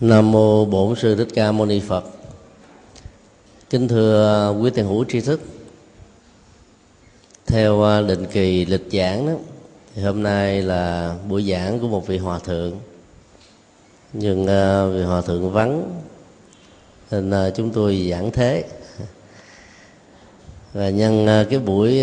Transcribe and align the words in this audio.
Nam 0.00 0.32
mô 0.32 0.64
Bổn 0.64 0.96
sư 0.96 1.14
Thích 1.14 1.28
Ca 1.34 1.52
Mâu 1.52 1.66
Ni 1.66 1.80
Phật. 1.80 2.04
Kính 3.70 3.88
thưa 3.88 4.54
quý 4.60 4.70
tiền 4.74 4.86
hữu 4.86 5.04
tri 5.04 5.20
thức. 5.20 5.40
Theo 7.46 7.82
à, 7.82 8.00
định 8.00 8.26
kỳ 8.32 8.64
lịch 8.64 8.88
giảng 8.92 9.26
đó, 9.26 9.32
thì 9.94 10.02
hôm 10.02 10.22
nay 10.22 10.62
là 10.62 11.14
buổi 11.28 11.50
giảng 11.50 11.80
của 11.80 11.88
một 11.88 12.06
vị 12.06 12.18
hòa 12.18 12.38
thượng. 12.38 12.72
Nhưng 14.12 14.42
uh, 14.42 14.94
vị 14.94 15.02
hòa 15.02 15.20
thượng 15.20 15.52
vắng 15.52 16.00
nên 17.10 17.30
uh, 17.30 17.54
chúng 17.54 17.70
tôi 17.70 18.08
giảng 18.10 18.30
thế. 18.30 18.64
Và 20.72 20.90
nhân 20.90 21.24
uh, 21.24 21.50
cái 21.50 21.58
buổi 21.58 22.02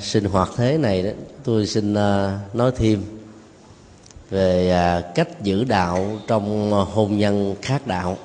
sinh 0.00 0.24
hoạt 0.24 0.50
thế 0.56 0.78
này 0.78 1.02
đó, 1.02 1.10
tôi 1.44 1.66
xin 1.66 1.92
nói 2.54 2.72
thêm 2.76 3.04
về 4.32 4.70
à, 4.70 5.00
cách 5.14 5.42
giữ 5.42 5.64
đạo 5.64 6.18
trong 6.26 6.72
hôn 6.72 7.18
nhân 7.18 7.54
khác 7.62 7.86
đạo. 7.86 8.18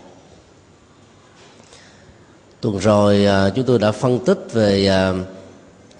Tuần 2.61 2.77
rồi 2.77 3.25
à, 3.25 3.49
chúng 3.49 3.65
tôi 3.65 3.79
đã 3.79 3.91
phân 3.91 4.19
tích 4.25 4.39
về 4.53 4.87
à, 4.87 5.13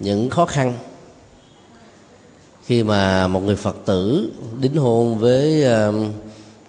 những 0.00 0.30
khó 0.30 0.46
khăn. 0.46 0.74
Khi 2.64 2.82
mà 2.82 3.28
một 3.28 3.40
người 3.40 3.56
phật 3.56 3.76
tử 3.84 4.32
đính 4.60 4.76
hôn 4.76 5.18
với 5.18 5.64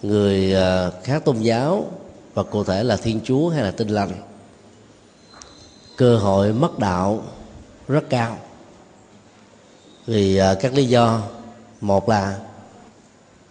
người 0.02 0.56
khác 1.04 1.26
tôn 1.26 1.40
giáo 1.40 1.88
và 2.34 2.44
cụ 2.44 2.64
thể 2.64 2.84
là 2.84 2.98
thiên 2.98 3.20
chúa 3.24 3.50
hay 3.50 3.64
là 3.64 3.72
tinh 3.72 3.88
lành, 3.88 4.12
cơ 5.98 6.18
hội 6.18 6.54
mất 6.54 6.80
đạo 6.80 7.24
rất 7.88 8.10
cao. 8.10 8.38
Vì 10.06 10.40
các 10.62 10.74
lý 10.74 10.86
do, 10.86 11.22
một 11.82 12.10
là 12.10 12.40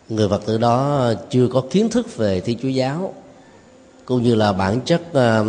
người 0.08 0.28
phật 0.28 0.46
tử 0.46 0.58
đó 0.58 1.12
chưa 1.30 1.48
có 1.52 1.62
kiến 1.70 1.88
thức 1.90 2.16
về 2.16 2.40
thi 2.40 2.56
chúa 2.62 2.68
giáo 2.68 3.14
cũng 4.04 4.22
như 4.22 4.34
là 4.34 4.52
bản 4.52 4.80
chất 4.80 5.02
uh, 5.10 5.46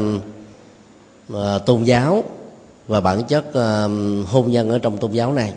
uh, 1.34 1.66
tôn 1.66 1.84
giáo 1.84 2.24
và 2.88 3.02
bản 3.02 3.24
chất 3.24 3.46
uh, 3.50 4.28
hôn 4.28 4.52
nhân 4.52 4.70
ở 4.70 4.80
trong 4.80 4.98
tôn 4.98 5.12
giáo 5.12 5.34
này. 5.34 5.54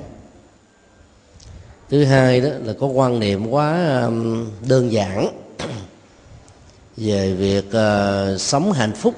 Thứ 1.90 2.04
hai 2.04 2.40
đó 2.40 2.48
là 2.64 2.72
có 2.80 2.86
quan 2.86 3.18
niệm 3.18 3.46
quá 3.50 4.00
um, 4.02 4.46
đơn 4.68 4.92
giản 4.92 5.28
về 6.96 7.32
việc 7.34 7.64
uh, 7.66 8.40
sống 8.40 8.72
hạnh 8.72 8.92
phúc 8.92 9.14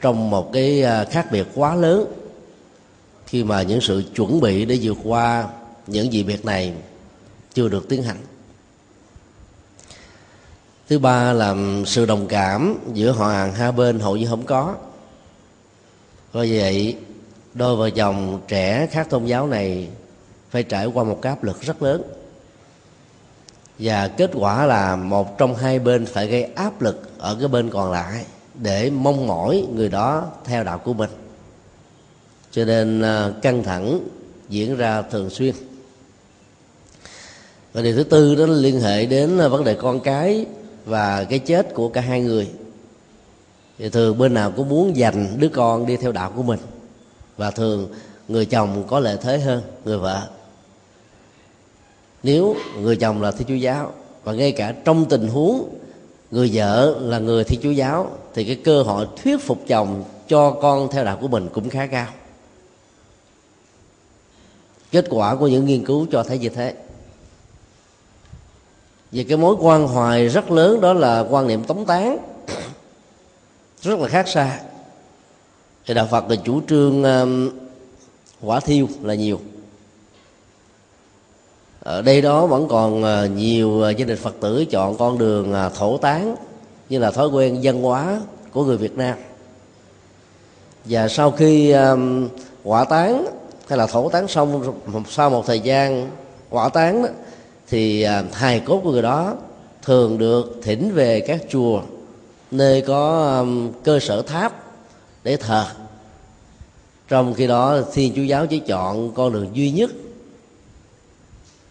trong 0.00 0.30
một 0.30 0.52
cái 0.52 0.84
uh, 0.84 1.10
khác 1.10 1.32
biệt 1.32 1.46
quá 1.54 1.74
lớn 1.74 2.04
khi 3.26 3.44
mà 3.44 3.62
những 3.62 3.80
sự 3.80 4.04
chuẩn 4.14 4.40
bị 4.40 4.64
để 4.64 4.78
vượt 4.82 4.96
qua 5.04 5.48
những 5.86 6.10
dị 6.10 6.22
biệt 6.22 6.44
này 6.44 6.72
chưa 7.54 7.68
được 7.68 7.88
tiến 7.88 8.02
hành 8.02 8.16
thứ 10.88 10.98
ba 10.98 11.32
là 11.32 11.56
sự 11.86 12.06
đồng 12.06 12.26
cảm 12.26 12.78
giữa 12.92 13.10
họ 13.10 13.28
hàng 13.28 13.54
hai 13.54 13.72
bên 13.72 14.00
hầu 14.00 14.16
như 14.16 14.26
không 14.26 14.46
có. 14.46 14.74
Do 16.34 16.40
vậy, 16.40 16.96
đôi 17.54 17.76
vợ 17.76 17.90
chồng 17.90 18.40
trẻ 18.48 18.86
khác 18.90 19.10
tôn 19.10 19.24
giáo 19.24 19.46
này 19.46 19.88
phải 20.50 20.62
trải 20.62 20.86
qua 20.86 21.04
một 21.04 21.18
cái 21.22 21.30
áp 21.30 21.44
lực 21.44 21.62
rất 21.62 21.82
lớn. 21.82 22.02
Và 23.78 24.08
kết 24.08 24.30
quả 24.34 24.66
là 24.66 24.96
một 24.96 25.38
trong 25.38 25.56
hai 25.56 25.78
bên 25.78 26.06
phải 26.06 26.26
gây 26.26 26.42
áp 26.42 26.82
lực 26.82 27.10
ở 27.18 27.36
cái 27.40 27.48
bên 27.48 27.70
còn 27.70 27.92
lại 27.92 28.24
để 28.54 28.90
mong 28.90 29.26
mỏi 29.26 29.66
người 29.74 29.88
đó 29.88 30.24
theo 30.44 30.64
đạo 30.64 30.78
của 30.78 30.92
mình. 30.92 31.10
Cho 32.50 32.64
nên 32.64 33.02
à, 33.02 33.30
căng 33.42 33.62
thẳng 33.62 34.00
diễn 34.48 34.76
ra 34.76 35.02
thường 35.02 35.30
xuyên. 35.30 35.54
Và 37.72 37.82
điều 37.82 37.96
thứ 37.96 38.04
tư 38.04 38.34
đó 38.34 38.46
liên 38.46 38.80
hệ 38.80 39.06
đến 39.06 39.38
à, 39.38 39.48
vấn 39.48 39.64
đề 39.64 39.74
con 39.74 40.00
cái 40.00 40.46
và 40.84 41.24
cái 41.24 41.38
chết 41.38 41.74
của 41.74 41.88
cả 41.88 42.00
hai 42.00 42.20
người. 42.20 42.50
Thì 43.78 43.88
thường 43.88 44.18
bên 44.18 44.34
nào 44.34 44.52
cũng 44.56 44.68
muốn 44.68 44.96
dành 44.96 45.36
đứa 45.38 45.48
con 45.48 45.86
đi 45.86 45.96
theo 45.96 46.12
đạo 46.12 46.32
của 46.36 46.42
mình, 46.42 46.60
và 47.36 47.50
thường 47.50 47.88
người 48.28 48.46
chồng 48.46 48.84
có 48.86 49.00
lợi 49.00 49.18
thế 49.22 49.38
hơn 49.38 49.62
người 49.84 49.98
vợ. 49.98 50.28
Nếu 52.22 52.56
người 52.80 52.96
chồng 52.96 53.22
là 53.22 53.30
thiên 53.30 53.48
chúa 53.48 53.54
giáo, 53.54 53.92
và 54.24 54.32
ngay 54.32 54.52
cả 54.52 54.74
trong 54.84 55.04
tình 55.04 55.28
huống 55.28 55.68
người 56.30 56.50
vợ 56.54 56.98
là 57.00 57.18
người 57.18 57.44
thiên 57.44 57.60
chúa 57.62 57.70
giáo, 57.70 58.10
thì 58.34 58.44
cái 58.44 58.56
cơ 58.64 58.82
hội 58.82 59.06
thuyết 59.22 59.42
phục 59.42 59.58
chồng 59.66 60.04
cho 60.28 60.50
con 60.50 60.88
theo 60.90 61.04
đạo 61.04 61.18
của 61.20 61.28
mình 61.28 61.48
cũng 61.52 61.68
khá 61.68 61.86
cao. 61.86 62.08
Kết 64.90 65.04
quả 65.10 65.36
của 65.36 65.48
những 65.48 65.66
nghiên 65.66 65.84
cứu 65.84 66.06
cho 66.12 66.22
thấy 66.22 66.38
như 66.38 66.48
thế 66.48 66.74
về 69.14 69.24
cái 69.24 69.36
mối 69.36 69.56
quan 69.60 69.88
hoài 69.88 70.28
rất 70.28 70.50
lớn 70.50 70.80
đó 70.80 70.92
là 70.92 71.24
quan 71.30 71.46
niệm 71.46 71.64
tống 71.64 71.84
tán. 71.84 72.18
Rất 73.82 73.98
là 73.98 74.08
khác 74.08 74.28
xa. 74.28 74.60
Thì 75.86 75.94
đạo 75.94 76.08
phật 76.10 76.30
là 76.30 76.36
chủ 76.36 76.60
trương 76.68 77.02
um, 77.02 77.50
quả 78.42 78.60
thiêu 78.60 78.88
là 79.02 79.14
nhiều. 79.14 79.40
Ở 81.80 82.02
đây 82.02 82.20
đó 82.22 82.46
vẫn 82.46 82.68
còn 82.68 83.02
uh, 83.02 83.30
nhiều 83.36 83.68
uh, 83.70 83.96
gia 83.96 84.04
đình 84.04 84.18
phật 84.18 84.34
tử 84.40 84.64
chọn 84.64 84.96
con 84.96 85.18
đường 85.18 85.52
uh, 85.66 85.74
thổ 85.74 85.98
tán 85.98 86.36
như 86.88 86.98
là 86.98 87.10
thói 87.10 87.28
quen 87.28 87.62
dân 87.62 87.82
hóa 87.82 88.20
của 88.52 88.64
người 88.64 88.76
việt 88.76 88.96
nam. 88.96 89.18
Và 90.84 91.08
sau 91.08 91.30
khi 91.30 91.70
um, 91.70 92.28
quả 92.64 92.84
tán 92.84 93.26
hay 93.68 93.78
là 93.78 93.86
thổ 93.86 94.08
tán 94.08 94.28
xong 94.28 94.74
sau 95.08 95.30
một 95.30 95.46
thời 95.46 95.60
gian 95.60 96.10
quả 96.50 96.68
tán 96.68 97.02
đó, 97.02 97.08
thì 97.74 98.02
à, 98.02 98.24
hài 98.32 98.60
cốt 98.60 98.80
của 98.84 98.92
người 98.92 99.02
đó 99.02 99.36
thường 99.82 100.18
được 100.18 100.60
thỉnh 100.62 100.92
về 100.94 101.20
các 101.20 101.40
chùa 101.50 101.82
nơi 102.50 102.80
có 102.80 103.46
cơ 103.84 104.00
sở 104.00 104.22
tháp 104.22 104.64
để 105.24 105.36
thờ. 105.36 105.66
Trong 107.08 107.34
khi 107.34 107.46
đó, 107.46 107.80
thiên 107.92 108.12
chúa 108.16 108.22
giáo 108.22 108.46
chỉ 108.46 108.58
chọn 108.58 109.14
con 109.14 109.32
đường 109.32 109.48
duy 109.52 109.70
nhất 109.70 109.90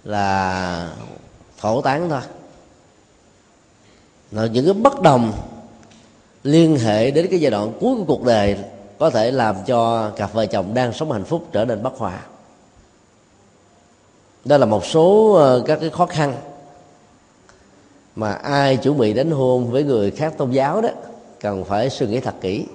là 0.03 0.93
thổ 1.59 1.81
tán 1.81 2.09
thôi. 2.09 2.21
Là 4.31 4.45
những 4.45 4.65
cái 4.65 4.73
bất 4.73 5.01
đồng 5.01 5.31
liên 6.43 6.77
hệ 6.79 7.11
đến 7.11 7.27
cái 7.29 7.39
giai 7.39 7.51
đoạn 7.51 7.73
cuối 7.79 7.95
của 7.95 8.03
cuộc 8.05 8.23
đời 8.23 8.57
có 8.99 9.09
thể 9.09 9.31
làm 9.31 9.55
cho 9.65 10.09
cặp 10.09 10.33
vợ 10.33 10.45
chồng 10.45 10.73
đang 10.73 10.93
sống 10.93 11.11
hạnh 11.11 11.25
phúc 11.25 11.47
trở 11.51 11.65
nên 11.65 11.83
bất 11.83 11.93
hòa 11.97 12.19
đó 14.45 14.57
là 14.57 14.65
một 14.65 14.85
số 14.85 15.33
ờ, 15.33 15.63
các 15.65 15.79
cái 15.81 15.89
khó 15.89 16.05
khăn 16.05 16.35
mà 18.15 18.31
ai 18.33 18.77
chuẩn 18.77 18.97
bị 18.97 19.13
đến 19.13 19.31
hôn 19.31 19.71
với 19.71 19.83
người 19.83 20.11
khác 20.11 20.33
tôn 20.37 20.51
giáo 20.51 20.81
đó 20.81 20.89
cần 21.39 21.63
phải 21.63 21.89
suy 21.89 22.07
nghĩ 22.07 22.19
thật 22.19 22.35
kỹ. 22.41 22.65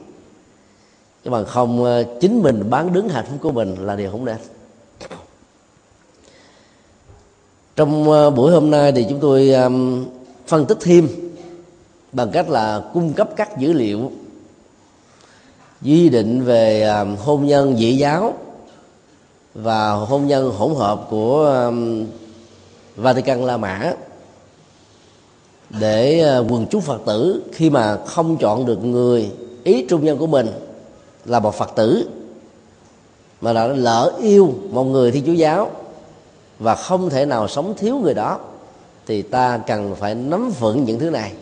Chứ 1.25 1.31
mà 1.31 1.45
không 1.45 1.85
ờ, 1.85 2.05
chính 2.21 2.43
mình 2.43 2.71
bán 2.71 2.93
đứng 2.93 3.09
hạnh 3.09 3.25
phúc 3.29 3.39
của 3.43 3.53
mình 3.53 3.77
là 3.81 3.97
điều 3.97 4.11
không 4.11 4.25
nên. 4.25 4.37
Trong 7.77 8.11
ờ, 8.11 8.31
buổi 8.31 8.53
hôm 8.53 8.71
nay 8.71 8.93
thì 8.93 9.07
chúng 9.09 9.21
tôi 9.21 9.53
phân 10.47 10.67
tích 10.67 10.79
thêm 10.81 11.09
bằng 12.13 12.31
cách 12.31 12.49
là 12.49 12.83
cung 12.95 13.13
cấp 13.13 13.29
các 13.37 13.59
dữ 13.59 13.73
liệu, 13.73 14.13
quy 15.83 16.09
định 16.09 16.45
về 16.45 16.93
hôn 17.19 17.47
nhân 17.47 17.77
dị 17.77 17.97
giáo 17.97 18.35
và 19.55 19.91
hôn 19.91 20.27
nhân 20.27 20.53
hỗn 20.57 20.75
hợp 20.75 21.07
của 21.11 21.45
um, 21.67 22.07
Vatican 22.97 23.43
La 23.47 23.57
Mã 23.57 23.93
để 25.81 26.25
uh, 26.41 26.53
quần 26.53 26.67
chúng 26.71 26.81
Phật 26.81 27.01
tử 27.07 27.43
khi 27.53 27.71
mà 27.71 27.99
không 28.07 28.37
chọn 28.37 28.67
được 28.67 28.85
người 28.85 29.31
ý 29.65 29.87
trung 29.89 30.05
nhân 30.05 30.19
của 30.19 30.27
mình 30.27 30.47
là 31.25 31.41
một 31.41 31.55
Phật 31.55 31.71
tử 31.77 32.09
mà 33.41 33.53
đã 33.53 33.67
lỡ 33.67 34.13
yêu 34.21 34.55
một 34.71 34.85
người 34.85 35.11
Thiên 35.11 35.27
Chúa 35.27 35.33
giáo 35.33 35.71
và 36.59 36.75
không 36.75 37.11
thể 37.11 37.27
nào 37.27 37.49
sống 37.49 37.75
thiếu 37.77 37.97
người 37.97 38.15
đó, 38.15 38.39
thì 39.07 39.23
ta 39.23 39.59
cần 39.67 39.95
phải 39.95 40.15
nắm 40.15 40.51
vững 40.59 40.85
những 40.85 40.99
thứ 40.99 41.11
này 41.11 41.33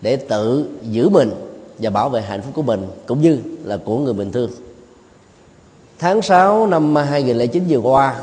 để 0.00 0.16
tự 0.16 0.68
giữ 0.82 1.08
mình 1.08 1.30
và 1.78 1.90
bảo 1.90 2.08
vệ 2.08 2.20
hạnh 2.20 2.42
phúc 2.42 2.52
của 2.54 2.62
mình 2.62 2.86
cũng 3.06 3.22
như 3.22 3.38
là 3.64 3.76
của 3.76 3.98
người 3.98 4.14
bình 4.14 4.32
thường 4.32 4.50
tháng 6.00 6.22
6 6.22 6.66
năm 6.66 6.98
à, 6.98 7.02
2009 7.02 7.64
vừa 7.68 7.78
qua 7.78 8.20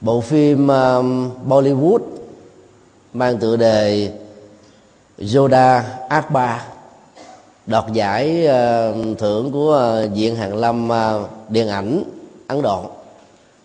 bộ 0.00 0.20
phim 0.20 0.70
à, 0.70 0.98
Bollywood 1.48 1.98
mang 3.12 3.38
tựa 3.38 3.56
đề 3.56 4.12
Yoda 5.34 5.84
Akbar 6.08 6.60
đoạt 7.66 7.84
giải 7.92 8.46
uh, 8.46 9.18
thưởng 9.18 9.52
của 9.52 10.00
uh, 10.04 10.12
viện 10.12 10.36
hàn 10.36 10.52
lâm 10.52 10.90
uh, 10.90 11.30
điện 11.48 11.68
ảnh 11.68 12.02
Ấn 12.46 12.62
Độ 12.62 12.84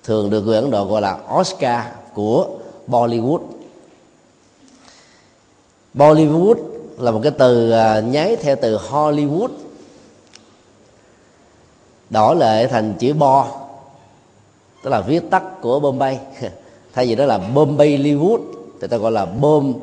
thường 0.03 0.29
được 0.29 0.41
người 0.41 0.55
Ấn 0.55 0.71
Độ 0.71 0.85
gọi 0.85 1.01
là 1.01 1.17
Oscar 1.39 1.81
của 2.13 2.47
Bollywood. 2.87 3.39
Bollywood 5.93 6.55
là 6.97 7.11
một 7.11 7.19
cái 7.23 7.31
từ 7.37 7.73
uh, 7.73 8.03
nháy 8.03 8.35
theo 8.35 8.55
từ 8.61 8.77
Hollywood 8.77 9.49
đổi 12.11 12.35
lại 12.35 12.67
thành 12.67 12.93
chữ 12.99 13.13
bo, 13.13 13.47
tức 14.83 14.89
là 14.89 15.01
viết 15.01 15.29
tắt 15.29 15.43
của 15.61 15.79
Bombay. 15.79 16.19
Thay 16.93 17.05
vì 17.07 17.15
đó 17.15 17.25
là 17.25 17.37
Bombay 17.37 17.97
Hollywood, 17.97 18.39
thì 18.81 18.87
ta 18.87 18.97
gọi 18.97 19.11
là 19.11 19.25
Bom 19.25 19.73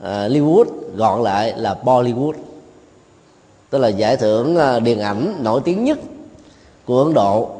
ờ, 0.00 0.28
Hollywood, 0.28 0.64
gọn 0.96 1.22
lại 1.22 1.54
là 1.56 1.76
Bollywood. 1.84 2.32
Tức 3.70 3.78
là 3.78 3.88
giải 3.88 4.16
thưởng 4.16 4.56
ờ, 4.56 4.80
điện 4.80 5.00
ảnh 5.00 5.38
nổi 5.42 5.60
tiếng 5.64 5.84
nhất 5.84 5.98
của 6.84 7.02
Ấn 7.02 7.14
Độ 7.14 7.50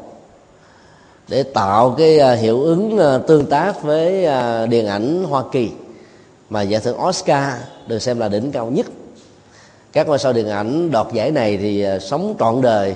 để 1.27 1.43
tạo 1.43 1.95
cái 1.97 2.19
ờ, 2.19 2.35
hiệu 2.35 2.63
ứng 2.63 2.99
tương 3.27 3.45
tác 3.45 3.83
với 3.83 4.27
điện 4.67 4.87
ảnh 4.87 5.23
Hoa 5.23 5.43
Kỳ. 5.51 5.71
Mà 6.49 6.61
giải 6.61 6.81
thưởng 6.81 6.97
Oscar 7.07 7.53
được 7.87 7.99
xem 7.99 8.19
là 8.19 8.27
đỉnh 8.27 8.51
cao 8.51 8.65
nhất. 8.65 8.85
Các 9.93 10.07
ngôi 10.07 10.19
sao 10.19 10.33
điện 10.33 10.49
ảnh 10.49 10.91
đoạt 10.91 11.07
giải 11.13 11.31
này 11.31 11.57
thì 11.57 11.85
sống 12.01 12.35
trọn 12.39 12.61
đời 12.61 12.95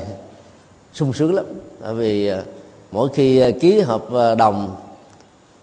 sung 0.97 1.13
sướng 1.13 1.33
lắm. 1.33 1.45
Bởi 1.81 1.94
vì 1.94 2.27
à, 2.27 2.44
mỗi 2.91 3.09
khi 3.13 3.39
à, 3.39 3.49
ký 3.61 3.79
hợp 3.79 4.13
à, 4.13 4.35
đồng, 4.35 4.75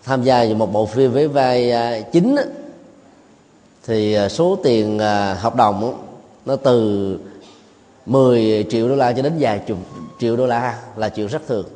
tham 0.04 0.22
gia 0.22 0.44
vào 0.44 0.54
một 0.54 0.72
bộ 0.72 0.86
phim 0.86 1.12
với 1.12 1.28
vai 1.28 1.72
chính 2.12 2.36
thì 3.86 4.16
số 4.31 4.58
tiền 4.64 4.98
hợp 5.38 5.56
đồng 5.56 6.04
nó 6.46 6.56
từ 6.56 7.19
10 8.06 8.66
triệu 8.70 8.88
đô 8.88 8.94
la 8.94 9.12
cho 9.12 9.22
đến 9.22 9.32
vài 9.40 9.58
chục 9.58 9.78
triệu 10.20 10.36
đô 10.36 10.46
la 10.46 10.78
là 10.96 11.08
chuyện 11.08 11.26
rất 11.26 11.42
thường. 11.48 11.66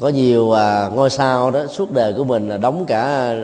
Có 0.00 0.08
nhiều 0.08 0.46
ngôi 0.94 1.10
sao 1.10 1.50
đó 1.50 1.66
suốt 1.66 1.92
đời 1.92 2.14
của 2.16 2.24
mình 2.24 2.48
là 2.48 2.56
đóng 2.56 2.84
cả 2.86 3.34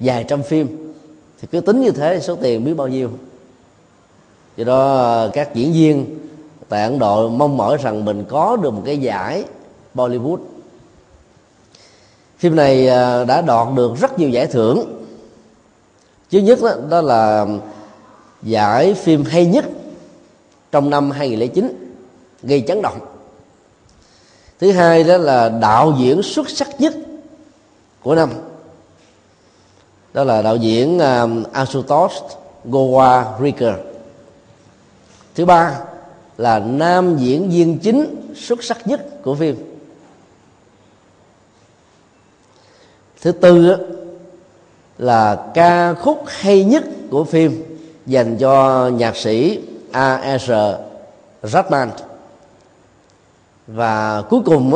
vài 0.00 0.24
trăm 0.24 0.42
phim. 0.42 0.94
Thì 1.40 1.48
cứ 1.52 1.60
tính 1.60 1.80
như 1.80 1.90
thế 1.90 2.20
số 2.20 2.36
tiền 2.36 2.64
biết 2.64 2.74
bao 2.74 2.88
nhiêu. 2.88 3.10
Do 4.56 4.64
đó 4.64 5.28
các 5.32 5.54
diễn 5.54 5.72
viên 5.72 6.23
tại 6.68 6.82
ấn 6.82 6.98
độ 6.98 7.28
mong 7.28 7.56
mỏi 7.56 7.76
rằng 7.82 8.04
mình 8.04 8.24
có 8.28 8.56
được 8.56 8.70
một 8.70 8.82
cái 8.86 8.98
giải 8.98 9.44
bollywood. 9.94 10.38
Phim 12.38 12.56
này 12.56 12.88
à, 12.88 13.24
đã 13.24 13.40
đoạt 13.40 13.68
được 13.74 13.92
rất 14.00 14.18
nhiều 14.18 14.28
giải 14.28 14.46
thưởng. 14.46 15.04
Thứ 16.30 16.38
nhất 16.38 16.58
đó, 16.62 16.70
đó 16.88 17.00
là 17.00 17.46
giải 18.42 18.94
phim 18.94 19.24
hay 19.24 19.46
nhất 19.46 19.64
trong 20.72 20.90
năm 20.90 21.10
2009 21.10 21.94
gây 22.42 22.64
chấn 22.68 22.82
động. 22.82 22.98
Thứ 24.60 24.72
hai 24.72 25.04
đó 25.04 25.16
là 25.16 25.48
đạo 25.48 25.94
diễn 25.98 26.22
xuất 26.22 26.50
sắc 26.50 26.80
nhất 26.80 26.94
của 28.02 28.14
năm. 28.14 28.30
Đó 30.12 30.24
là 30.24 30.42
đạo 30.42 30.56
diễn 30.56 30.98
à, 30.98 31.20
um, 31.20 31.42
Asutosh 31.52 32.22
Goa 32.64 33.38
Riker 33.40 33.74
thứ 35.34 35.44
ba 35.44 35.80
là 36.38 36.58
nam 36.58 37.16
diễn 37.18 37.50
viên 37.50 37.78
chính 37.78 38.32
xuất 38.36 38.64
sắc 38.64 38.86
nhất 38.86 39.22
của 39.22 39.34
phim 39.34 39.56
thứ 43.22 43.32
tư 43.32 43.76
là 44.98 45.50
ca 45.54 45.94
khúc 45.94 46.24
hay 46.26 46.64
nhất 46.64 46.84
của 47.10 47.24
phim 47.24 47.62
dành 48.06 48.38
cho 48.38 48.88
nhạc 48.88 49.16
sĩ 49.16 49.60
A.S. 49.92 50.50
Rahman 51.42 51.90
và 53.66 54.22
cuối 54.22 54.40
cùng 54.44 54.74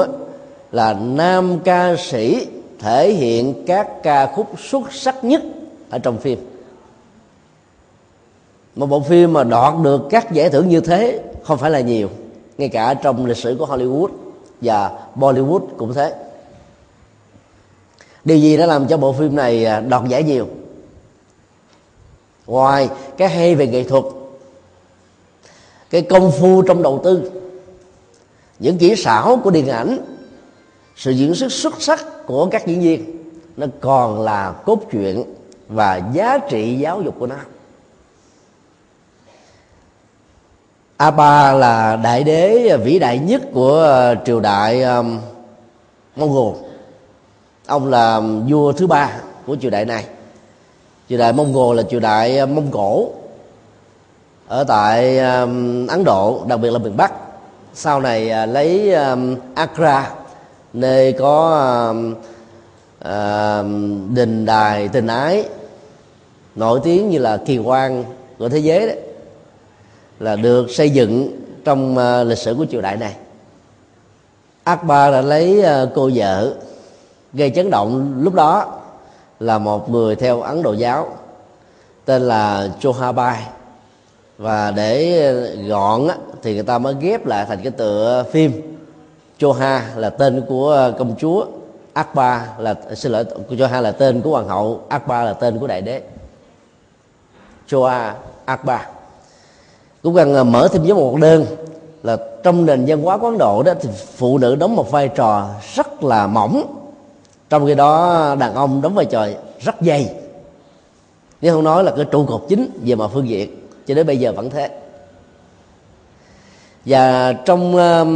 là 0.73 0.93
nam 0.95 1.59
ca 1.65 1.97
sĩ 1.99 2.47
thể 2.79 3.13
hiện 3.13 3.65
các 3.67 3.89
ca 4.03 4.27
khúc 4.27 4.47
xuất 4.71 4.93
sắc 4.93 5.25
nhất 5.25 5.43
ở 5.91 5.99
trong 5.99 6.19
phim 6.19 6.39
một 8.79 8.87
bộ 8.87 9.01
phim 9.01 9.33
mà 9.33 9.45
đoạt 9.45 9.75
được 9.83 10.01
các 10.11 10.33
giải 10.33 10.51
thưởng 10.51 10.69
như 10.69 10.81
thế 10.81 11.21
không 11.43 11.59
phải 11.59 11.71
là 11.71 11.81
nhiều, 11.81 12.09
ngay 12.59 12.69
cả 12.69 12.95
trong 12.95 13.27
lịch 13.27 13.37
sử 13.37 13.57
của 13.59 13.67
Hollywood 13.67 14.09
và 14.61 14.91
Bollywood 15.17 15.61
cũng 15.77 15.95
thế. 15.95 16.15
Điều 18.25 18.39
gì 18.39 18.57
đã 18.57 18.67
làm 18.67 18.89
cho 18.89 18.97
bộ 18.97 19.13
phim 19.13 19.37
này 19.37 19.65
à, 19.65 19.81
đoạt 19.81 20.09
giải 20.09 20.23
nhiều? 20.23 20.49
Ngoài 22.47 22.89
cái 23.17 23.29
hay 23.29 23.55
về 23.55 23.67
nghệ 23.67 23.85
thuật, 23.85 24.05
cái 25.91 26.03
công 26.03 26.33
phu 26.33 26.63
trong 26.63 26.83
đầu 26.83 27.01
tư, 27.05 27.31
những 28.59 28.79
kỹ 28.79 28.97
xảo 28.97 29.41
của 29.45 29.51
điện 29.51 29.69
ảnh, 29.69 29.99
sự 30.97 31.11
diễn 31.11 31.35
xuất 31.35 31.53
xuất 31.53 31.83
sắc 31.83 32.27
của 32.27 32.47
các 32.47 32.67
diễn 32.67 32.81
viên, 32.81 33.05
nó 33.57 33.67
còn 33.81 34.21
là 34.21 34.53
cốt 34.53 34.81
truyện 34.91 35.25
và 35.69 36.01
giá 36.13 36.39
trị 36.39 36.79
giáo 36.79 37.03
dục 37.03 37.15
của 37.19 37.27
nó. 37.27 37.37
Aba 40.99 41.53
là 41.53 41.97
đại 41.97 42.25
đế 42.25 42.77
vĩ 42.77 42.99
đại 42.99 43.19
nhất 43.19 43.43
của 43.53 43.75
ờ, 43.75 44.17
triều 44.25 44.41
đại 44.41 44.83
um, 44.83 45.19
Mông 46.17 46.31
Cổ 46.35 46.55
ông 47.67 47.87
là 47.87 48.21
vua 48.49 48.73
thứ 48.73 48.87
ba 48.87 49.11
của 49.47 49.57
triều 49.57 49.71
đại 49.71 49.85
này. 49.85 50.05
Triều 51.09 51.19
đại 51.19 51.33
Mông 51.33 51.55
Cổ 51.55 51.73
là 51.75 51.83
triều 51.83 52.01
đại 52.01 52.39
ờ, 52.39 52.47
Mông 52.47 52.71
Cổ. 52.71 53.09
Ở 54.49 54.65
tại 54.65 55.19
um, 55.19 55.87
Ấn 55.87 56.05
Độ 56.05 56.43
đặc 56.47 56.61
biệt 56.61 56.71
là 56.71 56.79
miền 56.79 56.97
Bắc. 56.97 57.13
Sau 57.75 58.01
này 58.01 58.33
uh, 58.45 58.55
lấy 58.55 58.95
um, 58.95 59.37
Agra 59.55 60.11
nơi 60.73 61.13
có 61.13 61.59
um, 61.89 62.15
uh, 63.01 64.15
đình 64.15 64.47
đài 64.47 64.89
tình 64.89 65.07
ái 65.07 65.45
nổi 66.55 66.81
tiếng 66.85 67.11
như 67.11 67.19
là 67.19 67.37
kỳ 67.37 67.59
quan 67.59 68.05
của 68.39 68.49
thế 68.49 68.59
giới 68.59 68.87
đấy 68.87 68.99
là 70.21 70.37
được 70.37 70.71
xây 70.71 70.91
dựng 70.91 71.41
trong 71.65 71.99
ờ, 71.99 72.25
lịch 72.25 72.39
sử 72.39 72.55
của 72.55 72.67
triều 72.71 72.81
đại 72.81 72.97
này. 72.97 73.17
Akbar 74.65 75.13
đã 75.13 75.21
lấy 75.21 75.63
ờ, 75.63 75.91
cô 75.95 76.11
vợ 76.15 76.55
gây 77.33 77.51
chấn 77.51 77.71
động 77.71 78.15
lúc 78.23 78.35
đó 78.35 78.81
là 79.41 79.59
một 79.59 79.91
người 79.91 80.17
theo 80.17 80.41
Ấn 80.41 80.63
Độ 80.63 80.73
giáo, 80.73 81.17
tên 82.05 82.23
là 82.23 82.69
Chohabai 82.81 83.43
và 84.39 84.71
để 84.71 85.23
ờ, 85.27 85.57
gọn 85.69 86.09
thì 86.43 86.55
người 86.55 86.63
ta 86.63 86.79
mới 86.79 86.95
ghép 87.01 87.27
lại 87.27 87.47
thành 87.49 87.59
cái 87.63 87.73
tựa 87.73 88.25
phim. 88.33 88.53
Choha 89.39 89.91
là 89.97 90.11
tên 90.11 90.43
của 90.49 90.93
công 90.99 91.15
chúa, 91.19 91.47
Akbar 91.93 92.43
là 92.59 92.75
xin 92.95 93.13
lỗi 93.13 93.25
Choha 93.59 93.81
là 93.81 93.93
tên 93.93 94.21
của 94.21 94.31
hoàng 94.31 94.49
hậu, 94.49 94.81
Akbar 94.89 95.25
là 95.27 95.33
tên 95.33 95.59
của 95.59 95.67
đại 95.67 95.83
đế. 95.83 96.03
Choa 97.67 98.15
Akbar 98.45 98.81
cũng 100.03 100.15
cần 100.15 100.53
mở 100.53 100.69
thêm 100.69 100.83
với 100.83 100.95
một 100.95 101.17
đơn. 101.21 101.47
Là 102.03 102.17
trong 102.43 102.67
nền 102.67 102.85
văn 102.87 103.03
hóa 103.03 103.19
quán 103.19 103.39
Độ 103.39 103.63
đó 103.63 103.73
thì 103.81 103.89
phụ 104.17 104.39
nữ 104.39 104.57
đóng 104.57 104.77
một 104.77 104.91
vai 104.91 105.09
trò 105.09 105.49
rất 105.75 106.03
là 106.03 106.27
mỏng. 106.27 106.75
Trong 107.51 107.67
khi 107.67 107.75
đó 107.75 108.37
đàn 108.39 108.55
ông 108.55 108.83
đóng 108.83 108.95
vai 108.95 109.05
trò 109.05 109.27
rất 109.61 109.75
dày. 109.81 110.15
Nếu 111.41 111.55
không 111.55 111.65
nói 111.65 111.85
là 111.85 111.93
cái 111.97 112.05
trụ 112.05 112.27
cột 112.27 112.45
chính 112.49 112.71
về 112.85 112.95
mặt 112.95 113.11
phương 113.15 113.29
diện 113.29 113.69
cho 113.87 113.95
đến 113.95 114.07
bây 114.07 114.17
giờ 114.17 114.33
vẫn 114.33 114.51
thế. 114.51 114.71
Và 116.85 117.33
trong 117.33 117.77
uh, 117.77 118.09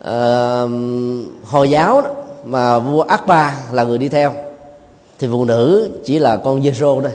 uh, 0.00 0.70
hồi 1.50 1.70
giáo 1.70 2.00
đó, 2.00 2.10
mà 2.44 2.78
vua 2.78 3.02
Akbar 3.02 3.52
là 3.72 3.84
người 3.84 3.98
đi 3.98 4.08
theo 4.08 4.32
thì 5.18 5.28
phụ 5.32 5.44
nữ 5.44 5.90
chỉ 6.04 6.18
là 6.18 6.36
con 6.36 6.62
dê 6.62 6.72
rô 6.72 7.00
thôi. 7.00 7.12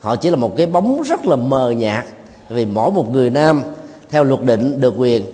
Họ 0.00 0.16
chỉ 0.16 0.30
là 0.30 0.36
một 0.36 0.56
cái 0.56 0.66
bóng 0.66 1.02
rất 1.02 1.26
là 1.26 1.36
mờ 1.36 1.70
nhạt 1.70 2.04
vì 2.48 2.64
mỗi 2.64 2.90
một 2.90 3.10
người 3.10 3.30
nam, 3.30 3.62
theo 4.10 4.24
luật 4.24 4.42
định 4.42 4.80
được 4.80 4.94
quyền, 4.96 5.24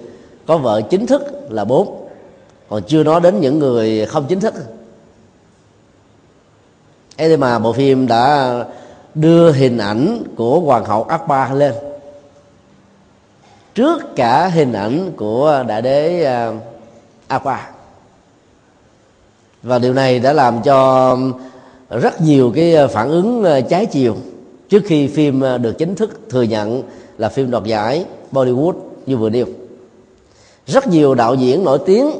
có 0.46 0.58
vợ 0.58 0.82
chính 0.90 1.06
thức 1.06 1.22
là 1.50 1.64
bốn. 1.64 2.08
Còn 2.68 2.82
chưa 2.82 3.04
nói 3.04 3.20
đến 3.20 3.40
những 3.40 3.58
người 3.58 4.06
không 4.06 4.26
chính 4.28 4.40
thức. 4.40 4.54
Ấy 7.16 7.28
thế 7.28 7.36
mà 7.36 7.58
bộ 7.58 7.72
phim 7.72 8.06
đã 8.06 8.54
đưa 9.14 9.52
hình 9.52 9.78
ảnh 9.78 10.22
của 10.36 10.60
hoàng 10.60 10.84
hậu 10.84 11.02
Akbar 11.02 11.52
lên. 11.52 11.74
Trước 13.74 14.02
cả 14.16 14.48
hình 14.48 14.72
ảnh 14.72 15.12
của 15.16 15.64
đại 15.68 15.82
đế 15.82 16.24
à, 16.24 16.52
Akbar. 17.26 17.58
Và 19.62 19.78
điều 19.78 19.92
này 19.92 20.18
đã 20.18 20.32
làm 20.32 20.62
cho 20.62 21.16
rất 21.90 22.20
nhiều 22.20 22.52
cái 22.54 22.76
à, 22.76 22.86
phản 22.86 23.10
ứng 23.10 23.44
à, 23.44 23.60
trái 23.60 23.86
chiều 23.86 24.16
trước 24.68 24.82
khi 24.86 25.08
phim 25.08 25.40
được 25.40 25.78
chính 25.78 25.94
thức 25.94 26.20
thừa 26.30 26.42
nhận 26.42 26.82
là 27.18 27.28
phim 27.28 27.50
đoạt 27.50 27.64
giải 27.64 28.04
Bollywood 28.32 28.74
như 29.06 29.16
vừa 29.16 29.30
nêu. 29.30 29.46
Rất 30.66 30.86
nhiều 30.86 31.14
đạo 31.14 31.34
diễn 31.34 31.64
nổi 31.64 31.78
tiếng 31.86 32.10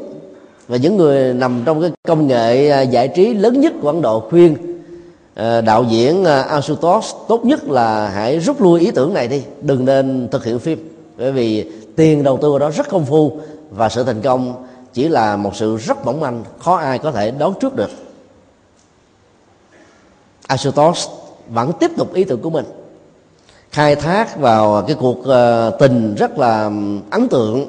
và 0.69 0.77
những 0.77 0.97
người 0.97 1.35
nằm 1.35 1.63
trong 1.65 1.81
cái 1.81 1.91
công 2.03 2.27
nghệ 2.27 2.71
à, 2.71 2.81
giải 2.81 3.09
trí 3.09 3.35
lớn 3.35 3.61
nhất 3.61 3.73
của 3.83 3.89
Ấn 3.89 4.03
Độ 4.03 4.21
khuyên 4.21 4.57
à, 5.35 5.61
đạo 5.61 5.85
diễn 5.91 6.25
à, 6.25 6.43
Ashutosh 6.43 7.15
Asutosh 7.15 7.29
tốt 7.29 7.45
nhất 7.45 7.69
là 7.69 8.09
hãy 8.09 8.39
rút 8.39 8.63
lui 8.63 8.81
ý 8.81 8.91
tưởng 8.91 9.15
này 9.15 9.29
đi, 9.29 9.43
đừng 9.63 9.85
nên 9.85 10.29
thực 10.31 10.45
hiện 10.45 10.59
phim. 10.59 10.89
Bởi 11.19 11.33
vì 11.33 11.71
tiền 11.97 12.23
đầu 12.23 12.39
tư 12.43 12.51
vào 12.51 12.59
đó 12.59 12.71
rất 12.71 12.89
công 12.89 13.07
phu 13.07 13.39
và 13.71 13.89
sự 13.89 14.05
thành 14.05 14.23
công 14.23 14.67
chỉ 14.93 15.09
là 15.09 15.37
một 15.37 15.57
sự 15.57 15.77
rất 15.77 16.07
mỏng 16.07 16.21
manh, 16.21 16.45
khó 16.59 16.77
ai 16.77 16.99
có 16.99 17.13
thể 17.13 17.31
đoán 17.31 17.53
trước 17.61 17.77
được. 17.77 17.91
Asutosh 20.47 21.11
vẫn 21.49 21.73
tiếp 21.81 21.91
tục 21.97 22.15
ý 22.15 22.25
tưởng 22.25 22.41
của 22.43 22.51
mình 22.51 22.65
khai 23.75 23.97
thác 23.97 24.37
vào 24.37 24.85
cái 24.87 24.97
cuộc 25.01 25.25
ờ, 25.25 25.71
tình 25.79 26.15
rất 26.15 26.39
là 26.39 26.71
ấn 27.11 27.29
tượng 27.31 27.67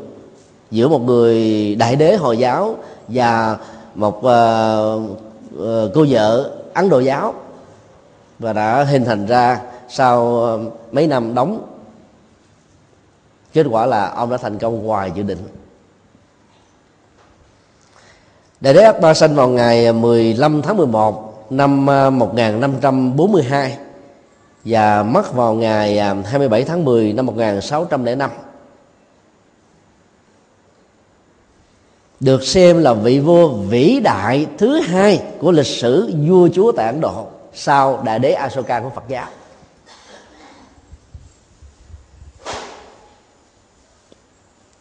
giữa 0.72 0.88
một 0.88 1.02
người 1.02 1.76
đại 1.76 1.96
đế 1.96 2.16
hồi 2.16 2.38
giáo 2.38 2.76
và 3.08 3.58
một 3.96 4.24
ờ, 4.24 5.00
ờ, 5.60 5.92
cô 5.96 6.06
vợ 6.10 6.52
ấn 6.74 6.90
độ 6.90 7.00
giáo 7.00 7.34
và 8.40 8.54
đã 8.54 8.84
hình 8.84 9.06
thành 9.06 9.26
ra 9.26 9.62
sau 9.90 10.48
mấy 10.92 11.08
năm 11.08 11.36
đóng. 11.36 11.66
Kết 13.54 13.66
quả 13.70 13.86
là 13.86 14.10
ông 14.10 14.30
đã 14.30 14.38
thành 14.38 14.58
công 14.58 14.86
ngoài 14.86 15.12
dự 15.16 15.24
định. 15.24 15.48
Đại 18.62 18.74
đế 18.74 18.82
Akbar 18.82 19.18
sinh 19.18 19.36
vào 19.36 19.48
ngày 19.48 19.94
15 19.94 20.62
tháng 20.62 20.78
11 20.78 21.46
năm 21.50 21.86
1542 21.86 23.78
và 24.66 25.04
mất 25.04 25.34
vào 25.34 25.54
ngày 25.54 25.98
à, 25.98 26.16
27 26.26 26.64
tháng 26.64 26.86
10 26.86 27.14
năm 27.14 27.26
1605. 27.26 28.32
Được 32.20 32.44
xem 32.44 32.82
là 32.82 32.94
vị 32.94 33.20
vua 33.20 33.48
vĩ 33.48 34.00
đại 34.04 34.48
thứ 34.58 34.80
hai 34.82 35.24
của 35.40 35.52
lịch 35.52 35.66
sử 35.66 36.14
vua 36.28 36.50
chúa 36.54 36.72
tại 36.72 36.86
Ấn 36.86 37.02
Độ 37.02 37.28
sau 37.54 38.02
đại 38.06 38.20
đế 38.20 38.32
Asoka 38.32 38.80
của 38.80 38.90
Phật 38.90 39.04
giáo. 39.08 39.28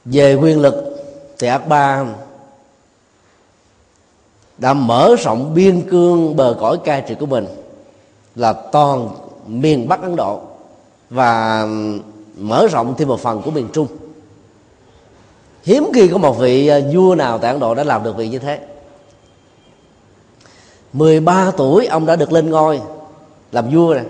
Về 0.04 0.34
quyền 0.34 0.60
lực 0.60 0.74
thì 1.38 1.48
Akbar 1.48 2.06
đã 4.58 4.74
mở 4.74 5.16
rộng 5.18 5.54
biên 5.54 5.88
cương 5.90 6.36
bờ 6.36 6.56
cõi 6.60 6.78
cai 6.84 7.02
trị 7.08 7.14
của 7.20 7.26
mình 7.26 7.46
là 8.34 8.52
toàn 8.52 9.08
miền 9.46 9.88
Bắc 9.88 10.02
Ấn 10.02 10.16
Độ 10.16 10.40
và 11.10 11.66
mở 12.36 12.66
rộng 12.66 12.94
thêm 12.98 13.08
một 13.08 13.20
phần 13.20 13.42
của 13.42 13.50
miền 13.50 13.68
Trung. 13.72 13.86
Hiếm 15.62 15.90
khi 15.94 16.08
có 16.08 16.18
một 16.18 16.38
vị 16.38 16.66
ờ, 16.66 16.80
vua 16.94 17.14
nào 17.14 17.38
tại 17.38 17.50
Ấn 17.50 17.60
Độ 17.60 17.74
đã 17.74 17.84
làm 17.84 18.02
được 18.02 18.16
việc 18.16 18.28
như 18.28 18.38
thế. 18.38 18.60
13 20.92 21.50
tuổi, 21.56 21.86
ông 21.86 22.06
đã 22.06 22.16
được 22.16 22.32
lên 22.32 22.50
ngôi 22.50 22.80
làm 23.52 23.70
vua 23.70 23.94
này 23.94 24.04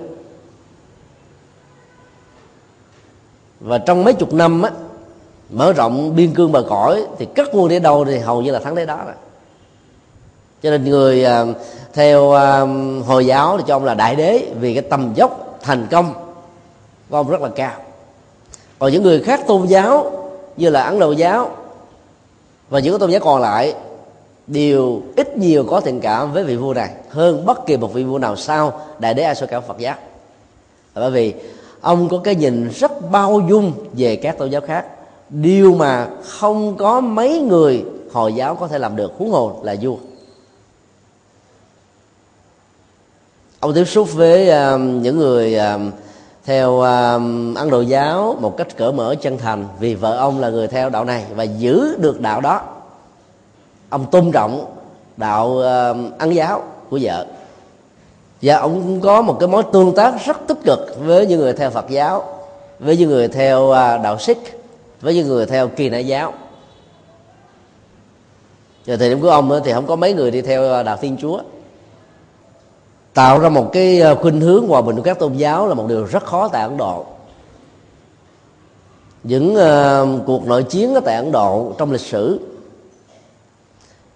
và 3.64 3.78
trong 3.78 4.04
mấy 4.04 4.14
chục 4.14 4.32
năm 4.32 4.62
á, 4.62 4.70
mở 5.50 5.72
rộng 5.72 6.16
biên 6.16 6.34
cương 6.34 6.52
bờ 6.52 6.64
cõi 6.68 7.04
thì 7.18 7.26
cất 7.34 7.48
quân 7.52 7.68
đến 7.68 7.82
đâu 7.82 8.04
thì 8.04 8.18
hầu 8.18 8.42
như 8.42 8.50
là 8.50 8.58
thắng 8.58 8.74
đến 8.74 8.86
đó 8.86 9.00
rồi. 9.04 9.14
Cho 10.62 10.70
nên 10.70 10.84
người 10.84 11.24
ờ, 11.24 11.46
theo 11.94 12.32
à, 12.32 12.60
hồi 13.06 13.26
giáo 13.26 13.58
thì 13.58 13.64
cho 13.66 13.76
ông 13.76 13.84
là 13.84 13.94
đại 13.94 14.16
đế 14.16 14.46
vì 14.60 14.74
cái 14.74 14.82
tầm 14.82 15.12
dốc 15.14 15.58
thành 15.62 15.86
công 15.90 16.14
của 17.10 17.16
ông 17.16 17.28
rất 17.30 17.40
là 17.40 17.48
cao. 17.48 17.72
Còn 18.78 18.92
những 18.92 19.02
người 19.02 19.20
khác 19.20 19.40
tôn 19.46 19.66
giáo 19.66 20.12
như 20.56 20.70
là 20.70 20.82
ấn 20.82 20.98
độ 20.98 21.12
giáo 21.12 21.50
và 22.70 22.78
những 22.78 22.98
tôn 22.98 23.10
giáo 23.10 23.20
còn 23.20 23.40
lại 23.40 23.74
đều 24.46 25.02
ít 25.16 25.38
nhiều 25.38 25.64
có 25.70 25.80
tình 25.80 26.00
cảm 26.00 26.32
với 26.32 26.44
vị 26.44 26.56
vua 26.56 26.74
này 26.74 26.90
hơn 27.08 27.46
bất 27.46 27.66
kỳ 27.66 27.76
một 27.76 27.94
vị 27.94 28.04
vua 28.04 28.18
nào 28.18 28.36
sau 28.36 28.80
đại 28.98 29.14
đế 29.14 29.22
Asoka 29.22 29.60
Phật 29.60 29.78
giáo. 29.78 29.94
Bởi 30.94 31.10
vì 31.10 31.34
ông 31.80 32.08
có 32.08 32.18
cái 32.18 32.34
nhìn 32.34 32.68
rất 32.68 33.10
bao 33.10 33.40
dung 33.48 33.72
về 33.92 34.16
các 34.16 34.38
tôn 34.38 34.50
giáo 34.50 34.60
khác. 34.60 34.84
Điều 35.28 35.74
mà 35.74 36.08
không 36.24 36.76
có 36.76 37.00
mấy 37.00 37.40
người 37.40 37.84
hồi 38.12 38.32
giáo 38.32 38.54
có 38.54 38.68
thể 38.68 38.78
làm 38.78 38.96
được 38.96 39.12
huống 39.18 39.30
hồ 39.30 39.60
là 39.62 39.76
vua. 39.82 39.96
Ông 43.64 43.74
tiếp 43.74 43.84
xúc 43.84 44.14
với 44.14 44.48
uh, 44.48 44.80
những 44.80 45.18
người 45.18 45.58
uh, 45.58 45.92
theo 46.44 46.80
um, 46.80 47.52
uh, 47.52 47.58
ăn 47.58 47.70
đồ 47.70 47.80
giáo 47.80 48.36
một 48.40 48.56
cách 48.56 48.76
cởi 48.76 48.92
mở 48.92 49.14
chân 49.20 49.38
thành. 49.38 49.66
Vì 49.80 49.94
vợ 49.94 50.16
ông 50.16 50.40
là 50.40 50.48
người 50.48 50.68
theo 50.68 50.90
đạo 50.90 51.04
này 51.04 51.24
và 51.34 51.44
giữ 51.44 51.96
được 51.98 52.20
đạo 52.20 52.40
đó. 52.40 52.60
Ông 53.88 54.06
tôn 54.10 54.32
trọng 54.32 54.74
đạo 55.16 55.48
uh, 55.48 56.18
ăn 56.18 56.34
giáo 56.34 56.62
của 56.90 56.98
vợ. 57.02 57.26
Và 58.42 58.56
ông 58.56 58.82
cũng 58.82 59.00
có 59.00 59.22
một 59.22 59.36
cái 59.40 59.48
mối 59.48 59.62
tương 59.72 59.94
tác 59.94 60.14
rất 60.24 60.36
tích 60.46 60.58
cực 60.64 60.96
với 61.04 61.26
những 61.26 61.40
người 61.40 61.52
theo 61.52 61.70
phật 61.70 61.88
giáo 61.88 62.24
với 62.78 62.96
những 62.96 63.10
người 63.10 63.28
theo 63.28 63.62
uh, 63.62 63.76
đạo 63.76 64.18
sikh 64.18 64.60
với 65.00 65.14
những 65.14 65.28
người 65.28 65.46
theo 65.46 65.68
kỳ 65.68 65.88
nại 65.88 66.06
giáo. 66.06 66.32
Giờ 68.86 68.96
thời 68.96 69.08
điểm 69.08 69.20
của 69.20 69.30
ông 69.30 69.60
thì 69.64 69.72
không 69.72 69.86
có 69.86 69.96
mấy 69.96 70.12
người 70.12 70.30
đi 70.30 70.42
theo 70.42 70.80
uh, 70.80 70.86
đạo 70.86 70.96
thiên 70.96 71.16
chúa 71.20 71.40
tạo 73.14 73.38
ra 73.38 73.48
một 73.48 73.70
cái 73.72 74.00
ờ, 74.00 74.14
khuynh 74.14 74.40
hướng 74.40 74.68
hòa 74.68 74.82
bình 74.82 74.96
của 74.96 75.02
các 75.02 75.18
tôn 75.18 75.32
giáo 75.32 75.68
là 75.68 75.74
một 75.74 75.86
điều 75.88 76.04
rất 76.04 76.24
khó 76.24 76.48
tại 76.48 76.62
ấn 76.62 76.76
độ. 76.76 77.06
Những 79.22 79.56
uh, 79.56 80.26
cuộc 80.26 80.46
nội 80.46 80.62
chiến 80.62 80.94
ở 80.94 81.00
tại 81.00 81.16
ấn 81.16 81.32
độ 81.32 81.72
trong 81.78 81.92
lịch 81.92 82.00
sử 82.00 82.40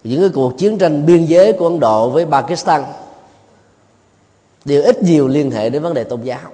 những 0.05 0.21
cái 0.21 0.31
cuộc 0.35 0.59
chiến 0.59 0.79
tranh 0.79 1.07
biên 1.07 1.25
giới 1.25 1.53
của 1.53 1.69
ấn 1.69 1.81
độ 1.81 2.11
với 2.11 2.27
pakistan 2.27 2.85
đều 4.65 4.83
ít 4.83 5.03
nhiều 5.03 5.29
liên 5.29 5.51
hệ 5.51 5.71
đến 5.71 5.83
vấn 5.83 5.95
đề 5.95 6.05
tôn 6.05 6.23
giáo. 6.23 6.51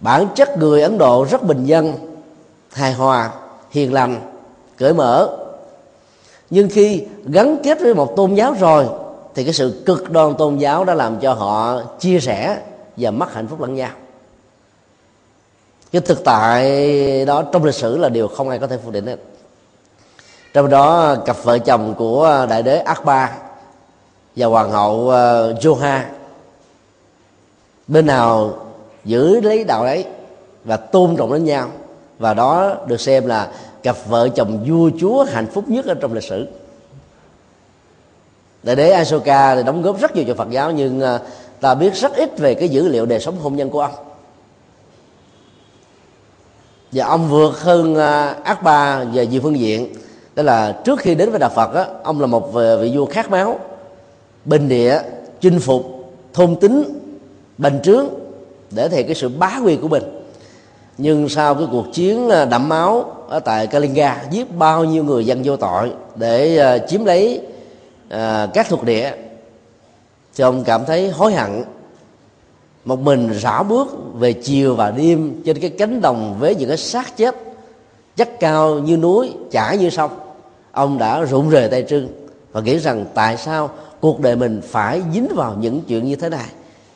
Bản 0.00 0.26
chất 0.34 0.58
người 0.58 0.82
ấn 0.82 0.98
độ 0.98 1.26
rất 1.30 1.42
bình 1.42 1.64
dân 1.64 1.92
hài 2.72 2.92
hòa 2.92 3.30
hiền 3.70 3.92
lành 3.92 4.20
cởi 4.76 4.94
mở. 4.94 5.36
Nhưng 6.50 6.68
khi 6.68 7.04
gắn 7.24 7.56
kết 7.62 7.80
với 7.80 7.94
một 7.94 8.16
tôn 8.16 8.34
giáo 8.34 8.54
rồi 8.60 8.86
thì 9.34 9.44
cái 9.44 9.52
sự 9.52 9.82
cực 9.86 10.10
đoan 10.10 10.34
tôn 10.34 10.58
giáo 10.58 10.84
đã 10.84 10.94
làm 10.94 11.20
cho 11.20 11.32
họ 11.32 11.82
chia 12.00 12.20
sẻ 12.20 12.60
và 12.96 13.10
mất 13.10 13.34
hạnh 13.34 13.46
phúc 13.46 13.60
lẫn 13.60 13.74
nhau. 13.74 13.90
Cái 15.92 16.02
thực 16.02 16.24
tại 16.24 17.24
đó 17.24 17.42
trong 17.52 17.64
lịch 17.64 17.74
sử 17.74 17.96
là 17.96 18.08
điều 18.08 18.28
không 18.28 18.48
ai 18.48 18.58
có 18.58 18.66
thể 18.66 18.78
phủ 18.84 18.90
định 18.90 19.06
hết. 19.06 19.16
Trong 20.52 20.70
đó, 20.70 21.16
cặp 21.26 21.36
vợ 21.42 21.58
chồng 21.58 21.94
của 21.98 22.46
đại 22.50 22.62
đế 22.62 22.78
Akbar 22.78 23.30
và 24.36 24.46
hoàng 24.46 24.70
hậu 24.70 25.10
ờ, 25.10 25.52
Joha 25.52 26.00
bên 27.88 28.06
nào 28.06 28.56
giữ 29.04 29.40
lấy 29.40 29.64
đạo 29.64 29.82
ấy 29.82 30.04
và 30.64 30.76
tôn 30.76 31.16
trọng 31.16 31.32
lẫn 31.32 31.44
nhau, 31.44 31.68
và 32.18 32.34
đó 32.34 32.74
được 32.86 33.00
xem 33.00 33.26
là 33.26 33.52
cặp 33.82 33.96
vợ 34.08 34.28
chồng 34.28 34.64
vua 34.68 34.90
chúa 35.00 35.24
hạnh 35.24 35.46
phúc 35.46 35.64
nhất 35.68 35.86
ở 35.86 35.94
trong 35.94 36.12
lịch 36.12 36.24
sử 36.24 36.46
đại 38.64 38.76
đế 38.76 38.90
Asoka 38.90 39.56
thì 39.56 39.62
đóng 39.62 39.82
góp 39.82 40.00
rất 40.00 40.16
nhiều 40.16 40.24
cho 40.28 40.34
Phật 40.34 40.50
giáo 40.50 40.70
nhưng 40.70 41.00
ờ, 41.00 41.20
ta 41.60 41.74
biết 41.74 41.94
rất 41.94 42.16
ít 42.16 42.38
về 42.38 42.54
cái 42.54 42.68
dữ 42.68 42.88
liệu 42.88 43.06
đời 43.06 43.20
sống 43.20 43.36
hôn 43.42 43.56
nhân 43.56 43.70
của 43.70 43.80
ông. 43.80 43.92
Và 46.92 47.06
ông 47.06 47.28
vượt 47.30 47.60
hơn 47.60 47.94
ờ, 47.94 48.34
ác 48.44 48.62
ba 48.62 49.04
về 49.04 49.26
nhiều 49.26 49.40
phương 49.42 49.58
diện. 49.58 49.94
Đó 50.34 50.42
là 50.42 50.72
trước 50.84 50.98
khi 50.98 51.14
đến 51.14 51.30
với 51.30 51.38
đạo 51.38 51.50
Phật 51.54 51.74
á, 51.74 51.86
ông 52.02 52.20
là 52.20 52.26
một 52.26 52.54
ờ, 52.54 52.78
vị 52.78 52.92
vua 52.96 53.06
khát 53.06 53.30
máu 53.30 53.58
bình 54.44 54.68
địa 54.68 55.00
chinh 55.40 55.60
phục 55.60 56.14
thôn 56.32 56.56
tính 56.56 56.84
bành 57.58 57.82
trướng 57.82 58.06
để 58.70 58.88
thể 58.88 59.02
cái 59.02 59.14
sự 59.14 59.28
bá 59.28 59.60
quyền 59.64 59.80
của 59.80 59.88
mình. 59.88 60.02
Nhưng 60.98 61.28
sau 61.28 61.54
cái 61.54 61.66
cuộc 61.70 61.84
chiến 61.92 62.28
đẫm 62.50 62.68
máu 62.68 63.12
ở 63.28 63.40
tại 63.40 63.66
Kalinga 63.66 64.24
giết 64.30 64.56
bao 64.56 64.84
nhiêu 64.84 65.04
người 65.04 65.26
dân 65.26 65.40
vô 65.44 65.56
tội 65.56 65.92
để 66.16 66.80
chiếm 66.88 67.04
lấy 67.04 67.40
à, 68.14 68.48
các 68.54 68.66
thuộc 68.68 68.84
địa 68.84 69.12
thì 70.36 70.44
ông 70.44 70.64
cảm 70.64 70.84
thấy 70.84 71.10
hối 71.10 71.32
hận. 71.32 71.64
Một 72.84 73.00
mình 73.00 73.32
rã 73.32 73.62
bước 73.62 73.88
về 74.14 74.32
chiều 74.32 74.74
và 74.74 74.90
đêm 74.90 75.42
trên 75.44 75.60
cái 75.60 75.70
cánh 75.70 76.00
đồng 76.00 76.36
với 76.38 76.54
những 76.54 76.68
cái 76.68 76.78
xác 76.78 77.16
chết 77.16 77.34
chất 78.16 78.40
cao 78.40 78.78
như 78.78 78.96
núi 78.96 79.32
chả 79.50 79.74
như 79.74 79.90
sông 79.90 80.10
ông 80.72 80.98
đã 80.98 81.24
rụng 81.24 81.50
rời 81.50 81.68
tay 81.68 81.84
trưng 81.88 82.08
và 82.52 82.60
nghĩ 82.60 82.78
rằng 82.78 83.04
tại 83.14 83.36
sao 83.36 83.70
cuộc 84.00 84.20
đời 84.20 84.36
mình 84.36 84.60
phải 84.64 85.02
dính 85.14 85.28
vào 85.34 85.56
những 85.60 85.80
chuyện 85.88 86.04
như 86.04 86.16
thế 86.16 86.28
này. 86.28 86.46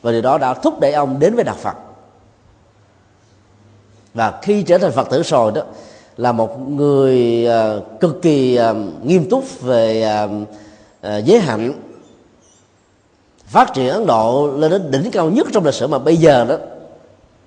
Và 0.03 0.13
điều 0.13 0.23
đó 0.23 0.39
đã 0.39 0.55
thúc 0.55 0.81
đẩy 0.81 0.93
ông 0.93 1.19
đến 1.21 1.35
với 1.35 1.45
đạo 1.45 1.57
phật. 1.59 1.77
Và 4.15 4.39
khi 4.43 4.63
trở 4.63 4.79
thành 4.79 4.93
phật 4.93 5.11
tử 5.11 5.23
rồi 5.23 5.53
đó 5.55 5.63
là 6.17 6.33
một 6.33 6.69
người 6.69 7.45
ờ, 7.47 7.83
cực 8.01 8.23
kỳ 8.23 8.57
ờ, 8.57 8.75
nghiêm 9.03 9.31
túc 9.31 9.61
về 9.61 10.05
Ờ, 11.01 11.19
giới 11.19 11.41
hạnh 11.41 11.73
phát 13.47 13.75
triển 13.75 13.89
ấn 13.89 14.07
độ 14.07 14.51
lên 14.57 14.71
đến 14.71 14.91
đỉnh 14.91 15.11
cao 15.11 15.31
nhất 15.31 15.47
trong 15.53 15.65
lịch 15.65 15.75
sử 15.75 15.87
mà 15.87 15.99
bây 15.99 16.17
giờ 16.17 16.45
đó. 16.45 16.57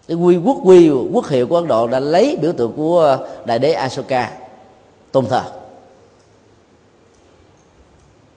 Cái 0.08 0.18
quy, 0.18 0.38
quốc 0.38 0.58
quy, 0.64 0.90
quốc 0.90 1.28
hiệu 1.28 1.48
của 1.48 1.56
ấn 1.56 1.68
độ 1.68 1.88
đã 1.88 2.00
lấy 2.00 2.38
biểu 2.42 2.54
tượng 2.54 2.74
của 2.78 3.18
đại 3.46 3.60
đế 3.60 3.74
Ashoka 3.74 4.32
tôn 5.12 5.26
thờ. 5.26 5.42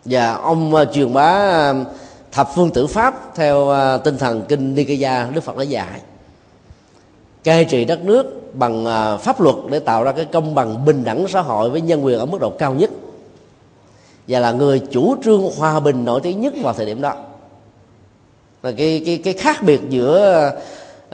Và 0.05 0.35
ông 0.35 0.75
ờ, 0.75 0.85
truyền 0.85 1.13
bá 1.13 1.29
ờ, 1.33 1.85
thập 2.33 2.49
phương 2.55 2.71
tử 2.71 2.87
pháp 2.87 3.35
theo 3.35 3.69
tinh 4.05 4.19
thần 4.19 4.43
kinh 4.49 4.75
Nikaya, 4.75 5.31
Đức 5.35 5.45
Phật 5.45 5.57
đã 5.57 5.63
dạy. 5.63 6.01
Cai 7.45 7.65
trị 7.65 7.85
đất 7.85 8.05
nước 8.05 8.55
bằng 8.55 8.85
pháp 9.23 9.41
luật 9.41 9.57
để 9.71 9.79
tạo 9.79 10.05
ra 10.05 10.13
cái 10.13 10.25
công 10.25 10.55
bằng 10.55 10.85
bình 10.85 11.05
đẳng 11.05 11.29
xã 11.29 11.41
hội 11.41 11.71
với 11.71 11.81
nhân 11.81 12.05
quyền 12.05 12.19
ở 12.19 12.27
mức 12.27 12.41
độ 12.41 12.51
cao 12.51 12.75
nhất 12.75 12.91
và 14.29 14.41
là 14.41 14.53
người 14.53 14.79
chủ 14.79 15.17
trương 15.25 15.51
hòa 15.59 15.81
bình 15.81 16.05
nổi 16.05 16.21
tiếng 16.21 16.41
nhất 16.41 16.55
vào 16.63 16.75
thời 16.75 16.87
điểm 16.87 17.01
đó. 17.01 17.15
Và 18.63 18.73
cái 18.73 19.03
cái 19.07 19.21
cái 19.25 19.35
khác 19.35 19.63
biệt 19.63 19.81
giữa 19.89 20.51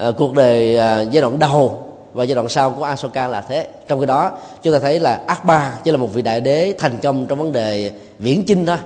uh, 0.09 0.15
cuộc 0.19 0.35
đời 0.35 0.75
uh, 0.77 1.13
giai 1.13 1.23
đoạn 1.23 1.39
đầu 1.39 1.87
và 2.13 2.25
giai 2.25 2.35
đoạn 2.35 2.49
sau 2.49 2.71
của 2.71 2.85
Asoka 2.85 3.29
là 3.29 3.41
thế. 3.41 3.69
Trong 3.89 4.01
cái 4.01 4.07
đó 4.07 4.39
chúng 4.63 4.73
ta 4.73 4.79
thấy 4.79 5.01
là 5.01 5.21
Akbar 5.27 5.63
chỉ 5.85 5.91
là 5.91 5.97
một 5.97 6.15
vị 6.15 6.23
đại 6.23 6.41
đế 6.41 6.75
thành 6.79 6.99
công 7.03 7.27
trong 7.27 7.39
vấn 7.39 7.53
đề 7.53 7.93
viễn 8.19 8.45
chinh 8.47 8.67
thôi. 8.67 8.79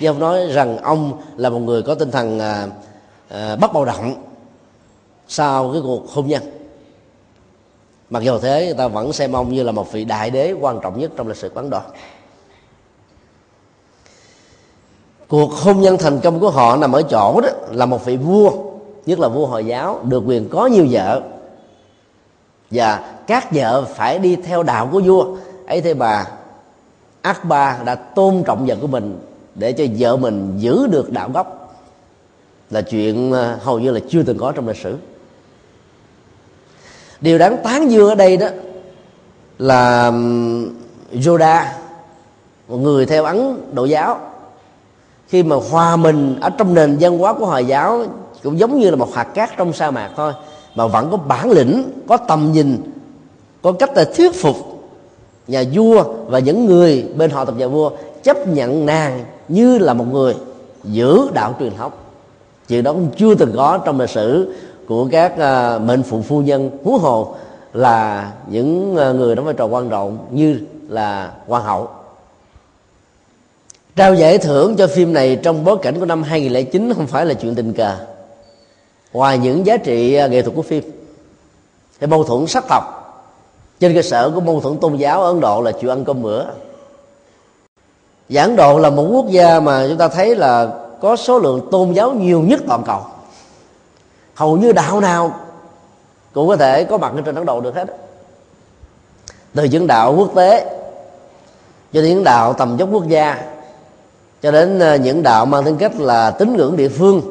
Chứ 0.00 0.06
không 0.06 0.18
nói 0.18 0.46
rằng 0.46 0.78
ông 0.78 1.12
là 1.36 1.50
một 1.50 1.58
người 1.58 1.82
có 1.82 1.94
tinh 1.94 2.10
thần 2.10 2.38
uh, 2.38 2.68
uh, 3.34 3.60
bất 3.60 3.72
bạo 3.72 3.84
động 3.84 4.14
sau 5.28 5.72
cái 5.72 5.82
cuộc 5.84 6.10
hôn 6.10 6.26
nhân. 6.26 6.42
Mặc 8.10 8.22
dù 8.22 8.38
thế 8.38 8.64
người 8.64 8.74
ta 8.74 8.88
vẫn 8.88 9.12
xem 9.12 9.32
ông 9.32 9.52
như 9.52 9.62
là 9.62 9.72
một 9.72 9.92
vị 9.92 10.04
đại 10.04 10.30
đế 10.30 10.52
quan 10.52 10.80
trọng 10.82 11.00
nhất 11.00 11.10
trong 11.16 11.28
lịch 11.28 11.36
sử 11.36 11.50
quán 11.54 11.70
độ 11.70 11.80
cuộc 15.28 15.52
hôn 15.52 15.80
nhân 15.80 15.98
thành 15.98 16.20
công 16.20 16.40
của 16.40 16.50
họ 16.50 16.76
nằm 16.76 16.92
ở 16.92 17.02
chỗ 17.02 17.40
đó, 17.40 17.48
là 17.70 17.86
một 17.86 18.04
vị 18.04 18.16
vua, 18.16 18.52
nhất 19.06 19.18
là 19.18 19.28
vua 19.28 19.46
hồi 19.46 19.64
giáo, 19.64 20.00
được 20.02 20.22
quyền 20.26 20.48
có 20.48 20.66
nhiều 20.66 20.86
vợ. 20.90 21.22
Và 22.70 23.14
các 23.26 23.52
vợ 23.52 23.84
phải 23.84 24.18
đi 24.18 24.36
theo 24.36 24.62
đạo 24.62 24.88
của 24.92 25.00
vua. 25.04 25.36
Ấy 25.66 25.80
thế 25.80 25.94
bà 25.94 26.26
Akbar 27.22 27.82
đã 27.84 27.94
tôn 27.94 28.42
trọng 28.46 28.66
vợ 28.66 28.76
của 28.80 28.86
mình 28.86 29.18
để 29.54 29.72
cho 29.72 29.84
vợ 29.98 30.16
mình 30.16 30.54
giữ 30.58 30.86
được 30.86 31.12
đạo 31.12 31.30
gốc. 31.34 31.76
Là 32.70 32.82
chuyện 32.82 33.32
ờ, 33.32 33.58
hầu 33.62 33.78
như 33.78 33.90
là 33.90 34.00
chưa 34.08 34.22
từng 34.22 34.38
có 34.38 34.52
trong 34.52 34.68
lịch 34.68 34.76
sử. 34.76 34.96
Điều 37.20 37.38
đáng 37.38 37.56
tán 37.64 37.90
dương 37.90 38.08
ở 38.08 38.14
đây 38.14 38.36
đó 38.36 38.48
là 39.58 40.12
Yoda 41.26 41.76
một 42.68 42.76
người 42.76 43.06
theo 43.06 43.24
ấn 43.24 43.60
độ 43.72 43.84
giáo 43.84 44.20
khi 45.34 45.42
mà 45.42 45.56
hòa 45.70 45.96
mình 45.96 46.36
ở 46.40 46.50
trong 46.50 46.74
nền 46.74 46.96
văn 47.00 47.18
hóa 47.18 47.32
của 47.32 47.46
hồi 47.46 47.64
giáo 47.64 48.04
cũng 48.42 48.58
giống 48.58 48.78
như 48.78 48.90
là 48.90 48.96
một 48.96 49.14
hạt 49.14 49.24
cát 49.24 49.50
trong 49.56 49.72
sa 49.72 49.90
mạc 49.90 50.10
thôi 50.16 50.32
mà 50.74 50.86
vẫn 50.86 51.08
có 51.10 51.16
bản 51.16 51.50
lĩnh 51.50 51.84
có 52.08 52.16
tầm 52.16 52.52
nhìn 52.52 52.78
có 53.62 53.72
cách 53.72 53.90
để 53.96 54.04
thuyết 54.04 54.34
phục 54.34 54.56
nhà 55.48 55.64
vua 55.72 56.04
và 56.26 56.38
những 56.38 56.66
người 56.66 57.04
bên 57.16 57.30
họ 57.30 57.44
tập 57.44 57.54
nhà 57.58 57.66
vua 57.66 57.90
chấp 58.22 58.48
nhận 58.48 58.86
nàng 58.86 59.24
như 59.48 59.78
là 59.78 59.94
một 59.94 60.04
người 60.12 60.34
giữ 60.84 61.28
đạo 61.34 61.54
truyền 61.60 61.76
thống. 61.76 61.92
Chuyện 62.68 62.84
đó 62.84 62.92
cũng 62.92 63.08
chưa 63.16 63.34
từng 63.34 63.52
có 63.56 63.78
trong 63.78 64.00
lịch 64.00 64.10
sử 64.10 64.54
của 64.88 65.08
các 65.10 65.32
uh, 65.32 65.82
mệnh 65.82 66.02
phụ 66.02 66.22
phu 66.22 66.42
nhân 66.42 66.70
hú 66.84 66.98
hồ 66.98 67.34
là 67.72 68.32
những 68.50 68.92
uh, 68.92 69.16
người 69.16 69.34
đóng 69.34 69.44
vai 69.44 69.54
trò 69.54 69.66
quan 69.66 69.90
trọng 69.90 70.18
như 70.30 70.60
là 70.88 71.32
hoàng 71.48 71.64
hậu 71.64 71.88
trao 73.96 74.14
giải 74.14 74.38
thưởng 74.38 74.76
cho 74.76 74.86
phim 74.86 75.12
này 75.12 75.36
trong 75.42 75.64
bối 75.64 75.76
cảnh 75.82 76.00
của 76.00 76.06
năm 76.06 76.22
2009 76.22 76.92
không 76.96 77.06
phải 77.06 77.26
là 77.26 77.34
chuyện 77.34 77.54
tình 77.54 77.72
cờ. 77.72 77.96
Ngoài 79.12 79.38
những 79.38 79.66
giá 79.66 79.76
trị 79.76 80.14
à, 80.14 80.26
nghệ 80.26 80.42
thuật 80.42 80.56
của 80.56 80.62
phim, 80.62 80.84
thì 82.00 82.06
mâu 82.06 82.24
thuẫn 82.24 82.46
sắc 82.46 82.64
tộc 82.68 82.84
trên 83.80 83.94
cơ 83.94 84.02
sở 84.02 84.30
của 84.34 84.40
mâu 84.40 84.60
thuẫn 84.60 84.78
tôn 84.78 84.96
giáo 84.96 85.22
ở 85.22 85.32
ấn 85.32 85.40
độ 85.40 85.60
là 85.60 85.72
chịu 85.72 85.92
ăn 85.92 86.04
cơm 86.04 86.22
bữa. 86.22 86.44
Giảng 88.28 88.48
ấn 88.48 88.56
độ 88.56 88.78
là 88.78 88.90
một 88.90 89.06
quốc 89.10 89.26
gia 89.28 89.60
mà 89.60 89.86
chúng 89.88 89.98
ta 89.98 90.08
thấy 90.08 90.36
là 90.36 90.68
có 91.00 91.16
số 91.16 91.38
lượng 91.38 91.68
tôn 91.70 91.92
giáo 91.92 92.12
nhiều 92.12 92.40
nhất 92.40 92.60
toàn 92.66 92.82
cầu. 92.86 93.00
Hầu 94.34 94.56
như 94.56 94.72
đạo 94.72 95.00
nào 95.00 95.40
cũng 96.32 96.48
có 96.48 96.56
thể 96.56 96.84
có 96.84 96.98
mặt 96.98 97.12
trên 97.24 97.34
ấn 97.34 97.46
độ 97.46 97.60
được 97.60 97.74
hết 97.74 97.96
từ 99.54 99.64
những 99.64 99.86
đạo 99.86 100.14
quốc 100.18 100.34
tế 100.34 100.64
cho 101.92 102.02
đến 102.02 102.04
những 102.04 102.24
đạo 102.24 102.52
tầm 102.52 102.76
dốc 102.76 102.88
quốc 102.92 103.08
gia 103.08 103.53
cho 104.44 104.50
đến 104.50 104.78
ờ, 104.78 104.94
những 104.94 105.22
đạo 105.22 105.46
mang 105.46 105.64
tính 105.64 105.76
cách 105.76 106.00
là 106.00 106.30
tín 106.30 106.56
ngưỡng 106.56 106.76
địa 106.76 106.88
phương 106.88 107.22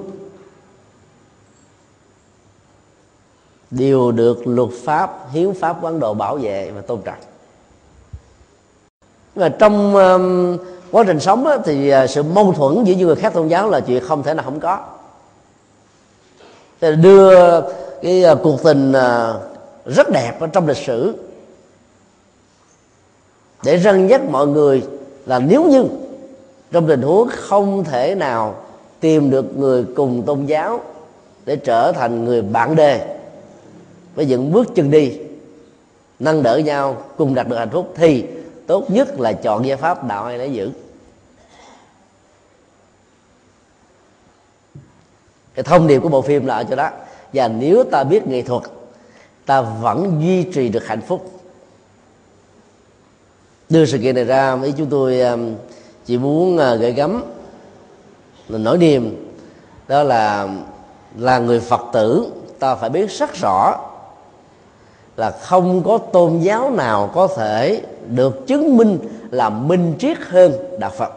đều 3.71 4.11
được 4.11 4.47
luật 4.47 4.69
pháp 4.83 5.31
hiến 5.31 5.53
pháp 5.53 5.77
của 5.81 5.87
ấn 5.87 5.99
độ 5.99 6.13
bảo 6.13 6.37
vệ 6.37 6.71
và 6.71 6.81
tôn 6.81 7.01
trọng. 7.01 7.17
Và 9.35 9.49
trong 9.49 9.95
um, 9.95 10.57
quá 10.91 11.03
trình 11.07 11.19
sống 11.19 11.47
á, 11.47 11.57
thì 11.65 11.93
uh, 12.03 12.09
sự 12.09 12.23
mâu 12.23 12.53
thuẫn 12.53 12.83
giữa 12.83 12.93
những 12.93 13.07
người 13.07 13.15
khác 13.15 13.33
tôn 13.33 13.47
giáo 13.47 13.69
là 13.69 13.79
chuyện 13.79 14.03
không 14.03 14.23
thể 14.23 14.33
nào 14.33 14.45
không 14.45 14.59
có. 14.59 14.79
Thì 16.81 16.95
đưa 16.95 17.61
cái 18.01 18.23
uh, 18.31 18.39
cuộc 18.43 18.63
tình 18.63 18.91
uh, 18.91 19.85
rất 19.85 20.09
đẹp 20.09 20.39
ở 20.39 20.47
trong 20.47 20.67
lịch 20.67 20.77
sử 20.77 21.13
để 23.63 23.77
răng 23.77 24.07
nhắc 24.07 24.21
mọi 24.29 24.47
người 24.47 24.83
là 25.25 25.39
nếu 25.39 25.63
như 25.63 25.83
trong 26.73 26.87
tình 26.87 27.01
huống 27.01 27.29
không 27.31 27.83
thể 27.83 28.15
nào 28.15 28.55
tìm 28.99 29.29
được 29.29 29.57
người 29.57 29.85
cùng 29.95 30.23
tôn 30.25 30.45
giáo 30.45 30.81
để 31.45 31.55
trở 31.55 31.91
thành 31.91 32.25
người 32.25 32.41
bạn 32.41 32.75
đề 32.75 33.17
với 34.15 34.25
những 34.25 34.51
bước 34.51 34.67
chân 34.75 34.91
đi 34.91 35.19
nâng 36.19 36.43
đỡ 36.43 36.57
nhau 36.57 37.03
cùng 37.17 37.35
đạt 37.35 37.47
được 37.47 37.57
hạnh 37.57 37.69
phúc 37.69 37.93
thì 37.95 38.25
tốt 38.67 38.91
nhất 38.91 39.19
là 39.19 39.33
chọn 39.33 39.65
giải 39.65 39.77
pháp 39.77 40.07
đạo 40.07 40.25
ai 40.25 40.37
lấy 40.37 40.53
giữ. 40.53 40.71
Cái 45.55 45.63
thông 45.63 45.87
điệp 45.87 45.99
của 45.99 46.09
bộ 46.09 46.21
phim 46.21 46.45
là 46.45 46.55
ở 46.55 46.63
chỗ 46.63 46.75
đó. 46.75 46.89
Và 47.33 47.47
nếu 47.47 47.83
ta 47.83 48.03
biết 48.03 48.27
nghệ 48.27 48.41
thuật 48.41 48.63
ta 49.45 49.61
vẫn 49.61 50.21
duy 50.21 50.43
trì 50.43 50.69
được 50.69 50.87
hạnh 50.87 51.01
phúc. 51.01 51.31
Đưa 53.69 53.85
sự 53.85 53.97
kiện 53.97 54.15
này 54.15 54.23
ra 54.23 54.57
ý 54.63 54.73
chúng 54.77 54.89
tôi 54.89 55.19
um, 55.19 55.55
chỉ 56.05 56.17
muốn 56.17 56.57
à, 56.57 56.75
gửi 56.75 56.91
gắm 56.91 57.23
là 58.47 58.57
nỗi 58.57 58.77
niềm. 58.77 59.33
Đó 59.87 60.03
là 60.03 60.47
là 61.17 61.39
người 61.39 61.59
phật 61.59 61.81
tử, 61.93 62.27
ta 62.59 62.75
phải 62.75 62.89
biết 62.89 63.11
rất 63.11 63.33
rõ 63.41 63.79
là 65.17 65.31
không 65.31 65.83
có 65.83 65.97
tôn 65.97 66.39
giáo 66.39 66.71
nào 66.71 67.11
có 67.13 67.27
thể 67.27 67.81
được 68.07 68.47
chứng 68.47 68.77
minh 68.77 68.99
là 69.31 69.49
minh 69.49 69.93
triết 69.99 70.17
hơn 70.29 70.53
đạo 70.79 70.91
phật. 70.97 71.11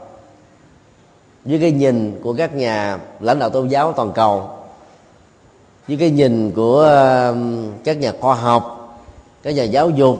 Với 1.45 1.59
cái 1.59 1.71
nhìn 1.71 2.21
của 2.23 2.35
các 2.39 2.55
nhà 2.55 2.99
lãnh 3.21 3.39
đạo 3.39 3.51
tôn 3.51 3.69
giáo 3.69 3.93
toàn 3.93 4.13
cầu 4.13 4.51
với 5.89 5.97
cái 5.97 6.11
nhìn 6.11 6.51
của 6.51 6.83
à, 6.83 7.33
các 7.85 7.97
nhà 7.97 8.13
khoa 8.21 8.35
học, 8.35 8.99
các 9.43 9.51
nhà 9.51 9.63
giáo 9.63 9.91
dục, 9.91 10.19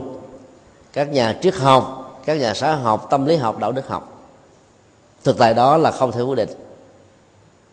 các 0.93 1.11
nhà 1.11 1.37
triết 1.41 1.55
học, 1.55 2.13
các 2.25 2.39
nhà 2.39 2.53
xã 2.53 2.75
học 2.75 3.07
tâm 3.09 3.25
lý 3.25 3.35
học, 3.35 3.59
đạo 3.59 3.71
đức 3.71 3.87
học 3.87 4.16
thực 5.27 5.37
tại 5.37 5.53
đó 5.53 5.77
là 5.77 5.91
không 5.91 6.11
thể 6.11 6.21
quyết 6.21 6.35
định. 6.35 6.49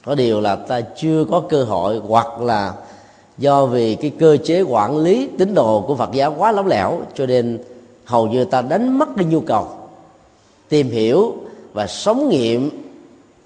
Có 0.04 0.14
điều 0.14 0.40
là 0.40 0.56
ta 0.56 0.80
chưa 0.80 1.24
có 1.30 1.42
cơ 1.48 1.64
hội 1.64 2.00
hoặc 2.08 2.40
là 2.40 2.74
do 3.38 3.66
vì 3.66 3.94
cái 3.94 4.12
cơ 4.18 4.36
chế 4.44 4.62
quản 4.62 4.98
lý 4.98 5.28
tín 5.38 5.54
đồ 5.54 5.84
của 5.86 5.96
phật 5.96 6.12
giáo 6.12 6.34
quá 6.38 6.52
lỏng 6.52 6.66
lẻo, 6.66 6.98
cho 7.14 7.26
nên 7.26 7.58
hầu 8.04 8.26
như 8.26 8.44
ta 8.44 8.62
đánh 8.62 8.98
mất 8.98 9.08
cái 9.16 9.24
nhu 9.24 9.40
cầu 9.40 9.68
tìm 10.68 10.90
hiểu 10.90 11.34
và 11.72 11.86
sống 11.86 12.28
nghiệm 12.28 12.70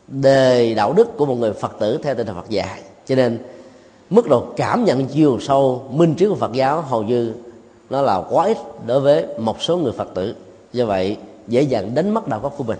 đề 0.08 0.74
đạo 0.74 0.92
đức 0.92 1.16
của 1.16 1.26
một 1.26 1.34
người 1.34 1.52
phật 1.52 1.76
tử 1.78 1.98
theo 2.02 2.14
tinh 2.14 2.26
thần 2.26 2.36
phật 2.36 2.50
dạy. 2.50 2.80
Cho 3.06 3.14
nên 3.14 3.38
mức 4.10 4.28
độ 4.28 4.44
cảm 4.56 4.84
nhận 4.84 5.06
chiều 5.06 5.38
sâu, 5.40 5.84
minh 5.90 6.14
triết 6.18 6.28
của 6.28 6.34
phật 6.34 6.52
giáo 6.52 6.80
hầu 6.80 7.02
như 7.02 7.34
nó 7.90 8.02
là 8.02 8.22
quá 8.30 8.46
ít 8.46 8.58
đối 8.86 9.00
với 9.00 9.26
một 9.38 9.62
số 9.62 9.76
người 9.76 9.92
phật 9.92 10.08
tử. 10.14 10.34
Do 10.72 10.86
vậy, 10.86 11.16
dễ 11.48 11.62
dàng 11.62 11.94
đánh 11.94 12.10
mất 12.10 12.28
đạo 12.28 12.40
pháp 12.42 12.52
của 12.56 12.64
mình 12.64 12.78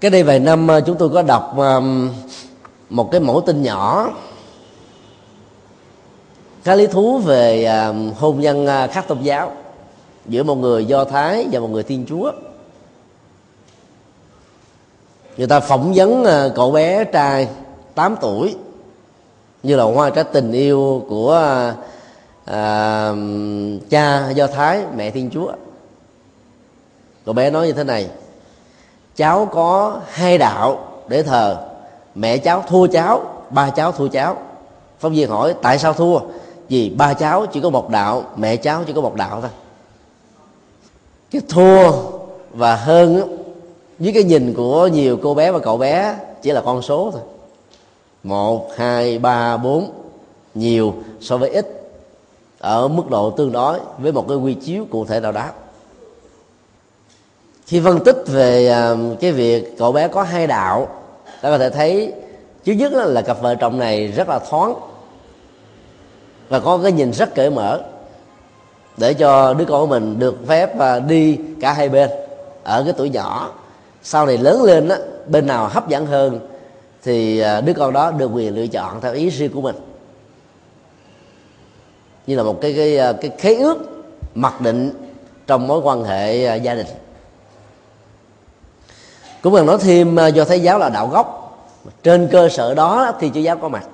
cái 0.00 0.10
đây 0.10 0.22
vài 0.22 0.38
năm 0.38 0.68
ờ, 0.68 0.80
chúng 0.80 0.96
tôi 0.96 1.08
có 1.08 1.22
đọc 1.22 1.54
ờ, 1.56 1.82
một 2.90 3.10
cái 3.12 3.20
mẫu 3.20 3.40
tin 3.40 3.62
nhỏ. 3.62 4.10
Khá 6.64 6.74
lý 6.74 6.86
thú 6.86 7.18
về 7.18 7.64
ờ, 7.64 7.94
hôn 8.18 8.40
nhân 8.40 8.66
khác 8.90 9.04
tôn 9.08 9.22
giáo 9.22 9.52
giữa 10.26 10.42
một 10.42 10.54
người 10.54 10.84
do 10.84 11.04
thái 11.04 11.46
và 11.52 11.60
một 11.60 11.68
người 11.68 11.82
thiên 11.82 12.04
chúa. 12.08 12.32
Người 15.36 15.46
ta 15.46 15.60
phỏng 15.60 15.92
vấn 15.94 16.24
cậu 16.54 16.70
bé 16.70 17.04
trai 17.04 17.48
8 17.94 18.16
tuổi 18.20 18.56
như 19.62 19.76
là 19.76 19.84
hoa 19.84 20.10
trái 20.10 20.24
tình 20.24 20.52
yêu 20.52 21.04
của 21.08 21.34
à, 22.44 23.12
cha 23.90 24.30
do 24.30 24.46
thái 24.46 24.82
mẹ 24.96 25.10
thiên 25.10 25.30
chúa. 25.30 25.52
Cậu 27.24 27.34
bé 27.34 27.50
nói 27.50 27.66
như 27.66 27.72
thế 27.72 27.84
này 27.84 28.08
cháu 29.18 29.48
có 29.52 30.00
hai 30.08 30.38
đạo 30.38 30.78
để 31.08 31.22
thờ. 31.22 31.56
Mẹ 32.14 32.38
cháu 32.38 32.64
thua 32.68 32.86
cháu, 32.86 33.22
ba 33.50 33.70
cháu 33.70 33.92
thua 33.92 34.08
cháu. 34.08 34.36
Phóng 34.98 35.12
viên 35.12 35.28
hỏi, 35.28 35.54
tại 35.62 35.78
sao 35.78 35.92
thua? 35.92 36.18
Vì 36.68 36.90
ba 36.90 37.14
cháu 37.14 37.46
chỉ 37.46 37.60
có 37.60 37.70
một 37.70 37.90
đạo, 37.90 38.22
mẹ 38.36 38.56
cháu 38.56 38.84
chỉ 38.86 38.92
có 38.92 39.00
một 39.00 39.14
đạo 39.14 39.40
thôi. 39.40 39.50
Cái 41.30 41.42
thua 41.48 41.92
và 42.50 42.76
hơn 42.76 43.36
với 43.98 44.12
cái 44.12 44.22
nhìn 44.22 44.54
của 44.54 44.86
nhiều 44.86 45.18
cô 45.22 45.34
bé 45.34 45.52
và 45.52 45.58
cậu 45.58 45.76
bé 45.76 46.16
chỉ 46.42 46.50
là 46.52 46.60
con 46.60 46.82
số 46.82 47.10
thôi. 47.12 47.22
Một, 48.22 48.68
hai, 48.76 49.18
ba, 49.18 49.56
bốn, 49.56 49.90
nhiều 50.54 50.94
so 51.20 51.36
với 51.36 51.50
ít, 51.50 51.92
ở 52.58 52.88
mức 52.88 53.10
độ 53.10 53.30
tương 53.30 53.52
đối 53.52 53.80
với 53.98 54.12
một 54.12 54.28
cái 54.28 54.36
quy 54.36 54.54
chiếu 54.54 54.86
cụ 54.90 55.04
thể 55.04 55.20
nào 55.20 55.32
đó 55.32 55.46
khi 57.68 57.80
phân 57.80 58.04
tích 58.04 58.16
về 58.26 58.68
à, 58.68 58.94
cái 59.20 59.32
việc 59.32 59.78
cậu 59.78 59.92
bé 59.92 60.08
có 60.08 60.22
hai 60.22 60.46
đạo, 60.46 60.88
ta 61.42 61.50
có 61.50 61.58
thể 61.58 61.70
thấy 61.70 62.12
trước 62.64 62.72
nhất 62.72 62.92
là 62.92 63.22
cặp 63.22 63.42
vợ 63.42 63.54
chồng 63.54 63.78
này 63.78 64.06
rất 64.06 64.28
là 64.28 64.38
thoáng 64.38 64.74
và 66.48 66.60
có 66.60 66.78
cái 66.82 66.92
nhìn 66.92 67.12
rất 67.12 67.34
cởi 67.34 67.50
mở 67.50 67.80
để 68.96 69.14
cho 69.14 69.54
đứa 69.54 69.64
con 69.64 69.80
của 69.80 69.86
mình 69.86 70.18
được 70.18 70.36
phép 70.46 70.78
à, 70.78 70.98
đi 70.98 71.38
cả 71.60 71.72
hai 71.72 71.88
bên 71.88 72.10
ở 72.64 72.82
cái 72.84 72.92
tuổi 72.96 73.10
nhỏ. 73.10 73.52
Sau 74.02 74.26
này 74.26 74.38
lớn 74.38 74.62
lên 74.62 74.88
á, 74.88 74.96
bên 75.26 75.46
nào 75.46 75.68
hấp 75.68 75.88
dẫn 75.88 76.06
hơn 76.06 76.40
thì 77.02 77.38
à, 77.38 77.60
đứa 77.60 77.72
con 77.72 77.92
đó 77.92 78.10
được 78.10 78.30
quyền 78.34 78.54
lựa 78.54 78.66
chọn 78.66 79.00
theo 79.00 79.12
ý 79.12 79.28
riêng 79.28 79.52
của 79.54 79.60
mình. 79.60 79.76
Như 82.26 82.36
là 82.36 82.42
một 82.42 82.60
cái 82.60 82.74
cái 82.76 83.14
cái 83.20 83.30
khế 83.38 83.54
ước 83.54 83.78
mặc 84.34 84.60
định 84.60 84.90
trong 85.46 85.68
mối 85.68 85.80
quan 85.80 86.04
hệ 86.04 86.56
gia 86.58 86.74
đình 86.74 86.86
cũng 89.42 89.54
cần 89.54 89.66
nói 89.66 89.78
thêm 89.80 90.16
à, 90.16 90.26
do 90.26 90.44
thấy 90.44 90.60
giáo 90.60 90.78
là 90.78 90.88
đạo 90.88 91.08
gốc 91.08 91.38
trên 92.02 92.28
cơ 92.32 92.48
sở 92.48 92.74
đó 92.74 93.12
thì 93.20 93.30
chúa 93.34 93.40
giáo 93.40 93.56
có 93.56 93.68
mặt. 93.68 93.84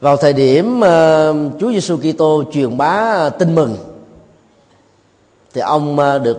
Vào 0.00 0.16
thời 0.16 0.32
điểm 0.32 0.78
uh, 0.78 1.60
Chúa 1.60 1.72
Giêsu 1.72 1.96
Kitô 1.96 2.44
truyền 2.52 2.76
bá 2.76 2.86
à, 2.86 3.28
tin 3.28 3.54
mừng 3.54 3.76
thì 5.54 5.60
ông 5.60 5.98
uh, 5.98 6.22
được 6.22 6.38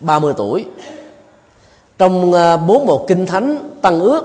30 0.00 0.34
tuổi. 0.36 0.66
Trong 1.98 2.30
uh, 2.30 2.60
bốn 2.66 2.86
bộ 2.86 3.04
kinh 3.08 3.26
thánh 3.26 3.70
tăng 3.82 4.00
ước 4.00 4.24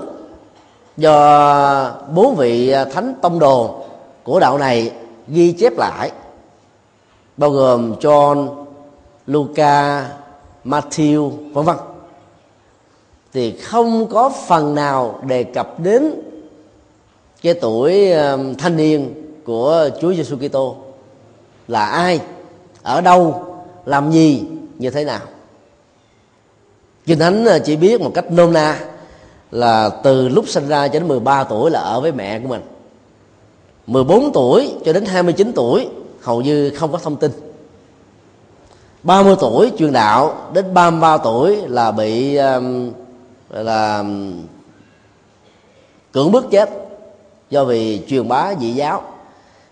do 0.96 1.92
bốn 2.14 2.36
vị 2.36 2.74
thánh 2.92 3.14
tông 3.22 3.38
đồ 3.38 3.84
của 4.22 4.40
đạo 4.40 4.58
này 4.58 4.92
ghi 5.28 5.52
chép 5.52 5.72
lại 5.78 6.10
bao 7.36 7.50
gồm 7.50 7.94
John, 8.00 8.48
Luca, 9.26 10.06
Matthew 10.64 11.30
vân 11.52 11.64
vân. 11.64 11.76
Thì 13.32 13.56
không 13.56 14.06
có 14.06 14.32
phần 14.48 14.74
nào 14.74 15.20
đề 15.26 15.44
cập 15.44 15.80
đến 15.80 16.14
cái 17.42 17.54
tuổi 17.54 18.10
thanh 18.58 18.76
niên 18.76 19.14
của 19.44 19.88
Chúa 20.00 20.14
Giêsu 20.14 20.36
Kitô. 20.36 20.76
Là 21.68 21.86
ai, 21.86 22.20
ở 22.82 23.00
đâu, 23.00 23.44
làm 23.84 24.10
gì, 24.10 24.44
như 24.78 24.90
thế 24.90 25.04
nào. 25.04 25.20
Kinh 27.06 27.18
Thánh 27.18 27.44
ờ, 27.44 27.58
chỉ 27.58 27.76
biết 27.76 28.00
một 28.00 28.10
cách 28.14 28.32
nôm 28.32 28.52
na 28.52 28.80
là 29.50 29.88
từ 29.88 30.28
lúc 30.28 30.48
sinh 30.48 30.68
ra 30.68 30.88
cho 30.88 30.92
đến 30.92 31.08
13 31.08 31.44
tuổi 31.44 31.70
là 31.70 31.80
ở 31.80 32.00
với 32.00 32.12
mẹ 32.12 32.40
của 32.40 32.48
mình. 32.48 32.62
14 33.86 34.32
tuổi 34.32 34.74
cho 34.84 34.92
đến 34.92 35.04
29 35.04 35.52
tuổi 35.52 35.88
hầu 36.22 36.40
như 36.40 36.70
không 36.70 36.92
có 36.92 36.98
thông 36.98 37.16
tin. 37.16 37.30
30 39.02 39.36
tuổi 39.40 39.72
truyền 39.78 39.92
đạo 39.92 40.34
đến 40.52 40.74
33 40.74 41.18
tuổi 41.18 41.56
là 41.66 41.90
bị 41.90 42.36
um, 42.36 42.90
là 43.50 43.98
um, 43.98 44.42
cưỡng 46.12 46.32
bức 46.32 46.50
chết 46.50 46.70
do 47.50 47.64
vì 47.64 48.02
truyền 48.08 48.28
bá 48.28 48.54
dị 48.60 48.70
giáo. 48.70 49.02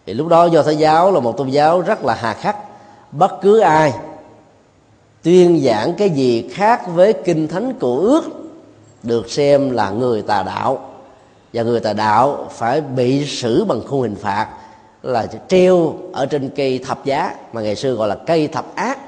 Thì 0.06 0.14
lúc 0.14 0.28
đó 0.28 0.44
do 0.44 0.62
thái 0.62 0.76
giáo 0.76 1.12
là 1.12 1.20
một 1.20 1.36
tôn 1.36 1.48
giáo 1.48 1.80
rất 1.80 2.04
là 2.04 2.14
hà 2.14 2.34
khắc. 2.34 2.56
Bất 3.12 3.32
cứ 3.42 3.60
ai 3.60 3.92
tuyên 5.22 5.60
giảng 5.64 5.94
cái 5.94 6.10
gì 6.10 6.48
khác 6.52 6.82
với 6.94 7.12
kinh 7.12 7.48
thánh 7.48 7.72
của 7.72 7.98
ước 7.98 8.22
được 9.02 9.30
xem 9.30 9.70
là 9.70 9.90
người 9.90 10.22
tà 10.22 10.42
đạo. 10.42 10.90
Và 11.52 11.62
người 11.62 11.80
tà 11.80 11.92
đạo 11.92 12.48
phải 12.50 12.80
bị 12.80 13.26
xử 13.26 13.64
bằng 13.64 13.80
khung 13.88 14.02
hình 14.02 14.16
phạt 14.16 14.48
là 15.02 15.26
treo 15.48 15.94
ở 16.12 16.26
trên 16.26 16.50
cây 16.56 16.80
thập 16.86 17.04
giá 17.04 17.34
mà 17.52 17.60
ngày 17.60 17.76
xưa 17.76 17.92
gọi 17.92 18.08
là 18.08 18.16
cây 18.26 18.48
thập 18.48 18.74
ác 18.74 18.98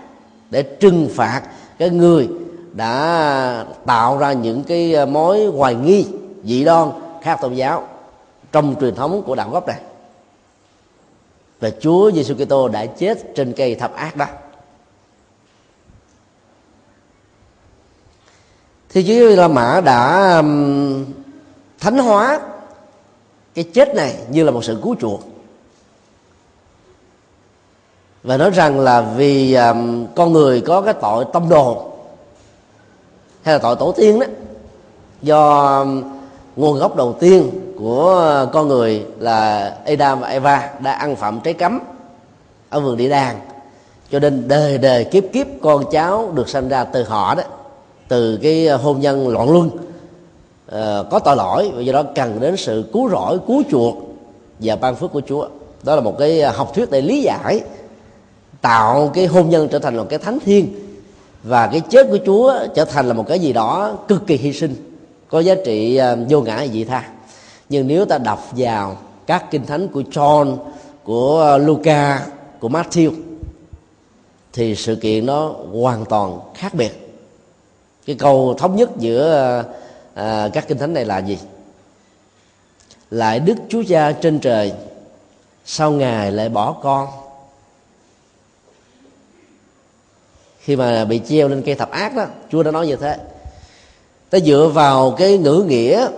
để 0.50 0.62
trừng 0.62 1.08
phạt 1.14 1.42
cái 1.78 1.90
người 1.90 2.28
đã 2.72 3.64
tạo 3.86 4.18
ra 4.18 4.32
những 4.32 4.64
cái 4.64 5.06
mối 5.06 5.46
hoài 5.46 5.74
nghi, 5.74 6.06
dị 6.44 6.64
đoan 6.64 6.88
khác 7.22 7.38
tôn 7.42 7.54
giáo 7.54 7.88
trong 8.52 8.74
truyền 8.80 8.94
thống 8.94 9.22
của 9.26 9.34
đạo 9.34 9.50
gốc 9.50 9.66
này. 9.66 9.80
Và 11.60 11.70
Chúa 11.80 12.10
Giêsu 12.10 12.34
Kitô 12.34 12.68
đã 12.68 12.86
chết 12.86 13.34
trên 13.34 13.52
cây 13.52 13.74
thập 13.74 13.94
ác 13.94 14.16
đó. 14.16 14.26
Thì 18.88 19.04
Chúa 19.06 19.36
La 19.36 19.48
Mã 19.48 19.80
đã 19.80 20.42
thánh 21.80 21.98
hóa 21.98 22.40
cái 23.54 23.64
chết 23.64 23.94
này 23.94 24.16
như 24.30 24.44
là 24.44 24.50
một 24.50 24.64
sự 24.64 24.80
cứu 24.82 24.96
chuộc 25.00 25.20
và 28.22 28.36
nói 28.36 28.50
rằng 28.50 28.80
là 28.80 29.00
vì 29.00 29.54
um, 29.54 30.06
con 30.16 30.32
người 30.32 30.60
có 30.60 30.80
cái 30.80 30.94
tội 30.94 31.24
tâm 31.32 31.48
đồ 31.48 31.84
hay 33.42 33.54
là 33.54 33.58
tội 33.58 33.76
tổ 33.76 33.92
tiên 33.92 34.20
đó 34.20 34.26
do 35.22 35.78
um, 35.78 36.02
nguồn 36.56 36.78
gốc 36.78 36.96
đầu 36.96 37.16
tiên 37.20 37.50
của 37.78 38.46
con 38.52 38.68
người 38.68 39.06
là 39.18 39.76
Adam 39.86 40.20
và 40.20 40.28
Eva 40.28 40.70
đã 40.80 40.92
ăn 40.92 41.16
phạm 41.16 41.40
trái 41.40 41.54
cấm 41.54 41.80
ở 42.68 42.80
vườn 42.80 42.96
địa 42.96 43.08
đàng. 43.08 43.40
Cho 44.10 44.18
nên 44.18 44.48
đời 44.48 44.78
đời 44.78 45.04
kiếp 45.04 45.24
kiếp 45.32 45.46
con 45.62 45.84
cháu 45.90 46.32
được 46.34 46.48
sinh 46.48 46.68
ra 46.68 46.84
từ 46.84 47.04
họ 47.04 47.34
đó 47.34 47.42
từ 48.08 48.38
cái 48.42 48.68
hôn 48.68 49.00
nhân 49.00 49.28
loạn 49.28 49.50
luân 49.50 49.66
uh, 49.68 51.10
có 51.10 51.18
tội 51.18 51.36
lỗi 51.36 51.70
và 51.74 51.82
do 51.82 51.92
đó 51.92 52.02
cần 52.14 52.40
đến 52.40 52.56
sự 52.56 52.84
cứu 52.92 53.10
rỗi 53.10 53.38
cứu 53.46 53.62
chuộc 53.70 53.96
và 54.58 54.76
ban 54.76 54.94
phước 54.94 55.12
của 55.12 55.22
Chúa. 55.28 55.48
Đó 55.82 55.94
là 55.94 56.00
một 56.00 56.18
cái 56.18 56.42
học 56.42 56.74
thuyết 56.74 56.90
để 56.90 57.00
lý 57.00 57.22
giải 57.22 57.60
tạo 58.60 59.10
cái 59.14 59.26
hôn 59.26 59.50
nhân 59.50 59.68
trở 59.68 59.78
thành 59.78 59.96
một 59.96 60.06
cái 60.08 60.18
thánh 60.18 60.38
thiên 60.44 60.88
và 61.42 61.66
cái 61.66 61.80
chết 61.90 62.06
của 62.10 62.18
Chúa 62.26 62.54
trở 62.74 62.84
thành 62.84 63.06
là 63.06 63.14
một 63.14 63.24
cái 63.28 63.38
gì 63.38 63.52
đó 63.52 63.98
cực 64.08 64.26
kỳ 64.26 64.36
hy 64.36 64.52
sinh 64.52 64.74
có 65.28 65.40
giá 65.40 65.54
trị 65.64 65.96
à, 65.96 66.16
vô 66.28 66.40
ngã 66.40 66.66
dị 66.72 66.84
tha. 66.84 67.08
Nhưng 67.68 67.86
nếu 67.86 68.04
ta 68.04 68.18
đọc 68.18 68.48
vào 68.56 68.96
các 69.26 69.44
kinh 69.50 69.66
thánh 69.66 69.88
của 69.88 70.02
John 70.10 70.56
của 71.04 71.42
à, 71.42 71.56
Luca 71.56 72.26
của 72.60 72.68
Matthew 72.68 73.12
thì 74.52 74.74
sự 74.74 74.96
kiện 74.96 75.26
nó 75.26 75.54
hoàn 75.72 76.04
toàn 76.04 76.38
khác 76.54 76.74
biệt. 76.74 77.20
Cái 78.06 78.16
câu 78.16 78.54
thống 78.58 78.76
nhất 78.76 78.90
giữa 78.98 79.34
à, 80.14 80.24
à 80.24 80.48
các 80.52 80.68
kinh 80.68 80.78
thánh 80.78 80.94
này 80.94 81.04
là 81.04 81.18
gì? 81.18 81.38
Lại 83.10 83.40
đức 83.40 83.54
chúa 83.68 83.82
cha 83.88 84.12
trên 84.12 84.38
trời 84.38 84.72
sau 85.64 85.90
ngài 85.90 86.32
lại 86.32 86.48
bỏ 86.48 86.72
con? 86.72 87.08
Khi 90.68 90.76
mà 90.76 91.04
bị 91.04 91.20
treo 91.28 91.48
lên 91.48 91.62
cây 91.62 91.74
thập 91.74 91.90
ác 91.90 92.16
đó, 92.16 92.24
chúa 92.52 92.62
đã 92.62 92.70
nói 92.70 92.86
như 92.86 92.96
thế. 92.96 93.16
Ta 94.30 94.38
dựa 94.38 94.70
vào 94.74 95.10
cái 95.10 95.38
ngữ 95.38 95.64
nghĩa 95.68 96.08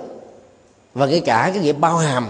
và 0.95 1.07
cái 1.07 1.21
cả 1.21 1.51
cái 1.55 1.63
nghĩa 1.63 1.73
bao 1.73 1.97
hàm. 1.97 2.29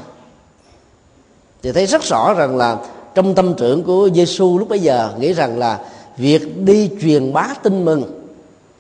Thì 1.63 1.73
thấy 1.73 1.87
rất 1.87 2.03
rõ 2.03 2.35
rằng 2.35 2.57
là 2.57 2.77
trong 3.15 3.35
tâm 3.35 3.55
trưởng 3.55 3.83
của 3.83 4.09
Giêsu 4.15 4.59
lúc 4.59 4.69
bấy 4.69 4.79
giờ, 4.79 5.13
nghĩ 5.19 5.33
rằng 5.33 5.59
là 5.59 5.79
việc 6.17 6.65
đi 6.65 6.91
truyền 7.03 7.33
bá 7.33 7.49
tin 7.63 7.85
mừng 7.85 8.29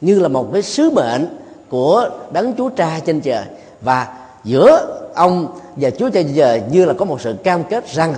như 0.00 0.18
là 0.18 0.28
một 0.28 0.50
cái 0.52 0.62
sứ 0.62 0.90
mệnh 0.90 1.38
của 1.68 2.10
đấng 2.32 2.54
Chúa 2.58 2.70
Cha 2.76 3.00
trên 3.06 3.20
trời. 3.20 3.44
Và 3.80 4.18
giữa 4.44 5.00
ông 5.14 5.58
và 5.76 5.90
Chúa 5.90 6.10
Cha 6.10 6.22
trên 6.22 6.32
trời 6.36 6.62
như 6.70 6.84
là 6.84 6.94
có 6.94 7.04
một 7.04 7.20
sự 7.20 7.34
cam 7.44 7.64
kết 7.64 7.92
rằng 7.92 8.14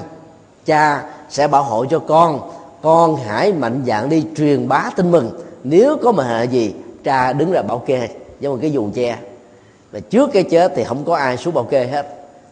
cha 0.66 1.02
sẽ 1.30 1.48
bảo 1.48 1.62
hộ 1.62 1.84
cho 1.84 1.98
con 1.98 2.50
con 2.82 3.16
hãy 3.16 3.52
mạnh 3.52 3.82
dạng 3.86 4.08
đi 4.08 4.24
truyền 4.36 4.68
bá 4.68 4.90
tin 4.96 5.10
mừng. 5.10 5.30
Nếu 5.64 5.96
có 6.02 6.12
mà 6.12 6.24
hệ 6.24 6.44
gì 6.44 6.74
cha 7.04 7.32
đứng 7.32 7.52
ra 7.52 7.62
bảo 7.62 7.78
kê. 7.78 8.08
Với 8.40 8.50
một 8.50 8.58
cái 8.60 8.72
dù 8.72 8.88
che. 8.94 9.18
Và 9.92 10.00
trước 10.00 10.30
cái 10.32 10.42
chết 10.42 10.72
thì 10.76 10.84
không 10.84 11.04
có 11.04 11.16
ai 11.16 11.36
xuống 11.36 11.54
bảo 11.54 11.64
kê 11.64 11.86
hết. 11.86 12.06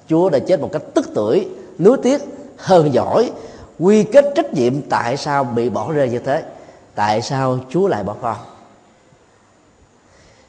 Chúa 0.09 0.31
đã 0.31 0.39
chết 0.39 0.61
một 0.61 0.69
cách 0.73 0.83
tức 0.95 1.11
tuổi 1.15 1.49
nuối 1.79 1.97
tiếc 2.03 2.23
hơn 2.57 2.95
giỏi, 2.95 3.31
quy 3.79 4.03
kết 4.03 4.33
trách 4.35 4.55
nhiệm 4.55 4.83
tại 4.83 5.17
sao 5.17 5.45
bị 5.45 5.69
bỏ 5.69 5.93
rơi 5.93 6.09
như 6.09 6.19
thế? 6.19 6.43
Tại 6.95 7.23
sao 7.23 7.59
chúa 7.71 7.89
lại 7.89 8.05
bỏ 8.05 8.15
con? 8.23 8.37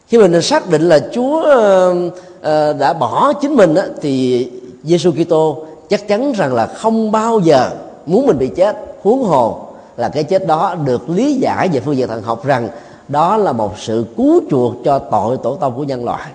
Khi 0.08 0.18
mình 0.18 0.42
xác 0.42 0.70
định 0.70 0.82
là 0.82 1.00
chúa 1.14 1.42
ờ, 1.42 1.96
ờ, 2.42 2.74
đã 2.74 2.94
bỏ 2.94 3.34
chính 3.34 3.56
mình 3.56 3.76
thì 4.02 4.52
giêsu 4.84 5.12
kitô 5.12 5.66
chắc 5.90 6.08
chắn 6.08 6.32
rằng 6.32 6.54
là 6.54 6.68
không 6.68 7.12
bao 7.12 7.40
giờ 7.40 7.72
muốn 8.06 8.28
mình 8.28 8.38
bị 8.38 8.48
chết, 8.48 8.78
huống 9.02 9.24
hồ 9.24 9.71
là 9.98 10.10
cái 10.10 10.24
chết 10.24 10.48
đó 10.48 10.76
được 10.86 11.10
lý 11.10 11.34
giải 11.34 11.70
về 11.70 11.80
phương 11.80 11.98
diện 11.98 12.08
thần 12.08 12.22
học 12.22 12.46
rằng 12.46 12.70
đó 13.08 13.38
là 13.38 13.52
một 13.52 13.74
sự 13.78 14.06
cứu 14.18 14.42
chuộc 14.50 14.74
cho 14.86 15.00
tội 15.00 15.38
tổ 15.44 15.56
tông 15.56 15.76
của 15.76 15.84
nhân 15.84 16.06
loại. 16.06 16.32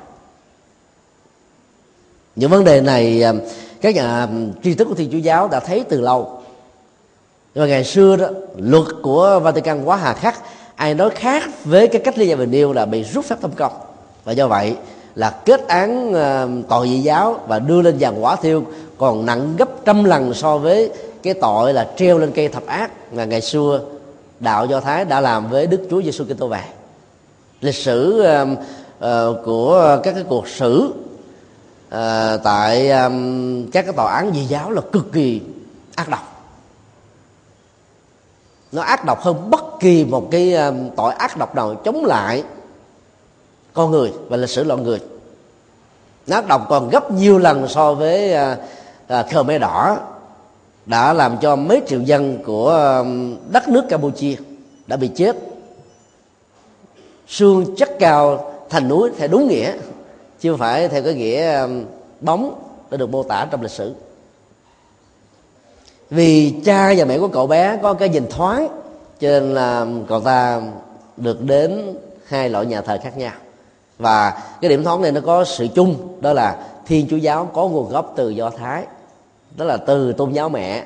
Những 2.36 2.50
vấn 2.50 2.64
đề 2.64 2.80
này 2.80 3.22
à, 3.22 3.32
các 3.80 3.94
nhà 3.94 4.02
à, 4.02 4.28
tri 4.62 4.74
thức 4.74 4.88
của 4.88 4.94
thiên 4.94 5.10
chúa 5.12 5.18
giáo 5.18 5.48
đã 5.48 5.60
thấy 5.60 5.84
từ 5.88 6.00
lâu. 6.00 6.42
Nhưng 7.54 7.64
mà 7.64 7.68
ngày 7.68 7.84
xưa 7.84 8.16
đó, 8.16 8.26
luật 8.56 8.86
của 9.02 9.40
Vatican 9.42 9.84
quá 9.84 9.96
hà 9.96 10.12
khắc, 10.14 10.42
ai 10.74 10.94
nói 10.94 11.10
khác 11.10 11.42
với 11.64 11.88
cái 11.88 12.02
cách 12.04 12.18
ly 12.18 12.28
gia 12.28 12.36
bình 12.36 12.50
yêu 12.52 12.72
là 12.72 12.86
bị 12.86 13.02
rút 13.02 13.24
phép 13.24 13.36
thâm 13.42 13.50
công. 13.50 13.72
Và 14.24 14.32
do 14.32 14.48
vậy 14.48 14.76
là 15.14 15.30
kết 15.30 15.68
án 15.68 16.14
à, 16.14 16.46
tội 16.68 16.88
dị 16.88 16.98
giáo 16.98 17.40
và 17.48 17.58
đưa 17.58 17.82
lên 17.82 17.98
giàn 17.98 18.24
quả 18.24 18.36
thiêu 18.36 18.64
còn 18.98 19.26
nặng 19.26 19.54
gấp 19.58 19.68
trăm 19.84 20.04
lần 20.04 20.34
so 20.34 20.58
với 20.58 20.90
cái 21.26 21.34
tội 21.34 21.74
là 21.74 21.90
treo 21.96 22.18
lên 22.18 22.32
cây 22.32 22.48
thập 22.48 22.66
ác 22.66 23.12
mà 23.12 23.24
ngày 23.24 23.40
xưa 23.40 23.80
đạo 24.40 24.66
do 24.66 24.80
thái 24.80 25.04
đã 25.04 25.20
làm 25.20 25.50
với 25.50 25.66
đức 25.66 25.86
chúa 25.90 26.02
giêsu 26.02 26.24
kitô 26.24 26.48
về. 26.48 26.62
Lịch 27.60 27.74
sử 27.74 28.24
uh, 28.42 28.58
uh, 28.58 29.44
của 29.44 29.98
các 30.02 30.14
cái 30.14 30.24
cuộc 30.28 30.48
xử 30.48 30.94
uh, 31.88 32.40
tại 32.44 32.90
um, 32.90 33.70
các 33.70 33.82
cái 33.82 33.92
tòa 33.92 34.14
án 34.14 34.32
dị 34.34 34.44
giáo 34.44 34.70
là 34.70 34.80
cực 34.92 35.12
kỳ 35.12 35.40
ác 35.94 36.08
độc. 36.08 36.52
Nó 38.72 38.82
ác 38.82 39.04
độc 39.04 39.22
hơn 39.22 39.50
bất 39.50 39.64
kỳ 39.80 40.04
một 40.04 40.28
cái 40.30 40.54
um, 40.54 40.90
tội 40.96 41.12
ác 41.12 41.36
độc 41.36 41.54
nào 41.54 41.74
chống 41.74 42.04
lại 42.04 42.44
con 43.72 43.90
người 43.90 44.12
và 44.28 44.36
lịch 44.36 44.50
sử 44.50 44.64
loài 44.64 44.80
người. 44.80 45.00
Nó 46.26 46.36
ác 46.36 46.48
độc 46.48 46.66
còn 46.68 46.88
gấp 46.90 47.10
nhiều 47.10 47.38
lần 47.38 47.68
so 47.68 47.94
với 47.94 48.34
uh, 48.34 48.58
uh, 49.20 49.26
khmer 49.30 49.60
đỏ 49.60 49.98
đã 50.86 51.12
làm 51.12 51.36
cho 51.42 51.56
mấy 51.56 51.82
triệu 51.86 52.00
dân 52.00 52.38
của 52.44 52.98
um, 53.00 53.36
đất 53.52 53.68
nước 53.68 53.84
campuchia 53.88 54.36
đã 54.86 54.96
bị 54.96 55.08
chết. 55.08 55.36
Xương 57.28 57.76
chất 57.76 57.98
cao 57.98 58.52
thành 58.70 58.88
núi 58.88 59.10
theo 59.18 59.28
đúng 59.28 59.48
nghĩa, 59.48 59.72
chứ 60.40 60.50
không 60.50 60.58
phải 60.58 60.88
theo 60.88 61.02
cái 61.02 61.14
nghĩa 61.14 61.60
um, 61.60 61.84
bóng 62.20 62.60
đã 62.90 62.96
được 62.96 63.10
mô 63.10 63.22
tả 63.22 63.46
trong 63.50 63.62
lịch 63.62 63.70
sử. 63.70 63.94
Vì 66.10 66.54
cha 66.64 66.94
và 66.96 67.04
mẹ 67.04 67.18
của 67.18 67.28
cậu 67.28 67.46
bé 67.46 67.78
có 67.82 67.94
cái 67.94 68.08
nhìn 68.08 68.26
thoáng, 68.30 68.68
cho 69.20 69.28
nên 69.28 69.54
là 69.54 69.86
cậu 70.08 70.20
ta 70.20 70.62
được 71.16 71.42
đến 71.42 71.96
hai 72.26 72.50
loại 72.50 72.66
nhà 72.66 72.80
thờ 72.80 72.98
khác 73.02 73.16
nhau. 73.16 73.32
Và 73.98 74.42
cái 74.60 74.68
điểm 74.68 74.84
thoáng 74.84 75.02
này 75.02 75.12
nó 75.12 75.20
có 75.20 75.44
sự 75.44 75.68
chung, 75.74 76.18
đó 76.20 76.32
là 76.32 76.66
thiên 76.86 77.06
chúa 77.10 77.16
giáo 77.16 77.50
có 77.54 77.68
nguồn 77.68 77.92
gốc 77.92 78.12
từ 78.16 78.30
do 78.30 78.50
thái 78.50 78.84
đó 79.56 79.64
là 79.64 79.76
từ 79.76 80.12
tôn 80.12 80.32
giáo 80.32 80.48
mẹ 80.48 80.84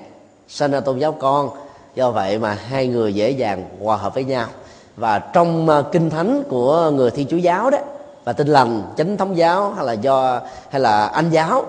sinh 0.49 0.71
ra 0.71 0.81
tôn 0.81 0.99
giáo 0.99 1.13
con. 1.13 1.51
Do 1.95 2.11
vậy 2.11 2.39
mà 2.39 2.59
hai 2.69 2.87
người 2.87 3.15
dễ 3.15 3.31
dàng 3.31 3.69
hòa 3.81 3.97
hợp 3.97 4.15
với 4.15 4.25
nhau. 4.25 4.47
Và 4.97 5.19
trong 5.19 5.69
à, 5.69 5.83
kinh 5.93 6.11
thánh 6.11 6.43
của 6.49 6.91
người 6.91 7.11
thiên 7.11 7.27
chúa 7.29 7.37
giáo 7.37 7.71
đó 7.71 7.79
và 8.25 8.33
tinh 8.33 8.49
lành 8.49 8.83
chánh 8.97 9.17
thống 9.17 9.37
giáo 9.37 9.73
hay 9.73 9.87
là 9.87 9.93
do 9.93 10.41
hay 10.71 10.81
là 10.81 11.07
anh 11.07 11.31
giáo 11.31 11.65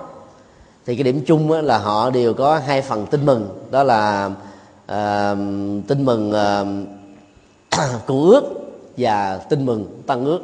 thì 0.85 0.95
cái 0.95 1.03
điểm 1.03 1.23
chung 1.27 1.51
là 1.51 1.77
họ 1.77 2.09
đều 2.09 2.33
có 2.33 2.59
hai 2.65 2.81
phần 2.81 3.05
tin 3.05 3.25
mừng. 3.25 3.67
Đó 3.71 3.83
là 3.83 4.25
uh, 4.91 5.37
tin 5.87 6.05
mừng 6.05 6.31
uh, 6.31 6.67
cụ 8.07 8.29
ước 8.29 8.43
và 8.97 9.37
tin 9.37 9.65
mừng 9.65 10.01
tăng 10.07 10.25
ước. 10.25 10.39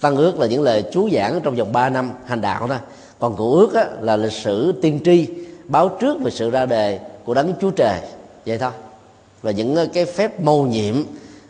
Tăng 0.00 0.16
ước 0.16 0.38
là 0.38 0.46
những 0.46 0.62
lời 0.62 0.84
chú 0.92 1.08
giảng 1.12 1.40
trong 1.40 1.56
vòng 1.56 1.72
3 1.72 1.88
năm 1.88 2.10
hành 2.26 2.40
đạo 2.40 2.68
thôi. 2.68 2.78
Còn 3.18 3.36
cụ 3.36 3.54
ước 3.54 3.74
á, 3.74 3.86
là 4.00 4.16
lịch 4.16 4.32
sử 4.32 4.72
tiên 4.82 5.00
tri 5.04 5.26
báo 5.70 5.88
trước 5.88 6.20
về 6.20 6.30
sự 6.30 6.50
ra 6.50 6.66
đề 6.66 6.98
của 7.24 7.34
đấng 7.34 7.52
chúa 7.60 7.70
trời. 7.70 8.00
Vậy 8.46 8.58
thôi. 8.58 8.70
Và 9.42 9.50
những 9.50 9.76
ờ, 9.76 9.86
cái 9.92 10.04
phép 10.04 10.40
mâu 10.40 10.66
nhiệm 10.66 10.94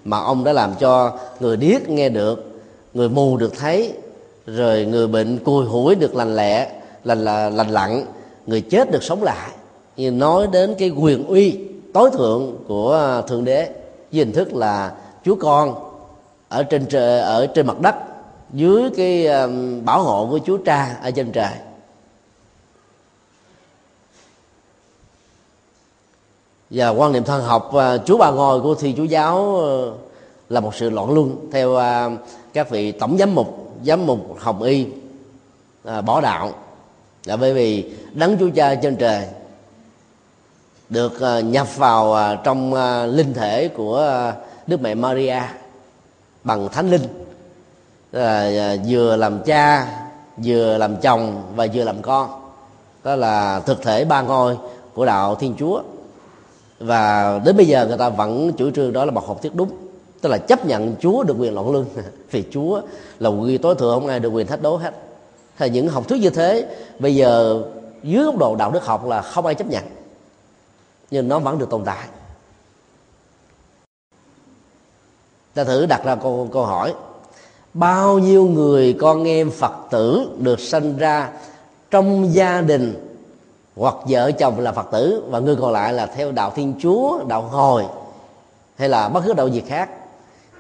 mà 0.05 0.19
ông 0.19 0.45
đã 0.45 0.53
làm 0.53 0.75
cho 0.81 1.19
người 1.41 1.57
điếc 1.57 1.89
nghe 1.89 2.09
được, 2.09 2.61
người 2.95 3.09
mù 3.09 3.37
được 3.37 3.53
thấy, 3.59 3.93
rồi 4.47 4.85
người 4.85 5.07
bệnh 5.07 5.39
cùi 5.45 5.65
hủi 5.65 5.95
được 5.95 6.15
lành 6.15 6.37
lẹ, 6.37 6.71
lành 7.05 7.25
là, 7.25 7.51
lành 7.51 7.71
lặn, 7.71 8.05
người 8.47 8.61
chết 8.61 8.91
được 8.91 9.03
sống 9.03 9.23
lại. 9.23 9.51
Như 9.97 10.11
nói 10.11 10.47
đến 10.53 10.75
cái 10.79 10.91
quyền 10.91 11.27
uy, 11.27 11.59
tối 11.95 12.11
thượng 12.11 12.57
của 12.69 12.91
ờ, 12.91 13.23
thượng 13.23 13.45
đế 13.45 13.65
với 14.13 14.25
hình 14.25 14.33
thức 14.33 14.55
là 14.55 14.93
chúa 15.25 15.35
con 15.35 15.75
ở 16.49 16.63
trên 16.63 16.87
trời, 16.87 17.21
ở 17.21 17.47
trên 17.47 17.67
mặt 17.67 17.81
đất, 17.81 17.95
dưới 18.53 18.83
cái 18.97 19.27
ờ, 19.27 19.51
bảo 19.85 20.03
hộ 20.03 20.27
của 20.31 20.39
chúa 20.47 20.59
cha 20.67 20.97
ở 21.03 21.11
trên 21.11 21.33
trời. 21.33 21.53
Và 26.71 26.89
quan 26.89 27.13
niệm 27.13 27.25
thần 27.25 27.43
học 27.43 27.75
à, 27.75 27.99
chúa 27.99 28.17
bà 28.17 28.31
ngồi 28.31 28.61
của 28.61 28.75
thi 28.75 28.95
chúa 28.97 29.05
giáo 29.05 29.57
ờ, 29.57 29.93
là 30.49 30.61
một 30.61 30.75
sự 30.75 30.91
loạn 30.91 31.15
luân 31.15 31.37
theo 31.53 31.77
à, 31.77 32.11
các 32.53 32.71
vị 32.71 32.93
tổng 32.93 33.19
giám 33.19 33.35
mục 33.35 33.73
giám 33.85 34.07
mục 34.07 34.37
hồng 34.39 34.63
y 34.63 34.87
à, 35.85 36.01
bỏ 36.01 36.21
đạo. 36.21 36.53
Là 37.25 37.37
bởi 37.37 37.55
vì 37.55 37.93
đấng 38.13 38.37
chúa 38.39 38.51
cha 38.55 38.75
trên 38.75 38.97
trời 38.97 39.27
được 40.89 41.13
nhập 41.45 41.77
vào 41.77 42.17
trong 42.45 42.75
linh 43.05 43.35
thể 43.35 43.69
của 43.69 44.33
đức 44.67 44.81
mẹ 44.81 44.95
maria 44.95 45.39
bằng 46.45 46.69
thánh 46.69 46.91
linh. 46.91 47.03
Là 48.13 48.77
vừa 48.89 49.17
làm 49.17 49.43
cha, 49.43 49.89
vừa 50.37 50.79
làm 50.79 50.97
chồng 50.97 51.43
và 51.57 51.67
vừa 51.75 51.85
làm 51.85 52.03
con. 52.03 52.31
Đó 53.05 53.17
là 53.17 53.61
thực 53.61 53.83
thể 53.83 54.05
ba 54.05 54.23
ngôi 54.23 54.57
của 54.95 55.07
đạo 55.07 55.35
thiên 55.35 55.55
chúa 55.59 55.83
và 56.81 57.39
đến 57.45 57.57
bây 57.57 57.67
giờ 57.67 57.87
người 57.87 57.99
ta 57.99 58.09
vẫn 58.09 58.53
chủ 58.53 58.71
trương 58.71 58.93
đó 58.93 59.05
là 59.05 59.11
một 59.11 59.27
học 59.27 59.43
thuyết 59.43 59.55
đúng. 59.55 59.71
Tức 60.21 60.29
là 60.29 60.39
chấp 60.39 60.67
nhận 60.67 60.95
chúa 61.01 61.23
được 61.23 61.35
quyền 61.39 61.55
loạn 61.55 61.73
luân 61.73 61.87
vì 62.31 62.45
chúa 62.51 62.81
là 63.19 63.29
quyền 63.29 63.63
tối 63.63 63.75
thượng, 63.75 64.01
không 64.01 64.09
ai 64.09 64.21
được 64.21 64.29
quyền 64.29 64.47
thách 64.47 64.63
đố 64.63 64.77
hết. 64.77 64.95
Thì 65.59 65.71
những 65.71 65.89
học 65.89 66.09
thuyết 66.09 66.21
như 66.21 66.31
thế, 66.31 66.77
bây 66.99 67.15
giờ 67.15 67.63
dưới 68.03 68.25
góc 68.25 68.37
độ 68.37 68.57
đạo 68.57 68.71
đức 68.71 68.85
học 68.85 69.07
là 69.07 69.23
không 69.23 69.47
ai 69.47 69.55
chấp 69.55 69.67
nhận. 69.67 69.85
Nhưng 71.11 71.29
nó 71.29 71.39
vẫn 71.39 71.59
được 71.59 71.71
tồn 71.71 71.83
tại. 71.85 72.09
Ta 75.55 75.65
thử 75.65 75.87
đặt 75.87 76.05
ra 76.05 76.15
câu 76.15 76.49
câu 76.53 76.65
hỏi. 76.65 76.95
Bao 77.75 78.19
nhiêu 78.19 78.47
người 78.47 78.97
con 79.01 79.25
em 79.25 79.51
phật 79.51 79.73
tử 79.91 80.29
được 80.39 80.61
sinh 80.61 80.97
ra 80.97 81.31
trong 81.91 82.35
gia 82.35 82.61
đình 82.61 83.10
hoặc 83.81 83.95
vợ 84.09 84.33
chồng 84.33 84.61
là 84.61 84.73
phật 84.73 84.87
tử 84.93 85.23
và 85.29 85.39
người 85.39 85.57
còn 85.57 85.73
lại 85.73 85.93
là 85.93 86.07
theo 86.07 86.33
đạo 86.33 86.53
thiên 86.57 86.75
chúa, 86.83 87.25
đạo 87.29 87.43
hồi, 87.43 87.85
hay 88.77 88.89
là 88.89 89.09
bất 89.09 89.23
cứ 89.27 89.33
đạo 89.33 89.49
gì 89.49 89.63
khác. 89.67 89.91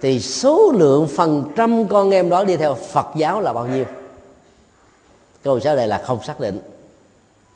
Thì 0.02 0.20
số 0.20 0.72
lượng 0.74 1.08
phần 1.16 1.44
trăm 1.56 1.88
con 1.88 2.10
em 2.10 2.30
đó 2.30 2.44
đi 2.44 2.56
theo 2.56 2.74
phật 2.74 3.06
giáo 3.16 3.40
là 3.40 3.52
bao 3.52 3.66
nhiêu? 3.66 3.84
Câu 5.42 5.60
trả 5.60 5.74
lời 5.74 5.88
là 5.88 6.02
không 6.04 6.22
xác 6.22 6.40
định. 6.40 6.60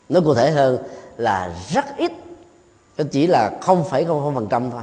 Nó 0.09 0.21
cụ 0.25 0.35
thể 0.35 0.51
hơn 0.51 0.79
là 1.17 1.55
rất 1.69 1.85
ít. 1.97 2.13
Nó 2.99 3.05
chỉ 3.11 3.27
là 3.27 3.53
không 3.61 3.85
phẩy 3.85 4.05
không 4.05 4.21
không 4.23 4.35
phần 4.35 4.47
trăm 4.51 4.71
thôi. 4.71 4.83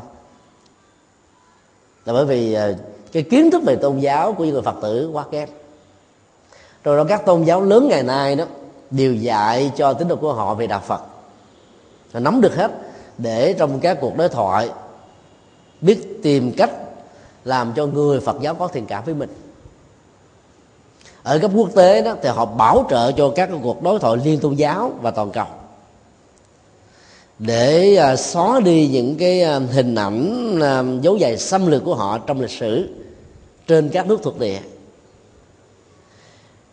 Là 2.06 2.14
bởi 2.14 2.26
vì 2.26 2.54
ờ, 2.54 2.76
cái 3.12 3.24
kiến 3.24 3.52
thức 3.52 3.64
về 3.64 3.76
tôn 3.76 4.00
giáo 4.00 4.34
của 4.34 4.44
những 4.44 4.54
người 4.54 4.64
phật 4.64 4.76
tử 4.82 5.10
quá 5.14 5.26
kém. 5.32 5.50
Rồi 6.84 6.98
đó, 6.98 7.04
các 7.10 7.26
tôn 7.26 7.44
giáo 7.44 7.62
lớn 7.62 7.88
ngày 7.88 8.04
nay 8.04 8.36
đó 8.36 8.46
điều 8.92 9.16
dạy 9.16 9.72
cho 9.76 9.94
tín 9.94 10.08
đồ 10.08 10.16
của 10.16 10.34
họ 10.34 10.56
về 10.56 10.68
đạo 10.68 10.82
phật. 10.88 11.02
Họ 12.14 12.20
nắm 12.20 12.42
được 12.42 12.56
hết 12.56 12.72
để 13.18 13.54
trong 13.54 13.80
các 13.80 13.98
cuộc 14.02 14.18
đối 14.18 14.30
thoại 14.30 14.70
biết 15.82 16.20
tìm 16.24 16.52
cách 16.58 16.72
làm 17.46 17.74
cho 17.76 17.86
người 17.86 18.20
phật 18.20 18.38
giáo 18.42 18.56
có 18.56 18.68
thiện 18.68 18.86
cảm 18.86 19.04
với 19.06 19.14
mình. 19.14 19.30
Ở 21.24 21.40
cấp 21.40 21.52
quốc 21.56 21.70
tế 21.76 22.02
đó 22.02 22.16
thì 22.24 22.30
họ 22.30 22.46
bảo 22.46 22.86
trợ 22.90 23.12
cho 23.12 23.32
các 23.36 23.50
cuộc 23.64 23.84
đối 23.84 24.00
thoại 24.00 24.18
liên 24.24 24.40
tôn 24.40 24.56
giáo 24.56 24.92
và 25.02 25.12
toàn 25.12 25.32
cầu. 25.32 25.46
Để 27.40 27.96
à, 27.96 28.16
xóa 28.16 28.60
đi 28.60 28.88
những 28.88 29.16
cái 29.16 29.42
à, 29.42 29.60
hình 29.72 29.96
ảnh 29.96 30.60
à, 30.62 30.84
dấu 31.02 31.20
dày 31.20 31.38
xâm 31.38 31.68
lược 31.68 31.84
của 31.86 31.96
họ 31.96 32.18
trong 32.18 32.42
lịch 32.42 32.50
sử 32.50 32.90
trên 33.68 33.90
các 33.90 34.08
nước 34.08 34.20
thuộc 34.24 34.40
địa 34.40 34.60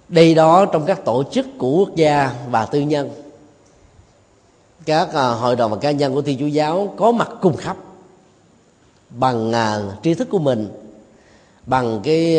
đi 0.09 0.35
đó 0.35 0.67
trong 0.67 0.87
các 0.87 1.05
tổ 1.05 1.23
chức 1.33 1.47
của 1.59 1.71
quốc 1.71 1.97
gia 1.97 2.33
và 2.51 2.67
tư 2.67 2.81
nhân. 2.81 3.11
Các 4.85 5.13
à, 5.15 5.29
hội 5.29 5.57
đồng 5.57 5.71
và 5.71 5.77
cá 5.77 5.91
nhân 5.91 6.15
của 6.15 6.23
thiên 6.23 6.39
chúa 6.39 6.47
giáo 6.47 6.95
có 6.97 7.13
mặt 7.13 7.29
cùng 7.41 7.57
khắp 7.57 7.77
bằng 9.11 9.53
à, 9.53 9.81
tri 10.03 10.15
thức 10.15 10.29
của 10.31 10.39
mình, 10.39 10.69
bằng 11.67 12.01
cái 12.05 12.35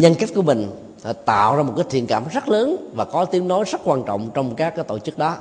nhân 0.00 0.14
cách 0.18 0.30
của 0.34 0.42
mình 0.42 0.70
à, 1.02 1.12
tạo 1.12 1.56
ra 1.56 1.62
một 1.62 1.72
cái 1.76 1.84
thiện 1.90 2.06
cảm 2.06 2.24
rất 2.32 2.48
lớn 2.48 2.90
và 2.94 3.04
có 3.04 3.24
tiếng 3.24 3.48
nói 3.48 3.64
rất 3.66 3.80
quan 3.84 4.02
trọng 4.06 4.30
trong 4.34 4.54
các 4.54 4.76
cái 4.76 4.84
tổ 4.84 4.98
chức 4.98 5.18
đó. 5.18 5.36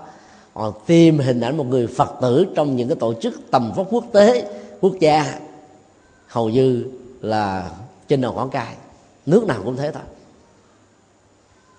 Họ 0.53 0.71
tìm 0.85 1.19
hình 1.19 1.41
ảnh 1.41 1.57
một 1.57 1.65
người 1.65 1.87
phật 1.87 2.13
tử 2.21 2.45
trong 2.55 2.75
những 2.75 2.87
cái 2.87 2.97
tổ 2.99 3.13
chức 3.13 3.51
tầm 3.51 3.71
vóc 3.75 3.87
quốc 3.89 4.05
tế, 4.11 4.47
quốc 4.81 4.93
gia. 4.99 5.39
Hầu 6.27 6.49
như 6.49 6.85
là 7.21 7.69
trên 8.07 8.21
đầu 8.21 8.33
ngón 8.33 8.49
cài 8.49 8.75
nước 9.25 9.45
nào 9.47 9.61
cũng 9.63 9.77
thế 9.77 9.91
thôi 9.91 10.03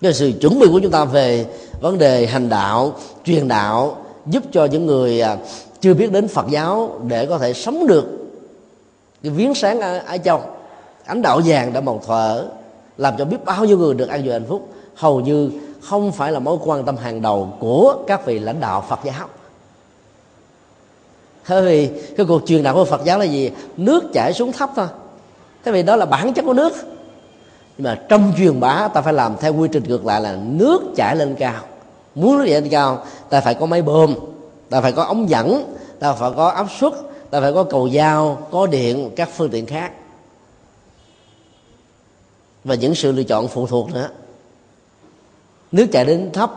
cái 0.01 0.13
sự 0.13 0.31
chuẩn 0.41 0.59
bị 0.59 0.67
của 0.71 0.79
chúng 0.79 0.91
ta 0.91 1.05
về 1.05 1.45
vấn 1.81 1.97
đề 1.97 2.25
hành 2.25 2.49
đạo, 2.49 2.95
truyền 3.25 3.47
đạo 3.47 3.97
giúp 4.25 4.43
cho 4.51 4.65
những 4.65 4.85
người 4.85 5.21
à, 5.21 5.37
chưa 5.81 5.93
biết 5.93 6.11
đến 6.11 6.27
phật 6.27 6.45
giáo 6.49 6.99
để 7.07 7.25
có 7.25 7.37
thể 7.37 7.53
sống 7.53 7.87
được 7.87 8.05
cái 9.23 9.31
viếng 9.31 9.53
sáng 9.53 9.81
ở 9.81 9.97
Ái 9.97 10.19
Châu. 10.19 10.41
Ánh 11.05 11.21
đạo 11.21 11.41
vàng 11.45 11.73
đã 11.73 11.81
màu 11.81 12.01
thở, 12.07 12.45
làm 12.97 13.13
cho 13.17 13.25
biết 13.25 13.37
bao 13.45 13.65
nhiêu 13.65 13.77
người 13.77 13.93
được 13.93 14.09
an 14.09 14.23
vui 14.23 14.33
hạnh 14.33 14.45
phúc. 14.49 14.69
Hầu 14.95 15.19
như 15.19 15.51
không 15.81 16.11
phải 16.11 16.31
là 16.31 16.39
mối 16.39 16.57
quan 16.65 16.85
tâm 16.85 16.97
hàng 16.97 17.21
đầu 17.21 17.53
của 17.59 17.95
các 18.07 18.25
vị 18.25 18.39
lãnh 18.39 18.59
đạo 18.59 18.85
Phật 18.89 18.99
giáo. 19.03 19.27
Thế 21.45 21.61
vì 21.61 21.89
cái 22.17 22.25
cuộc 22.25 22.41
truyền 22.45 22.63
đạo 22.63 22.73
của 22.73 22.85
Phật 22.85 23.01
giáo 23.05 23.19
là 23.19 23.25
gì? 23.25 23.51
Nước 23.77 24.03
chảy 24.13 24.33
xuống 24.33 24.51
thấp 24.51 24.69
thôi. 24.75 24.87
Thế 25.65 25.71
vì 25.71 25.83
đó 25.83 25.95
là 25.95 26.05
bản 26.05 26.33
chất 26.33 26.45
của 26.45 26.53
nước 26.53 26.73
nhưng 27.77 27.83
mà 27.83 28.01
trong 28.09 28.33
truyền 28.37 28.59
bá, 28.59 28.87
ta 28.87 29.01
phải 29.01 29.13
làm 29.13 29.35
theo 29.39 29.53
quy 29.53 29.67
trình 29.71 29.83
ngược 29.87 30.05
lại 30.05 30.21
là 30.21 30.37
nước 30.45 30.81
chảy 30.95 31.15
lên 31.15 31.35
cao. 31.39 31.61
Muốn 32.15 32.37
nước 32.37 32.43
chảy 32.45 32.61
lên 32.61 32.69
cao, 32.69 33.05
ta 33.29 33.41
phải 33.41 33.53
có 33.53 33.65
máy 33.65 33.81
bơm, 33.81 34.15
ta 34.69 34.81
phải 34.81 34.91
có 34.91 35.03
ống 35.03 35.29
dẫn, 35.29 35.75
ta 35.99 36.13
phải 36.13 36.31
có 36.35 36.47
áp 36.47 36.67
suất, 36.79 36.93
ta 37.29 37.41
phải 37.41 37.53
có 37.53 37.63
cầu 37.63 37.89
dao 37.89 38.47
có 38.51 38.67
điện, 38.67 39.11
các 39.15 39.29
phương 39.35 39.49
tiện 39.49 39.65
khác. 39.65 39.91
Và 42.63 42.75
những 42.75 42.95
sự 42.95 43.11
lựa 43.11 43.23
chọn 43.23 43.47
phụ 43.47 43.67
thuộc 43.67 43.93
nữa. 43.93 44.09
Nước 45.71 45.85
chảy 45.91 46.05
đến 46.05 46.29
thấp, 46.33 46.51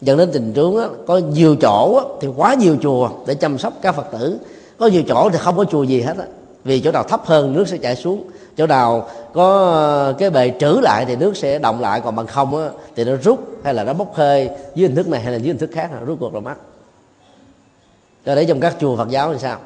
dẫn 0.00 0.18
đến 0.18 0.30
tình 0.32 0.52
trướng 0.54 0.76
có 1.06 1.18
nhiều 1.18 1.56
chỗ 1.60 2.00
thì 2.20 2.28
quá 2.36 2.54
nhiều 2.54 2.76
chùa 2.82 3.10
để 3.26 3.34
chăm 3.34 3.58
sóc 3.58 3.72
các 3.82 3.92
phật 3.92 4.06
tử. 4.12 4.38
Có 4.78 4.86
nhiều 4.86 5.02
chỗ 5.08 5.30
thì 5.32 5.38
không 5.38 5.56
có 5.56 5.64
chùa 5.64 5.82
gì 5.82 6.00
hết 6.00 6.16
á, 6.18 6.24
vì 6.64 6.80
chỗ 6.80 6.92
nào 6.92 7.02
thấp 7.02 7.22
hơn 7.24 7.52
nước 7.52 7.68
sẽ 7.68 7.76
chảy 7.76 7.96
xuống 7.96 8.24
chỗ 8.58 8.66
nào 8.66 9.08
có 9.32 9.72
ờ, 9.72 10.14
cái 10.18 10.30
bề 10.30 10.52
trữ 10.60 10.80
lại 10.82 11.04
thì 11.08 11.16
nước 11.16 11.36
sẽ 11.36 11.58
động 11.58 11.80
lại 11.80 12.00
còn 12.00 12.16
bằng 12.16 12.26
không 12.26 12.56
á, 12.56 12.70
thì 12.96 13.04
nó 13.04 13.12
rút 13.16 13.40
hay 13.64 13.74
là 13.74 13.84
nó 13.84 13.92
bốc 13.92 14.14
hơi 14.14 14.50
dưới 14.74 14.88
hình 14.88 14.96
thức 14.96 15.08
này 15.08 15.20
hay 15.20 15.32
là 15.32 15.38
dưới 15.38 15.48
hình 15.48 15.58
thức 15.58 15.70
khác 15.72 15.90
rút 16.06 16.18
cuộc 16.20 16.34
là 16.34 16.40
mất 16.40 16.54
cho 18.26 18.34
để 18.34 18.44
trong 18.44 18.60
các 18.60 18.76
chùa 18.80 18.96
phật 18.96 19.08
giáo 19.08 19.32
thì 19.32 19.38
sao? 19.38 19.58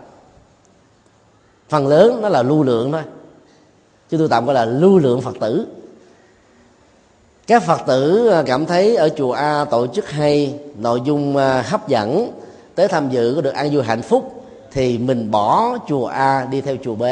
Phần 1.69 1.87
lớn 1.87 2.23
nó 2.23 2.29
là 2.29 2.43
lưu 2.43 2.63
lượng 2.63 2.93
thôi. 2.93 3.03
Chứ 4.11 4.19
tôi 4.19 4.29
tạm 4.29 4.47
gọi 4.47 4.55
là 4.55 4.65
lưu 4.65 4.99
lượng 4.99 5.21
phật 5.21 5.37
tử. 5.41 5.67
Các 7.47 7.63
phật 7.63 7.81
tử 7.87 8.29
ờ, 8.29 8.43
cảm 8.47 8.67
thấy 8.67 8.97
ở 8.97 9.09
chùa 9.09 9.33
a 9.33 9.65
tổ 9.65 9.87
chức 9.87 10.11
hay 10.11 10.55
nội 10.77 11.01
dung 11.05 11.37
ờ, 11.37 11.63
hấp 11.65 11.89
dẫn 11.89 12.33
tới 12.75 12.89
tham 12.89 13.11
dự 13.11 13.33
có 13.37 13.41
được 13.41 13.55
an 13.55 13.71
vui 13.73 13.83
hạnh 13.83 14.03
phúc 14.03 14.45
thì 14.73 14.99
mình 14.99 15.31
bỏ 15.31 15.79
chùa 15.89 16.07
a 16.07 16.47
đi 16.51 16.61
theo 16.61 16.77
chùa 16.85 16.95
b 16.95 17.03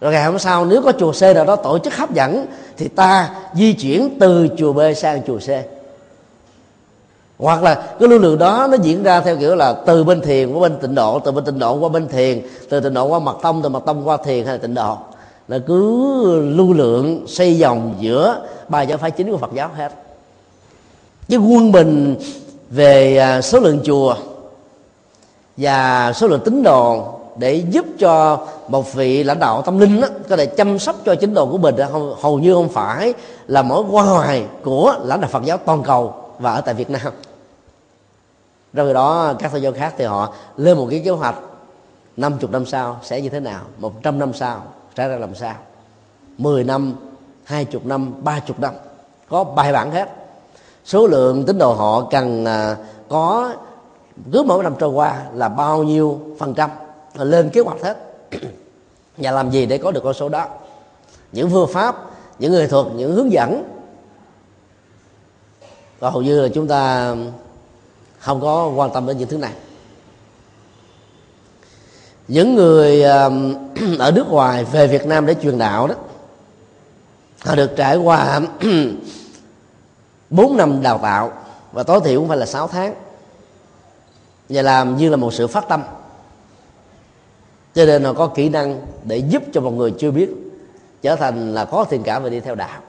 rồi 0.00 0.12
ngày 0.12 0.24
hôm 0.24 0.38
sau, 0.38 0.64
nếu 0.64 0.82
có 0.82 0.92
chùa 0.92 1.12
c 1.12 1.22
nào 1.22 1.44
đó 1.44 1.56
tổ 1.56 1.78
chức 1.78 1.94
hấp 1.94 2.14
dẫn, 2.14 2.46
thì 2.76 2.88
ta 2.88 3.30
di 3.54 3.72
chuyển 3.72 4.18
từ 4.20 4.48
chùa 4.58 4.72
b 4.72 4.80
sang 4.96 5.22
chùa 5.26 5.38
c. 5.38 5.48
Hoặc 7.38 7.62
là 7.62 7.74
cái 7.74 8.08
lưu 8.08 8.18
lượng 8.18 8.38
đó 8.38 8.66
nó 8.70 8.76
diễn 8.82 9.02
ra 9.02 9.20
theo 9.20 9.36
kiểu 9.36 9.56
là 9.56 9.72
từ 9.72 10.04
bên 10.04 10.20
thiền 10.20 10.52
qua 10.52 10.60
bên 10.60 10.78
tịnh 10.80 10.94
độ, 10.94 11.18
từ 11.18 11.32
bên 11.32 11.44
tịnh 11.44 11.58
độ 11.58 11.74
qua 11.74 11.88
bên 11.88 12.08
thiền, 12.08 12.42
từ 12.68 12.80
tịnh 12.80 12.94
độ 12.94 13.06
qua 13.06 13.18
mật 13.18 13.36
tông, 13.42 13.62
từ 13.62 13.68
mật 13.68 13.82
tông 13.86 14.08
qua 14.08 14.16
thiền 14.16 14.44
hay 14.46 14.54
là 14.54 14.62
tịnh 14.62 14.74
độ. 14.74 14.96
Là 15.48 15.58
cứ 15.66 16.40
lưu 16.40 16.72
lượng 16.72 17.24
xây 17.28 17.58
dòng 17.58 17.94
giữa 18.00 18.46
ba 18.68 18.82
giáo 18.82 18.98
phái 18.98 19.10
chính 19.10 19.30
của 19.30 19.38
phật 19.38 19.50
giáo 19.54 19.70
hết. 19.76 19.92
Chứ 21.28 21.38
quân 21.38 21.72
bình 21.72 22.16
về 22.70 23.16
à, 23.18 23.40
số 23.40 23.60
lượng 23.60 23.80
chùa 23.84 24.14
và 25.56 26.12
số 26.12 26.26
lượng 26.26 26.40
tín 26.44 26.62
đồ 26.62 27.19
để 27.40 27.54
giúp 27.54 27.86
cho 27.98 28.46
một 28.68 28.94
vị 28.94 29.22
lãnh 29.22 29.38
đạo 29.38 29.62
tâm 29.62 29.78
linh 29.78 30.00
đó, 30.00 30.08
có 30.28 30.36
thể 30.36 30.46
chăm 30.46 30.78
sóc 30.78 30.96
cho 31.04 31.14
chính 31.14 31.34
đồ 31.34 31.46
của 31.46 31.58
mình 31.58 31.76
đó, 31.76 31.86
hầu 32.20 32.38
như 32.38 32.54
không 32.54 32.68
phải 32.68 33.14
là 33.46 33.62
mỗi 33.62 33.84
quan 33.90 34.06
hoài 34.06 34.46
của 34.64 34.94
lãnh 35.04 35.20
đạo 35.20 35.30
Phật 35.30 35.44
giáo 35.44 35.56
toàn 35.56 35.82
cầu 35.82 36.14
và 36.38 36.52
ở 36.52 36.60
tại 36.60 36.74
Việt 36.74 36.90
Nam. 36.90 37.12
Rồi 38.72 38.94
đó 38.94 39.34
các 39.38 39.52
tôn 39.52 39.62
giáo 39.62 39.72
khác 39.72 39.94
thì 39.98 40.04
họ 40.04 40.34
lên 40.56 40.76
một 40.76 40.86
cái 40.90 41.02
kế 41.04 41.10
hoạch 41.10 41.34
50 42.16 42.50
năm 42.52 42.66
sau 42.66 43.00
sẽ 43.02 43.20
như 43.20 43.28
thế 43.28 43.40
nào 43.40 43.60
100 43.78 44.18
năm 44.18 44.32
sau 44.34 44.62
sẽ 44.96 45.08
ra 45.08 45.16
làm 45.16 45.34
sao 45.34 45.54
10 46.38 46.64
năm 46.64 46.94
20 47.44 47.80
năm 47.84 48.12
30 48.24 48.56
năm 48.58 48.74
có 49.28 49.44
bài 49.44 49.72
bản 49.72 49.90
hết 49.90 50.08
số 50.84 51.06
lượng 51.06 51.44
tín 51.46 51.58
đồ 51.58 51.74
họ 51.74 52.08
cần 52.10 52.44
à, 52.44 52.76
có 53.08 53.52
cứ 54.32 54.42
mỗi 54.42 54.62
năm 54.64 54.74
trôi 54.78 54.90
qua 54.90 55.22
là 55.34 55.48
bao 55.48 55.82
nhiêu 55.82 56.20
phần 56.38 56.54
trăm? 56.54 56.70
Lên 57.14 57.50
kế 57.50 57.60
hoạch 57.60 57.82
hết. 57.82 57.96
Và 59.16 59.30
làm 59.30 59.50
gì 59.50 59.66
để 59.66 59.78
có 59.78 59.90
được 59.90 60.00
con 60.04 60.14
số 60.14 60.28
đó? 60.28 60.48
Những 61.32 61.50
phương 61.50 61.68
pháp, 61.72 61.96
những 62.38 62.52
người 62.52 62.68
thuật, 62.68 62.86
những 62.94 63.14
hướng 63.14 63.32
dẫn. 63.32 63.64
Và 65.98 66.10
hầu 66.10 66.22
như 66.22 66.42
là 66.42 66.48
chúng 66.54 66.68
ta 66.68 67.14
không 68.18 68.40
có 68.40 68.68
quan 68.76 68.90
tâm 68.92 69.06
đến 69.06 69.18
những 69.18 69.28
thứ 69.28 69.36
này. 69.36 69.52
Những 72.28 72.54
người 72.54 73.02
um, 73.02 73.54
ở 73.98 74.10
nước 74.10 74.28
ngoài 74.28 74.64
về 74.64 74.86
Việt 74.86 75.06
Nam 75.06 75.26
để 75.26 75.34
truyền 75.42 75.58
đạo 75.58 75.86
đó, 75.86 75.94
họ 77.38 77.54
được 77.54 77.70
trải 77.76 77.96
qua 77.96 78.40
4 80.30 80.56
năm 80.56 80.82
đào 80.82 80.98
tạo. 80.98 81.32
Và 81.72 81.82
tối 81.82 82.00
thiểu 82.04 82.20
cũng 82.20 82.28
phải 82.28 82.38
là 82.38 82.46
6 82.46 82.68
tháng. 82.68 82.94
Và 84.48 84.62
làm 84.62 84.96
như 84.96 85.08
là 85.08 85.16
một 85.16 85.34
sự 85.34 85.46
phát 85.46 85.68
tâm 85.68 85.82
cho 87.74 87.86
nên 87.86 88.02
nó 88.02 88.12
có 88.12 88.26
kỹ 88.26 88.48
năng 88.48 88.80
để 89.04 89.16
giúp 89.16 89.42
cho 89.52 89.60
một 89.60 89.70
người 89.70 89.94
chưa 89.98 90.10
biết 90.10 90.30
trở 91.02 91.16
thành 91.16 91.54
là 91.54 91.64
có 91.64 91.84
thiện 91.84 92.02
cảm 92.02 92.22
và 92.22 92.28
đi 92.28 92.40
theo 92.40 92.54
đạo 92.54 92.80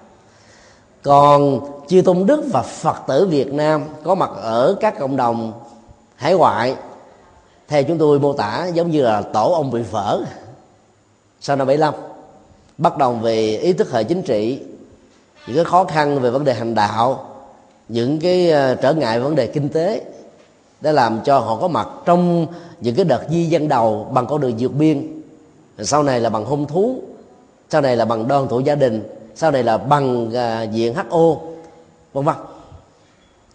còn 1.04 1.60
chư 1.88 2.02
tôn 2.02 2.26
đức 2.26 2.44
và 2.54 2.62
phật 2.62 2.98
tử 3.08 3.26
việt 3.26 3.54
nam 3.54 3.84
có 4.04 4.16
mặt 4.16 4.30
ở 4.36 4.76
các 4.80 5.00
cộng 5.00 5.18
đồng 5.18 5.54
hải 6.16 6.34
ngoại, 6.34 6.76
theo 7.68 7.84
chúng 7.84 7.98
tôi 7.98 8.20
mô 8.20 8.34
tả 8.34 8.68
giống 8.74 8.92
như 8.92 9.02
là 9.02 9.22
tổ 9.22 9.54
ông 9.54 9.72
bị 9.72 9.84
phở. 9.92 10.20
sau 11.42 11.56
năm 11.56 11.68
75 11.68 11.94
bắt 12.78 12.98
đầu 12.98 13.14
về 13.14 13.58
ý 13.58 13.74
thức 13.74 13.92
hệ 13.92 14.04
chính 14.04 14.22
trị, 14.22 14.60
những 15.48 15.56
cái 15.56 15.66
khó 15.66 15.84
khăn 15.84 16.20
về 16.20 16.30
vấn 16.30 16.44
đề 16.44 16.54
hành 16.54 16.76
đạo, 16.76 17.26
những 17.88 18.20
cái 18.20 18.50
ờ, 18.50 18.76
trở 18.76 18.94
ngại 18.94 19.20
về 19.20 19.24
vấn 19.24 19.36
đề 19.36 19.48
kinh 19.48 19.70
tế 19.70 20.02
để 20.82 20.92
làm 20.92 21.20
cho 21.24 21.40
họ 21.40 21.58
có 21.62 21.68
mặt 21.68 21.88
trong 22.06 22.48
những 22.82 22.96
cái 22.96 23.06
đợt 23.06 23.22
di 23.30 23.46
dân 23.46 23.68
đầu 23.68 24.08
bằng 24.12 24.28
con 24.28 24.42
đường 24.42 24.56
vượt 24.60 24.74
biên. 24.74 25.22
Sau 25.80 26.04
này 26.04 26.20
là 26.20 26.30
bằng 26.30 26.46
hôn 26.46 26.66
thú 26.66 27.02
sau 27.70 27.82
này 27.82 27.96
là 27.96 28.06
bằng 28.06 28.28
đơn 28.28 28.48
tụ 28.48 28.60
gia 28.60 28.76
đình 28.76 29.04
sau 29.36 29.52
này 29.52 29.64
là 29.64 29.78
bằng 29.78 30.28
uh, 30.28 30.72
diện 30.72 30.94
ho 30.94 31.20
vân 32.14 32.26
vân. 32.26 32.36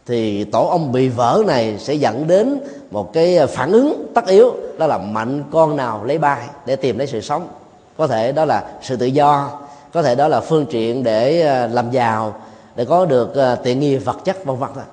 Thì 0.07 0.45
tổ 0.45 0.67
ông 0.67 0.93
bị 0.93 1.09
vỡ 1.09 1.43
này 1.47 1.79
sẽ 1.79 1.95
dẫn 1.95 2.27
đến 2.27 2.59
một 2.91 3.13
cái 3.13 3.47
phản 3.47 3.73
ứng 3.73 4.07
tất 4.15 4.27
yếu 4.27 4.55
đó 4.79 4.87
là 4.87 4.99
mạnh 4.99 5.45
con 5.53 5.77
nào 5.77 6.05
lấy 6.05 6.19
bài 6.19 6.47
để 6.67 6.77
tìm 6.77 6.99
lấy 6.99 7.07
sự 7.07 7.21
sống. 7.21 7.49
Có 7.97 8.07
thể 8.07 8.33
đó 8.33 8.45
là 8.45 8.65
sự 8.83 8.97
tự 8.97 9.07
do 9.07 9.51
có 9.93 10.03
thể 10.03 10.15
đó 10.15 10.29
là 10.29 10.41
phương 10.41 10.67
tiện 10.71 11.05
để 11.05 11.43
à, 11.43 11.67
làm 11.67 11.91
giàu 11.91 12.35
để 12.77 12.85
có 12.85 13.05
được 13.05 13.37
à, 13.37 13.55
tiện 13.55 13.81
nghi 13.81 13.97
vật 13.97 14.17
chất 14.25 14.45
vân 14.45 14.57
vân 14.57 14.71
thôi 14.75 14.85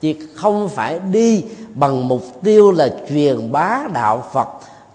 chứ 0.00 0.14
không 0.34 0.68
phải 0.68 0.98
đi 0.98 1.44
bằng 1.74 2.08
mục 2.08 2.22
tiêu 2.42 2.72
là 2.72 2.88
truyền 3.08 3.52
bá 3.52 3.80
đạo 3.92 4.24
Phật 4.32 4.48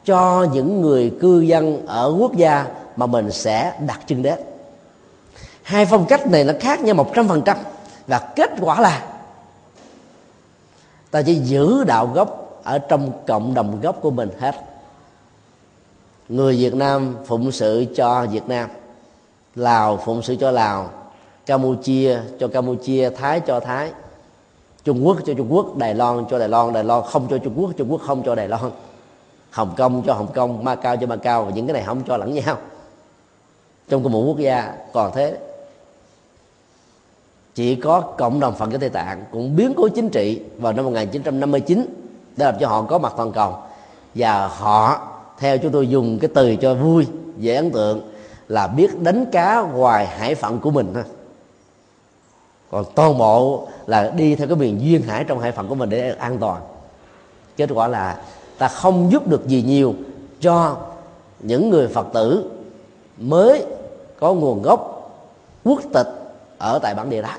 cho 0.06 0.48
những 0.54 0.82
người 0.82 1.14
cư 1.22 1.40
dân 1.40 1.88
ở 1.88 2.16
quốc 2.20 2.36
gia 2.36 2.66
mà 2.96 3.06
mình 3.06 3.32
sẽ 3.32 3.74
đặt 3.88 4.00
chân 4.08 4.22
đến. 4.22 4.40
Hai 5.64 5.86
phong 5.86 6.06
cách 6.06 6.28
này 6.28 6.44
nó 6.44 6.54
khác 6.60 6.82
nhau 6.82 6.96
một 6.96 7.12
trăm 7.14 7.28
phần 7.28 7.42
trăm 7.42 7.58
và 8.08 8.20
kết 8.36 8.50
quả 8.62 8.82
là 8.82 9.06
ta 11.12 11.22
chỉ 11.22 11.36
giữ 11.36 11.84
đạo 11.84 12.12
gốc 12.14 12.62
ở 12.64 12.80
trong 12.80 13.12
cộng 13.28 13.54
đồng 13.54 13.82
gốc 13.82 14.02
của 14.02 14.12
mình 14.12 14.30
hết. 14.40 14.56
Người 16.30 16.56
việt 16.56 16.76
nam 16.76 17.16
phụng 17.26 17.52
sự 17.52 17.86
cho 17.96 18.26
việt 18.32 18.48
nam, 18.48 18.70
lào 19.56 19.98
phụng 19.98 20.22
sự 20.22 20.36
cho 20.36 20.52
lào, 20.52 20.90
campuchia 21.46 22.20
cho 22.40 22.48
campuchia, 22.48 23.10
thái 23.10 23.40
cho 23.40 23.60
thái 23.60 23.92
trung 24.86 25.06
quốc 25.06 25.18
cho 25.26 25.34
trung 25.34 25.54
quốc, 25.54 25.78
đài 25.78 25.96
loan 25.96 26.26
cho 26.30 26.40
đài 26.40 26.50
loan 26.50 26.74
đài 26.74 26.84
loan 26.84 27.04
không 27.06 27.28
cho 27.30 27.38
trung 27.38 27.54
quốc 27.58 27.72
trung 27.78 27.92
quốc 27.92 28.02
không 28.02 28.24
cho 28.26 28.36
đài 28.36 28.48
loan. 28.48 28.72
Hồng 29.52 29.74
kông 29.78 30.04
cho 30.06 30.14
hồng 30.14 30.28
kông 30.34 30.64
ma 30.64 30.76
cao 30.76 30.98
cho 30.98 31.08
ma 31.08 31.16
cao 31.16 31.46
và 31.46 31.52
những 31.52 31.68
cái 31.68 31.74
này 31.74 31.84
không 31.84 32.02
cho 32.08 32.18
lẫn 32.18 32.34
nhau. 32.34 32.58
Trong 33.90 34.04
cùng 34.04 34.12
một 34.12 34.24
quốc 34.28 34.38
gia 34.38 34.74
còn 34.94 35.12
thế. 35.16 35.38
Chỉ 37.56 37.76
có 37.76 38.02
cộng 38.02 38.40
đồng 38.40 38.56
Phật 38.56 38.70
giáo 38.70 38.80
Tây 38.80 38.90
Tạng 38.90 39.24
cũng 39.32 39.56
biến 39.56 39.74
cố 39.78 39.88
chính 39.88 40.10
trị 40.10 40.42
vào 40.58 40.74
năm 40.74 40.86
1959 40.86 41.86
để 42.38 42.46
làm 42.46 42.56
cho 42.60 42.68
họ 42.68 42.82
có 42.82 42.98
mặt 42.98 43.14
toàn 43.18 43.32
cầu. 43.32 43.58
Và 44.16 44.48
họ, 44.48 45.08
theo 45.40 45.58
chúng 45.58 45.72
tôi 45.72 45.88
dùng 45.88 46.20
cái 46.20 46.30
từ 46.34 46.56
cho 46.56 46.74
vui, 46.74 47.08
dễ 47.38 47.56
ấn 47.56 47.72
tượng, 47.72 48.02
là 48.48 48.68
biết 48.68 49.00
đánh 49.02 49.26
cá 49.32 49.62
ngoài 49.62 50.08
hải 50.08 50.36
phận 50.36 50.60
của 50.60 50.72
mình 50.72 50.92
thôi 50.94 51.04
còn 52.76 52.86
toàn 52.96 53.18
bộ 53.18 53.68
là 53.88 54.12
đi 54.16 54.36
theo 54.36 54.48
cái 54.48 54.58
miền 54.58 54.82
duyên 54.82 55.02
hải 55.02 55.24
trong 55.24 55.40
hải 55.40 55.52
phận 55.52 55.68
của 55.68 55.76
mình 55.76 55.90
để 55.90 56.16
an 56.20 56.38
toàn. 56.40 56.62
Kết 57.58 57.70
quả 57.74 57.88
là 57.88 58.22
ta 58.58 58.68
không 58.68 59.12
giúp 59.12 59.28
được 59.28 59.48
gì 59.48 59.62
nhiều 59.62 59.94
cho 60.42 60.78
những 61.40 61.70
người 61.70 61.88
phật 61.88 62.08
tử 62.14 62.52
mới 63.18 63.66
có 64.20 64.34
nguồn 64.34 64.62
gốc 64.62 65.12
quốc 65.64 65.82
tịch 65.94 66.08
ở 66.58 66.80
tại 66.80 66.96
bản 66.96 67.10
địa 67.10 67.22
đó 67.22 67.30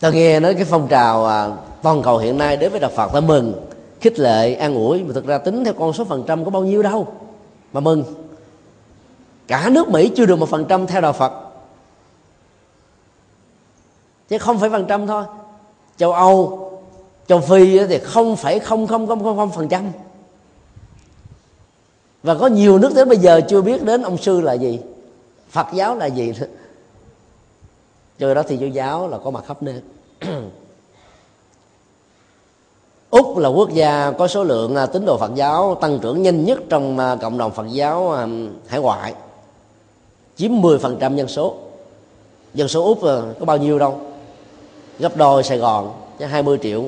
ta 0.00 0.10
nghe 0.10 0.40
nói 0.40 0.54
cái 0.54 0.64
phong 0.64 0.88
trào 0.88 1.26
à, 1.26 1.50
toàn 1.82 2.02
cầu 2.02 2.18
hiện 2.18 2.38
nay 2.38 2.56
đến 2.56 2.70
với 2.70 2.80
đạo 2.80 2.90
phật 2.96 3.12
ta 3.12 3.20
mừng 3.20 3.66
khích 4.00 4.18
lệ 4.18 4.54
an 4.54 4.74
ủi 4.74 5.04
mà 5.04 5.12
thực 5.14 5.26
ra 5.26 5.38
tính 5.38 5.64
theo 5.64 5.74
con 5.74 5.92
số 5.92 6.04
phần 6.04 6.24
trăm 6.26 6.44
có 6.44 6.50
bao 6.50 6.64
nhiêu 6.64 6.82
đâu 6.82 7.06
mà 7.72 7.80
mừng. 7.80 8.04
Cả 9.48 9.68
nước 9.72 9.88
mỹ 9.88 10.10
chưa 10.16 10.26
được 10.26 10.36
một 10.38 10.48
phần 10.48 10.64
trăm 10.68 10.86
theo 10.86 11.00
đạo 11.00 11.12
phật 11.12 11.51
chứ 14.28 14.38
không 14.38 14.58
phải 14.58 14.70
phần 14.70 14.86
trăm 14.88 15.06
thôi. 15.06 15.24
Châu 15.96 16.12
âu, 16.12 16.70
châu 17.26 17.40
phi 17.40 17.86
thì 17.86 17.98
không 17.98 18.36
phải 18.36 18.58
không 18.58 18.86
không 18.86 19.06
không 19.06 19.36
không 19.36 19.50
phần 19.50 19.68
trăm. 19.68 19.92
Và 22.22 22.34
có 22.34 22.46
nhiều 22.46 22.78
nước 22.78 22.92
đến 22.94 23.08
bây 23.08 23.18
giờ 23.18 23.40
chưa 23.48 23.62
biết 23.62 23.82
đến 23.82 24.02
ông 24.02 24.18
sư 24.18 24.40
là 24.40 24.52
gì, 24.52 24.80
phật 25.50 25.66
giáo 25.72 25.94
là 25.94 26.06
gì 26.06 26.32
cho 28.18 28.34
đó 28.34 28.42
thì 28.48 28.56
chúa 28.60 28.66
giáo 28.66 29.08
là 29.08 29.18
có 29.18 29.30
mặt 29.30 29.44
khắp 29.46 29.62
nơi. 29.62 29.82
Úc 33.10 33.38
là 33.38 33.48
quốc 33.48 33.70
gia 33.72 34.10
có 34.10 34.28
số 34.28 34.44
lượng 34.44 34.76
à, 34.76 34.86
tín 34.86 35.04
đồ 35.04 35.18
phật 35.18 35.34
giáo 35.34 35.74
tăng 35.80 35.98
trưởng 35.98 36.22
nhanh 36.22 36.44
nhất 36.44 36.58
trong 36.68 36.98
à, 36.98 37.16
cộng 37.16 37.38
đồng 37.38 37.52
phật 37.52 37.66
giáo 37.70 38.12
à, 38.12 38.26
hải 38.66 38.80
ngoại. 38.80 39.14
Chiếm 40.36 40.50
10% 40.50 41.16
dân 41.16 41.28
số. 41.28 41.54
Dân 42.54 42.68
số 42.68 42.84
úc 42.84 43.00
có 43.38 43.44
bao 43.46 43.56
nhiêu 43.56 43.78
đâu? 43.78 44.00
Gấp 44.98 45.16
đôi 45.16 45.42
sài 45.42 45.58
gòn, 45.58 45.92
chứ 46.18 46.24
20 46.24 46.58
triệu. 46.62 46.84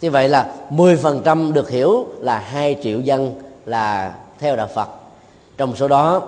Như 0.00 0.10
vậy 0.10 0.28
là 0.28 0.54
10% 0.70 1.52
được 1.52 1.70
hiểu 1.70 2.06
là 2.18 2.38
2 2.38 2.76
triệu 2.82 3.00
dân 3.00 3.34
là 3.66 4.14
theo 4.38 4.56
đạo 4.56 4.68
Phật. 4.74 4.88
Trong 5.56 5.76
số 5.76 5.88
đó 5.88 6.22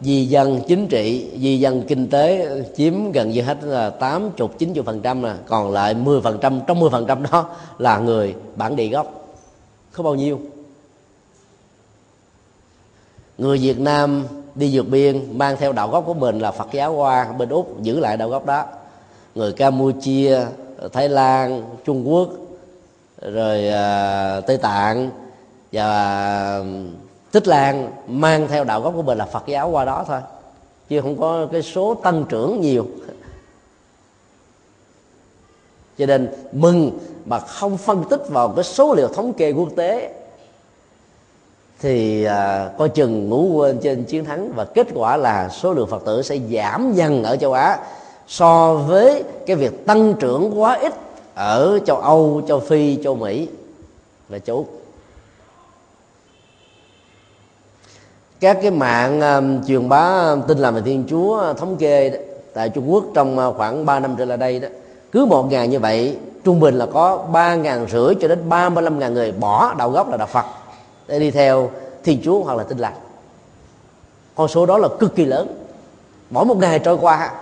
di 0.00 0.26
dân 0.26 0.60
chính 0.68 0.88
trị 0.88 1.30
di 1.36 1.58
dân 1.58 1.82
kinh 1.88 2.10
tế 2.10 2.48
chiếm 2.76 3.12
gần 3.12 3.30
như 3.30 3.42
hết 3.42 3.58
là 3.62 3.90
tám 3.90 4.30
chục, 4.30 4.58
chín 4.58 4.74
chục 4.74 4.86
phần 4.86 5.00
trăm 5.00 5.24
còn 5.46 5.70
lại 5.70 5.94
10 5.94 6.20
phần 6.20 6.38
trăm, 6.40 6.60
trong 6.66 6.80
10 6.80 6.90
phần 6.90 7.06
trăm 7.06 7.22
đó 7.30 7.48
là 7.78 7.98
người 7.98 8.34
bản 8.56 8.76
địa 8.76 8.88
gốc. 8.88 9.06
Không 9.90 10.04
bao 10.04 10.14
nhiêu. 10.14 10.40
Người 13.38 13.58
Việt 13.58 13.80
Nam 13.80 14.24
đi 14.54 14.70
vượt 14.72 14.88
biên 14.88 15.38
mang 15.38 15.56
theo 15.56 15.72
đạo 15.72 15.88
gốc 15.88 16.04
của 16.06 16.14
mình 16.14 16.38
là 16.38 16.50
Phật 16.50 16.68
giáo 16.72 16.94
qua 16.94 17.32
bên 17.32 17.48
úc 17.48 17.82
giữ 17.82 18.00
lại 18.00 18.16
đạo 18.16 18.28
gốc 18.28 18.46
đó 18.46 18.64
người 19.34 19.52
Campuchia 19.52 20.38
Thái 20.92 21.08
Lan 21.08 21.64
Trung 21.84 22.10
Quốc 22.10 22.28
rồi 23.22 23.68
uh, 23.68 24.46
Tây 24.46 24.56
Tạng 24.56 25.10
và 25.72 26.64
Tích 27.32 27.48
Lan 27.48 27.92
mang 28.06 28.48
theo 28.48 28.64
đạo 28.64 28.80
gốc 28.80 28.92
của 28.96 29.02
mình 29.02 29.18
là 29.18 29.26
Phật 29.26 29.46
giáo 29.46 29.70
qua 29.70 29.84
đó 29.84 30.04
thôi 30.08 30.20
chứ 30.88 31.00
không 31.00 31.20
có 31.20 31.46
cái 31.52 31.62
số 31.62 31.94
tăng 31.94 32.24
trưởng 32.28 32.60
nhiều. 32.60 32.86
Cho 35.98 36.06
nên 36.06 36.28
mừng 36.52 36.98
mà 37.24 37.38
không 37.38 37.76
phân 37.76 38.04
tích 38.10 38.22
vào 38.28 38.48
cái 38.48 38.64
số 38.64 38.94
liệu 38.94 39.08
thống 39.08 39.32
kê 39.32 39.52
quốc 39.52 39.68
tế 39.76 40.14
thì 41.80 42.24
à, 42.24 42.70
coi 42.78 42.88
chừng 42.88 43.28
ngủ 43.28 43.52
quên 43.54 43.78
trên 43.82 44.04
chiến 44.04 44.24
thắng 44.24 44.52
và 44.52 44.64
kết 44.64 44.86
quả 44.94 45.16
là 45.16 45.48
số 45.48 45.72
lượng 45.72 45.88
phật 45.88 46.04
tử 46.04 46.22
sẽ 46.22 46.38
giảm 46.52 46.92
dần 46.92 47.22
ở 47.22 47.36
châu 47.36 47.52
á 47.52 47.78
so 48.30 48.74
với 48.74 49.24
cái 49.46 49.56
việc 49.56 49.86
tăng 49.86 50.14
trưởng 50.14 50.60
quá 50.60 50.78
ít 50.78 50.92
ở 51.34 51.78
châu 51.86 51.96
âu 51.96 52.42
châu 52.48 52.60
phi 52.60 52.98
châu 53.04 53.14
mỹ 53.14 53.48
và 54.28 54.38
châu 54.38 54.56
úc 54.56 54.82
các 58.40 58.58
cái 58.62 58.70
mạng 58.70 59.18
uh, 59.18 59.66
truyền 59.66 59.88
bá 59.88 60.30
um, 60.30 60.42
tin 60.48 60.58
làm 60.58 60.74
về 60.74 60.82
thiên 60.84 61.04
chúa 61.10 61.50
uh, 61.50 61.56
thống 61.56 61.76
kê 61.76 62.20
tại 62.54 62.68
trung 62.68 62.92
quốc 62.92 63.04
trong 63.14 63.38
uh, 63.38 63.56
khoảng 63.56 63.86
3 63.86 64.00
năm 64.00 64.14
trở 64.18 64.24
lại 64.24 64.38
đây 64.38 64.60
đó 64.60 64.68
cứ 65.12 65.24
một 65.24 65.50
ngày 65.50 65.68
như 65.68 65.78
vậy 65.78 66.16
trung 66.44 66.60
bình 66.60 66.74
là 66.74 66.86
có 66.86 67.26
ba 67.32 67.54
ngàn 67.54 67.86
rưỡi 67.90 68.14
cho 68.20 68.28
đến 68.28 68.48
ba 68.48 68.68
mươi 68.68 68.82
lăm 68.82 68.98
ngàn 68.98 69.14
người 69.14 69.32
bỏ 69.32 69.74
đạo 69.78 69.90
gốc 69.90 70.10
là 70.10 70.16
đạo 70.16 70.26
phật 70.26 70.44
để 71.06 71.18
đi 71.18 71.30
theo 71.30 71.70
thiên 72.04 72.20
chúa 72.24 72.42
hoặc 72.42 72.54
là 72.54 72.64
tin 72.64 72.78
lành. 72.78 72.94
Con 74.34 74.48
số 74.48 74.66
đó 74.66 74.78
là 74.78 74.88
cực 75.00 75.14
kỳ 75.16 75.24
lớn. 75.24 75.48
Mỗi 76.30 76.44
một 76.44 76.56
ngày 76.56 76.78
trôi 76.78 76.98
qua 77.00 77.32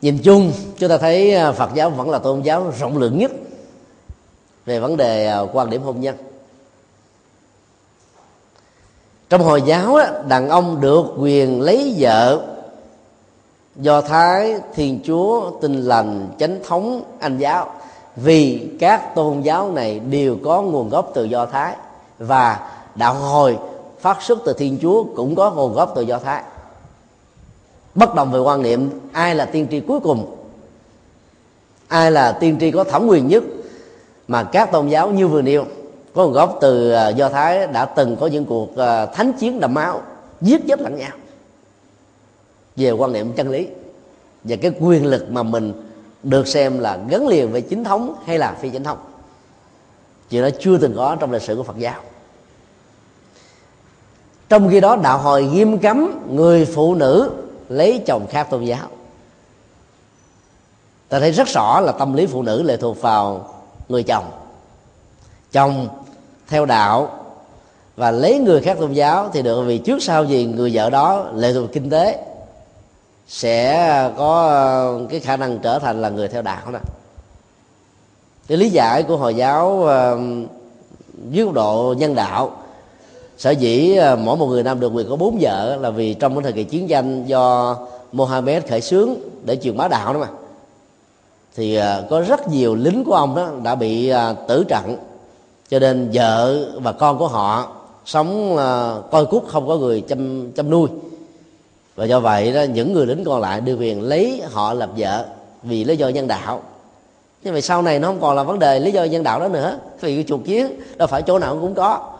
nhìn 0.00 0.18
chung, 0.22 0.52
chúng 0.78 0.88
ta 0.88 0.98
thấy 0.98 1.34
à, 1.34 1.52
phật 1.52 1.70
giáo 1.74 1.90
vẫn 1.90 2.10
là 2.10 2.18
tôn 2.18 2.42
giáo 2.42 2.72
rộng 2.78 2.98
lượng 2.98 3.18
nhất 3.18 3.30
về 4.66 4.80
vấn 4.80 4.96
đề 4.96 5.26
à, 5.26 5.40
quan 5.52 5.70
điểm 5.70 5.82
hôn 5.82 6.00
nhân. 6.00 6.16
Trong 9.28 9.42
hồi 9.42 9.62
giáo 9.62 9.98
đàn 10.28 10.48
ông 10.48 10.80
được 10.80 11.04
quyền 11.18 11.60
lấy 11.60 11.94
vợ 11.98 12.46
do 13.76 14.00
thái, 14.00 14.54
thiên 14.74 15.00
chúa 15.04 15.50
tinh 15.60 15.82
lành, 15.82 16.28
chánh 16.38 16.58
thống, 16.68 17.02
anh 17.20 17.38
giáo. 17.38 17.70
Vì 18.16 18.70
các 18.80 19.14
tôn 19.14 19.40
giáo 19.40 19.72
này 19.72 19.98
đều 19.98 20.36
có 20.44 20.62
nguồn 20.62 20.88
gốc 20.88 21.10
từ 21.14 21.24
do 21.24 21.46
thái 21.46 21.76
và 22.18 22.70
đạo 22.94 23.14
hồi 23.14 23.58
phát 24.00 24.22
xuất 24.22 24.38
từ 24.44 24.52
thiên 24.52 24.78
chúa 24.82 25.04
cũng 25.16 25.34
có 25.34 25.50
nguồn 25.50 25.74
gốc 25.74 25.92
từ 25.94 26.02
do 26.02 26.18
thái 26.18 26.42
bất 27.98 28.14
đồng 28.14 28.32
về 28.32 28.38
quan 28.38 28.62
niệm, 28.62 28.90
ai 29.12 29.34
là 29.34 29.44
tiên 29.44 29.66
tri 29.70 29.80
cuối 29.80 30.00
cùng? 30.00 30.36
Ai 31.88 32.10
là 32.12 32.32
tiên 32.32 32.56
tri 32.60 32.70
có 32.70 32.84
thẩm 32.84 33.06
quyền 33.06 33.28
nhất 33.28 33.44
mà 34.28 34.42
các 34.42 34.72
tôn 34.72 34.88
giáo 34.88 35.10
như 35.10 35.28
vừa 35.28 35.42
nêu? 35.42 35.64
Có 36.14 36.24
nguồn 36.24 36.32
gốc 36.32 36.58
từ 36.60 36.90
à, 36.90 37.08
do 37.08 37.28
thái 37.28 37.66
đã 37.66 37.84
từng 37.84 38.16
có 38.16 38.26
những 38.26 38.44
cuộc 38.44 38.76
à, 38.76 39.06
thánh 39.06 39.32
chiến 39.32 39.60
đẫm 39.60 39.74
máu, 39.74 40.02
giết 40.40 40.60
chết 40.68 40.80
lẫn 40.80 40.96
nhau. 40.96 41.10
Về 42.76 42.90
quan 42.90 43.12
niệm 43.12 43.32
chân 43.32 43.50
lý 43.50 43.68
và 44.44 44.56
cái 44.56 44.72
quyền 44.80 45.06
lực 45.06 45.30
mà 45.30 45.42
mình 45.42 45.72
được 46.22 46.48
xem 46.48 46.78
là 46.78 46.98
gắn 47.08 47.28
liền 47.28 47.52
với 47.52 47.60
chính 47.60 47.84
thống 47.84 48.14
hay 48.26 48.38
là 48.38 48.56
phi 48.60 48.70
chính 48.70 48.84
thống. 48.84 48.98
Chuyện 50.30 50.42
đó 50.42 50.48
chưa 50.60 50.78
từng 50.78 50.94
có 50.96 51.16
trong 51.20 51.32
lịch 51.32 51.42
sử 51.42 51.56
của 51.56 51.62
phật 51.62 51.78
giáo. 51.78 52.00
Trong 54.48 54.68
khi 54.70 54.80
đó, 54.80 54.96
đạo 54.96 55.18
hồi 55.18 55.44
nghiêm 55.44 55.78
cấm, 55.78 56.26
người 56.30 56.64
phụ 56.64 56.94
nữ 56.94 57.30
lấy 57.68 58.02
chồng 58.06 58.26
khác 58.30 58.46
tôn 58.50 58.64
giáo. 58.64 58.88
Ta 61.08 61.20
thấy 61.20 61.32
rất 61.32 61.48
rõ 61.48 61.80
là 61.80 61.92
tâm 61.92 62.12
lý 62.12 62.26
phụ 62.26 62.42
nữ 62.42 62.62
lệ 62.62 62.76
thuộc 62.76 63.02
vào 63.02 63.54
người 63.88 64.02
chồng. 64.02 64.30
Chồng 65.52 65.88
theo 66.48 66.66
đạo 66.66 67.24
và 67.96 68.10
lấy 68.10 68.38
người 68.38 68.60
khác 68.60 68.76
tôn 68.80 68.92
giáo 68.92 69.30
thì 69.32 69.42
được 69.42 69.62
vì 69.62 69.78
trước 69.78 70.02
sau 70.02 70.24
gì 70.24 70.44
người 70.44 70.70
vợ 70.74 70.90
đó 70.90 71.26
lệ 71.34 71.52
thuộc 71.52 71.72
kinh 71.72 71.90
tế 71.90 72.24
sẽ 73.28 74.10
có 74.16 75.00
cái 75.10 75.20
khả 75.20 75.36
năng 75.36 75.58
trở 75.58 75.78
thành 75.78 76.02
là 76.02 76.08
người 76.08 76.28
theo 76.28 76.42
đạo 76.42 76.70
nè 76.70 76.78
cái 78.48 78.58
lý 78.58 78.70
giải 78.70 79.02
của 79.02 79.16
hồi 79.16 79.34
giáo 79.34 79.86
dưới 81.30 81.46
uh, 81.46 81.54
độ 81.54 81.94
nhân 81.98 82.14
đạo 82.14 82.57
sở 83.38 83.50
dĩ 83.50 83.96
à, 83.96 84.16
mỗi 84.16 84.36
một 84.36 84.46
người 84.46 84.62
nam 84.62 84.80
được 84.80 84.92
quyền 84.94 85.08
có 85.08 85.16
bốn 85.16 85.38
vợ 85.40 85.76
là 85.76 85.90
vì 85.90 86.14
trong 86.14 86.34
cái 86.34 86.42
thời 86.42 86.52
kỳ 86.52 86.64
chiến 86.64 86.88
tranh 86.88 87.24
do 87.26 87.76
Mohammed 88.12 88.62
khởi 88.68 88.80
xướng 88.80 89.14
để 89.44 89.56
truyền 89.56 89.76
bá 89.76 89.88
đạo 89.88 90.14
đó 90.14 90.20
mà. 90.20 90.28
Thì 91.56 91.74
à, 91.74 92.02
có 92.10 92.20
rất 92.20 92.48
nhiều 92.48 92.74
lính 92.74 93.04
của 93.04 93.14
ông 93.14 93.34
đó 93.34 93.48
đã 93.64 93.74
bị 93.74 94.08
à, 94.08 94.32
tử 94.32 94.64
trận. 94.68 94.96
Cho 95.70 95.78
nên 95.78 96.10
vợ 96.12 96.66
và 96.74 96.92
con 96.92 97.18
của 97.18 97.28
họ 97.28 97.72
sống 98.04 98.56
coi 99.10 99.26
cút 99.26 99.46
không 99.46 99.68
có 99.68 99.76
người 99.76 100.00
chăm 100.00 100.52
chăm 100.52 100.70
nuôi. 100.70 100.88
Và 101.96 102.04
do 102.04 102.20
vậy 102.20 102.52
đó, 102.52 102.62
những 102.62 102.92
người 102.92 103.06
lính 103.06 103.24
còn 103.24 103.40
lại 103.40 103.60
đưa 103.60 103.76
quyền 103.76 104.02
lấy 104.02 104.42
họ 104.52 104.74
làm 104.74 104.90
vợ 104.96 105.24
vì 105.62 105.84
lý 105.84 105.96
do 105.96 106.08
nhân 106.08 106.28
đạo. 106.28 106.62
Nhưng 107.42 107.54
mà 107.54 107.60
sau 107.60 107.82
này 107.82 107.98
nó 107.98 108.08
không 108.08 108.20
còn 108.20 108.36
là 108.36 108.42
vấn 108.42 108.58
đề 108.58 108.80
lý 108.80 108.92
do 108.92 109.04
nhân 109.04 109.22
đạo 109.22 109.40
đó 109.40 109.48
nữa. 109.48 109.78
Vì 110.00 110.14
cái 110.14 110.24
chuột 110.28 110.40
chiến 110.44 110.80
đâu 110.96 111.08
phải 111.08 111.22
chỗ 111.22 111.38
nào 111.38 111.58
cũng 111.60 111.74
có 111.74 112.17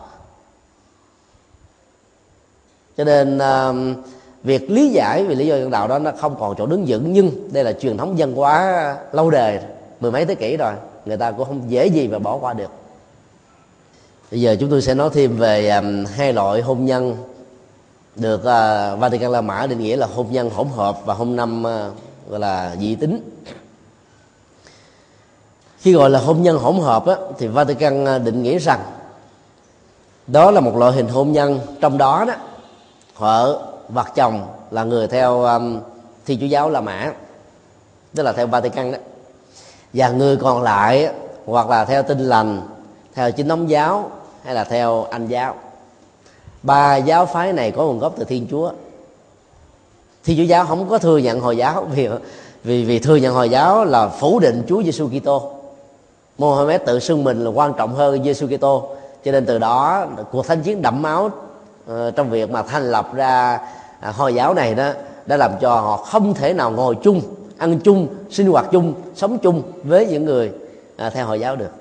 cho 2.99 3.05
nên 3.05 3.37
uh, 3.37 3.97
việc 4.43 4.71
lý 4.71 4.89
giải 4.89 5.23
về 5.23 5.35
lý 5.35 5.47
do 5.47 5.55
nhân 5.55 5.71
đạo 5.71 5.87
đó 5.87 5.99
nó 5.99 6.11
không 6.19 6.35
còn 6.39 6.55
chỗ 6.57 6.65
đứng 6.65 6.85
vững 6.87 7.13
nhưng 7.13 7.53
đây 7.53 7.63
là 7.63 7.73
truyền 7.73 7.97
thống 7.97 8.17
dân 8.17 8.35
hóa 8.35 8.95
lâu 9.11 9.29
đời 9.29 9.59
mười 9.99 10.11
mấy 10.11 10.25
thế 10.25 10.35
kỷ 10.35 10.57
rồi 10.57 10.73
người 11.05 11.17
ta 11.17 11.31
cũng 11.31 11.47
không 11.47 11.61
dễ 11.71 11.87
gì 11.87 12.07
mà 12.07 12.19
bỏ 12.19 12.37
qua 12.37 12.53
được. 12.53 12.71
Bây 14.31 14.41
giờ 14.41 14.55
chúng 14.59 14.69
tôi 14.69 14.81
sẽ 14.81 14.93
nói 14.93 15.09
thêm 15.13 15.37
về 15.37 15.69
um, 15.69 16.05
hai 16.05 16.33
loại 16.33 16.61
hôn 16.61 16.85
nhân 16.85 17.17
được 18.15 18.39
uh, 18.39 18.99
Vatican 18.99 19.31
La 19.31 19.41
Mã 19.41 19.67
định 19.67 19.79
nghĩa 19.79 19.95
là 19.95 20.07
hôn 20.15 20.27
nhân 20.31 20.49
hỗn 20.49 20.67
hợp 20.67 20.99
và 21.05 21.13
hôn 21.13 21.35
năm 21.35 21.63
uh, 21.63 22.29
gọi 22.29 22.39
là 22.39 22.75
dị 22.79 22.95
tính. 22.95 23.29
Khi 25.79 25.93
gọi 25.93 26.09
là 26.09 26.19
hôn 26.19 26.41
nhân 26.41 26.57
hỗn 26.57 26.75
hợp 26.75 27.05
á, 27.05 27.15
thì 27.37 27.47
Vatican 27.47 28.23
định 28.25 28.43
nghĩa 28.43 28.57
rằng 28.57 28.79
đó 30.27 30.51
là 30.51 30.59
một 30.59 30.75
loại 30.77 30.91
hình 30.91 31.07
hôn 31.07 31.31
nhân 31.31 31.59
trong 31.81 31.97
đó 31.97 32.25
đó 32.27 32.33
vợ 33.19 33.59
vật 33.89 34.07
chồng 34.15 34.47
là 34.71 34.83
người 34.83 35.07
theo 35.07 35.43
um, 35.43 35.79
thiên 36.25 36.39
chúa 36.39 36.45
giáo 36.45 36.69
La 36.69 36.81
Mã 36.81 37.11
tức 38.15 38.23
là 38.23 38.31
theo 38.31 38.47
Vatican 38.47 38.91
đó. 38.91 38.97
Và 39.93 40.09
người 40.09 40.37
còn 40.37 40.61
lại 40.63 41.09
hoặc 41.45 41.69
là 41.69 41.85
theo 41.85 42.03
tinh 42.03 42.19
lành 42.19 42.61
theo 43.15 43.31
chính 43.31 43.49
thống 43.49 43.69
giáo 43.69 44.11
hay 44.43 44.55
là 44.55 44.63
theo 44.63 45.03
anh 45.03 45.27
giáo. 45.27 45.55
Ba 46.63 46.95
giáo 46.95 47.25
phái 47.25 47.53
này 47.53 47.71
có 47.71 47.85
nguồn 47.85 47.99
gốc 47.99 48.13
từ 48.17 48.23
thiên 48.23 48.47
chúa. 48.51 48.71
Thiên 50.23 50.37
chúa 50.37 50.43
giáo 50.43 50.65
không 50.65 50.89
có 50.89 50.97
thừa 50.97 51.17
nhận 51.17 51.39
hồi 51.39 51.57
giáo 51.57 51.87
vì 51.91 52.09
vì 52.63 52.85
vì 52.85 52.99
thừa 52.99 53.15
nhận 53.15 53.33
hồi 53.33 53.49
giáo 53.49 53.85
là 53.85 54.07
phủ 54.07 54.39
định 54.39 54.63
chúa 54.67 54.83
giêsu 54.83 55.09
kitô. 55.19 55.51
Mohammed 56.37 56.81
tự 56.85 56.99
xưng 56.99 57.23
mình 57.23 57.43
là 57.43 57.49
quan 57.49 57.73
trọng 57.77 57.95
hơn 57.95 58.23
giêsu 58.23 58.47
kitô. 58.47 58.89
Cho 59.25 59.31
nên 59.31 59.45
từ 59.45 59.59
đó 59.59 60.05
cuộc 60.31 60.47
thánh 60.47 60.61
chiến 60.61 60.81
đẫm 60.81 61.01
máu 61.01 61.29
Ờ, 61.89 62.11
trong 62.11 62.29
việc 62.29 62.51
mà 62.51 62.63
thành 62.63 62.91
lập 62.91 63.13
ra 63.13 63.59
à, 63.99 64.11
hồi 64.11 64.35
giáo 64.35 64.53
này 64.53 64.75
đó, 64.75 64.91
đã 65.25 65.37
làm 65.37 65.51
cho 65.61 65.75
họ 65.75 65.97
không 65.97 66.33
thể 66.33 66.53
nào 66.53 66.71
ngồi 66.71 66.95
chung, 67.03 67.21
ăn 67.57 67.79
chung, 67.79 68.07
sinh 68.29 68.47
hoạt 68.51 68.65
chung, 68.71 68.93
sống 69.15 69.37
chung 69.37 69.63
với 69.83 70.07
những 70.07 70.25
người 70.25 70.51
à, 70.97 71.09
theo 71.09 71.25
hồi 71.25 71.39
giáo 71.39 71.55
được. 71.55 71.71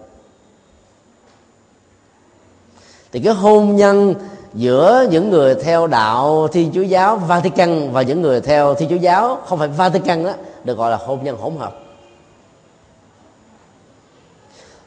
Thì 3.13 3.21
cái 3.21 3.35
hôn 3.35 3.77
nhân 3.77 4.15
giữa 4.55 5.07
những 5.11 5.31
người 5.31 5.55
theo 5.55 5.87
đạo 5.87 6.49
thiên 6.53 6.71
chúa 6.75 6.83
giáo 6.83 7.17
vatican 7.17 7.93
và 7.93 8.03
những 8.03 8.23
người 8.23 8.41
theo 8.41 8.75
thiên 8.75 8.89
chúa 8.89 8.97
giáo, 8.97 9.39
không 9.47 9.59
phải 9.59 9.69
vatican 9.69 10.25
đó 10.25 10.33
được 10.65 10.79
gọi 10.79 10.91
là 10.91 10.97
hôn 10.97 11.25
nhân 11.25 11.37
hỗn 11.37 11.57
hợp. 11.57 11.81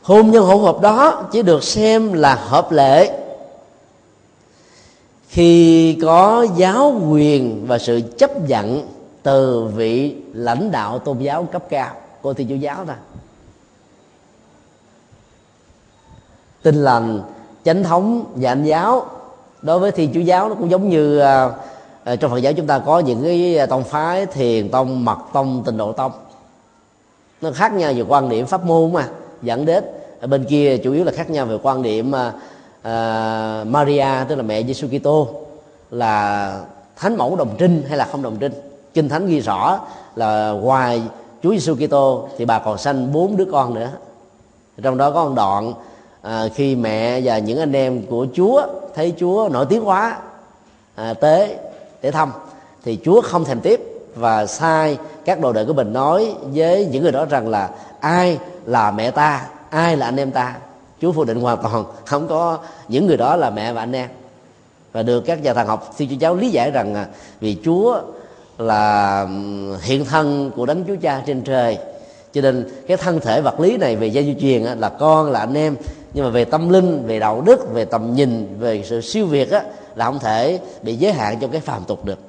Hôn 0.02 0.32
nhân 0.32 0.46
hỗn 0.46 0.64
hợp 0.64 0.82
đó 0.82 1.24
chỉ 1.32 1.42
được 1.42 1.64
xem 1.64 2.14
là 2.14 2.36
hợp 2.36 2.72
lệ 2.72 3.21
khi 5.32 5.98
có 6.02 6.46
giáo 6.58 7.02
quyền 7.10 7.68
và 7.68 7.78
sự 7.78 8.02
chấp 8.18 8.50
nhận 8.50 8.88
từ 9.24 9.66
vị 9.76 10.16
lãnh 10.34 10.72
đạo 10.72 11.00
tôn 11.00 11.20
giáo 11.20 11.44
cấp 11.52 11.64
cao. 11.70 11.94
Của 12.22 12.34
thiên 12.34 12.50
chúa 12.50 12.56
giáo 12.56 12.86
ta 12.86 12.96
tin 16.62 16.76
lành 16.76 17.22
chánh 17.64 17.84
thống 17.84 18.26
và 18.36 18.52
anh 18.52 18.64
giáo. 18.64 19.06
Đối 19.62 19.80
với 19.80 19.92
thiên 19.92 20.12
chúa 20.14 20.20
giáo 20.20 20.50
nó 20.50 20.56
cũng 20.56 20.72
giống 20.72 20.90
như 20.90 21.20
à, 21.20 21.50
à, 22.04 22.16
trong 22.16 22.32
phật 22.32 22.38
giáo 22.38 22.54
chúng 22.54 22.68
ta 22.68 22.80
có 22.80 23.00
những 23.00 23.24
cái 23.24 23.58
à, 23.58 23.66
tông 23.66 23.84
phái 23.84 24.26
thiền 24.26 24.70
tông 24.70 25.06
mật 25.06 25.20
tông 25.34 25.64
tịnh 25.66 25.78
độ 25.78 25.92
tông. 25.92 26.12
Nó 27.42 27.52
khác 27.52 27.74
nhau 27.74 27.94
về 27.94 28.04
quan 28.08 28.30
điểm 28.30 28.46
pháp 28.46 28.66
môn 28.66 28.94
mà 28.94 29.08
dẫn 29.42 29.66
đến. 29.66 29.84
Ở 30.20 30.28
bên 30.28 30.46
kia 30.50 30.78
chủ 30.78 30.94
yếu 30.94 31.04
là 31.04 31.12
khác 31.12 31.30
nhau 31.30 31.46
về 31.46 31.58
quan 31.64 31.82
điểm 31.82 32.16
à, 32.16 32.34
Ờ, 32.84 33.64
Maria 33.68 34.08
tức 34.30 34.36
là 34.36 34.44
mẹ 34.44 34.64
Giêsu 34.64 34.88
Kitô 34.88 35.28
là 35.92 36.60
thánh 36.96 37.18
mẫu 37.18 37.36
đồng 37.36 37.56
trinh 37.58 37.84
hay 37.88 37.98
là 37.98 38.06
không 38.06 38.22
đồng 38.22 38.38
trinh? 38.40 38.52
Kinh 38.94 39.10
thánh 39.10 39.28
ghi 39.28 39.40
rõ 39.40 39.80
là 40.16 40.52
ngoài 40.52 41.02
Chúa 41.44 41.52
Giêsu 41.52 41.76
Kitô 41.76 42.28
thì 42.38 42.46
bà 42.46 42.60
còn 42.60 42.78
sanh 42.78 43.14
bốn 43.14 43.38
đứa 43.38 43.46
con 43.52 43.74
nữa. 43.74 43.90
Trong 44.84 44.98
đó 44.98 45.12
có 45.12 45.26
một 45.26 45.34
đoạn 45.36 45.74
à, 46.22 46.44
khi 46.56 46.76
mẹ 46.76 47.22
và 47.22 47.38
những 47.38 47.60
anh 47.60 47.74
em 47.74 48.06
của 48.06 48.28
Chúa 48.34 48.64
thấy 48.96 49.14
Chúa 49.20 49.50
nổi 49.52 49.66
tiếng 49.70 49.88
quá 49.88 50.18
à, 50.96 51.14
tế 51.14 51.60
để 52.02 52.12
thăm 52.12 52.32
thì 52.84 53.00
Chúa 53.06 53.22
không 53.22 53.46
thèm 53.46 53.62
tiếp. 53.62 53.88
Và 54.16 54.46
sai 54.46 54.98
các 55.26 55.40
đồ 55.40 55.54
đệ 55.54 55.66
của 55.66 55.74
mình 55.74 55.94
nói 55.94 56.36
với 56.54 56.86
những 56.86 57.04
người 57.04 57.12
đó 57.12 57.26
rằng 57.26 57.48
là 57.48 57.70
ai 58.00 58.40
là 58.66 58.92
mẹ 58.92 59.12
ta? 59.12 59.48
Ai 59.70 59.98
là 59.98 60.06
anh 60.06 60.18
em 60.18 60.32
ta? 60.32 60.56
Chúa 61.02 61.12
phủ 61.12 61.24
định 61.24 61.42
hoàn 61.42 61.58
toàn 61.62 61.86
không 62.06 62.28
có 62.28 62.60
những 62.88 63.08
người 63.08 63.18
đó 63.18 63.36
là 63.36 63.50
mẹ 63.50 63.74
và 63.74 63.82
anh 63.82 63.96
em. 63.96 64.10
Và 64.92 65.04
được 65.04 65.22
các 65.22 65.44
nhà 65.44 65.54
thần 65.54 65.68
học 65.68 65.94
siêu 65.98 66.08
chúa 66.12 66.16
giáo 66.16 66.36
lý 66.36 66.50
giải 66.50 66.72
rằng 66.72 66.96
à, 66.96 67.08
vì 67.40 67.58
Chúa 67.66 68.02
là 68.58 69.28
hiện 69.82 70.06
thân 70.06 70.52
của 70.56 70.66
đấng 70.66 70.84
Chúa 70.88 70.96
Cha 71.02 71.24
trên 71.26 71.42
trời. 71.42 71.78
Cho 72.34 72.42
nên 72.42 72.70
cái 72.88 72.98
thân 72.98 73.20
thể 73.20 73.42
vật 73.42 73.60
lý 73.60 73.78
này 73.78 73.96
về 73.96 74.08
gia 74.08 74.22
di 74.22 74.36
truyền 74.42 74.66
à, 74.66 74.76
là 74.76 74.90
con, 74.90 75.32
là 75.32 75.40
anh 75.40 75.54
em. 75.54 75.76
Nhưng 76.14 76.26
mà 76.26 76.32
về 76.32 76.46
tâm 76.46 76.70
linh, 76.70 77.08
về 77.08 77.20
đạo 77.20 77.42
đức, 77.42 77.74
về 77.74 77.86
tầm 77.86 78.16
nhìn, 78.16 78.60
về 78.60 78.84
sự 78.86 79.02
siêu 79.02 79.26
việt, 79.26 79.52
á, 79.52 79.64
là 79.96 80.06
không 80.06 80.20
thể 80.20 80.60
bị 80.82 80.96
giới 80.96 81.14
hạn 81.14 81.38
trong 81.42 81.52
cái 81.52 81.62
phàm 81.62 81.84
tục 81.84 82.06
được. 82.06 82.20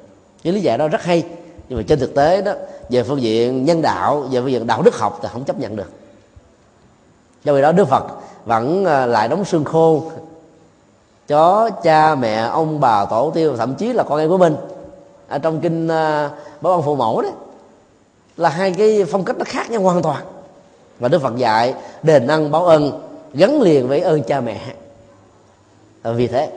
Cái 0.43 0.53
lý 0.53 0.61
giải 0.61 0.79
đó 0.79 0.89
rất 0.89 1.03
hay. 1.03 1.25
Nhưng 1.69 1.79
mà 1.79 1.85
trên 1.89 1.99
thực 1.99 2.15
tế 2.15 2.43
đó, 2.43 2.53
về 2.91 3.03
phương 3.03 3.23
diện 3.23 3.65
nhân 3.65 3.83
đạo, 3.83 4.21
về 4.21 4.41
phương 4.41 4.51
diện 4.51 4.67
đạo 4.67 4.83
đức 4.83 4.95
học 4.99 5.19
thì 5.23 5.29
không 5.33 5.45
chấp 5.45 5.59
nhận 5.59 5.77
được. 5.77 5.91
Do 7.45 7.53
vậy 7.53 7.63
đó 7.63 7.73
đức 7.73 7.89
phật 7.89 8.05
vẫn 8.45 8.85
ờ, 8.85 9.07
lại 9.07 9.29
đóng 9.29 9.45
xương 9.45 9.65
khô. 9.65 10.03
Chó, 11.27 11.71
cha, 11.83 12.15
mẹ, 12.15 12.35
ông, 12.35 12.81
bà, 12.81 13.05
tổ 13.05 13.31
tiên 13.35 13.55
thậm 13.57 13.75
chí 13.75 13.93
là 13.93 14.03
con 14.03 14.19
em 14.19 14.29
của 14.29 14.39
mình. 14.39 14.57
Ở 15.29 15.39
trong 15.39 15.61
kinh 15.61 15.89
ờ, 15.89 16.31
báo 16.61 16.73
ông 16.73 16.83
phụ 16.83 16.97
mẫu 16.97 17.23
đấy 17.23 17.33
là 18.37 18.49
hai 18.49 18.73
cái 18.73 19.05
phong 19.05 19.25
cách 19.25 19.37
nó 19.39 19.45
khác 19.49 19.71
nhau 19.71 19.81
hoàn 19.81 20.03
toàn. 20.03 20.25
Và 20.99 21.09
đức 21.09 21.23
phật 21.23 21.37
dạy, 21.37 21.75
đền 22.03 22.27
ân, 22.27 22.51
báo 22.51 22.65
ân, 22.65 23.03
gắn 23.35 23.61
liền 23.63 23.89
với 23.89 24.01
ơn 24.01 24.23
cha 24.23 24.41
mẹ. 24.41 24.61
Ờ, 26.03 26.13
vì 26.13 26.27
thế. 26.27 26.51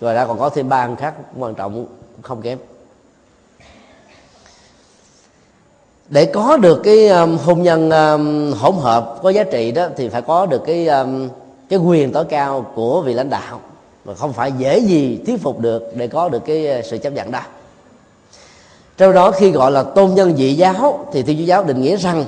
Rồi 0.00 0.14
đã 0.14 0.26
còn 0.26 0.38
có 0.38 0.48
thêm 0.48 0.68
ba 0.68 0.82
ân 0.82 0.96
khác 0.96 1.14
quan 1.38 1.54
trọng 1.54 1.86
không 2.22 2.42
kém. 2.42 2.58
Để 6.10 6.26
có 6.26 6.56
được 6.56 6.80
cái 6.84 7.08
um, 7.08 7.38
hôn 7.38 7.62
nhân 7.62 7.90
um, 7.90 8.52
hỗn 8.52 8.74
hợp 8.80 9.16
có 9.22 9.30
giá 9.30 9.44
trị 9.44 9.72
đó 9.72 9.86
thì 9.96 10.08
phải 10.08 10.22
có 10.22 10.46
được 10.46 10.62
cái 10.66 10.86
um, 10.86 11.28
cái 11.68 11.78
quyền 11.78 12.12
tối 12.12 12.24
cao 12.24 12.66
của 12.74 13.02
vị 13.02 13.14
lãnh 13.14 13.30
đạo. 13.30 13.60
Và 14.04 14.14
không 14.14 14.32
phải 14.32 14.52
dễ 14.58 14.78
gì 14.78 15.20
thuyết 15.26 15.42
phục 15.42 15.60
được 15.60 15.92
để 15.94 16.08
có 16.08 16.28
được 16.28 16.44
cái 16.46 16.78
uh, 16.78 16.84
sự 16.84 16.98
chấp 16.98 17.10
nhận 17.10 17.30
đó. 17.30 17.40
Trong 18.98 19.12
đó 19.12 19.30
khi 19.30 19.50
gọi 19.50 19.70
là 19.70 19.82
tôn 19.82 20.14
nhân 20.14 20.36
dị 20.36 20.54
giáo 20.54 21.06
thì 21.12 21.22
thiên 21.22 21.38
chúa 21.38 21.44
giáo 21.44 21.64
định 21.64 21.82
nghĩa 21.82 21.96
rằng 21.96 22.24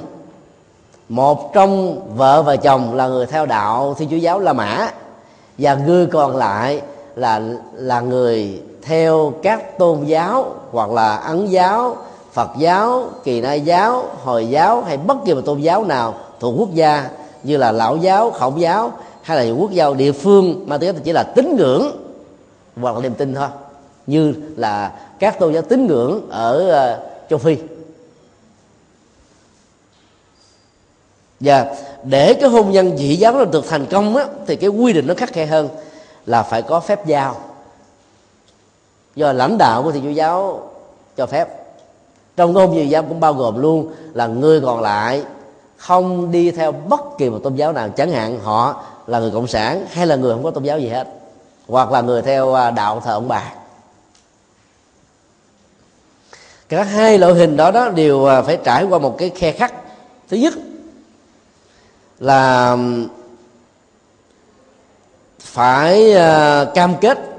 một 1.09 1.55
trong 1.55 2.01
vợ 2.17 2.43
và 2.43 2.57
chồng 2.57 2.95
là 2.95 3.09
người 3.09 3.27
theo 3.27 3.47
đạo 3.47 3.95
thiên 3.99 4.09
chúa 4.11 4.17
giáo 4.17 4.41
la 4.41 4.53
mã 4.53 4.91
và 5.59 5.75
người 5.75 6.07
còn 6.07 6.37
lại 6.37 6.81
là 7.17 7.41
là 7.75 8.01
người 8.01 8.61
theo 8.83 9.33
các 9.43 9.79
tôn 9.79 10.05
giáo 10.05 10.55
hoặc 10.71 10.91
là 10.91 11.17
ấn 11.17 11.47
giáo 11.47 11.97
phật 12.33 12.51
giáo 12.59 13.11
kỳ 13.25 13.41
na 13.41 13.55
giáo 13.55 14.11
hồi 14.23 14.47
giáo 14.47 14.83
hay 14.83 14.97
bất 14.97 15.17
kỳ 15.25 15.35
một 15.35 15.41
tôn 15.45 15.61
giáo 15.61 15.85
nào 15.85 16.15
thuộc 16.41 16.55
quốc 16.59 16.75
gia 16.75 17.11
như 17.43 17.57
là 17.57 17.73
lão 17.73 17.97
giáo 17.97 18.31
khổng 18.31 18.61
giáo 18.61 18.93
hay 19.23 19.47
là 19.47 19.53
quốc 19.53 19.71
giáo 19.71 19.95
địa 19.95 20.13
phương 20.13 20.65
mà 20.67 20.79
tiếng 20.79 20.95
chỉ 21.05 21.13
là 21.13 21.23
tín 21.23 21.57
ngưỡng 21.57 21.97
hoặc 22.77 22.95
là 22.95 23.01
niềm 23.01 23.15
tin 23.15 23.35
thôi 23.35 23.49
như 24.07 24.35
là 24.57 24.93
các 25.19 25.39
tôn 25.39 25.53
giáo 25.53 25.63
tín 25.63 25.87
ngưỡng 25.87 26.31
ở 26.31 26.71
ờ, 26.71 27.11
châu 27.31 27.39
phi. 27.39 27.57
Và 31.41 31.77
để 32.05 32.35
cái 32.35 32.51
hôn 32.51 32.71
nhân 32.71 32.97
dị 32.99 33.17
giáo 33.17 33.33
nó 33.33 33.45
được 33.45 33.65
thành 33.69 33.87
công 33.87 34.17
á, 34.17 34.27
thì 34.47 34.57
cái 34.57 34.71
quy 34.71 34.93
định 34.93 35.07
nó 35.07 35.15
khắc 35.15 35.33
khe 35.33 35.47
hơn 35.47 35.69
là 36.27 36.43
phải 36.43 36.63
có 36.63 36.81
phép 36.81 37.07
giao. 37.07 37.37
Do 39.17 39.33
lãnh 39.33 39.59
đạo 39.59 39.83
của 39.83 39.93
thầy 39.93 40.01
chúa 40.01 40.11
giáo 40.11 40.71
cho 41.17 41.27
phép 41.27 41.62
trong 42.37 42.55
cái 42.55 42.67
hôn 42.67 42.75
nhân 42.75 42.85
dị 42.85 42.91
giáo 42.91 43.03
cũng 43.03 43.21
bao 43.21 43.35
gồm 43.35 43.63
luôn 43.63 43.93
là 44.15 44.27
người 44.27 44.61
còn 44.61 44.81
lại 44.81 45.23
không 45.77 46.31
đi 46.31 46.51
theo 46.51 46.73
bất 46.73 47.01
kỳ 47.19 47.31
một 47.31 47.39
tôn 47.43 47.55
giáo 47.55 47.73
nào. 47.73 47.89
Chẳng 47.89 48.11
hạn 48.11 48.41
họ 48.41 48.83
là 49.07 49.19
người 49.19 49.31
cộng 49.31 49.47
sản 49.47 49.87
hay 49.91 50.07
là 50.07 50.17
người 50.17 50.33
không 50.33 50.45
có 50.45 50.51
tôn 50.51 50.65
giáo 50.65 50.79
gì 50.79 50.89
hết, 50.89 51.09
hoặc 51.69 51.93
là 51.93 52.01
người 52.01 52.23
theo 52.23 52.55
à, 52.55 52.71
đạo 52.71 53.01
thờ 53.05 53.13
ông 53.13 53.29
bà. 53.29 53.53
Cả 56.69 56.83
hai 56.83 57.19
loại 57.19 57.35
hình 57.35 57.57
đó 57.57 57.71
đó 57.71 57.89
đều 57.89 58.25
à, 58.25 58.43
phải 58.43 58.59
trải 58.65 58.85
qua 58.85 58.99
một 58.99 59.19
cái 59.19 59.31
khe 59.31 59.53
khắc. 59.53 59.75
Thứ 60.29 60.37
nhất 60.37 60.55
là 62.19 62.77
phải 65.41 66.13
à, 66.13 66.65
cam 66.75 66.95
kết 67.01 67.32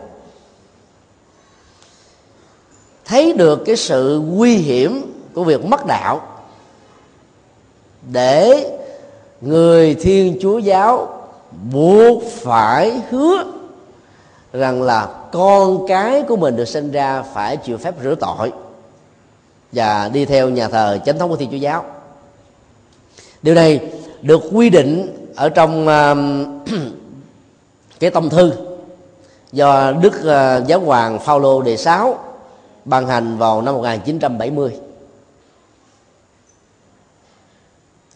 thấy 3.06 3.34
được 3.34 3.66
cái 3.66 3.76
sự 3.76 4.22
nguy 4.26 4.56
hiểm 4.56 5.14
của 5.34 5.44
việc 5.44 5.66
mất 5.66 5.86
đạo 5.86 6.22
để 8.12 8.70
người 9.42 9.96
thiên 9.96 10.38
chúa 10.42 10.58
giáo 10.58 11.24
buộc 11.72 12.24
phải 12.24 13.02
hứa 13.10 13.44
rằng 14.54 14.82
là 14.82 15.08
con 15.32 15.88
cái 15.88 16.22
của 16.22 16.36
mình 16.36 16.56
được 16.56 16.66
sinh 16.68 16.92
ra 16.92 17.24
phải 17.34 17.58
chịu 17.58 17.78
phép 17.78 17.96
rửa 18.04 18.16
tội 18.16 18.52
và 19.72 20.10
đi 20.14 20.26
theo 20.26 20.50
nhà 20.50 20.68
thờ 20.68 21.00
chánh 21.06 21.20
thống 21.20 21.30
của 21.30 21.36
thiên 21.36 21.52
chúa 21.52 21.58
giáo. 21.58 21.86
Điều 23.42 23.56
này 23.56 23.80
được 24.22 24.42
quy 24.52 24.70
định 24.70 25.26
ở 25.36 25.50
trong 25.50 25.88
uh, 25.88 26.70
cái 28.00 28.10
tông 28.10 28.30
thư 28.30 28.54
do 29.52 29.92
Đức 29.92 30.14
uh, 30.16 30.68
Giáo 30.68 30.80
hoàng 30.80 31.20
Phaolô 31.20 31.62
đề 31.62 31.78
sáu 31.78 32.33
ban 32.86 33.08
hành 33.08 33.38
vào 33.38 33.62
năm 33.62 33.76
1970. 33.76 34.78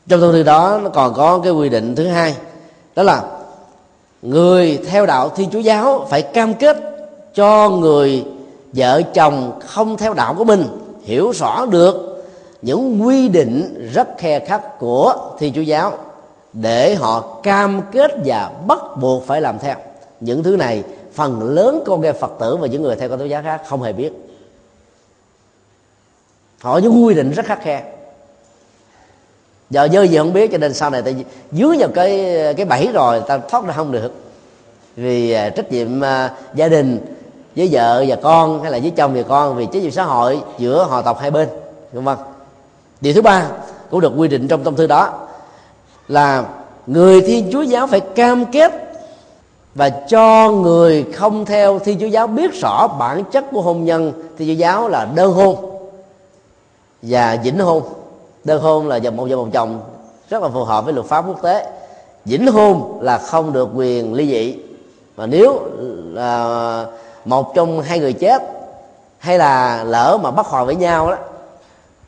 Trong 0.08 0.22
thông 0.22 0.34
tư 0.34 0.44
đó, 0.44 0.80
nó 0.84 0.90
còn 0.90 1.14
có 1.14 1.40
cái 1.44 1.52
quy 1.52 1.70
định 1.70 1.96
thứ 1.96 2.08
hai, 2.08 2.36
đó 2.96 3.04
là 3.04 3.24
người 4.22 4.80
theo 4.88 5.06
đạo 5.06 5.30
Thiên 5.30 5.50
Chúa 5.50 5.60
giáo 5.60 6.08
phải 6.10 6.22
cam 6.22 6.54
kết 6.54 6.78
cho 7.34 7.70
người 7.70 8.26
vợ 8.74 9.02
chồng 9.14 9.60
không 9.66 9.98
theo 9.98 10.14
đạo 10.14 10.36
của 10.38 10.44
mình 10.44 10.64
hiểu 11.04 11.32
rõ 11.32 11.66
được 11.66 12.26
những 12.62 13.06
quy 13.06 13.30
định 13.30 13.90
rất 13.94 14.08
khe 14.18 14.40
khắc 14.40 14.80
của 14.80 15.16
Thiên 15.40 15.54
Chúa 15.54 15.62
giáo 15.62 15.98
để 16.54 16.96
họ 16.96 17.40
cam 17.44 17.82
kết 17.92 18.12
và 18.26 18.52
bắt 18.68 18.80
buộc 19.02 19.28
phải 19.28 19.42
làm 19.42 19.60
theo 19.60 19.76
những 20.20 20.44
thứ 20.44 20.56
này, 20.56 20.84
phần 21.14 21.42
lớn 21.44 21.84
con 21.86 22.02
nghe 22.02 22.14
Phật 22.14 22.32
tử 22.40 22.56
và 22.56 22.68
những 22.68 22.82
người 22.82 22.96
theo 22.96 23.10
con 23.10 23.20
tôn 23.20 23.28
giáo 23.28 23.42
khác 23.44 23.62
không 23.68 23.84
hề 23.84 23.94
biết 23.94 24.27
họ 26.62 26.78
những 26.78 27.06
quy 27.06 27.14
định 27.14 27.32
rất 27.32 27.46
khắc 27.46 27.62
khe. 27.62 27.84
Giờ 29.70 29.88
dơ 29.94 30.04
gì 30.04 30.18
không 30.18 30.34
biết, 30.34 30.52
cho 30.52 30.58
nên 30.58 30.74
sau 30.74 30.90
này 30.90 31.02
ta 31.02 31.12
dưới 31.52 31.78
vào 31.80 31.90
cái 31.90 32.36
cái 32.58 32.66
bẫy 32.66 32.90
rồi 32.94 33.22
ta 33.28 33.38
thoát 33.38 33.66
ra 33.66 33.74
không 33.74 33.92
được. 33.92 34.12
Vì 34.96 35.32
à, 35.32 35.50
trách 35.50 35.72
nhiệm 35.72 36.02
à, 36.02 36.34
gia 36.54 36.68
đình, 36.68 37.00
với 37.56 37.70
vợ 37.72 38.06
và 38.08 38.16
con, 38.16 38.62
hay 38.62 38.72
là 38.72 38.80
với 38.80 38.92
chồng 38.92 39.14
và 39.14 39.24
con, 39.24 39.56
vì 39.56 39.66
trách 39.66 39.84
nhiệm 39.84 39.92
xã 39.92 40.04
hội 40.04 40.42
giữa 40.58 40.84
họ 40.84 41.02
tộc 41.02 41.20
hai 41.20 41.32
bên 41.32 41.50
đúng 41.92 42.06
không 42.06 42.18
điều 43.02 43.14
thứ 43.14 43.22
ba 43.22 43.48
cũng 43.90 44.00
được 44.00 44.14
quy 44.18 44.28
định 44.28 44.48
trong 44.48 44.64
tâm 44.64 44.76
thư 44.76 44.88
đó 44.88 45.14
là 46.08 46.46
người 46.88 47.22
thiên 47.22 47.50
chúa 47.52 47.62
giáo 47.62 47.88
phải 47.88 48.00
cam 48.00 48.46
kết 48.46 48.72
và 49.76 49.90
cho 49.90 50.52
người 50.52 51.06
không 51.14 51.46
theo 51.46 51.80
thiên 51.80 52.00
chúa 52.00 52.06
giáo 52.06 52.28
biết 52.28 52.54
rõ 52.62 52.88
bản 52.88 53.24
chất 53.32 53.46
của 53.52 53.62
hôn 53.62 53.86
nhân 53.86 54.14
thiên 54.38 54.48
chúa 54.48 54.54
giáo 54.54 54.90
là 54.90 55.08
đơn 55.16 55.34
hôn 55.34 55.77
và 57.02 57.38
vĩnh 57.44 57.60
hôn. 57.60 57.84
Đơn 58.44 58.62
hôn 58.62 58.88
là 58.88 58.96
dòng 58.96 59.18
một 59.18 59.28
vợ 59.30 59.36
một 59.36 59.48
chồng 59.54 59.82
rất 60.30 60.44
là 60.44 60.50
phù 60.50 60.64
hợp 60.64 60.86
với 60.86 60.94
luật 60.94 61.06
pháp 61.06 61.28
quốc 61.28 61.42
tế. 61.42 61.72
Vĩnh 62.26 62.48
hôn 62.48 63.00
là 63.02 63.18
không 63.18 63.54
được 63.54 63.70
quyền 63.76 64.14
ly 64.14 64.28
dị. 64.28 64.56
Mà 65.18 65.26
nếu 65.26 65.62
là 66.14 66.86
một 67.26 67.56
trong 67.56 67.82
hai 67.82 68.00
người 68.00 68.14
chết 68.14 68.44
hay 69.18 69.38
là 69.38 69.84
lỡ 69.84 70.20
mà 70.24 70.32
bắt 70.32 70.46
hòa 70.46 70.64
với 70.64 70.76
nhau 70.76 71.12
đó 71.12 71.18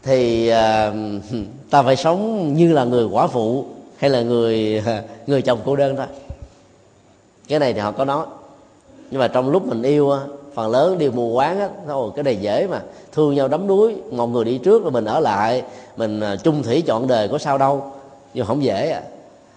thì 0.04 0.52
uh, 0.52 0.96
ta 1.70 1.84
phải 1.84 1.96
sống 1.96 2.54
như 2.54 2.74
là 2.74 2.84
người 2.84 3.06
quả 3.06 3.28
phụ 3.28 3.66
hay 3.98 4.10
là 4.10 4.22
người 4.22 4.84
người 5.28 5.42
chồng 5.42 5.60
cô 5.66 5.76
đơn 5.76 5.96
thôi. 5.96 6.06
Cái 7.48 7.60
này 7.60 7.74
thì 7.74 7.80
họ 7.80 7.92
có 7.92 8.06
nói. 8.06 8.26
Nhưng 9.12 9.20
mà 9.20 9.28
trong 9.28 9.50
lúc 9.50 9.68
mình 9.68 9.82
yêu 9.82 10.14
phần 10.60 10.72
lớn 10.72 10.98
đều 10.98 11.12
mù 11.12 11.34
quáng 11.34 11.60
á, 11.60 11.70
thôi, 11.88 12.12
cái 12.16 12.24
này 12.24 12.36
dễ 12.36 12.68
mà. 12.68 12.82
Thương 13.12 13.36
nhau 13.36 13.48
đấm 13.48 13.68
đuối, 13.68 13.96
một 14.12 14.28
người 14.28 14.46
đi 14.46 14.58
trước 14.58 14.84
rồi 14.84 14.92
mình 14.92 15.06
ở 15.06 15.20
lại, 15.20 15.64
mình 15.98 16.20
à, 16.20 16.36
chung 16.44 16.64
thủy 16.64 16.84
chọn 16.88 17.08
đời 17.08 17.28
có 17.28 17.38
sao 17.38 17.58
đâu, 17.58 17.92
nhưng 18.34 18.46
không 18.46 18.64
dễ 18.64 18.90
à. 18.90 19.02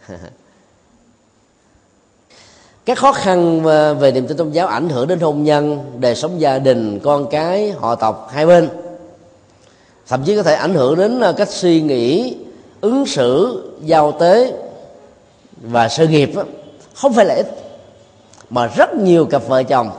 Các 2.84 2.98
khó 2.98 3.12
khăn 3.12 3.62
về 3.98 4.12
niềm 4.12 4.26
tin 4.26 4.36
tôn 4.36 4.50
giáo 4.50 4.66
ảnh 4.66 4.88
hưởng 4.88 5.08
đến 5.08 5.20
hôn 5.20 5.44
nhân, 5.44 5.92
đời 5.98 6.14
sống 6.14 6.40
gia 6.40 6.58
đình, 6.58 7.00
con 7.00 7.26
cái, 7.30 7.70
họ 7.70 7.94
tộc, 7.94 8.28
hai 8.32 8.46
bên. 8.46 8.68
Thậm 10.08 10.22
chí 10.24 10.36
có 10.36 10.42
thể 10.42 10.54
ảnh 10.54 10.74
hưởng 10.74 10.96
đến 10.96 11.20
à, 11.20 11.32
cách 11.32 11.48
suy 11.50 11.80
nghĩ, 11.80 12.36
ứng 12.80 13.06
xử, 13.06 13.62
giao 13.84 14.12
tế 14.12 14.52
và 15.62 15.88
sự 15.88 16.08
nghiệp 16.08 16.32
không 16.94 17.12
phải 17.12 17.24
là 17.24 17.34
ít, 17.34 17.46
mà 18.50 18.66
rất 18.66 18.94
nhiều 18.94 19.26
cặp 19.26 19.48
vợ 19.48 19.62
chồng 19.62 19.90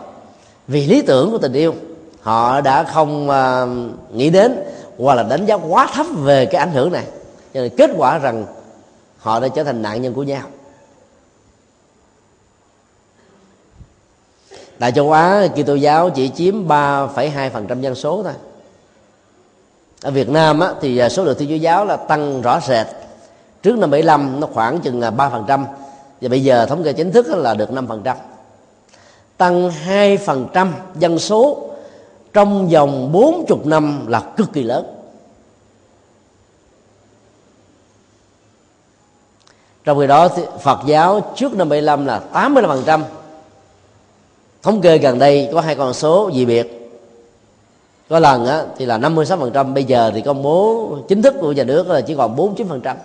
vì 0.67 0.85
lý 0.85 1.01
tưởng 1.01 1.31
của 1.31 1.37
tình 1.37 1.53
yêu. 1.53 1.75
Họ 2.21 2.61
đã 2.61 2.83
không 2.83 3.29
uh, 3.29 4.15
nghĩ 4.15 4.29
đến 4.29 4.63
hoặc 4.97 5.15
là 5.15 5.23
đánh 5.23 5.45
giá 5.45 5.55
quá 5.55 5.89
thấp 5.93 6.05
về 6.15 6.45
cái 6.45 6.59
ảnh 6.59 6.71
hưởng 6.71 6.91
này. 6.91 7.05
Cho 7.53 7.61
nên 7.61 7.71
kết 7.77 7.89
quả 7.97 8.17
rằng 8.17 8.45
họ 9.17 9.39
đã 9.39 9.47
trở 9.47 9.63
thành 9.63 9.81
nạn 9.81 10.01
nhân 10.01 10.13
của 10.13 10.23
nhau. 10.23 10.43
Tại 14.79 14.91
châu 14.91 15.11
Á 15.11 15.47
Kitô 15.55 15.75
giáo 15.75 16.09
chỉ 16.09 16.29
chiếm 16.29 16.67
3,2% 16.67 17.81
dân 17.81 17.95
số 17.95 18.23
thôi. 18.23 18.33
Ở 20.01 20.11
Việt 20.11 20.29
Nam 20.29 20.59
á, 20.59 20.73
thì 20.81 20.97
à, 20.97 21.09
số 21.09 21.23
lượng 21.23 21.37
Thiên 21.39 21.49
Chúa 21.49 21.55
giáo 21.55 21.85
là 21.85 21.97
tăng 21.97 22.41
rõ 22.41 22.59
rệt. 22.67 22.87
Trước 23.63 23.77
năm 23.77 23.91
75 23.91 24.39
nó 24.39 24.47
khoảng 24.53 24.79
chừng 24.79 24.99
là 24.99 25.11
3% 25.11 25.65
và 26.21 26.29
bây 26.29 26.43
giờ 26.43 26.65
thống 26.65 26.83
kê 26.83 26.93
chính 26.93 27.11
thức 27.11 27.27
là 27.29 27.53
được 27.53 27.69
5% 27.69 28.15
tăng 29.43 29.71
2% 29.87 30.67
dân 30.95 31.19
số 31.19 31.69
trong 32.33 32.69
vòng 32.69 33.11
40 33.11 33.57
năm 33.63 34.07
là 34.07 34.19
cực 34.19 34.53
kỳ 34.53 34.63
lớn. 34.63 34.85
Trong 39.83 39.99
khi 39.99 40.07
đó 40.07 40.29
Phật 40.61 40.79
giáo 40.85 41.33
trước 41.35 41.53
năm 41.53 41.69
75 41.69 42.05
là 42.05 42.21
85% 42.33 43.01
thống 44.61 44.81
kê 44.81 44.97
gần 44.97 45.19
đây 45.19 45.49
có 45.53 45.61
hai 45.61 45.75
con 45.75 45.93
số 45.93 46.31
dị 46.33 46.45
biệt. 46.45 46.91
Có 48.09 48.19
lần 48.19 48.45
á, 48.45 48.63
thì 48.77 48.85
là 48.85 48.97
56% 48.97 49.73
bây 49.73 49.83
giờ 49.83 50.11
thì 50.15 50.21
công 50.21 50.43
bố 50.43 50.89
chính 51.07 51.21
thức 51.21 51.35
của 51.41 51.51
nhà 51.51 51.63
nước 51.63 51.87
là 51.89 52.01
chỉ 52.01 52.15
còn 52.15 52.35
49% 52.35 52.95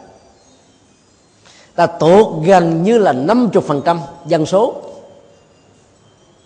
ta 1.74 1.86
tụt 1.86 2.26
gần 2.44 2.82
như 2.82 2.98
là 2.98 3.12
50% 3.12 3.98
dân 4.26 4.46
số 4.46 4.74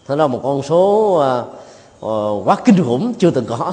thế 0.06 0.16
là 0.16 0.26
một 0.26 0.40
con 0.42 0.62
số 0.62 1.12
uh, 2.00 2.48
quá 2.48 2.56
kinh 2.64 2.84
khủng 2.84 3.14
chưa 3.18 3.30
từng 3.30 3.44
có. 3.46 3.72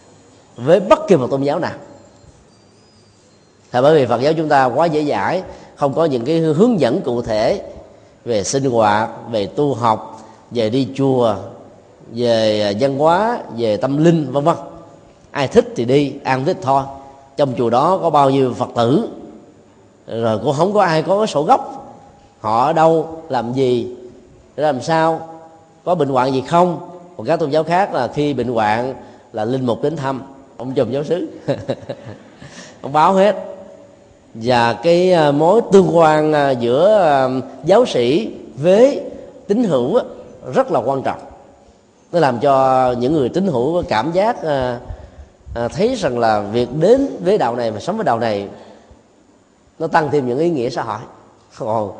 Với 0.56 0.80
bất 0.80 0.98
kỳ 1.08 1.16
một 1.16 1.26
tôn 1.30 1.42
giáo 1.42 1.58
nào. 1.58 1.72
Là 3.72 3.82
bởi 3.82 3.94
vì 3.94 4.06
Phật 4.06 4.20
giáo 4.20 4.32
chúng 4.32 4.48
ta 4.48 4.64
quá 4.64 4.86
dễ 4.86 5.04
dãi 5.04 5.42
không 5.76 5.94
có 5.94 6.04
những 6.04 6.24
cái 6.24 6.38
hướng 6.38 6.80
dẫn 6.80 7.00
cụ 7.02 7.22
thể 7.22 7.62
về 8.24 8.44
sinh 8.44 8.70
hoạt 8.70 9.10
về 9.30 9.46
tu 9.46 9.74
học 9.74 10.22
về 10.50 10.70
đi 10.70 10.88
chùa 10.94 11.36
về 12.12 12.76
văn 12.80 12.98
hóa 12.98 13.38
về 13.56 13.76
tâm 13.76 14.04
linh 14.04 14.32
vân 14.32 14.44
vân. 14.44 14.56
Ai 15.30 15.48
thích 15.48 15.72
thì 15.76 15.84
đi 15.84 16.14
ăn 16.24 16.44
thích 16.44 16.56
thôi. 16.62 16.82
Trong 17.36 17.54
chùa 17.58 17.70
đó 17.70 17.98
có 18.02 18.10
bao 18.10 18.30
nhiêu 18.30 18.54
phật 18.54 18.68
tử 18.76 19.08
rồi 20.06 20.38
cũng 20.38 20.54
không 20.56 20.72
có 20.72 20.82
ai 20.82 21.02
có 21.02 21.18
cái 21.18 21.26
sổ 21.26 21.42
gốc. 21.42 21.76
Họ 22.40 22.64
ở 22.66 22.72
đâu 22.72 23.22
làm 23.28 23.52
gì 23.52 23.96
làm 24.56 24.82
sao 24.82 25.28
có 25.84 25.94
bệnh 25.94 26.08
hoạn 26.08 26.32
gì 26.32 26.42
không? 26.48 26.80
Còn 27.16 27.26
các 27.26 27.36
tôn 27.38 27.50
giáo 27.50 27.64
khác 27.64 27.94
là 27.94 28.08
khi 28.08 28.34
bệnh 28.34 28.48
hoạn 28.48 28.94
là 29.32 29.44
linh 29.44 29.66
mục 29.66 29.82
đến 29.82 29.96
thăm. 29.96 30.22
Ông 30.56 30.74
chùm 30.74 30.90
giáo 30.90 31.04
sứ. 31.04 31.28
Ông 32.82 32.92
báo 32.92 33.12
hết. 33.12 33.36
Và 34.34 34.72
cái 34.72 35.12
à, 35.12 35.30
mối 35.30 35.60
tương 35.72 35.96
quan 35.96 36.32
à, 36.32 36.50
giữa 36.50 37.02
à, 37.02 37.28
giáo 37.64 37.86
sĩ 37.86 38.34
với 38.54 39.02
tín 39.46 39.64
hữu 39.64 40.00
rất 40.54 40.72
là 40.72 40.80
quan 40.80 41.02
trọng. 41.02 41.18
Nó 42.12 42.20
làm 42.20 42.38
cho 42.38 42.92
những 42.98 43.12
người 43.12 43.28
tín 43.28 43.46
hữu 43.46 43.74
có 43.74 43.82
cảm 43.88 44.12
giác 44.12 44.36
thấy 45.54 45.94
rằng 45.94 46.18
là 46.18 46.40
việc 46.40 46.68
đến 46.80 47.08
với 47.24 47.38
đạo 47.38 47.56
này 47.56 47.70
và 47.70 47.80
sống 47.80 47.96
với 47.96 48.04
đạo 48.04 48.18
này, 48.18 48.48
nó 49.78 49.86
tăng 49.86 50.10
thêm 50.10 50.28
những 50.28 50.38
ý 50.38 50.50
nghĩa 50.50 50.70
xã 50.70 50.82
hội. 50.82 50.98
Còn 51.58 51.92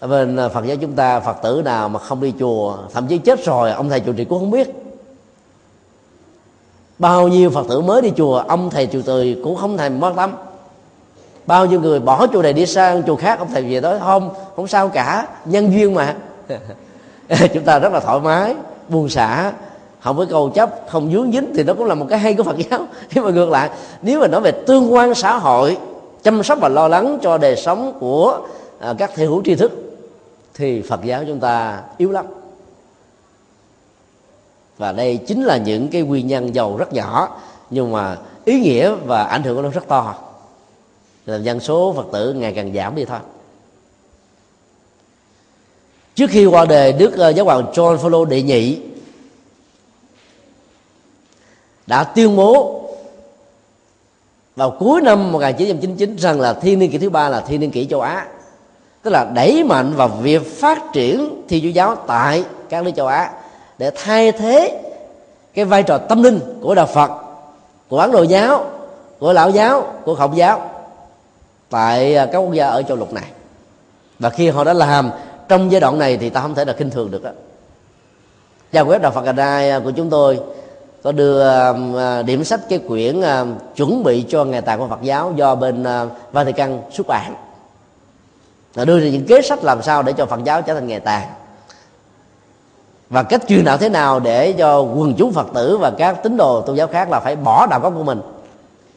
ở 0.00 0.08
bên 0.08 0.36
à, 0.36 0.48
phật 0.48 0.64
giáo 0.64 0.76
chúng 0.76 0.92
ta, 0.92 1.20
phật 1.20 1.36
tử 1.42 1.62
nào 1.64 1.88
mà 1.88 1.98
không 1.98 2.20
đi 2.20 2.32
chùa, 2.38 2.76
thậm 2.92 3.06
chí 3.06 3.18
chết 3.18 3.44
rồi, 3.44 3.72
ông 3.72 3.88
thầy 3.88 4.00
chủ 4.00 4.12
trì 4.12 4.24
cũng 4.24 4.38
không 4.38 4.50
biết. 4.50 4.68
Bao 6.98 7.28
nhiêu 7.28 7.50
phật 7.50 7.66
tử 7.68 7.80
mới 7.80 8.02
đi 8.02 8.12
chùa, 8.16 8.38
ông 8.48 8.70
thầy 8.70 8.86
chủ 8.86 9.02
trì 9.02 9.36
cũng 9.44 9.56
không 9.56 9.76
thèm 9.76 10.00
quan 10.00 10.16
tâm. 10.16 10.32
Bao 11.46 11.66
nhiêu 11.66 11.80
người 11.80 12.00
bỏ 12.00 12.26
chùa 12.26 12.42
này 12.42 12.52
đi 12.52 12.66
sang 12.66 13.02
chùa 13.02 13.16
khác, 13.16 13.38
ông 13.38 13.48
thầy 13.52 13.62
về 13.62 13.80
đó 13.80 13.98
không 14.00 14.30
không 14.56 14.66
sao 14.66 14.88
cả, 14.88 15.26
nhân 15.44 15.72
duyên 15.72 15.94
mà. 15.94 16.14
Chúng 17.54 17.64
ta 17.64 17.78
rất 17.78 17.92
là 17.92 18.00
thoải 18.00 18.20
mái 18.20 18.54
buông 18.88 19.08
xả, 19.08 19.52
không 20.00 20.16
với 20.16 20.26
cầu 20.26 20.50
chấp, 20.50 20.70
không 20.88 21.12
dướng 21.12 21.32
dính 21.32 21.52
thì 21.54 21.62
nó 21.62 21.74
cũng 21.74 21.86
là 21.86 21.94
một 21.94 22.06
cái 22.08 22.18
hay 22.18 22.34
của 22.34 22.42
phật 22.42 22.56
giáo. 22.70 22.80
Nhưng 23.14 23.24
mà 23.24 23.30
ngược 23.30 23.48
lại, 23.48 23.70
nếu 24.02 24.20
mà 24.20 24.26
nói 24.26 24.40
về 24.40 24.52
tương 24.66 24.92
quan 24.92 25.14
xã 25.14 25.38
hội, 25.38 25.78
chăm 26.22 26.42
sóc 26.42 26.58
và 26.60 26.68
lo 26.68 26.88
lắng 26.88 27.18
cho 27.22 27.38
đời 27.38 27.56
sống 27.56 27.96
của 28.00 28.38
à, 28.78 28.94
các 28.98 29.10
thế 29.14 29.24
hữu 29.24 29.42
tri 29.44 29.54
thức 29.54 29.89
thì 30.60 30.82
phật 30.82 31.04
giáo 31.04 31.24
chúng 31.26 31.40
ta 31.40 31.82
yếu 31.98 32.10
lắm. 32.10 32.26
Và 34.78 34.92
đây 34.92 35.16
chính 35.26 35.44
là 35.44 35.56
những 35.56 35.88
cái 35.88 36.02
nguyên 36.02 36.26
nhân 36.26 36.54
giàu 36.54 36.76
rất 36.76 36.92
nhỏ, 36.92 37.40
nhưng 37.70 37.92
mà 37.92 38.18
ý 38.44 38.60
nghĩa 38.60 38.94
và 38.94 39.24
ảnh 39.24 39.42
hưởng 39.42 39.56
của 39.56 39.62
nó 39.62 39.68
rất 39.68 39.88
to. 39.88 40.14
Làm 41.26 41.42
dân 41.42 41.60
số 41.60 41.92
phật 41.96 42.06
tử 42.12 42.32
ngày 42.32 42.52
càng 42.52 42.74
giảm 42.74 42.94
đi 42.94 43.04
thôi. 43.04 43.18
Trước 46.14 46.30
khi 46.30 46.46
qua 46.46 46.64
đời, 46.64 46.92
đức 46.92 47.16
ờ, 47.16 47.28
giáo 47.28 47.44
hoàng 47.44 47.72
John 47.72 47.96
Paul 47.96 48.28
đệ 48.28 48.42
nhị 48.42 48.80
đã 51.86 52.04
tuyên 52.04 52.36
bố 52.36 52.82
vào 54.56 54.76
cuối 54.78 55.00
năm 55.00 55.32
1999 55.32 56.16
rằng 56.18 56.40
là 56.40 56.54
thiên 56.54 56.78
niên 56.78 56.90
kỷ 56.90 56.98
thứ 56.98 57.10
ba 57.10 57.28
là 57.28 57.40
thiên 57.40 57.60
niên 57.60 57.70
kỷ 57.70 57.86
châu 57.86 58.00
Á 58.00 58.26
tức 59.02 59.10
là 59.10 59.24
đẩy 59.24 59.64
mạnh 59.64 59.92
vào 59.96 60.08
việc 60.08 60.60
phát 60.60 60.92
triển 60.92 61.42
thi 61.48 61.60
chúa 61.60 61.68
giáo 61.68 61.96
tại 62.06 62.44
các 62.68 62.84
nước 62.84 62.90
châu 62.96 63.06
Á 63.06 63.30
để 63.78 63.90
thay 64.04 64.32
thế 64.32 64.80
cái 65.54 65.64
vai 65.64 65.82
trò 65.82 65.98
tâm 65.98 66.22
linh 66.22 66.40
của 66.60 66.74
đạo 66.74 66.86
Phật, 66.86 67.10
của 67.88 67.98
Ấn 67.98 68.12
Độ 68.12 68.22
giáo, 68.22 68.64
của 69.18 69.32
Lão 69.32 69.50
giáo, 69.50 69.92
của 70.04 70.14
Khổng 70.14 70.36
giáo 70.36 70.70
tại 71.70 72.16
à, 72.16 72.26
các 72.26 72.38
quốc 72.38 72.52
gia 72.52 72.66
ở 72.66 72.82
châu 72.82 72.96
lục 72.96 73.12
này. 73.12 73.24
Và 74.18 74.30
khi 74.30 74.48
họ 74.48 74.64
đã 74.64 74.72
làm, 74.72 75.10
trong 75.48 75.72
giai 75.72 75.80
đoạn 75.80 75.98
này 75.98 76.16
thì 76.16 76.30
ta 76.30 76.40
không 76.40 76.54
thể 76.54 76.64
là 76.64 76.72
kinh 76.72 76.90
thường 76.90 77.10
được 77.10 77.22
đó 77.22 77.30
trang 78.72 78.88
web 78.88 78.98
đạo 78.98 79.12
Phật 79.12 79.22
Cà 79.22 79.32
Rai 79.32 79.70
à, 79.70 79.80
của 79.84 79.90
chúng 79.90 80.10
tôi 80.10 80.40
có 81.02 81.12
đưa 81.12 81.48
à, 81.98 82.22
điểm 82.22 82.44
sách 82.44 82.60
cái 82.68 82.78
quyển 82.78 83.20
chuẩn 83.76 84.02
bị 84.02 84.24
cho 84.28 84.44
ngày 84.44 84.62
tàn 84.62 84.78
của 84.78 84.88
Phật 84.88 85.02
giáo 85.02 85.32
do 85.36 85.54
bên 85.54 85.84
Vatican 86.32 86.80
xuất 86.92 87.06
bản 87.06 87.34
là 88.74 88.84
đưa 88.84 89.00
ra 89.00 89.08
những 89.08 89.26
kế 89.26 89.42
sách 89.42 89.64
làm 89.64 89.82
sao 89.82 90.02
để 90.02 90.12
cho 90.12 90.26
Phật 90.26 90.40
giáo 90.44 90.62
trở 90.62 90.74
thành 90.74 90.86
nghề 90.86 90.98
tàn. 90.98 91.28
Và 93.10 93.22
cách 93.22 93.42
truyền 93.48 93.64
đạo 93.64 93.78
thế 93.78 93.88
nào 93.88 94.20
để 94.20 94.52
cho 94.52 94.80
quần 94.80 95.14
chúng 95.14 95.32
Phật 95.32 95.46
tử 95.54 95.78
và 95.78 95.90
các 95.90 96.22
tín 96.22 96.36
đồ 96.36 96.60
tôn 96.60 96.76
giáo 96.76 96.86
khác 96.86 97.10
là 97.10 97.20
phải 97.20 97.36
bỏ 97.36 97.66
đạo 97.66 97.80
gốc 97.80 97.92
của 97.96 98.02
mình. 98.02 98.20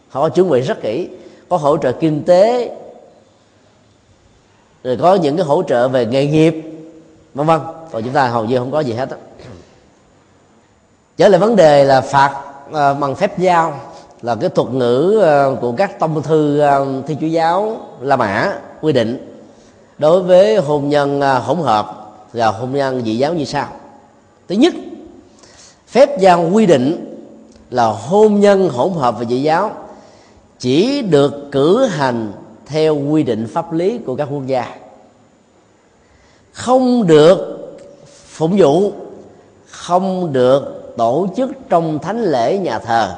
Họ 0.09 0.29
chuẩn 0.29 0.49
bị 0.49 0.61
rất 0.61 0.81
kỹ 0.81 1.09
có 1.49 1.57
hỗ 1.57 1.77
trợ 1.77 1.91
kinh 1.91 2.23
tế 2.23 2.71
rồi 4.83 4.97
có 5.01 5.15
những 5.15 5.37
cái 5.37 5.45
hỗ 5.45 5.63
trợ 5.63 5.87
về 5.87 6.05
nghề 6.05 6.27
nghiệp 6.27 6.55
vân 7.33 7.47
vân. 7.47 7.61
Còn 7.91 8.03
chúng 8.03 8.13
ta 8.13 8.27
hầu 8.27 8.45
như 8.45 8.59
không 8.59 8.71
có 8.71 8.79
gì 8.79 8.93
hết 8.93 9.09
đó. 9.09 9.17
trở 11.17 11.27
lại 11.27 11.39
vấn 11.39 11.55
đề 11.55 11.83
là 11.83 12.01
phạt 12.01 12.41
uh, 12.69 12.73
bằng 12.73 13.15
phép 13.15 13.39
giao 13.39 13.79
là 14.21 14.35
cái 14.35 14.49
thuật 14.49 14.69
ngữ 14.69 15.23
uh, 15.53 15.61
của 15.61 15.73
các 15.77 15.99
tông 15.99 16.23
thư 16.23 16.63
uh, 16.63 17.07
thi 17.07 17.17
chúa 17.21 17.27
giáo 17.27 17.77
la 17.99 18.15
mã 18.15 18.53
quy 18.81 18.93
định 18.93 19.32
đối 19.97 20.21
với 20.21 20.57
hôn 20.57 20.89
nhân 20.89 21.21
à, 21.21 21.39
hỗn 21.39 21.57
hợp 21.57 22.13
và 22.33 22.47
hôn 22.47 22.71
nhân 22.71 23.01
dị 23.05 23.17
giáo 23.17 23.33
như 23.33 23.45
sau. 23.45 23.67
Thứ 24.47 24.55
nhất, 24.55 24.73
phép 25.87 26.19
giao 26.19 26.49
quy 26.53 26.65
định 26.65 27.15
là 27.69 27.85
hôn 27.85 28.39
nhân, 28.39 28.69
hỗn 28.69 28.91
hợp 28.93 29.15
và 29.19 29.25
dị 29.25 29.41
giáo 29.41 29.71
chỉ 30.59 31.01
được 31.01 31.51
cử 31.51 31.85
hành 31.85 32.31
theo 32.65 32.95
quy 32.95 33.23
định 33.23 33.47
pháp 33.53 33.73
lý 33.73 33.97
của 33.97 34.15
các 34.15 34.27
quốc 34.31 34.47
gia. 34.47 34.75
Không 36.51 37.07
được 37.07 37.59
phụng 38.27 38.55
vụ, 38.57 38.91
không 39.69 40.33
được 40.33 40.93
tổ 40.97 41.27
chức 41.37 41.49
trong 41.69 41.99
thánh 41.99 42.23
lễ 42.23 42.57
nhà 42.57 42.79
thờ 42.79 43.15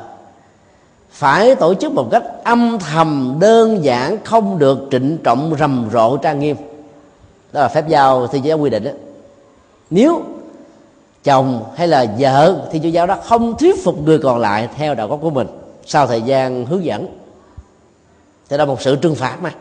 phải 1.15 1.55
tổ 1.55 1.73
chức 1.73 1.93
một 1.93 2.07
cách 2.11 2.23
âm 2.43 2.79
thầm 2.79 3.37
đơn 3.39 3.83
giản 3.83 4.17
không 4.23 4.59
được 4.59 4.87
trịnh 4.91 5.17
trọng 5.23 5.55
rầm 5.59 5.89
rộ 5.93 6.17
trang 6.17 6.39
nghiêm. 6.39 6.57
Đó 7.51 7.61
là 7.61 7.67
phép 7.67 7.87
giao 7.87 8.27
thì 8.27 8.39
giáo 8.39 8.57
quy 8.57 8.69
định 8.69 8.83
đó. 8.83 8.91
Nếu 9.89 10.21
chồng 11.23 11.63
hay 11.75 11.87
là 11.87 12.05
vợ 12.19 12.55
thì 12.71 12.79
chúa 12.83 12.89
giáo 12.89 13.07
đó 13.07 13.17
không 13.23 13.57
thuyết 13.57 13.83
phục 13.83 14.01
người 14.01 14.19
còn 14.19 14.39
lại 14.39 14.69
theo 14.75 14.95
đạo 14.95 15.07
gốc 15.07 15.19
của 15.21 15.29
mình 15.29 15.47
sau 15.85 16.07
thời 16.07 16.21
gian 16.21 16.65
hướng 16.65 16.85
dẫn 16.85 17.07
thì 18.49 18.57
là 18.57 18.65
một 18.65 18.81
sự 18.81 18.95
trừng 18.95 19.15
phạt 19.15 19.37
mà. 19.41 19.51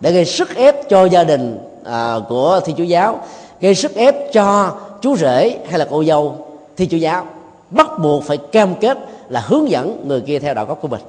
Để 0.00 0.12
gây 0.12 0.24
sức 0.24 0.54
ép 0.54 0.88
cho 0.88 1.04
gia 1.04 1.24
đình 1.24 1.58
à, 1.84 2.16
của 2.28 2.60
thi 2.64 2.74
chúa 2.76 2.84
giáo 2.84 3.20
gây 3.60 3.74
sức 3.74 3.94
ép 3.94 4.32
cho 4.32 4.76
chú 5.02 5.16
rể 5.16 5.58
hay 5.68 5.78
là 5.78 5.86
cô 5.90 6.04
dâu 6.04 6.46
thi 6.76 6.88
chúa 6.90 6.96
giáo 6.96 7.26
bắt 7.70 7.86
buộc 7.98 8.24
phải 8.24 8.36
cam 8.36 8.74
kết 8.80 8.98
là 9.28 9.40
hướng 9.40 9.70
dẫn 9.70 10.04
người 10.08 10.20
kia 10.20 10.38
theo 10.38 10.54
đạo 10.54 10.66
gốc 10.66 10.78
của 10.82 10.88
mình. 10.88 11.00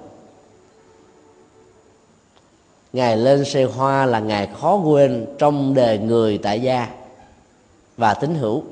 Ngày 2.94 3.18
lên 3.18 3.46
xe 3.46 3.64
hoa 3.64 4.06
là 4.06 4.20
ngày 4.20 4.50
khó 4.62 4.76
quên 4.76 5.26
trong 5.38 5.74
đời 5.74 5.98
người 5.98 6.38
tại 6.38 6.62
gia 6.62 6.88
và 7.98 8.14
tín 8.14 8.36
hữu. 8.36 8.64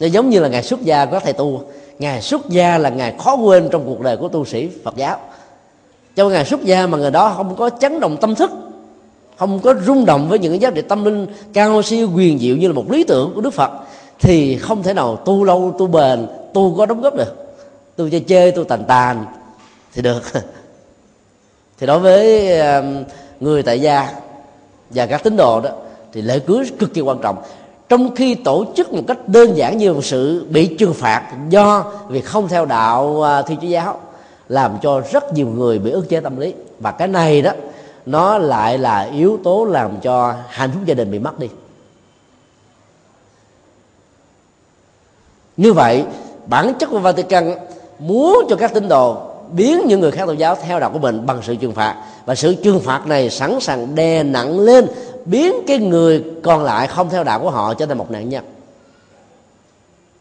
Nó 0.00 0.06
giống 0.06 0.30
như 0.30 0.40
là 0.40 0.48
ngày 0.48 0.62
xuất 0.62 0.82
gia 0.82 1.06
có 1.06 1.20
thầy 1.20 1.32
tu. 1.32 1.62
Ngày 1.98 2.22
xuất 2.22 2.48
gia 2.48 2.78
là 2.78 2.88
ngày 2.88 3.14
khó 3.18 3.34
quên 3.34 3.68
trong 3.72 3.84
cuộc 3.86 4.00
đời 4.00 4.16
của 4.16 4.28
tu 4.28 4.44
sĩ 4.44 4.70
phật 4.84 4.96
giáo. 4.96 5.18
Trong 6.16 6.32
ngày 6.32 6.44
xuất 6.44 6.64
gia 6.64 6.86
mà 6.86 6.98
người 6.98 7.10
đó 7.10 7.34
không 7.36 7.56
có 7.56 7.70
chấn 7.70 8.00
động 8.00 8.16
tâm 8.20 8.34
thức, 8.34 8.50
không 9.36 9.60
có 9.60 9.74
rung 9.86 10.04
động 10.04 10.28
với 10.28 10.38
những 10.38 10.52
cái 10.52 10.58
giá 10.58 10.70
trị 10.70 10.82
tâm 10.82 11.04
linh 11.04 11.26
cao 11.52 11.82
siêu 11.82 12.10
quyền 12.14 12.38
diệu 12.38 12.56
như 12.56 12.68
là 12.68 12.74
một 12.74 12.90
lý 12.90 13.04
tưởng 13.04 13.32
của 13.34 13.40
đức 13.40 13.54
phật 13.54 13.70
thì 14.20 14.58
không 14.58 14.82
thể 14.82 14.94
nào 14.94 15.16
tu 15.16 15.44
lâu, 15.44 15.74
tu 15.78 15.86
bền, 15.86 16.26
tu 16.54 16.74
có 16.76 16.86
đóng 16.86 17.00
góp 17.00 17.14
được. 17.14 17.56
Tu 17.96 18.08
chơi 18.10 18.20
chơi, 18.20 18.52
tu 18.52 18.64
tàn 18.64 18.84
tàn, 18.88 19.24
thì 19.94 20.02
được. 20.02 20.22
Thì 21.78 21.86
đối 21.86 21.98
với 21.98 22.58
um, 22.60 23.04
người 23.40 23.62
tại 23.62 23.80
gia 23.80 24.12
và 24.90 25.06
các 25.06 25.22
tín 25.24 25.36
đồ 25.36 25.60
đó, 25.60 25.70
thì 26.12 26.22
lễ 26.22 26.38
cưới 26.38 26.70
cực 26.78 26.94
kỳ 26.94 27.00
quan 27.00 27.18
trọng. 27.22 27.36
Trong 27.88 28.14
khi 28.14 28.34
tổ 28.34 28.64
chức 28.76 28.92
một 28.92 29.02
cách 29.08 29.28
đơn 29.28 29.56
giản 29.56 29.78
như 29.78 29.92
một 29.92 30.04
sự 30.04 30.46
bị 30.50 30.76
trừng 30.76 30.94
phạt 30.94 31.32
do 31.48 31.92
việc 32.08 32.24
không 32.24 32.48
theo 32.48 32.64
đạo 32.64 33.22
à, 33.22 33.42
Thiên 33.42 33.60
thi 33.60 33.66
chúa 33.66 33.72
giáo, 33.72 34.00
làm 34.48 34.78
cho 34.82 35.02
rất 35.12 35.32
nhiều 35.32 35.46
người 35.46 35.78
bị 35.78 35.90
ức 35.90 36.08
chế 36.08 36.20
tâm 36.20 36.36
lý. 36.36 36.54
Và 36.80 36.90
cái 36.90 37.08
này 37.08 37.42
đó, 37.42 37.52
nó 38.06 38.38
lại 38.38 38.78
là 38.78 39.02
yếu 39.02 39.38
tố 39.44 39.64
làm 39.64 39.90
cho 40.02 40.34
hạnh 40.48 40.70
phúc 40.74 40.82
gia 40.86 40.94
đình 40.94 41.10
bị 41.10 41.18
mất 41.18 41.38
đi. 41.38 41.48
Như 45.56 45.72
vậy 45.72 46.04
bản 46.46 46.74
chất 46.78 46.90
của 46.90 46.98
Vatican 46.98 47.54
muốn 47.98 48.46
cho 48.48 48.56
các 48.56 48.74
tín 48.74 48.88
đồ 48.88 49.26
biến 49.52 49.86
những 49.86 50.00
người 50.00 50.10
khác 50.10 50.26
tôn 50.26 50.36
giáo 50.36 50.56
theo 50.62 50.80
đạo 50.80 50.90
của 50.90 50.98
mình 50.98 51.26
bằng 51.26 51.40
sự 51.42 51.54
trừng 51.56 51.72
phạt. 51.72 51.96
Và 52.26 52.34
sự 52.34 52.54
trừng 52.54 52.80
phạt 52.80 53.06
này 53.06 53.30
sẵn 53.30 53.60
sàng 53.60 53.94
đè 53.94 54.22
nặng 54.22 54.60
lên 54.60 54.86
biến 55.24 55.54
cái 55.66 55.78
người 55.78 56.24
còn 56.42 56.64
lại 56.64 56.86
không 56.86 57.10
theo 57.10 57.24
đạo 57.24 57.40
của 57.40 57.50
họ 57.50 57.74
trở 57.74 57.86
thành 57.86 57.98
một 57.98 58.10
nạn 58.10 58.28
nhân. 58.28 58.44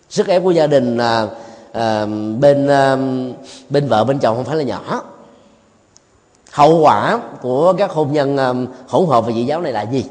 Sức 0.09 0.27
ép 0.27 0.43
của 0.43 0.51
gia 0.51 0.67
đình 0.67 0.97
à, 0.97 1.27
à, 1.71 2.05
bên 2.39 2.67
à, 2.67 2.97
bên 3.69 3.88
vợ 3.88 4.03
bên 4.03 4.19
chồng 4.19 4.36
không 4.36 4.45
phải 4.45 4.55
là 4.55 4.63
nhỏ. 4.63 5.03
Hậu 6.51 6.79
quả 6.79 7.19
của 7.41 7.73
các 7.73 7.91
hôn 7.91 8.13
nhân 8.13 8.38
à, 8.38 8.53
hỗn 8.88 9.07
hợp 9.07 9.25
về 9.25 9.33
dị 9.33 9.43
giáo 9.43 9.61
này 9.61 9.71
là 9.71 9.81
gì? 9.81 10.05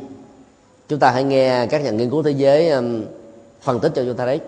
Chúng 0.89 0.99
ta 0.99 1.11
hãy 1.11 1.25
nghe 1.25 1.67
các 1.67 1.85
nhà 1.85 1.91
nghiên 1.91 2.11
cứu 2.11 2.23
thế 2.23 2.31
giới 2.31 2.71
à, 2.71 2.81
phân 3.63 3.81
tích 3.81 3.93
cho 3.95 4.05
chúng 4.05 4.17
ta 4.17 4.27
đấy 4.27 4.41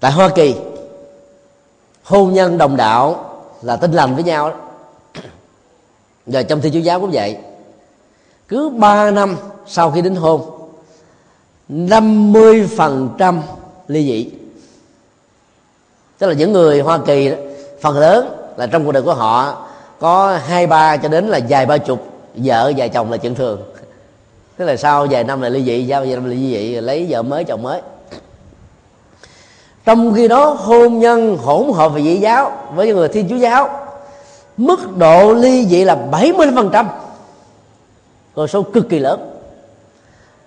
tại 0.00 0.12
hoa 0.12 0.28
kỳ 0.28 0.54
hôn 2.02 2.32
nhân 2.32 2.58
đồng 2.58 2.76
đạo 2.76 3.34
là 3.62 3.76
tin 3.76 3.92
lành 3.92 4.14
với 4.14 4.24
nhau 4.24 4.52
và 6.26 6.32
rồi 6.32 6.44
trong 6.44 6.60
thi 6.60 6.70
chúa 6.72 6.78
giáo 6.78 7.00
cũng 7.00 7.10
vậy. 7.12 7.36
Cứ 8.48 8.68
3 8.68 9.10
năm 9.10 9.36
sau 9.66 9.90
khi 9.90 10.02
đính 10.02 10.16
hôn 10.16 10.50
50% 11.68 13.40
ly 13.88 14.06
dị. 14.06 14.30
Tức 16.18 16.26
là 16.26 16.32
những 16.32 16.52
người 16.52 16.80
Hoa 16.80 16.98
Kỳ 17.06 17.30
đó, 17.30 17.36
phần 17.80 17.98
lớn 17.98 18.52
là 18.56 18.66
trong 18.66 18.84
cuộc 18.84 18.92
đời 18.92 19.02
của 19.02 19.14
họ 19.14 19.66
có 19.98 20.38
hai 20.46 20.66
ba 20.66 20.96
cho 20.96 21.08
đến 21.08 21.28
là 21.28 21.40
vài 21.48 21.66
ba 21.66 21.78
chục 21.78 22.04
vợ 22.34 22.72
vài 22.76 22.88
chồng 22.88 23.10
là 23.10 23.16
chuyện 23.16 23.34
thường. 23.34 23.62
Tức 24.56 24.64
là 24.64 24.76
sau 24.76 25.06
vài 25.10 25.24
năm 25.24 25.40
là 25.40 25.48
ly 25.48 25.64
dị 25.64 25.86
sau 25.90 26.00
vài 26.00 26.14
năm 26.14 26.24
là 26.24 26.30
ly 26.30 26.50
dị 26.50 26.80
lấy 26.80 27.06
vợ 27.08 27.22
mới 27.22 27.44
chồng 27.44 27.62
mới 27.62 27.80
trong 29.84 30.14
khi 30.14 30.28
đó, 30.28 30.44
hôn 30.44 30.98
nhân 30.98 31.36
hỗn 31.36 31.72
hợp 31.74 31.88
về 31.88 32.02
dị 32.02 32.16
giáo 32.16 32.52
với 32.74 32.86
những 32.86 32.96
người 32.96 33.08
thiên 33.08 33.28
chúa 33.28 33.36
giáo, 33.36 33.68
mức 34.56 34.96
độ 34.96 35.32
ly 35.32 35.66
dị 35.66 35.84
là 35.84 35.98
70% 36.10 36.86
con 38.34 38.48
số 38.48 38.62
cực 38.62 38.88
kỳ 38.88 38.98
lớn. 38.98 39.30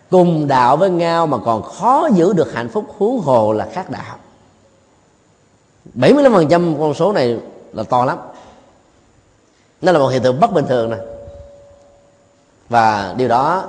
Cùng 0.09 0.47
đạo 0.47 0.77
với 0.77 0.89
nhau 0.89 1.27
mà 1.27 1.37
còn 1.45 1.63
khó 1.63 2.09
giữ 2.13 2.33
được 2.33 2.53
hạnh 2.53 2.69
phúc 2.69 2.85
huống 2.97 3.19
hồ 3.19 3.53
là 3.53 3.67
khác 3.73 3.89
đạo. 3.89 4.15
75% 5.95 6.79
con 6.79 6.93
số 6.93 7.13
này 7.13 7.39
là 7.73 7.83
to 7.83 8.05
lắm. 8.05 8.17
Nó 9.81 9.91
là 9.91 9.99
một 9.99 10.07
hiện 10.07 10.23
tượng 10.23 10.39
bất 10.39 10.51
bình 10.51 10.65
thường 10.67 10.89
này 10.89 10.99
và 12.69 13.13
điều 13.17 13.27
đó 13.27 13.63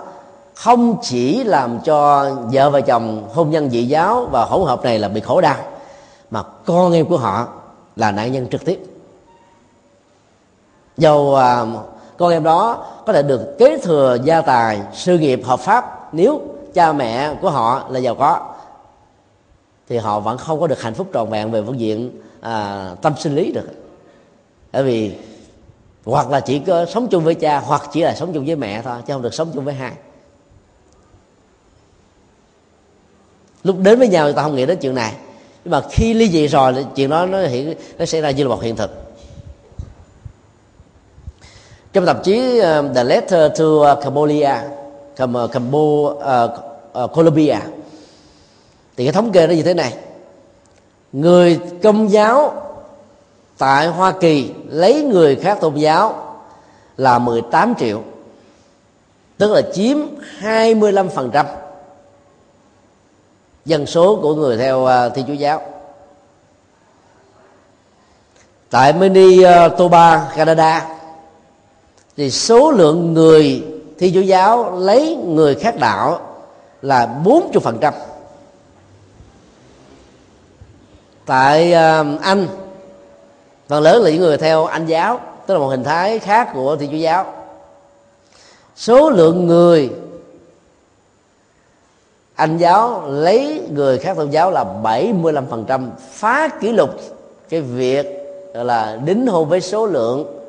không 0.54 0.96
chỉ 1.02 1.44
làm 1.44 1.78
cho 1.84 2.30
vợ 2.52 2.70
và 2.70 2.80
chồng 2.80 3.28
hôn 3.34 3.50
nhân 3.50 3.70
dị 3.70 3.84
giáo 3.84 4.28
và 4.30 4.44
hỗn 4.44 4.66
hợp 4.66 4.84
này 4.84 4.98
là 4.98 5.08
bị 5.08 5.20
khổ 5.20 5.40
đau 5.40 5.56
mà 6.30 6.42
con 6.64 6.92
em 6.92 7.06
của 7.06 7.16
họ 7.16 7.48
là 7.96 8.10
nạn 8.10 8.32
nhân 8.32 8.46
trực 8.50 8.64
tiếp. 8.64 8.80
Dầu 10.96 11.36
à, 11.36 11.64
con 12.16 12.30
em 12.30 12.44
đó 12.44 12.86
có 13.06 13.12
thể 13.12 13.22
được 13.22 13.58
kế 13.58 13.78
thừa 13.78 14.18
gia 14.24 14.40
tài 14.40 14.80
sự 14.92 15.18
nghiệp 15.18 15.40
hợp 15.44 15.60
pháp 15.60 16.08
nếu 16.12 16.40
cha 16.74 16.92
mẹ 16.92 17.34
của 17.40 17.50
họ 17.50 17.86
là 17.88 17.98
giàu 17.98 18.14
có 18.14 18.54
thì 19.88 19.96
họ 19.98 20.20
vẫn 20.20 20.38
không 20.38 20.60
có 20.60 20.66
được 20.66 20.82
hạnh 20.82 20.94
phúc 20.94 21.06
trọn 21.14 21.30
vẹn 21.30 21.50
về 21.50 21.62
phương 21.66 21.80
diện 21.80 22.10
à, 22.40 22.90
tâm 23.02 23.12
sinh 23.18 23.34
lý 23.34 23.52
được. 23.52 23.68
Bởi 24.72 24.82
vì 24.82 25.14
hoặc 26.04 26.30
là 26.30 26.40
chỉ 26.40 26.58
có 26.58 26.86
sống 26.86 27.08
chung 27.08 27.24
với 27.24 27.34
cha 27.34 27.60
hoặc 27.60 27.82
chỉ 27.92 28.02
là 28.02 28.14
sống 28.14 28.32
chung 28.32 28.46
với 28.46 28.56
mẹ 28.56 28.82
thôi 28.82 28.96
chứ 29.06 29.12
không 29.12 29.22
được 29.22 29.34
sống 29.34 29.50
chung 29.54 29.64
với 29.64 29.74
hai. 29.74 29.92
Lúc 33.64 33.76
đến 33.78 33.98
với 33.98 34.08
nhau 34.08 34.24
người 34.24 34.32
ta 34.32 34.42
không 34.42 34.56
nghĩ 34.56 34.66
đến 34.66 34.78
chuyện 34.80 34.94
này. 34.94 35.12
Nhưng 35.64 35.70
mà 35.70 35.80
khi 35.90 36.14
ly 36.14 36.28
dị 36.28 36.46
rồi 36.46 36.86
chuyện 36.94 37.10
đó 37.10 37.26
nó 37.26 37.46
hiện 37.46 37.74
nó 37.98 38.04
xảy 38.04 38.20
ra 38.20 38.30
như 38.30 38.42
là 38.42 38.48
một 38.48 38.62
hiện 38.62 38.76
thực. 38.76 38.90
Trong 41.92 42.06
tạp 42.06 42.24
chí 42.24 42.60
uh, 42.60 42.94
The 42.94 43.04
Letter 43.04 43.58
to 43.58 43.64
ờ, 43.82 44.00
Cambodia 44.02 44.54
Cam, 45.16 45.34
ờ, 45.34 45.46
Cambo, 45.46 45.78
uh, 45.78 46.50
uh, 47.04 47.12
Colombia 47.12 47.56
thì 48.96 49.04
cái 49.04 49.12
thống 49.12 49.32
kê 49.32 49.46
nó 49.46 49.52
như 49.52 49.62
thế 49.62 49.74
này. 49.74 49.94
Người 51.12 51.58
công 51.82 52.10
giáo 52.10 52.62
tại 53.58 53.86
Hoa 53.86 54.12
Kỳ 54.12 54.50
lấy 54.68 55.02
người 55.02 55.36
khác 55.36 55.58
tôn 55.60 55.74
giáo 55.74 56.36
là 56.96 57.18
18 57.18 57.74
triệu 57.78 58.02
tức 59.38 59.52
là 59.52 59.62
chiếm 59.74 59.98
25% 60.40 61.44
dân 63.64 63.86
số 63.86 64.18
của 64.22 64.34
người 64.34 64.56
theo 64.56 64.86
à, 64.86 65.06
uh, 65.06 65.14
Thiên 65.14 65.26
Chúa 65.26 65.32
giáo. 65.32 65.62
Tại 68.70 68.92
Manitoba, 68.92 70.10
à, 70.10 70.32
Canada 70.36 70.88
thì 72.16 72.30
số 72.30 72.70
lượng 72.70 73.14
người 73.14 73.64
Thiên 73.98 74.14
Chúa 74.14 74.20
giáo 74.20 74.78
lấy 74.78 75.16
người 75.16 75.54
khác 75.54 75.78
đạo 75.78 76.20
là 76.82 77.20
40% 77.24 77.92
tại 81.26 81.68
uh, 81.68 82.20
Anh 82.20 82.46
phần 83.68 83.82
lớn 83.82 84.02
là 84.02 84.10
những 84.10 84.20
người 84.20 84.36
theo 84.36 84.64
Anh 84.64 84.86
giáo 84.86 85.20
tức 85.46 85.54
là 85.54 85.60
một 85.60 85.68
hình 85.68 85.84
thái 85.84 86.18
khác 86.18 86.48
của 86.54 86.76
Thiên 86.76 86.90
Chúa 86.90 86.96
giáo. 86.96 87.34
Số 88.76 89.10
lượng 89.10 89.46
người 89.46 89.90
anh 92.34 92.56
giáo 92.58 93.02
lấy 93.08 93.68
người 93.72 93.98
khác 93.98 94.16
tôn 94.16 94.30
giáo 94.30 94.50
là 94.50 94.64
75% 94.82 95.88
phá 96.10 96.48
kỷ 96.60 96.72
lục 96.72 96.90
cái 97.48 97.60
việc 97.60 98.06
là 98.54 98.98
đính 99.04 99.26
hôn 99.26 99.48
với 99.48 99.60
số 99.60 99.86
lượng 99.86 100.40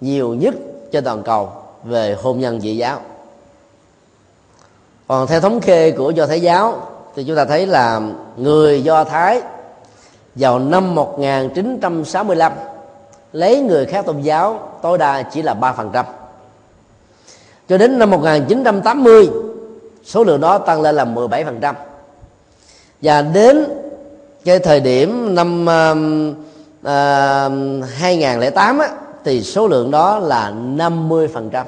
nhiều 0.00 0.34
nhất 0.34 0.54
trên 0.92 1.04
toàn 1.04 1.22
cầu 1.22 1.52
về 1.84 2.16
hôn 2.22 2.40
nhân 2.40 2.60
dị 2.60 2.76
giáo 2.76 3.00
còn 5.08 5.26
theo 5.26 5.40
thống 5.40 5.60
kê 5.60 5.90
của 5.90 6.10
do 6.10 6.26
thái 6.26 6.40
giáo 6.40 6.88
thì 7.14 7.24
chúng 7.24 7.36
ta 7.36 7.44
thấy 7.44 7.66
là 7.66 8.00
người 8.36 8.82
do 8.82 9.04
thái 9.04 9.42
vào 10.34 10.58
năm 10.58 10.94
1965 10.94 12.52
lấy 13.32 13.60
người 13.60 13.86
khác 13.86 14.06
tôn 14.06 14.20
giáo 14.20 14.68
tối 14.82 14.98
đa 14.98 15.22
chỉ 15.22 15.42
là 15.42 15.54
3%. 15.54 16.04
Cho 17.68 17.78
đến 17.78 17.98
năm 17.98 18.10
1980 18.10 19.30
số 20.04 20.24
lượng 20.24 20.40
đó 20.40 20.58
tăng 20.58 20.82
lên 20.82 20.94
là 20.94 21.04
17% 21.04 21.74
và 23.02 23.22
đến 23.22 23.64
cái 24.44 24.58
thời 24.58 24.80
điểm 24.80 25.34
năm 25.34 25.62
uh, 25.62 26.36
uh, 26.80 27.90
2008 27.90 28.78
á, 28.78 28.88
thì 29.24 29.42
số 29.42 29.66
lượng 29.66 29.90
đó 29.90 30.18
là 30.18 30.52
50% 30.76 31.64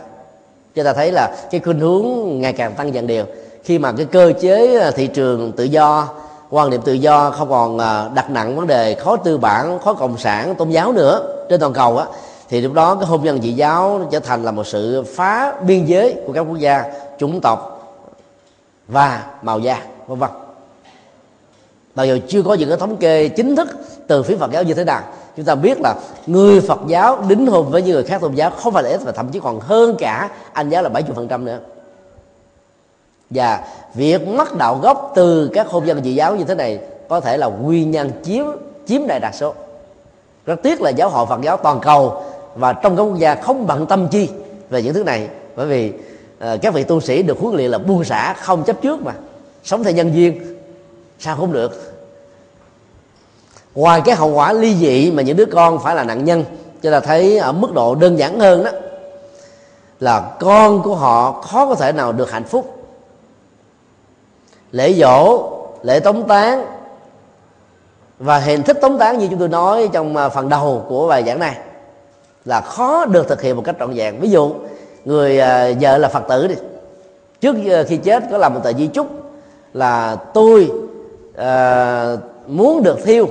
chúng 0.74 0.85
ta 0.85 0.93
thấy 0.93 1.12
là 1.12 1.37
cái 1.51 1.61
khuynh 1.61 1.80
hướng 1.80 2.05
ngày 2.41 2.53
càng 2.53 2.72
tăng 2.74 2.95
dần 2.95 3.07
đều. 3.07 3.24
Khi 3.64 3.78
mà 3.78 3.93
cái 3.93 4.07
cơ 4.07 4.32
chế 4.41 4.78
à, 4.78 4.91
thị 4.91 5.07
trường 5.07 5.53
tự 5.53 5.64
do 5.64 6.09
quan 6.51 6.70
niệm 6.70 6.80
tự 6.85 6.93
do 6.93 7.30
không 7.30 7.51
còn 7.51 7.78
à, 7.78 8.09
đặt 8.14 8.30
nặng 8.30 8.57
vấn 8.57 8.66
đề 8.66 8.95
khó 8.95 9.16
tư 9.16 9.39
bản 9.39 9.78
khó 9.85 9.95
cộng 9.95 10.18
sản 10.18 10.55
tôn 10.55 10.70
giáo 10.70 10.93
nữa 10.93 11.45
trên 11.51 11.61
toàn 11.61 11.72
cầu 11.72 11.99
á 11.99 12.07
thì 12.49 12.61
lúc 12.61 12.72
đó 12.72 12.95
cái 12.95 13.07
hôn 13.07 13.22
nhân 13.24 13.43
dị 13.43 13.53
giáo 13.53 14.01
trở 14.11 14.20
thành 14.20 14.45
là 14.45 14.51
một 14.51 14.66
sự 14.66 15.05
phá 15.16 15.55
biên 15.66 15.85
giới 15.85 16.16
của 16.26 16.32
các 16.32 16.41
quốc 16.41 16.59
gia 16.59 16.85
chủng 17.18 17.41
tộc 17.41 17.73
và 18.89 19.26
màu 19.43 19.59
da, 19.59 19.82
vân 20.07 20.18
vân. 20.18 20.30
Mặc 21.95 22.05
dù 22.05 22.18
chưa 22.28 22.43
có 22.43 22.55
những 22.55 22.68
cái 22.68 22.78
thống 22.78 22.97
kê 22.97 23.28
chính 23.28 23.57
thức 23.57 23.68
từ 24.07 24.22
phía 24.22 24.37
Phật 24.37 24.51
giáo 24.53 24.62
như 24.62 24.74
thế 24.74 24.85
nào, 24.85 25.03
chúng 25.37 25.45
ta 25.45 25.55
biết 25.55 25.80
là 25.80 25.95
người 26.26 26.61
Phật 26.61 26.80
giáo 26.87 27.22
đính 27.28 27.47
hôn 27.47 27.70
với 27.70 27.82
những 27.82 27.93
người 27.95 28.05
khác 28.05 28.20
tôn 28.20 28.35
giáo 28.35 28.51
không 28.51 28.72
phải 28.72 28.82
là 28.82 28.91
ít 28.91 29.01
và 29.05 29.12
thậm 29.12 29.28
chí 29.28 29.41
còn 29.41 29.61
hơn 29.61 29.97
cả 29.99 30.30
anh 30.53 30.68
giáo 30.68 30.82
là 30.82 30.89
70% 30.89 31.45
nữa. 31.45 31.59
Và 33.30 33.64
việc 33.95 34.28
mất 34.28 34.57
đạo 34.57 34.78
gốc 34.82 35.12
từ 35.14 35.51
các 35.55 35.68
hôn 35.68 35.85
nhân 35.85 36.05
dị 36.05 36.14
giáo 36.14 36.37
như 36.37 36.45
thế 36.45 36.55
này 36.55 36.80
có 37.09 37.20
thể 37.20 37.37
là 37.37 37.47
nguyên 37.47 37.91
nhân 37.91 38.11
chiếm 38.24 38.45
chiếm 38.87 39.07
đại 39.07 39.20
đa 39.20 39.32
số. 39.32 39.55
Rất 40.47 40.62
tiếc 40.62 40.80
là 40.80 40.91
giáo 40.91 41.09
hội 41.09 41.26
Phật 41.26 41.41
giáo 41.43 41.57
toàn 41.57 41.80
cầu 41.80 42.22
và 42.55 42.72
trong 42.72 42.97
các 42.97 43.03
quốc 43.03 43.18
gia 43.18 43.35
không 43.35 43.66
bận 43.66 43.87
tâm 43.87 44.09
chi 44.09 44.28
về 44.70 44.82
những 44.82 44.95
thứ 44.95 45.05
này, 45.05 45.28
bởi 45.57 45.66
vì 45.66 45.93
Ờ, 46.39 46.59
các 46.62 46.74
vị 46.74 46.85
tu 46.85 47.01
sĩ 47.01 47.22
được 47.22 47.39
huấn 47.39 47.57
luyện 47.57 47.70
là 47.70 47.78
buông 47.78 48.05
xả, 48.05 48.35
không 48.35 48.64
chấp 48.64 48.82
trước 48.82 49.03
mà. 49.03 49.12
Sống 49.64 49.85
theo 49.85 49.93
nhân 49.93 50.14
duyên, 50.14 50.57
sao 51.18 51.37
không 51.37 51.53
được? 51.53 51.95
Ngoài 53.74 54.03
cái 54.05 54.14
hậu 54.14 54.30
quả 54.30 54.53
ly 54.53 54.74
dị 54.74 55.11
mà 55.11 55.22
những 55.22 55.37
đứa 55.37 55.47
con 55.53 55.78
phải 55.78 55.97
là 55.97 56.05
nạn 56.05 56.24
nhân, 56.24 56.45
cho 56.82 56.91
là 56.91 57.01
thấy 57.01 57.39
ở 57.39 57.53
mức 57.53 57.72
độ 57.74 57.95
đơn 57.95 58.18
giản 58.18 58.41
hơn 58.41 58.64
đó, 58.64 58.70
là 60.01 60.37
con 60.41 60.82
của 60.82 60.95
họ 60.95 61.32
khó 61.32 61.66
có 61.66 61.74
thể 61.74 61.93
nào 61.93 62.12
được 62.12 62.30
hạnh 62.30 62.45
phúc. 62.45 62.87
Lễ 64.72 64.93
dỗ, 64.93 65.51
lễ 65.82 66.01
tống 66.01 66.28
tán, 66.28 66.64
và 68.18 68.39
hình 68.39 68.62
thức 68.62 68.78
tống 68.80 68.99
tán 68.99 69.18
như 69.18 69.28
chúng 69.30 69.39
tôi 69.39 69.49
nói 69.49 69.89
trong 69.93 70.16
à, 70.16 70.28
phần 70.28 70.49
đầu 70.49 70.85
của 70.89 71.09
bài 71.09 71.24
giảng 71.26 71.39
này 71.39 71.57
là 72.45 72.61
khó 72.61 73.05
được 73.05 73.28
thực 73.28 73.43
hiện 73.43 73.57
một 73.57 73.62
cách 73.64 73.76
trọn 73.78 73.95
vẹn. 73.95 74.20
Ví 74.20 74.30
dụ 74.30 74.55
người 75.05 75.40
à, 75.40 75.70
vợ 75.80 75.98
là 75.98 76.09
phật 76.09 76.24
tử 76.28 76.46
đi. 76.46 76.55
Trước 77.40 77.57
à, 77.70 77.82
khi 77.88 77.96
chết 77.96 78.22
có 78.30 78.38
làm 78.38 78.55
một 78.55 78.61
tờ 78.64 78.72
di 78.72 78.86
chúc 78.86 79.07
là 79.72 80.16
tôi 80.16 80.70
à, 81.36 82.16
muốn 82.46 82.82
được 82.82 82.98
thiêu. 83.05 83.28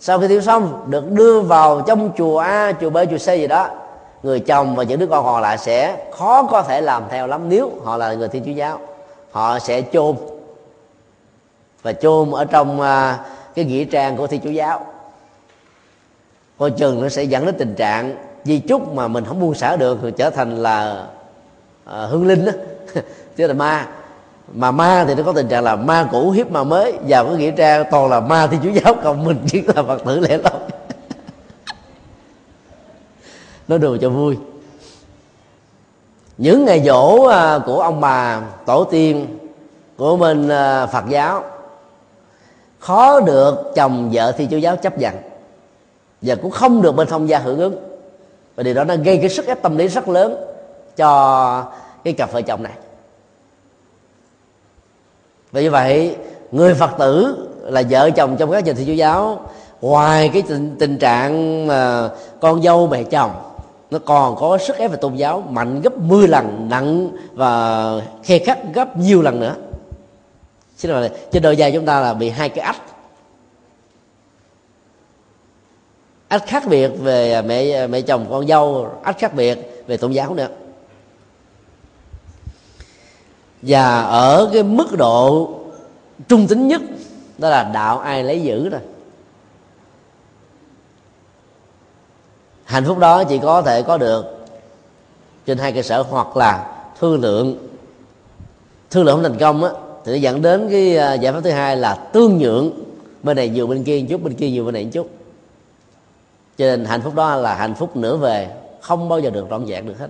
Sau 0.00 0.18
khi 0.18 0.28
thiêu 0.28 0.40
xong 0.40 0.84
được 0.86 1.10
đưa 1.10 1.40
vào 1.40 1.82
trong 1.86 2.10
chùa 2.18 2.38
a 2.38 2.72
chùa 2.80 2.90
b 2.90 2.96
chùa 3.10 3.18
c 3.18 3.26
gì 3.26 3.46
đó 3.46 3.68
người 4.22 4.40
chồng 4.40 4.76
và 4.76 4.82
những 4.82 4.98
đứa 4.98 5.06
con 5.06 5.24
họ 5.24 5.40
lại 5.40 5.58
sẽ 5.58 6.06
khó 6.12 6.42
có 6.42 6.62
thể 6.62 6.80
làm 6.80 7.02
theo 7.10 7.26
lắm 7.26 7.48
nếu 7.48 7.70
họ 7.84 7.96
là 7.96 8.14
người 8.14 8.28
thiên 8.28 8.44
chúa 8.44 8.50
giáo. 8.50 8.80
Họ 9.30 9.58
sẽ 9.58 9.82
chôn 9.92 10.16
và 11.82 11.92
chôn 11.92 12.30
ở 12.30 12.44
trong 12.44 12.80
à, 12.80 13.18
cái 13.54 13.64
nghĩa 13.64 13.84
trang 13.84 14.16
của 14.16 14.26
thiên 14.26 14.40
chúa 14.40 14.50
giáo. 14.50 14.86
Coi 16.58 16.70
chừng 16.70 17.02
nó 17.02 17.08
sẽ 17.08 17.22
dẫn 17.22 17.46
đến 17.46 17.54
tình 17.58 17.74
trạng 17.74 18.16
di 18.44 18.58
chúc 18.58 18.94
mà 18.94 19.08
mình 19.08 19.24
không 19.24 19.40
buông 19.40 19.54
xả 19.54 19.76
được 19.76 19.98
thì 20.02 20.10
trở 20.16 20.30
thành 20.30 20.56
là 20.56 21.06
à, 21.84 22.06
hương 22.06 22.26
linh 22.26 22.44
đó. 22.44 22.52
Chứ 23.36 23.46
là 23.46 23.54
ma. 23.54 23.88
Mà 24.52 24.70
ma 24.70 25.04
thì 25.08 25.14
nó 25.14 25.22
có 25.22 25.32
tình 25.32 25.48
trạng 25.48 25.64
là 25.64 25.76
ma 25.76 26.08
cũ 26.12 26.30
hiếp 26.30 26.50
ma 26.50 26.64
mới. 26.64 26.98
Vào 27.08 27.24
cái 27.24 27.36
nghĩa 27.36 27.50
trang 27.50 27.84
toàn 27.90 28.10
là 28.10 28.20
ma 28.20 28.46
thì 28.46 28.56
chúa 28.62 28.70
giáo 28.70 28.94
còn 29.04 29.24
mình 29.24 29.38
chỉ 29.46 29.62
là 29.62 29.82
phật 29.82 30.04
tử 30.04 30.20
lẻ 30.20 30.38
loi. 30.38 30.52
Nó 33.68 33.78
đùa 33.78 33.96
cho 34.00 34.10
vui. 34.10 34.36
Những 36.38 36.64
ngày 36.64 36.82
dỗ 36.86 37.24
à, 37.24 37.58
của 37.66 37.80
ông 37.80 38.00
bà 38.00 38.40
tổ 38.66 38.84
tiên 38.84 39.38
của 39.96 40.16
mình 40.16 40.48
à, 40.48 40.86
phật 40.86 41.04
giáo 41.08 41.44
khó 42.78 43.20
được 43.20 43.72
chồng 43.74 44.10
vợ 44.12 44.32
thì 44.32 44.48
chúa 44.50 44.56
giáo 44.56 44.76
chấp 44.76 44.98
nhận 44.98 45.14
và 46.22 46.34
cũng 46.34 46.50
không 46.50 46.82
được 46.82 46.92
bên 46.92 47.08
thông 47.08 47.28
gia 47.28 47.38
hưởng 47.38 47.58
ứng 47.58 47.89
và 48.60 48.64
điều 48.64 48.74
đó 48.74 48.84
nó 48.84 48.96
gây 48.96 49.18
cái 49.18 49.28
sức 49.28 49.46
ép 49.46 49.62
tâm 49.62 49.76
lý 49.76 49.88
rất 49.88 50.08
lớn 50.08 50.36
cho 50.96 51.64
cái 52.04 52.12
cặp 52.12 52.32
vợ 52.32 52.42
chồng 52.42 52.62
này. 52.62 52.72
Vì 55.52 55.68
vậy 55.68 56.16
người 56.50 56.74
phật 56.74 56.90
tử 56.98 57.36
là 57.62 57.82
vợ 57.90 58.10
chồng 58.10 58.36
trong 58.38 58.50
các 58.50 58.64
trường 58.64 58.76
thi 58.76 58.84
chúa 58.86 58.92
giáo 58.92 59.40
ngoài 59.80 60.30
cái 60.32 60.42
tình, 60.42 60.76
tình 60.78 60.98
trạng 60.98 61.66
mà 61.66 62.08
con 62.40 62.62
dâu 62.62 62.86
mẹ 62.86 63.02
chồng 63.02 63.30
nó 63.90 63.98
còn 63.98 64.36
có 64.36 64.58
sức 64.58 64.76
ép 64.76 64.90
về 64.90 64.96
tôn 64.96 65.14
giáo 65.14 65.42
mạnh 65.48 65.80
gấp 65.80 65.98
10 65.98 66.28
lần 66.28 66.68
nặng 66.70 67.10
và 67.32 67.92
khe 68.22 68.38
khắc 68.38 68.58
gấp 68.74 68.96
nhiều 68.96 69.22
lần 69.22 69.40
nữa. 69.40 69.54
Xin 70.76 70.90
lỗi 70.90 71.10
trên 71.32 71.42
đời 71.42 71.56
dài 71.56 71.72
chúng 71.72 71.86
ta 71.86 72.00
là 72.00 72.14
bị 72.14 72.30
hai 72.30 72.48
cái 72.48 72.64
ách. 72.64 72.82
Ách 76.30 76.46
khác 76.46 76.62
biệt 76.68 76.88
về 76.88 77.32
à, 77.32 77.42
mẹ 77.42 77.70
à, 77.70 77.86
mẹ 77.86 78.00
chồng 78.00 78.26
con 78.30 78.46
dâu, 78.46 78.88
ách 79.02 79.18
khác 79.18 79.34
biệt 79.34 79.84
về 79.86 79.96
tôn 79.96 80.12
giáo 80.12 80.34
nữa. 80.34 80.48
Và 83.62 84.02
ở 84.02 84.50
cái 84.52 84.62
mức 84.62 84.86
độ 84.98 85.50
trung 86.28 86.46
tính 86.46 86.68
nhất, 86.68 86.82
đó 87.38 87.48
là 87.50 87.64
đạo 87.74 87.98
ai 87.98 88.24
lấy 88.24 88.42
giữ 88.42 88.68
rồi 88.68 88.80
hạnh 92.64 92.84
phúc 92.84 92.98
đó 92.98 93.24
chỉ 93.24 93.38
có 93.38 93.62
thể 93.62 93.82
có 93.82 93.98
được 93.98 94.46
trên 95.46 95.58
hai 95.58 95.72
cơ 95.72 95.82
sở, 95.82 96.02
hoặc 96.02 96.36
là 96.36 96.82
thương 97.00 97.20
lượng. 97.20 97.68
Thương 98.90 99.04
lượng 99.04 99.14
không 99.14 99.22
thành 99.22 99.40
công 99.40 99.64
á, 99.64 99.70
thì 100.04 100.12
nó 100.12 100.18
dẫn 100.18 100.42
đến 100.42 100.68
cái 100.70 100.96
à, 100.96 101.14
giải 101.14 101.32
pháp 101.32 101.40
thứ 101.44 101.50
hai 101.50 101.76
là 101.76 101.94
tương 101.94 102.38
nhượng. 102.38 102.70
Bên 103.22 103.36
này 103.36 103.48
nhiều 103.48 103.66
bên 103.66 103.84
kia 103.84 104.00
một 104.00 104.06
chút, 104.10 104.22
bên 104.22 104.34
kia 104.34 104.50
nhiều 104.50 104.64
bên 104.64 104.74
này 104.74 104.84
một 104.84 104.90
chút 104.92 105.19
cho 106.60 106.66
nên 106.66 106.84
hạnh 106.84 107.00
phúc 107.02 107.14
đó 107.14 107.36
là 107.36 107.54
hạnh 107.54 107.74
phúc 107.74 107.96
nửa 107.96 108.16
về, 108.16 108.56
không 108.80 109.08
bao 109.08 109.18
giờ 109.18 109.30
được 109.30 109.46
trọn 109.50 109.64
vẹn 109.64 109.86
được 109.86 109.98
hết. 109.98 110.08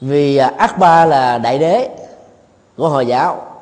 Vì 0.00 0.36
à, 0.36 0.52
ác 0.58 0.78
ba 0.78 1.04
là 1.04 1.38
đại 1.38 1.58
đế 1.58 1.90
của 2.76 2.88
hồi 2.88 3.06
giáo, 3.06 3.52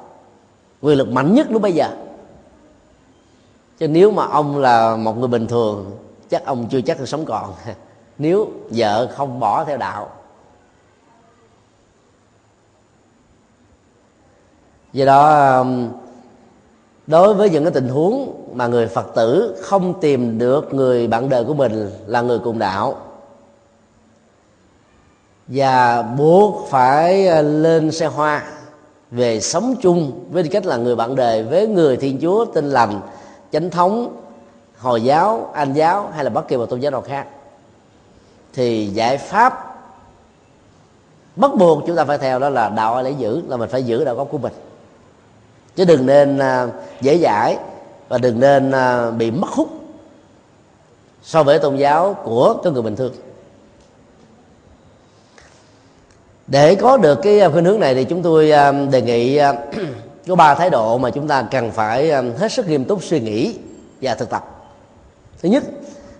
quyền 0.80 0.98
lực 0.98 1.08
mạnh 1.08 1.34
nhất 1.34 1.46
lúc 1.50 1.62
bây 1.62 1.72
giờ. 1.72 1.96
Chứ 3.78 3.88
nếu 3.88 4.10
mà 4.10 4.26
ông 4.26 4.58
là 4.58 4.96
một 4.96 5.18
người 5.18 5.28
bình 5.28 5.46
thường, 5.46 5.98
chắc 6.30 6.44
ông 6.44 6.68
chưa 6.70 6.80
chắc 6.80 6.98
được 6.98 7.06
sống 7.06 7.24
còn. 7.24 7.54
Nếu 8.18 8.50
vợ 8.70 9.12
không 9.16 9.40
bỏ 9.40 9.64
theo 9.64 9.76
đạo. 9.76 10.10
Do 14.92 15.04
đó 15.04 15.64
đối 17.06 17.34
với 17.34 17.50
những 17.50 17.64
cái 17.64 17.72
tình 17.72 17.88
huống 17.88 18.44
mà 18.54 18.66
người 18.66 18.86
phật 18.86 19.14
tử 19.14 19.56
không 19.62 20.00
tìm 20.00 20.38
được 20.38 20.74
người 20.74 21.06
bạn 21.06 21.28
đời 21.28 21.44
của 21.44 21.54
mình 21.54 21.90
là 22.06 22.20
người 22.20 22.38
cùng 22.38 22.58
đạo, 22.58 22.96
và 25.48 26.02
buộc 26.02 26.66
phải 26.68 27.26
ờ, 27.26 27.42
lên 27.42 27.92
xe 27.92 28.06
hoa 28.06 28.44
về 29.10 29.40
sống 29.40 29.74
chung 29.82 30.24
với 30.30 30.42
tư 30.42 30.48
cách 30.52 30.66
là 30.66 30.76
người 30.76 30.96
bạn 30.96 31.16
đời 31.16 31.42
với 31.42 31.66
người 31.66 31.96
thiên 31.96 32.18
chúa 32.22 32.44
tin 32.44 32.70
lành, 32.70 33.00
chánh 33.52 33.70
thống, 33.70 34.16
hồi 34.78 35.02
giáo 35.02 35.50
anh 35.54 35.72
giáo 35.72 36.10
hay 36.14 36.24
là 36.24 36.30
bất 36.30 36.48
kỳ 36.48 36.56
một 36.56 36.66
tôn 36.66 36.80
giáo 36.80 36.92
nào 36.92 37.00
khác. 37.00 37.26
Thì 38.52 38.86
giải 38.86 39.18
pháp 39.18 39.76
bắt 41.36 41.50
buộc 41.58 41.82
chúng 41.86 41.96
ta 41.96 42.04
phải 42.04 42.18
theo 42.18 42.38
đó 42.38 42.48
là 42.48 42.68
đạo 42.68 42.94
ai 42.94 43.04
lấy 43.04 43.14
giữ 43.14 43.42
là 43.48 43.56
mình 43.56 43.68
phải 43.68 43.82
giữ 43.82 44.04
đạo 44.04 44.14
gốc 44.14 44.28
của 44.30 44.38
mình 44.38 44.52
chứ 45.76 45.84
đừng 45.84 46.06
nên 46.06 46.38
à, 46.38 46.66
dễ 47.00 47.18
dãi 47.18 47.56
và 48.08 48.18
đừng 48.18 48.40
nên 48.40 48.70
à, 48.70 49.10
bị 49.10 49.30
mất 49.30 49.48
hút 49.48 49.68
so 51.22 51.42
với 51.42 51.58
tôn 51.58 51.76
giáo 51.76 52.16
của 52.24 52.54
cái 52.64 52.72
người 52.72 52.82
bình 52.82 52.96
thường. 52.96 53.12
Để 56.46 56.74
có 56.74 56.96
được 56.96 57.18
cái 57.22 57.40
à, 57.40 57.48
khuynh 57.48 57.64
hướng 57.64 57.80
này 57.80 57.94
thì 57.94 58.04
chúng 58.04 58.22
tôi 58.22 58.50
đề 58.90 59.02
nghị 59.02 59.40
có 60.28 60.34
ba 60.34 60.54
thái 60.54 60.70
độ 60.70 60.98
mà 60.98 61.10
chúng 61.10 61.28
ta 61.28 61.46
cần 61.50 61.70
phải 61.70 62.10
hết 62.38 62.52
sức 62.52 62.68
nghiêm 62.68 62.84
túc 62.84 63.02
suy 63.02 63.20
nghĩ 63.20 63.58
và 64.02 64.14
thực 64.14 64.30
tập. 64.30 64.68
Thứ 65.42 65.48
nhất 65.48 65.64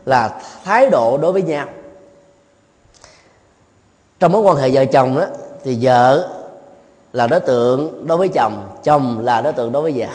là 0.05 0.41
thái 0.65 0.91
độ 0.91 1.19
đối 1.19 1.33
với 1.33 1.43
nhau. 1.43 1.67
Trong 4.21 4.33
mối 4.33 4.43
quan 4.43 4.57
hệ 4.57 4.71
vợ 4.71 4.85
chồng 4.85 5.17
đó 5.17 5.27
thì 5.65 5.79
vợ 5.81 6.36
là 7.17 7.27
đối 7.27 7.41
tượng 7.41 8.07
đối 8.07 8.19
với 8.19 8.29
chồng 8.29 8.69
chồng 8.85 9.21
là 9.25 9.41
đối 9.41 9.53
tượng 9.53 9.73
đối 9.73 9.83
với 9.83 9.93
vợ. 9.97 10.07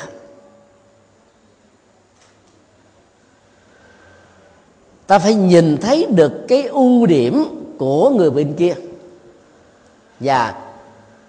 Ta 5.07 5.19
phải 5.19 5.33
nhìn 5.33 5.77
thấy 5.77 6.07
được 6.09 6.31
cái 6.47 6.63
ưu 6.63 7.05
điểm 7.05 7.45
của 7.79 8.09
người 8.09 8.29
bên 8.29 8.53
kia. 8.53 8.73
Và 10.19 10.61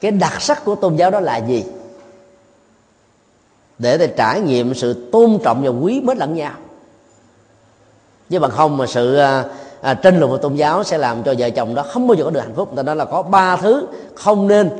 cái 0.00 0.10
đặc 0.10 0.42
sắc 0.42 0.64
của 0.64 0.74
tôn 0.74 0.96
giáo 0.96 1.10
đó 1.10 1.20
là 1.20 1.36
gì? 1.36 1.64
Để 3.78 3.98
ta 3.98 4.06
trải 4.16 4.40
nghiệm 4.40 4.74
sự 4.74 5.08
tôn 5.12 5.38
trọng 5.44 5.62
và 5.62 5.68
quý 5.68 6.00
mến 6.00 6.18
lẫn 6.18 6.34
nhau. 6.34 6.52
Chứ 8.30 8.40
bằng 8.40 8.50
không 8.50 8.76
mà 8.76 8.86
sự 8.86 9.16
à, 9.16 9.44
à 9.80 9.94
tranh 9.94 10.20
luận 10.20 10.32
về 10.32 10.38
tôn 10.42 10.54
giáo 10.54 10.84
sẽ 10.84 10.98
làm 10.98 11.22
cho 11.22 11.34
vợ 11.38 11.50
chồng 11.50 11.74
đó 11.74 11.82
không 11.82 12.06
bao 12.06 12.14
giờ 12.14 12.24
có 12.24 12.30
được 12.30 12.40
hạnh 12.40 12.54
phúc. 12.56 12.72
Ta 12.76 12.82
nói 12.82 12.96
là 12.96 13.04
có 13.04 13.22
ba 13.22 13.56
thứ 13.56 13.86
không 14.14 14.48
nên 14.48 14.70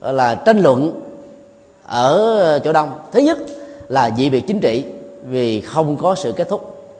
là 0.00 0.34
tranh 0.34 0.58
luận 0.58 1.00
ở 1.86 2.60
chỗ 2.64 2.72
đông. 2.72 2.98
Thứ 3.12 3.20
nhất 3.20 3.38
là 3.88 4.10
dị 4.16 4.30
biệt 4.30 4.40
chính 4.46 4.60
trị, 4.60 4.84
vì 5.24 5.60
không 5.60 5.96
có 5.96 6.14
sự 6.14 6.32
kết 6.32 6.48
thúc. 6.48 6.90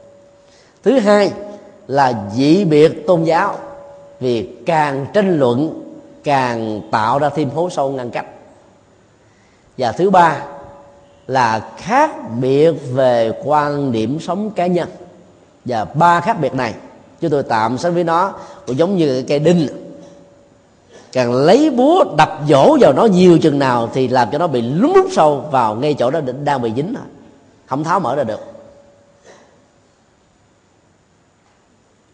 Thứ 0.82 0.98
hai 0.98 1.32
là 1.86 2.12
dị 2.34 2.64
biệt 2.64 3.06
tôn 3.06 3.24
giáo, 3.24 3.58
vì 4.20 4.48
càng 4.66 5.06
tranh 5.12 5.38
luận, 5.38 5.84
càng 6.24 6.80
tạo 6.90 7.18
ra 7.18 7.28
thêm 7.28 7.50
hố 7.50 7.70
sâu 7.70 7.90
ngăn 7.90 8.10
cách. 8.10 8.26
Và 9.78 9.92
thứ 9.92 10.10
ba 10.10 10.42
là 11.26 11.68
khác 11.76 12.10
biệt 12.40 12.72
về 12.92 13.32
quan 13.44 13.92
điểm 13.92 14.18
sống 14.20 14.50
cá 14.50 14.66
nhân. 14.66 14.88
Và 15.64 15.84
ba 15.84 16.20
khác 16.20 16.40
biệt 16.40 16.54
này, 16.54 16.74
chúng 17.20 17.30
tôi 17.30 17.42
tạm 17.42 17.78
sánh 17.78 17.94
với 17.94 18.04
nó, 18.04 18.32
cũng 18.66 18.78
giống 18.78 18.96
như 18.96 19.24
cây 19.28 19.38
đinh 19.38 19.68
càng 21.12 21.32
lấy 21.32 21.70
búa 21.70 22.04
đập 22.16 22.38
dỗ 22.48 22.76
vào 22.80 22.92
nó 22.92 23.04
nhiều 23.04 23.38
chừng 23.38 23.58
nào 23.58 23.90
thì 23.94 24.08
làm 24.08 24.28
cho 24.32 24.38
nó 24.38 24.46
bị 24.46 24.62
lún 24.62 24.92
lún 24.94 25.06
sâu 25.10 25.44
vào 25.50 25.74
ngay 25.74 25.94
chỗ 25.94 26.10
đó 26.10 26.20
đang 26.44 26.62
bị 26.62 26.72
dính 26.76 26.94
không 27.66 27.84
tháo 27.84 28.00
mở 28.00 28.16
ra 28.16 28.24
được. 28.24 28.40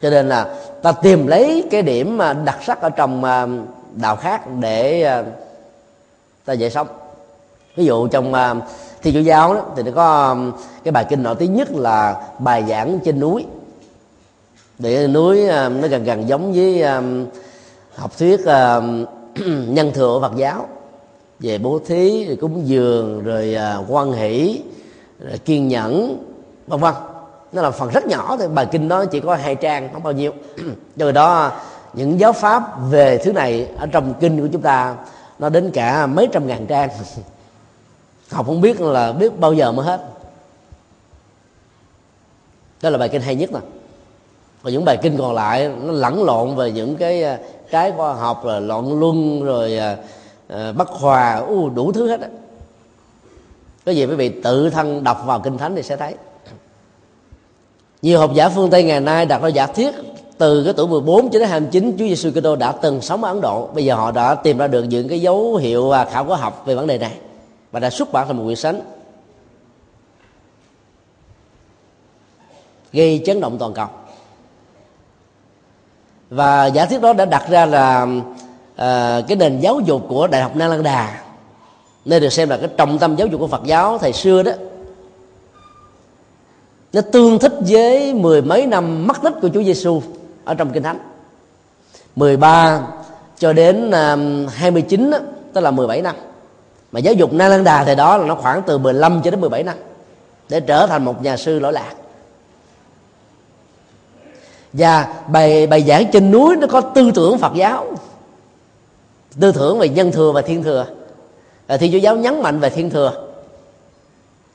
Cho 0.03 0.11
nên 0.11 0.29
là 0.29 0.55
ta 0.83 0.93
tìm 0.93 1.27
lấy 1.27 1.65
cái 1.71 1.83
điểm 1.83 2.19
à, 2.19 2.33
đặc 2.33 2.59
sắc 2.63 2.81
ở 2.81 2.91
trong 2.91 3.25
à, 3.25 3.47
đạo 3.95 4.17
khác 4.17 4.43
để 4.61 5.03
à, 5.03 5.25
ta 6.45 6.53
dễ 6.53 6.71
sống. 6.71 6.87
Ví 7.77 7.85
dụ 7.85 8.09
trong 8.09 8.33
thi 9.03 9.13
chúa 9.13 9.21
giáo 9.21 9.55
đó, 9.55 9.63
thì 9.77 9.83
nó 9.83 9.91
có 9.95 10.37
cái 10.85 10.93
bài 10.93 11.07
kinh 11.09 11.23
nổi 11.23 11.35
tiếng 11.35 11.55
nhất 11.55 11.69
là 11.73 12.29
bài 12.39 12.65
giảng 12.69 12.99
trên 13.05 13.21
núi. 13.21 13.47
Để 14.79 15.07
núi 15.07 15.47
nó 15.51 15.89
gần 15.89 16.05
gần 16.05 16.29
giống 16.29 16.53
với 16.53 16.85
học 17.97 18.19
thuyết 18.19 18.45
ờ, 18.45 18.83
nhân 19.69 19.93
thừa 19.95 20.07
của 20.07 20.21
Phật 20.21 20.37
giáo, 20.37 20.69
về 21.41 21.59
bố 21.59 21.81
thí, 21.87 22.25
rồi 22.25 22.37
cúng 22.37 22.63
dường, 22.69 23.25
rồi 23.25 23.55
ờ, 23.55 23.85
quan 23.89 24.13
hỷ, 24.13 24.63
rồi 25.21 25.39
kiên 25.39 25.69
nhẫn, 25.69 26.25
vân 26.67 26.81
vân. 26.81 26.95
Nó 27.53 27.63
là 27.63 27.71
phần 27.71 27.91
rất 27.91 28.07
nhỏ 28.07 28.37
thôi, 28.39 28.49
bài 28.49 28.67
kinh 28.73 28.89
đó 28.89 29.05
chỉ 29.05 29.21
có 29.21 29.35
hai 29.35 29.55
trang, 29.55 29.89
không 29.93 30.03
bao 30.03 30.13
nhiêu. 30.13 30.33
Do 30.97 31.13
đó, 31.13 31.53
những 31.93 32.21
giáo 32.21 32.33
pháp 32.33 32.63
về 32.91 33.19
thứ 33.19 33.33
này 33.33 33.69
ở 33.79 33.87
trong 33.87 34.15
kinh 34.21 34.41
của 34.41 34.49
chúng 34.53 34.63
ta, 34.63 34.97
nó 35.39 35.49
đến 35.49 35.71
cả 35.71 36.07
mấy 36.07 36.29
trăm 36.33 36.47
ngàn 36.47 36.67
trang. 36.67 36.89
Học 38.31 38.47
không 38.47 38.61
biết 38.61 38.81
là 38.81 39.13
biết 39.13 39.39
bao 39.41 39.53
giờ 39.53 39.73
mới 39.73 39.87
hết. 39.87 40.01
Đó 42.83 42.91
là 42.91 42.99
bài 42.99 43.09
kinh 43.09 43.23
hay 43.23 43.35
nhất 43.35 43.53
nè. 43.53 43.61
Còn 44.63 44.73
những 44.73 44.85
bài 44.85 44.99
kinh 45.03 45.19
còn 45.19 45.35
lại, 45.35 45.71
nó 45.83 45.93
lẫn 45.93 46.25
lộn 46.25 46.57
về 46.57 46.73
những 46.73 46.97
cái 46.97 47.23
ờ, 47.23 47.39
cái 47.75 47.91
trái 47.91 47.97
khoa 47.97 48.15
học 48.15 48.45
là 48.45 48.61
loạn 48.61 49.01
luân 49.01 49.45
rồi 49.45 49.79
à, 49.79 49.97
à 50.49 50.73
bất 50.73 50.89
hòa 50.89 51.37
u 51.37 51.71
đủ 51.71 51.93
thứ 51.93 52.09
hết 52.09 52.21
á. 52.21 52.29
Có 53.87 53.93
gì 53.93 54.07
quý 54.07 54.15
vị 54.15 54.29
tự 54.29 54.71
thân 54.71 55.05
đọc 55.05 55.23
vào 55.27 55.41
kinh 55.41 55.59
thánh 55.59 55.77
thì 55.77 55.83
sẽ 55.83 55.97
thấy. 55.97 56.15
Nhiều 58.03 58.19
học 58.19 58.31
giả 58.35 58.49
phương 58.49 58.71
Tây 58.71 58.85
ngày 58.85 59.01
nay 59.01 59.27
đặt 59.27 59.43
ra 59.43 59.49
giả 59.49 59.67
thiết 59.67 59.95
từ 60.39 60.65
cái 60.65 60.73
tuổi 60.77 60.89
14 60.89 61.31
cho 61.31 61.39
đến 61.39 61.49
29 61.49 61.97
Chúa 61.99 62.05
Giêsu 62.05 62.31
Kitô 62.31 62.57
đã 62.57 62.73
từng 62.73 63.01
sống 63.01 63.25
ở 63.25 63.31
Ấn 63.33 63.41
Độ. 63.41 63.69
Bây 63.75 63.85
giờ 63.85 63.95
họ 63.95 64.11
đã 64.11 64.35
tìm 64.35 64.59
ra 64.59 64.67
được 64.67 64.83
những 64.83 65.09
cái 65.09 65.21
dấu 65.21 65.57
hiệu 65.57 65.89
và 65.89 66.05
khảo 66.05 66.25
cổ 66.25 66.35
học 66.35 66.63
về 66.67 66.75
vấn 66.75 66.87
đề 66.87 66.99
này 66.99 67.17
và 67.73 67.81
đã 67.81 67.91
xuất 67.91 68.13
bản 68.13 68.27
thành 68.27 68.37
một 68.37 68.45
quyển 68.45 68.57
sách 68.57 68.77
gây 72.93 73.23
chấn 73.27 73.41
động 73.41 73.57
toàn 73.59 73.73
cầu 73.73 73.87
và 76.35 76.67
giả 76.67 76.87
thuyết 76.87 77.01
đó 77.01 77.13
đã 77.13 77.25
đặt 77.25 77.45
ra 77.51 77.67
là 77.67 78.07
à, 78.77 79.21
cái 79.29 79.37
nền 79.37 79.61
giáo 79.61 79.81
dục 79.81 80.03
của 80.09 80.27
đại 80.27 80.43
học 80.43 80.57
Nalanda 80.57 81.21
nên 82.05 82.23
được 82.23 82.29
xem 82.33 82.49
là 82.49 82.57
cái 82.57 82.69
trọng 82.77 82.99
tâm 82.99 83.17
giáo 83.17 83.27
dục 83.27 83.41
của 83.41 83.47
Phật 83.47 83.65
giáo 83.65 83.99
thời 83.99 84.13
xưa 84.13 84.43
đó 84.43 84.53
nó 86.93 87.01
tương 87.01 87.39
thích 87.39 87.53
với 87.69 88.15
mười 88.15 88.43
mấy 88.43 88.67
năm 88.67 89.07
mất 89.07 89.23
tích 89.23 89.35
của 89.43 89.49
Chúa 89.55 89.63
Giêsu 89.63 90.03
ở 90.45 90.55
trong 90.55 90.71
kinh 90.71 90.83
thánh. 90.83 90.99
13 92.17 92.81
cho 93.39 93.53
đến 93.53 93.89
uh, 94.47 94.53
29 94.53 95.11
đó, 95.11 95.19
tức 95.53 95.61
là 95.61 95.71
17 95.71 96.03
năm. 96.03 96.17
Mà 96.93 97.01
giáo 97.01 97.15
dục 97.15 97.33
Na 97.33 97.49
Lan 97.49 97.65
Đà 97.65 97.85
thì 97.85 97.95
đó 97.95 98.17
là 98.17 98.27
nó 98.27 98.35
khoảng 98.35 98.63
từ 98.63 98.79
15 98.79 99.21
cho 99.25 99.31
đến 99.31 99.41
17 99.41 99.63
năm 99.63 99.75
để 100.49 100.61
trở 100.61 100.87
thành 100.87 101.05
một 101.05 101.23
nhà 101.23 101.37
sư 101.37 101.59
lỗi 101.59 101.73
lạc 101.73 101.95
và 104.75 105.15
bài 105.29 105.67
bài 105.67 105.83
giảng 105.83 106.11
trên 106.13 106.31
núi 106.31 106.57
nó 106.57 106.67
có 106.67 106.81
tư 106.81 107.11
tưởng 107.15 107.39
Phật 107.39 107.55
giáo. 107.55 107.87
Tư 109.41 109.53
tưởng 109.53 109.79
về 109.79 109.89
nhân 109.89 110.13
thừa 110.13 110.33
và 110.33 110.43
thiên 110.43 110.63
thừa. 110.63 110.87
Thiên 111.69 111.93
chúa 111.93 111.99
giáo 111.99 112.17
nhấn 112.17 112.43
mạnh 112.43 112.61
về 112.61 112.71
thiên 112.71 112.91
thừa. 112.91 113.13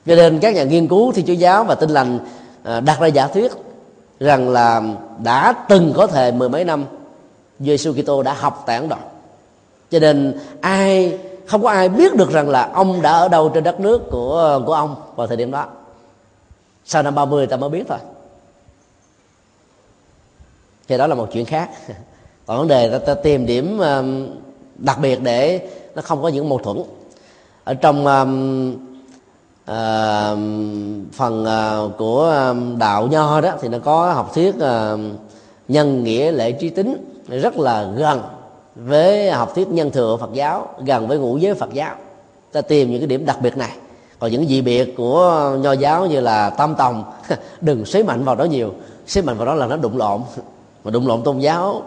Cho 0.06 0.16
nên 0.16 0.40
các 0.40 0.56
nhà 0.56 0.64
nghiên 0.64 0.88
cứu 0.88 1.12
thiên 1.12 1.26
chúa 1.26 1.34
giáo 1.34 1.64
và 1.64 1.76
tinh 1.76 1.90
lành 1.90 2.20
à, 2.64 2.80
đặt 2.80 3.00
ra 3.00 3.08
giả 3.08 3.28
thuyết 3.28 3.52
rằng 4.20 4.50
là 4.50 4.82
đã 5.24 5.54
từng 5.70 5.94
có 5.96 6.08
thể 6.08 6.32
mười 6.32 6.50
mấy 6.50 6.64
năm 6.64 6.86
Giêsu 7.60 7.94
Kitô 7.94 8.24
đã 8.24 8.34
học 8.34 8.64
tại 8.66 8.78
Ấn 8.78 8.90
Độ 8.90 8.98
cho 9.92 10.00
nên 10.00 10.40
ai 10.62 11.18
không 11.46 11.64
có 11.64 11.70
ai 11.70 11.90
biết 11.90 12.16
được 12.16 12.32
rằng 12.32 12.50
là 12.50 12.70
ông 12.74 13.02
đã 13.02 13.12
ở 13.12 13.30
đâu 13.30 13.50
trên 13.50 13.64
đất 13.64 13.80
nước 13.80 14.02
của 14.12 14.62
của 14.66 14.74
ông 14.74 14.96
vào 15.16 15.28
thời 15.28 15.38
điểm 15.38 15.52
đó. 15.52 15.66
Sau 16.86 17.04
năm 17.04 17.16
30 17.16 17.48
ta 17.48 17.58
mới 17.58 17.70
biết 17.70 17.84
thôi 17.90 17.98
thì 20.90 20.98
đó 20.98 21.08
là 21.08 21.16
một 21.16 21.28
chuyện 21.32 21.46
khác. 21.46 21.70
Còn 22.46 22.58
vấn 22.58 22.68
đề 22.68 22.90
ta, 22.92 22.98
ta 22.98 23.14
tìm 23.14 23.46
điểm 23.46 23.78
um, 23.78 24.28
đặc 24.78 25.00
biệt 25.02 25.24
để 25.24 25.70
nó 25.96 26.02
không 26.02 26.22
có 26.22 26.28
những 26.28 26.50
mâu 26.50 26.58
thuẫn. 26.58 26.78
Ở 27.64 27.74
trong 27.74 28.06
um, 28.06 28.74
uh, 29.72 30.38
phần 31.14 31.44
uh, 31.44 31.98
của 31.98 32.46
um, 32.50 32.78
đạo 32.78 33.08
nho 33.08 33.42
đó 33.42 33.52
thì 33.62 33.68
nó 33.68 33.80
có 33.80 34.14
học 34.14 34.32
thuyết 34.36 34.56
uh, 34.56 35.00
nhân 35.68 36.04
nghĩa 36.04 36.32
lễ 36.32 36.52
trí 36.52 36.70
tính 36.70 36.96
rất 37.28 37.58
là 37.58 37.84
gần 37.84 38.22
với 38.76 39.32
học 39.32 39.56
thuyết 39.56 39.68
nhân 39.68 39.92
thừa 39.92 40.18
Phật 40.20 40.34
giáo 40.34 40.68
gần 40.86 41.08
với 41.08 41.18
ngũ 41.18 41.38
giới 41.38 41.54
Phật 41.54 41.74
giáo. 41.74 41.96
Ta 42.52 42.62
tìm 42.62 42.92
những 42.92 43.00
cái 43.00 43.08
điểm 43.08 43.26
đặc 43.26 43.38
biệt 43.42 43.58
này. 43.58 43.72
Còn 44.20 44.32
những 44.32 44.48
dị 44.48 44.62
biệt 44.62 44.94
của 44.98 45.52
nho 45.62 45.72
giáo 45.72 46.06
như 46.06 46.20
là 46.20 46.50
tam 46.50 46.76
tòng 46.76 47.04
đừng 47.62 47.86
xế 47.86 48.04
mạnh 48.04 48.24
vào 48.24 48.36
đó 48.36 48.44
nhiều 48.44 48.74
xế 49.08 49.22
mạnh 49.22 49.38
vào 49.38 49.46
đó 49.46 49.56
là 49.56 49.68
nó 49.68 49.78
đụng 49.78 49.98
lộn. 49.98 50.22
mà 50.84 50.92
đụng 50.92 51.08
lộn 51.08 51.24
tôn 51.24 51.40
giáo 51.40 51.84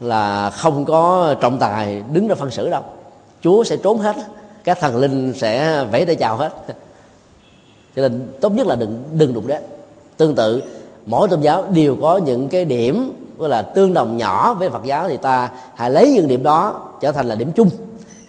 là 0.00 0.50
không 0.50 0.84
có 0.84 1.34
trọng 1.40 1.58
tài 1.58 2.02
đứng 2.12 2.28
ra 2.28 2.34
phân 2.34 2.50
xử 2.50 2.70
đâu. 2.70 2.82
Chúa 3.42 3.64
sẽ 3.64 3.76
trốn 3.76 3.98
hết 3.98 4.16
các 4.64 4.78
thần 4.80 4.96
linh 4.96 5.32
sẽ 5.36 5.84
vẫy 5.92 6.06
tay 6.06 6.16
chào 6.16 6.36
hết. 6.36 6.52
Cho 7.96 8.02
nên 8.02 8.28
tốt 8.40 8.52
nhất 8.52 8.66
là 8.66 8.76
đừng 8.76 9.02
đừng 9.12 9.34
đụng 9.34 9.46
đến. 9.46 9.62
Tương 10.16 10.34
tự 10.34 10.62
mỗi 11.06 11.28
tôn 11.28 11.40
giáo 11.40 11.64
đều 11.70 11.96
có 12.02 12.16
những 12.16 12.48
cái 12.48 12.64
điểm 12.64 13.12
gọi 13.38 13.48
là 13.48 13.62
tương 13.62 13.94
đồng 13.94 14.16
nhỏ 14.16 14.54
với 14.54 14.70
Phật 14.70 14.84
giáo 14.84 15.08
thì 15.08 15.16
ta 15.16 15.50
hãy 15.74 15.90
lấy 15.90 16.12
những 16.12 16.28
điểm 16.28 16.42
đó 16.42 16.88
trở 17.00 17.12
thành 17.12 17.26
là 17.26 17.34
điểm 17.34 17.52
chung. 17.52 17.70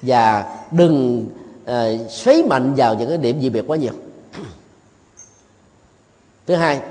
Và 0.02 0.56
đừng 0.72 1.26
uh, 1.64 2.12
xoáy 2.12 2.44
mạnh 2.44 2.74
vào 2.74 2.96
những 2.96 3.10
cái 3.10 3.18
điểm 3.18 3.42
dị 3.42 3.50
biệt 3.50 3.64
quá 3.68 3.78
nhiều. 3.78 3.94
Thứ 6.48 6.56
hai 6.56 6.82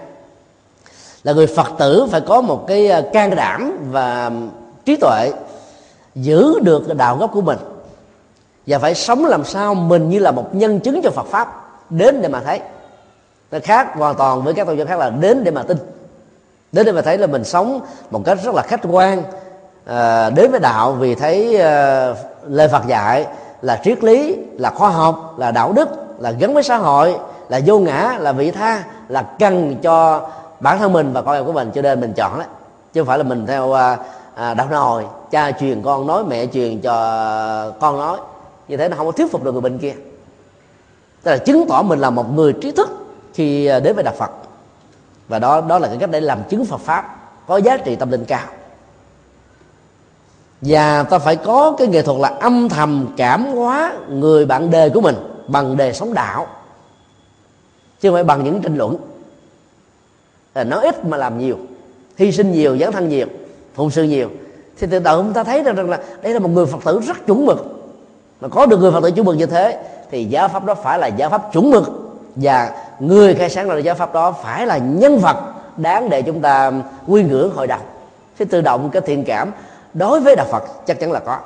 là 1.27 1.33
người 1.33 1.47
phật 1.47 1.73
tử 1.79 2.07
phải 2.11 2.21
có 2.21 2.41
một 2.41 2.65
cái 2.67 2.91
à, 2.91 3.03
can 3.13 3.37
đảm 3.37 3.79
và 3.91 4.31
trí 4.85 4.97
tuệ 4.97 5.33
giữ 6.15 6.59
được 6.63 6.97
đạo 6.97 7.17
gốc 7.17 7.31
của 7.33 7.41
mình. 7.41 7.59
Và 8.67 8.79
phải 8.79 8.95
sống 8.95 9.25
làm 9.25 9.45
sao 9.45 9.75
mình 9.75 10.09
như 10.09 10.19
là 10.19 10.31
một 10.31 10.55
nhân 10.55 10.81
chứng 10.81 11.03
cho 11.03 11.11
Phật 11.11 11.27
pháp 11.27 11.71
đến 11.91 12.23
để 12.23 12.29
mà 12.29 12.41
thấy. 12.41 12.61
Nó 13.51 13.59
khác 13.63 13.89
hoàn 13.95 14.15
toàn 14.15 14.43
với 14.43 14.55
các 14.55 14.67
tôn 14.67 14.77
giáo 14.77 14.87
khác 14.87 14.99
là 14.99 15.11
đến 15.11 15.45
để 15.45 15.51
mà 15.51 15.63
tin. 15.63 15.77
Đến 16.73 16.87
để 16.87 16.93
mà 16.93 17.03
thấy 17.03 17.19
là 17.19 17.27
mình 17.27 17.45
sống 17.45 17.81
một 18.11 18.23
cách 18.25 18.39
rất 18.45 18.55
là 18.55 18.63
khách 18.63 18.81
quan 18.91 19.23
à, 19.85 20.31
đến 20.31 20.51
với 20.51 20.61
đạo 20.61 20.93
vì 20.93 21.15
thấy 21.15 21.61
à, 21.61 22.15
lời 22.47 22.69
Phật 22.69 22.87
dạy 22.87 23.27
là 23.63 23.81
triết 23.85 24.05
lý 24.05 24.37
là 24.53 24.71
khoa 24.71 24.91
học 24.91 25.35
là 25.39 25.51
đạo 25.51 25.73
đức 25.73 25.89
là 26.19 26.31
gắn 26.31 26.55
với 26.55 26.63
xã 26.63 26.77
hội 26.77 27.19
là 27.49 27.61
vô 27.67 27.79
ngã 27.79 28.17
là 28.19 28.33
vị 28.33 28.51
tha 28.51 28.85
là 29.09 29.23
cần 29.39 29.77
cho 29.83 30.29
bản 30.61 30.79
thân 30.79 30.93
mình 30.93 31.13
và 31.13 31.23
con 31.23 31.35
em 31.35 31.45
của 31.45 31.53
mình 31.53 31.71
cho 31.75 31.83
nên 31.83 32.01
mình 32.01 32.13
chọn 32.13 32.39
đấy 32.39 32.49
chứ 32.93 33.01
không 33.01 33.07
phải 33.07 33.19
là 33.19 33.25
mình 33.25 33.47
theo 33.47 33.73
à, 33.73 33.99
à, 34.35 34.55
đạo 34.55 34.69
nồi 34.71 35.05
cha 35.31 35.53
truyền 35.53 35.83
con 35.83 36.07
nói 36.07 36.25
mẹ 36.25 36.47
truyền 36.47 36.81
cho 36.81 37.71
con 37.81 37.99
nói. 37.99 38.19
Như 38.69 38.77
thế 38.77 38.89
nó 38.89 38.97
không 38.97 39.07
có 39.07 39.13
thuyết 39.13 39.33
phục 39.33 39.45
được 39.45 39.53
người 39.53 39.61
bên 39.61 39.79
kia. 39.79 39.95
Tức 41.23 41.31
là 41.31 41.39
chứng 41.39 41.65
tỏ 41.69 41.83
mình 41.83 41.99
là 41.99 42.11
một 42.11 42.35
người 42.35 42.53
trí 42.53 42.73
thức 42.73 42.89
khi 43.35 43.67
à, 43.67 43.81
đến 43.81 43.95
với 43.95 44.05
đạo 44.05 44.15
phật. 44.19 44.31
Và 45.29 45.39
đó 45.39 45.61
đó 45.61 45.79
là 45.79 45.89
cái 45.89 45.97
cách 45.97 46.11
để 46.11 46.21
làm 46.21 46.39
chứng 46.49 46.65
phật 46.65 46.81
pháp 46.81 47.17
có 47.47 47.57
giá 47.57 47.77
trị 47.77 47.97
tâm 47.97 48.11
linh 48.11 48.25
cao. 48.25 48.47
Và 50.61 51.03
ta 51.03 51.19
phải 51.19 51.37
có 51.37 51.75
cái 51.79 51.89
nghệ 51.89 52.03
thuật 52.03 52.19
là 52.21 52.29
âm 52.29 52.69
thầm 52.69 53.15
cảm 53.17 53.47
hóa 53.47 53.93
người 54.09 54.47
bạn 54.47 54.71
đề 54.71 54.89
của 54.89 55.01
mình 55.01 55.17
bằng 55.49 55.77
đề 55.77 55.93
sống 55.93 56.15
đạo. 56.15 56.47
Chứ 58.01 58.09
không 58.09 58.17
phải 58.17 58.25
bằng 58.25 58.45
những 58.45 58.63
tranh 58.63 58.77
luận. 58.77 58.97
Ờ, 60.57 60.65
nói 60.65 60.85
ít 60.85 61.05
mà 61.05 61.17
làm 61.17 61.39
nhiều. 61.39 61.59
Hy 62.17 62.33
sinh 62.33 62.53
nhiều 62.53 62.79
dấn 62.79 62.93
thân 62.93 63.09
nhiều, 63.09 63.27
phụng 63.75 63.91
sự 63.91 64.03
nhiều. 64.03 64.31
Thì 64.79 64.87
tự 64.91 64.99
động 64.99 65.25
chúng 65.25 65.33
ta 65.33 65.45
thấy 65.45 65.63
rằng 65.63 65.91
là 65.91 65.99
đây 66.23 66.33
là 66.33 66.39
một 66.39 66.49
người 66.49 66.67
phật 66.67 66.79
tử 66.85 67.01
rất 67.07 67.27
chuẩn 67.27 67.47
mực. 67.47 67.67
Mà 68.41 68.49
có 68.49 68.67
được 68.67 68.81
người 68.81 68.93
phật 68.93 69.01
tử 69.03 69.11
chuẩn 69.11 69.27
mực 69.27 69.37
như 69.37 69.47
thế, 69.47 69.83
thì 70.11 70.25
giáo 70.25 70.49
pháp 70.49 70.65
đó 70.65 70.75
phải 70.75 70.99
là 70.99 71.07
giáo 71.07 71.31
pháp 71.31 71.53
chuẩn 71.53 71.71
mực. 71.71 71.85
Và 72.37 72.71
người 73.01 73.35
khai 73.35 73.51
sáng 73.51 73.69
ra 73.69 73.79
giáo 73.79 73.95
pháp 73.95 74.15
đó 74.15 74.33
phải 74.43 74.67
là 74.67 74.79
nhân 74.79 75.19
vật 75.19 75.37
đáng 75.77 76.11
để 76.11 76.23
chúng 76.23 76.41
ta 76.41 76.73
quy 77.07 77.23
ngưỡng 77.23 77.51
hội 77.55 77.67
đồng. 77.67 77.83
Thì 78.39 78.45
tự 78.45 78.61
động 78.61 78.91
cái 78.93 79.03
thiện 79.07 79.25
cảm 79.25 79.53
đối 79.95 80.21
với 80.21 80.37
đạo 80.37 80.47
phật, 80.51 80.63
chắc 80.87 81.01
chắn 81.01 81.13
là 81.13 81.21
có. 81.21 81.39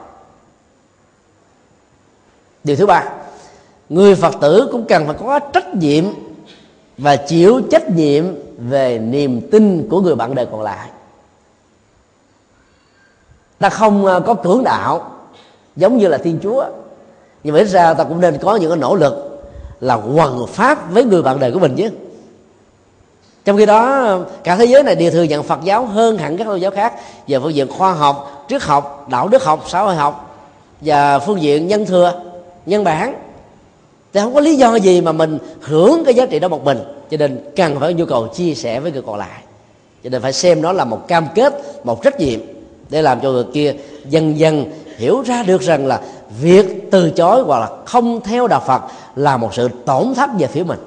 Điều 2.64 2.76
thứ 2.76 2.86
ba, 2.86 3.04
người 3.88 4.14
phật 4.14 4.34
tử 4.40 4.68
cũng 4.72 4.84
cần 4.88 5.06
phải 5.06 5.16
có 5.20 5.38
trách 5.38 5.74
nhiệm 5.74 6.04
và 6.98 7.16
chịu 7.16 7.61
trách 7.70 7.90
nhiệm 7.90 8.24
về 8.61 8.98
niềm 8.98 9.40
tin 9.50 9.88
của 9.90 10.00
người 10.00 10.14
bạn 10.14 10.34
đời 10.34 10.46
còn 10.46 10.62
lại. 10.62 10.88
Ta 13.58 13.68
không 13.68 14.06
à, 14.06 14.20
có 14.26 14.34
cưỡng 14.34 14.64
đạo, 14.64 15.11
giống 15.76 15.98
như 15.98 16.08
là 16.08 16.18
thiên 16.18 16.38
chúa. 16.42 16.64
Nhưng 17.44 17.54
mà 17.54 17.61
ít 17.61 17.68
ra 17.68 17.94
ta 17.94 18.04
cũng 18.04 18.20
nên 18.20 18.38
có 18.38 18.56
những 18.56 18.70
cái 18.70 18.78
nỗ 18.78 18.94
lực 18.94 19.42
là 19.80 19.94
hoàn 19.94 20.46
pháp 20.46 20.90
với 20.90 21.04
người 21.04 21.22
bạn 21.22 21.40
đời 21.40 21.52
của 21.52 21.58
mình 21.58 21.74
chứ 21.76 21.90
trong 23.44 23.56
khi 23.56 23.66
đó, 23.66 24.18
cả 24.44 24.56
thế 24.56 24.64
giới 24.64 24.82
này 24.82 24.94
đều 24.94 25.11
thừa 25.11 25.22
nhận 25.22 25.42
phật 25.42 25.58
giáo 25.64 25.86
hơn 25.86 26.18
hẳn 26.18 26.36
các 26.36 26.44
tôn 26.44 26.61
giáo 26.61 26.70
khác 26.70 26.94
về 27.28 27.38
phương 27.38 27.54
diện 27.54 27.68
khoa 27.68 27.92
học, 27.92 28.46
triết 28.48 28.62
học, 28.62 29.06
đạo 29.11 29.28
đức 29.28 29.44
học, 29.44 29.64
xã 29.68 29.82
hội 29.82 29.94
học 29.94 30.36
và 30.80 31.18
phương 31.18 31.42
diện 31.42 31.68
nhân 31.68 31.86
thừa, 31.86 32.12
nhân 32.66 32.84
bản. 32.84 33.14
Thì 34.12 34.20
không 34.20 34.34
có 34.34 34.40
lý 34.40 34.56
do 34.56 34.74
gì 34.74 35.00
mà 35.00 35.12
mình 35.12 35.38
hưởng 35.61 36.04
cái 36.04 36.14
giá 36.14 36.26
trị 36.26 36.38
đó 36.38 36.48
một 36.48 36.64
mình 36.64 36.78
cho 37.11 37.16
nên 37.16 37.40
cần 37.56 37.80
phải 37.80 37.92
có 37.92 37.98
nhu 37.98 38.06
cầu 38.06 38.28
chia 38.28 38.54
sẻ 38.54 38.80
với 38.80 38.92
người 38.92 39.02
còn 39.02 39.18
lại. 39.18 39.42
Cho 40.04 40.11
nên 40.11 40.22
phải 40.22 40.32
xem 40.32 40.62
nó 40.62 40.72
là 40.72 40.84
một 40.84 41.08
cam 41.08 41.26
kết, 41.34 41.52
một 41.84 42.02
trách 42.02 42.20
nhiệm 42.20 42.40
để 42.90 43.02
làm 43.02 43.20
cho 43.20 43.30
người 43.30 43.44
kia 43.54 43.74
dần 44.08 44.38
dần 44.38 44.72
hiểu 44.96 45.22
ra 45.26 45.42
được 45.42 45.62
rằng 45.62 45.86
là 45.86 46.00
việc 46.40 46.90
từ 46.90 47.11
chối 47.11 47.42
hoặc 47.42 47.61
là 47.61 47.70
không 47.84 48.20
theo 48.20 48.46
đạo 48.46 48.62
phật 48.66 48.82
là 49.16 49.36
một 49.36 49.54
sự 49.54 49.68
tổn 49.84 50.14
thất 50.14 50.30
về 50.38 50.46
phía 50.46 50.62
mình. 50.62 50.78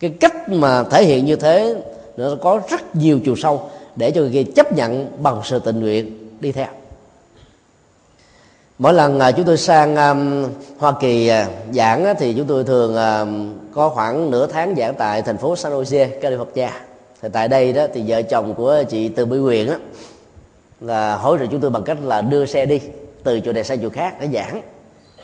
Cái 0.00 0.10
cách 0.20 0.48
mà 0.48 0.82
thể 0.82 1.04
hiện 1.04 1.26
như 1.26 1.36
thế 1.36 1.74
nó 2.16 2.30
có 2.42 2.60
rất 2.70 2.96
nhiều 2.96 3.20
chiều 3.24 3.36
sâu 3.36 3.70
để 3.96 4.10
cho 4.10 4.20
người 4.20 4.30
kia 4.30 4.52
chấp 4.56 4.72
nhận 4.72 5.22
bằng 5.22 5.40
sự 5.44 5.58
tình 5.58 5.80
nguyện 5.80 6.30
đi 6.40 6.52
theo 6.52 6.66
mỗi 8.78 8.94
lần 8.94 9.20
à, 9.20 9.32
chúng 9.32 9.46
tôi 9.46 9.56
sang 9.56 9.96
à, 9.96 10.14
Hoa 10.78 10.92
Kỳ 11.00 11.28
à, 11.28 11.48
giảng 11.72 12.14
thì 12.18 12.34
chúng 12.34 12.46
tôi 12.46 12.64
thường 12.64 12.94
có 13.74 13.88
khoảng 13.88 14.30
nửa 14.30 14.46
tháng 14.46 14.74
giảng 14.76 14.94
tại 14.94 15.22
thành 15.22 15.38
phố 15.38 15.56
San 15.56 15.72
Jose, 15.72 16.20
California. 16.20 16.68
Thì 17.22 17.28
tại 17.32 17.48
đây 17.48 17.72
đó 17.72 17.86
thì 17.94 18.04
vợ 18.06 18.22
chồng 18.22 18.54
của 18.54 18.82
chị 18.88 19.08
Từ 19.08 19.26
Mỹ 19.26 19.38
Quyền 19.38 19.66
đó, 19.66 19.74
là 20.80 21.16
hỗ 21.16 21.38
trợ 21.38 21.46
chúng 21.46 21.60
tôi 21.60 21.70
bằng 21.70 21.82
cách 21.82 21.98
là 22.02 22.20
đưa 22.20 22.46
xe 22.46 22.66
đi 22.66 22.80
từ 23.24 23.40
chỗ 23.40 23.52
này 23.52 23.64
sang 23.64 23.78
chỗ 23.82 23.88
khác 23.90 24.16
để 24.20 24.28
giảng 24.32 24.62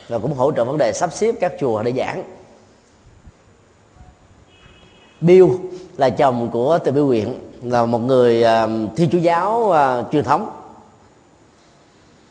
và 0.07 0.19
cũng 0.19 0.33
hỗ 0.33 0.51
trợ 0.51 0.63
vấn 0.63 0.77
đề 0.77 0.93
sắp 0.93 1.13
xếp 1.13 1.35
các 1.39 1.53
chùa 1.59 1.83
để 1.83 1.93
giảng. 1.97 2.23
Bill 5.21 5.45
là 5.97 6.09
chồng 6.09 6.49
của 6.51 6.79
Từ 6.83 6.91
Mỹ 6.91 7.01
Quyền 7.01 7.39
là 7.63 7.85
một 7.85 7.99
người 7.99 8.43
thi 8.43 8.87
thiên 8.95 9.09
chúa 9.11 9.17
giáo 9.17 9.73
truyền 10.11 10.23
thống 10.23 10.49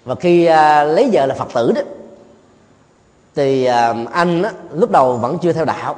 và 0.05 0.15
khi 0.15 0.45
à, 0.45 0.85
lấy 0.85 1.11
vợ 1.13 1.27
là 1.27 1.35
phật 1.35 1.49
tử 1.55 1.73
đó 1.73 1.81
thì 3.35 3.65
à, 3.65 3.95
anh 4.13 4.43
á, 4.43 4.53
lúc 4.75 4.91
đầu 4.91 5.17
vẫn 5.17 5.39
chưa 5.43 5.53
theo 5.53 5.65
đạo. 5.65 5.97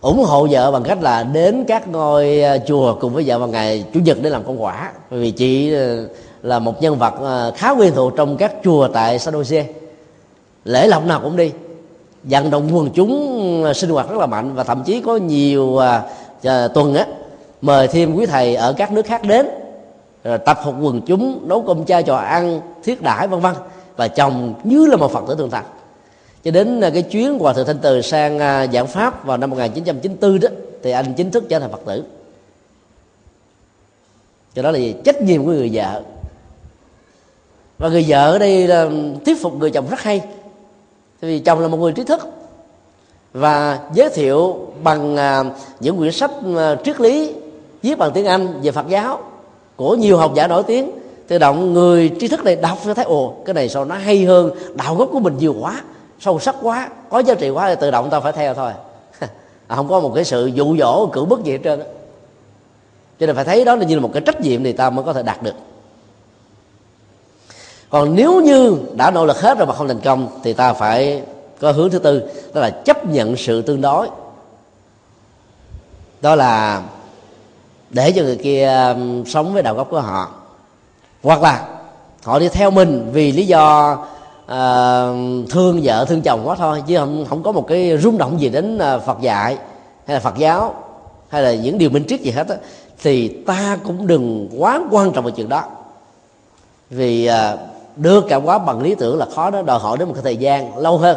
Ủng 0.00 0.24
hộ 0.24 0.46
vợ 0.50 0.70
bằng 0.70 0.82
cách 0.82 1.02
là 1.02 1.22
đến 1.22 1.64
các 1.68 1.88
ngôi 1.88 2.42
à, 2.42 2.58
chùa 2.58 2.96
cùng 3.00 3.14
với 3.14 3.24
vợ 3.26 3.38
vào 3.38 3.48
ngày 3.48 3.84
chủ 3.94 4.00
nhật 4.00 4.18
để 4.22 4.30
làm 4.30 4.44
công 4.44 4.62
quả. 4.62 4.92
Vì 5.10 5.30
chị 5.30 5.74
à, 5.74 5.96
là 6.42 6.58
một 6.58 6.82
nhân 6.82 6.98
vật 6.98 7.14
à, 7.24 7.50
khá 7.56 7.70
quen 7.70 7.92
thuộc 7.94 8.12
trong 8.16 8.36
các 8.36 8.52
chùa 8.64 8.88
tại 8.88 9.18
San 9.18 9.34
Jose 9.34 9.64
lễ 10.64 10.86
lộc 10.86 11.04
nào 11.04 11.20
cũng 11.22 11.36
đi. 11.36 11.52
Vận 12.22 12.50
động 12.50 12.68
quần 12.76 12.90
chúng 12.90 13.72
sinh 13.74 13.90
hoạt 13.90 14.10
rất 14.10 14.18
là 14.18 14.26
mạnh 14.26 14.54
và 14.54 14.64
thậm 14.64 14.82
chí 14.84 15.00
có 15.00 15.16
nhiều 15.16 15.62
uh, 15.64 15.84
tuần 16.74 16.94
á 16.94 17.06
mời 17.60 17.88
thêm 17.88 18.14
quý 18.14 18.26
thầy 18.26 18.56
ở 18.56 18.72
các 18.72 18.92
nước 18.92 19.06
khác 19.06 19.22
đến. 19.24 19.48
Ờ, 20.26 20.36
tập 20.36 20.58
hợp 20.62 20.74
quần 20.80 21.00
chúng, 21.00 21.48
nấu 21.48 21.62
cơm 21.62 21.84
cha 21.84 22.02
cho 22.02 22.16
ăn, 22.16 22.60
thiết 22.84 23.02
đãi, 23.02 23.28
vân 23.28 23.40
vân. 23.40 23.54
Và 23.96 24.08
chồng 24.08 24.54
như 24.64 24.86
là 24.86 24.96
một 24.96 25.12
phật 25.12 25.24
tử 25.28 25.34
thường 25.34 25.50
thành 25.50 25.64
cho 26.44 26.50
đến 26.50 26.80
ờ, 26.80 26.90
cái 26.90 27.02
chuyến 27.02 27.38
hòa 27.38 27.52
thượng 27.52 27.66
thanh 27.66 27.78
từ 27.78 28.02
sang 28.02 28.38
ờ, 28.38 28.66
giảng 28.72 28.86
pháp 28.86 29.24
vào 29.24 29.36
năm 29.36 29.50
1994 29.50 30.40
đó, 30.40 30.48
thì 30.82 30.90
anh 30.90 31.14
chính 31.14 31.30
thức 31.30 31.44
trở 31.48 31.58
thành 31.58 31.70
phật 31.70 31.80
tử. 31.86 32.04
Cho 34.54 34.62
đó 34.62 34.70
là 34.70 34.78
gì? 34.78 34.94
trách 35.04 35.22
nhiệm 35.22 35.44
của 35.44 35.50
người 35.50 35.70
vợ. 35.72 36.02
Và 37.78 37.88
người 37.88 38.04
vợ 38.08 38.32
ở 38.32 38.38
đây 38.38 38.66
là 38.66 38.88
thuyết 39.26 39.42
phục 39.42 39.54
người 39.54 39.70
chồng 39.70 39.86
rất 39.90 40.00
hay. 40.00 40.20
Vì 41.20 41.38
chồng 41.38 41.60
là 41.60 41.68
một 41.68 41.76
người 41.76 41.92
trí 41.92 42.04
thức. 42.04 42.28
Và 43.32 43.80
giới 43.94 44.10
thiệu 44.10 44.66
bằng 44.82 45.16
những 45.80 45.98
quyển 45.98 46.12
sách 46.12 46.30
triết 46.84 47.00
lý 47.00 47.34
viết 47.82 47.98
bằng 47.98 48.10
tiếng 48.14 48.26
anh 48.26 48.60
về 48.62 48.70
phật 48.70 48.88
giáo 48.88 49.20
của 49.76 49.94
nhiều 49.94 50.16
học 50.16 50.32
giả 50.34 50.46
nổi 50.46 50.62
tiếng. 50.62 50.90
Tự 51.28 51.38
động 51.38 51.72
người 51.72 52.12
tri 52.20 52.28
thức 52.28 52.44
này 52.44 52.56
đọc 52.56 52.78
sẽ 52.84 52.94
thấy 52.94 53.04
ồ 53.04 53.34
cái 53.44 53.54
này 53.54 53.68
sao 53.68 53.84
nó 53.84 53.94
hay 53.94 54.24
hơn 54.24 54.50
đạo 54.74 54.94
gốc 54.94 55.08
của 55.12 55.20
mình 55.20 55.36
nhiều 55.38 55.56
quá 55.60 55.82
sâu 56.20 56.40
sắc 56.40 56.56
quá 56.62 56.88
có 57.10 57.18
giá 57.18 57.34
trị 57.34 57.50
quá 57.50 57.68
thì 57.68 57.74
tự 57.80 57.90
động 57.90 58.10
ta 58.10 58.20
phải 58.20 58.32
theo 58.32 58.54
thôi. 58.54 58.72
À, 59.68 59.76
không 59.76 59.88
có 59.88 60.00
một 60.00 60.12
cái 60.14 60.24
sự 60.24 60.46
dụ 60.46 60.76
dỗ 60.76 61.06
cưỡng 61.06 61.28
bức 61.28 61.44
gì 61.44 61.52
hết 61.52 61.58
trơn 61.64 61.78
đó. 61.78 61.84
cho 63.20 63.26
nên 63.26 63.36
phải 63.36 63.44
thấy 63.44 63.64
đó 63.64 63.74
là 63.74 63.84
như 63.84 63.94
là 63.94 64.00
một 64.00 64.10
cái 64.12 64.22
trách 64.26 64.40
nhiệm 64.40 64.64
thì 64.64 64.72
ta 64.72 64.90
mới 64.90 65.04
có 65.04 65.12
thể 65.12 65.22
đạt 65.22 65.42
được. 65.42 65.54
Còn 67.90 68.14
nếu 68.14 68.40
như 68.40 68.76
đã 68.96 69.10
nỗ 69.10 69.26
lực 69.26 69.40
hết 69.40 69.58
rồi 69.58 69.66
mà 69.66 69.74
không 69.74 69.88
thành 69.88 70.00
công 70.00 70.28
thì 70.42 70.52
ta 70.52 70.72
phải 70.72 71.22
có 71.60 71.72
hướng 71.72 71.90
thứ 71.90 71.98
tư 71.98 72.22
đó 72.54 72.60
là 72.60 72.70
chấp 72.70 73.06
nhận 73.06 73.36
sự 73.36 73.62
tương 73.62 73.80
đối. 73.80 74.08
Đó 76.20 76.34
là 76.34 76.82
để 77.90 78.12
cho 78.12 78.22
người 78.22 78.36
kia 78.36 78.68
um, 78.68 79.24
sống 79.24 79.52
với 79.54 79.62
đạo 79.62 79.74
gốc 79.74 79.88
của 79.90 80.00
họ. 80.00 80.30
Hoặc 81.22 81.42
là 81.42 81.66
họ 82.24 82.38
đi 82.38 82.48
theo 82.48 82.70
mình 82.70 83.10
vì 83.12 83.32
lý 83.32 83.46
do 83.46 83.92
uh, 84.44 85.50
thương 85.50 85.80
vợ 85.82 86.04
thương 86.08 86.22
chồng 86.22 86.40
quá 86.44 86.56
thôi 86.58 86.82
chứ 86.86 86.96
không 86.96 87.26
không 87.28 87.42
có 87.42 87.52
một 87.52 87.66
cái 87.68 87.98
rung 87.98 88.18
động 88.18 88.40
gì 88.40 88.48
đến 88.48 88.78
ờ, 88.78 88.98
Phật 88.98 89.20
dạy 89.20 89.56
hay 90.06 90.14
là 90.14 90.20
Phật 90.20 90.36
giáo 90.38 90.74
hay 91.28 91.42
là 91.42 91.54
những 91.54 91.78
điều 91.78 91.90
minh 91.90 92.04
triết 92.08 92.20
gì 92.20 92.30
hết 92.30 92.48
á 92.48 92.56
thì 93.02 93.28
ta 93.28 93.78
cũng 93.84 94.06
đừng 94.06 94.48
quá 94.58 94.80
quan 94.90 95.12
trọng 95.12 95.24
về 95.24 95.32
chuyện 95.36 95.48
đó. 95.48 95.64
Vì 96.90 97.30
uh, 97.30 97.58
đưa 97.96 98.20
cảm 98.20 98.44
hóa 98.44 98.58
bằng 98.58 98.82
lý 98.82 98.94
tưởng 98.94 99.18
là 99.18 99.26
khó 99.34 99.50
đó 99.50 99.62
đòi 99.62 99.78
hỏi 99.78 99.98
đến 99.98 100.08
một 100.08 100.14
cái 100.14 100.22
thời 100.22 100.36
gian 100.36 100.78
lâu 100.78 100.98
hơn 100.98 101.16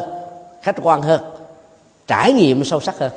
khách 0.62 0.76
quan 0.84 1.02
hơn 1.02 1.22
trải 2.08 2.34
nghiệm 2.34 2.66
sâu 2.66 2.80
sắc 2.80 3.00
hơn 3.00 3.12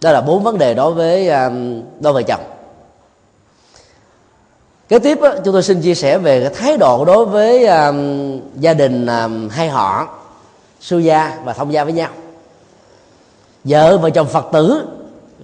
đó 0.00 0.12
là 0.12 0.20
bốn 0.20 0.42
vấn 0.42 0.58
đề 0.58 0.74
đối 0.74 0.92
với 0.92 1.28
um, 1.28 1.82
đôi 2.00 2.12
vợ 2.12 2.22
chồng. 2.22 2.40
Kế 4.88 4.98
tiếp 4.98 5.20
đó, 5.20 5.34
chúng 5.44 5.52
tôi 5.52 5.62
xin 5.62 5.80
chia 5.80 5.94
sẻ 5.94 6.18
về 6.18 6.40
cái 6.40 6.54
thái 6.54 6.76
độ 6.76 7.04
đối 7.04 7.26
với 7.26 7.66
um, 7.66 8.40
gia 8.60 8.74
đình 8.74 9.06
um, 9.06 9.48
hai 9.48 9.68
họ 9.68 10.08
sư 10.80 10.98
gia 10.98 11.38
và 11.44 11.52
thông 11.52 11.72
gia 11.72 11.84
với 11.84 11.92
nhau. 11.92 12.08
Vợ 13.64 13.98
và 13.98 14.10
chồng 14.10 14.26
phật 14.26 14.46
tử 14.52 14.86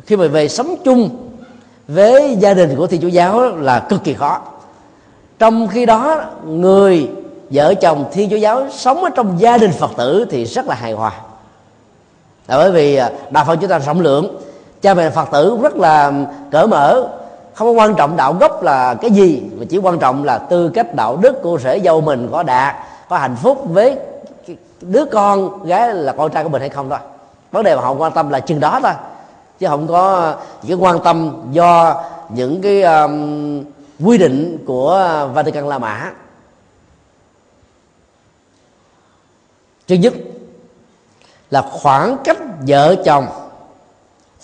khi 0.06 0.16
mà 0.16 0.26
về 0.26 0.48
sống 0.48 0.74
chung 0.84 1.10
với 1.88 2.36
gia 2.40 2.54
đình 2.54 2.76
của 2.76 2.86
thiên 2.86 3.00
chúa 3.00 3.08
giáo 3.08 3.56
là 3.56 3.86
cực 3.88 4.04
kỳ 4.04 4.14
khó. 4.14 4.42
Trong 5.38 5.68
khi 5.68 5.86
đó 5.86 6.24
người 6.46 7.08
vợ 7.50 7.74
chồng 7.74 8.04
thiên 8.12 8.30
chúa 8.30 8.36
giáo 8.36 8.66
sống 8.70 9.04
ở 9.04 9.10
trong 9.10 9.40
gia 9.40 9.58
đình 9.58 9.70
phật 9.72 9.90
tử 9.96 10.26
thì 10.30 10.44
rất 10.44 10.66
là 10.66 10.74
hài 10.74 10.92
hòa 10.92 11.12
là 12.46 12.56
bởi 12.56 12.72
vì 12.72 12.96
à, 12.96 13.10
đạo 13.30 13.44
phật 13.44 13.56
chúng 13.56 13.70
ta 13.70 13.78
rộng 13.78 14.00
lượng. 14.00 14.40
Cha 14.82 14.94
mẹ 14.94 15.10
phật 15.10 15.28
tử 15.32 15.50
cũng 15.50 15.62
rất 15.62 15.76
là 15.76 16.12
cởi 16.50 16.66
mở 16.66 17.08
không 17.54 17.68
có 17.68 17.82
quan 17.82 17.94
trọng 17.94 18.16
đạo 18.16 18.36
gốc 18.40 18.62
là 18.62 18.94
cái 18.94 19.10
gì 19.10 19.42
mà 19.56 19.64
chỉ 19.70 19.78
quan 19.78 19.98
trọng 19.98 20.24
là 20.24 20.38
tư 20.38 20.68
cách 20.68 20.94
đạo 20.94 21.16
đức 21.16 21.42
của 21.42 21.58
rể 21.58 21.80
dâu 21.84 22.00
mình 22.00 22.28
có 22.32 22.42
đạt 22.42 22.76
có 23.08 23.18
hạnh 23.18 23.36
phúc 23.42 23.64
với 23.68 23.98
đứa 24.80 25.04
con 25.04 25.64
gái 25.66 25.94
là 25.94 26.12
con 26.12 26.30
trai 26.30 26.44
của 26.44 26.48
mình 26.48 26.60
hay 26.60 26.68
không 26.68 26.90
thôi. 26.90 26.98
Vấn 27.52 27.64
đề 27.64 27.76
mà 27.76 27.82
họ 27.82 27.92
quan 27.92 28.12
tâm 28.12 28.30
là 28.30 28.40
chừng 28.40 28.60
đó 28.60 28.80
thôi 28.82 28.92
chứ 29.58 29.66
không 29.68 29.86
có 29.86 30.34
chỉ 30.62 30.74
quan 30.74 30.98
tâm 31.04 31.42
do 31.52 32.02
những 32.28 32.62
cái 32.62 32.82
um, 32.82 33.64
quy 34.04 34.18
định 34.18 34.64
của 34.66 35.28
Vatican 35.34 35.68
La 35.68 35.78
Mã. 35.78 36.12
Thứ 39.88 39.94
nhất 39.94 40.14
là 41.54 41.62
khoảng 41.62 42.16
cách 42.24 42.38
vợ 42.66 42.96
chồng, 43.04 43.26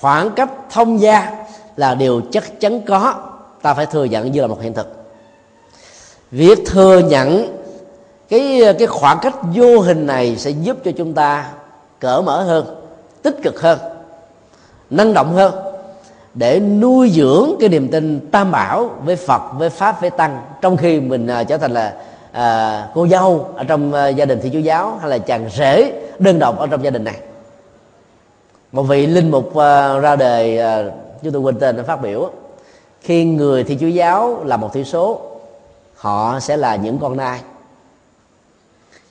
khoảng 0.01 0.31
cách 0.31 0.51
thông 0.70 1.01
gia 1.01 1.45
là 1.77 1.95
điều 1.95 2.23
chắc 2.32 2.61
chắn 2.61 2.81
có. 2.81 3.15
Ta 3.62 3.74
phải 3.74 3.87
thừa 3.87 4.05
nhận 4.05 4.32
như 4.32 4.41
là 4.41 4.47
một 4.47 4.59
hiện 4.62 4.74
thực. 4.74 4.87
Việc 6.31 6.59
thừa 6.66 6.99
nhận 6.99 7.59
cái 8.28 8.61
cái 8.78 8.87
khoảng 8.87 9.19
cách 9.23 9.35
vô 9.55 9.81
hình 9.81 10.07
này 10.07 10.37
sẽ 10.37 10.51
giúp 10.51 10.77
cho 10.85 10.91
chúng 10.97 11.15
ta 11.15 11.51
cởi 12.01 12.23
mở 12.23 12.43
hơn, 12.43 12.77
tích 13.23 13.37
cực 13.43 13.61
hơn, 13.61 13.78
năng 14.91 15.15
động 15.15 15.35
hơn 15.35 15.55
để 16.35 16.61
nuôi 16.61 17.11
dưỡng 17.11 17.55
cái 17.61 17.69
niềm 17.69 17.89
tin 17.89 18.31
tam 18.31 18.51
bảo 18.51 18.91
với 19.05 19.16
phật, 19.16 19.43
với 19.59 19.70
pháp, 19.70 20.01
với 20.01 20.11
tăng 20.11 20.43
trong 20.61 20.77
khi 20.77 21.01
mình 21.01 21.27
à, 21.27 21.45
trở 21.45 21.59
thành 21.59 21.73
là 21.73 21.95
à, 22.32 22.89
cô 22.94 23.09
dâu 23.09 23.48
ở 23.57 23.65
trong 23.65 23.93
à, 23.93 24.09
gia 24.09 24.24
đình 24.24 24.40
thiên 24.40 24.52
chúa 24.52 24.59
giáo 24.59 24.98
hay 25.01 25.11
là 25.11 25.19
chàng 25.19 25.48
rể 25.51 25.93
đơn 26.19 26.39
độc 26.39 26.59
ở 26.59 26.66
trong 26.66 26.85
gia 26.85 26.90
đình 26.90 27.05
này. 27.05 27.16
Một 28.73 28.82
vị 28.82 29.07
linh 29.07 29.31
mục 29.31 29.57
à, 29.57 29.98
ra 29.98 30.16
đề 30.16 30.59
à, 30.59 30.85
chúng 31.23 31.32
tôi 31.32 31.43
quên 31.43 31.59
tên 31.59 31.77
đã 31.77 31.82
phát 31.82 32.02
biểu 32.02 32.31
khi 33.01 33.24
người 33.24 33.65
thiên 33.65 33.78
chúa 33.78 33.86
giáo 33.86 34.44
là 34.44 34.57
một 34.57 34.73
thiểu 34.73 34.85
số 34.85 35.20
họ 35.97 36.40
sẽ 36.40 36.57
là 36.57 36.77
những 36.77 36.98
con 36.98 37.16
nai. 37.16 37.40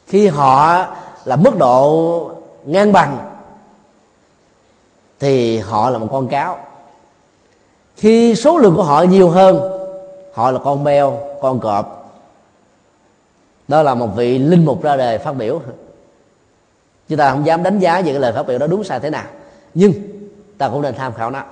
Khi 0.08 0.28
họ 0.28 0.86
là 1.26 1.36
mức 1.36 1.58
độ 1.58 2.32
ngang 2.66 2.92
bằng 2.92 3.18
thì 5.20 5.58
họ 5.58 5.90
là 5.90 5.98
một 5.98 6.08
con 6.12 6.28
cáo. 6.28 6.58
Khi 7.96 8.36
số 8.36 8.58
lượng 8.58 8.76
của 8.76 8.84
họ 8.84 9.02
nhiều 9.04 9.30
hơn 9.30 9.60
họ 10.34 10.52
là 10.52 10.60
con 10.64 10.84
beo 10.84 11.20
con 11.42 11.60
cọp 11.60 11.99
đó 13.70 13.84
là 13.84 13.96
một 13.96 14.08
vị 14.16 14.38
linh 14.38 14.66
mục 14.66 14.84
ra 14.84 14.98
đề 14.98 15.18
phát 15.18 15.32
biểu. 15.32 15.62
Chúng 17.10 17.18
ta 17.18 17.32
không 17.32 17.46
dám 17.46 17.64
đánh 17.64 17.80
giá 17.80 18.02
về 18.02 18.12
cái 18.12 18.20
lời 18.20 18.34
phát 18.34 18.48
biểu 18.48 18.58
đó 18.58 18.68
đúng 18.68 18.84
sai 18.84 19.00
thế 19.00 19.10
nào. 19.10 19.26
Nhưng 19.74 19.94
ta 20.58 20.70
cũng 20.70 20.82
nên 20.82 20.96
tham 20.96 21.14
khảo 21.14 21.32
nó. 21.32 21.44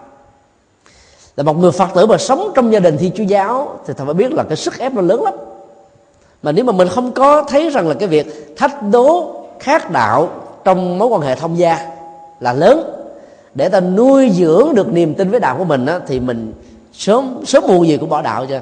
Là 1.36 1.44
một 1.44 1.58
người 1.58 1.72
phật 1.72 1.90
tử 1.96 2.06
mà 2.06 2.18
sống 2.18 2.52
trong 2.56 2.74
gia 2.74 2.80
đình 2.80 2.98
thi 2.98 3.12
chúa 3.16 3.24
giáo 3.24 3.80
thì 3.88 3.94
thầy 3.98 4.06
phải 4.06 4.14
biết 4.14 4.32
là 4.32 4.44
cái 4.44 4.58
sức 4.58 4.80
ép 4.80 4.94
nó 4.94 5.02
lớn 5.02 5.24
lắm. 5.24 5.34
Mà 6.44 6.52
nếu 6.52 6.66
mà 6.66 6.72
mình 6.72 6.88
không 6.88 7.12
có 7.12 7.44
thấy 7.44 7.70
rằng 7.70 7.88
là 7.88 7.94
cái 7.94 8.08
việc 8.08 8.58
thách 8.58 8.84
đố 8.92 9.36
khác 9.60 9.92
đạo 9.92 10.30
trong 10.64 10.98
mối 11.00 11.08
quan 11.08 11.22
hệ 11.22 11.36
thông 11.36 11.58
gia 11.58 11.92
là 12.40 12.54
lớn 12.54 12.94
để 13.56 13.70
ta 13.70 13.80
nuôi 13.80 14.30
dưỡng 14.34 14.76
được 14.76 14.88
niềm 14.94 15.14
tin 15.14 15.32
với 15.32 15.40
đạo 15.40 15.56
của 15.58 15.66
mình 15.66 15.86
á, 15.86 16.00
thì 16.08 16.20
mình 16.20 16.54
sớm 16.94 17.40
sớm 17.46 17.64
muộn 17.68 17.88
gì 17.88 17.98
cũng 17.98 18.10
bỏ 18.10 18.22
đạo 18.22 18.46
cho. 18.46 18.60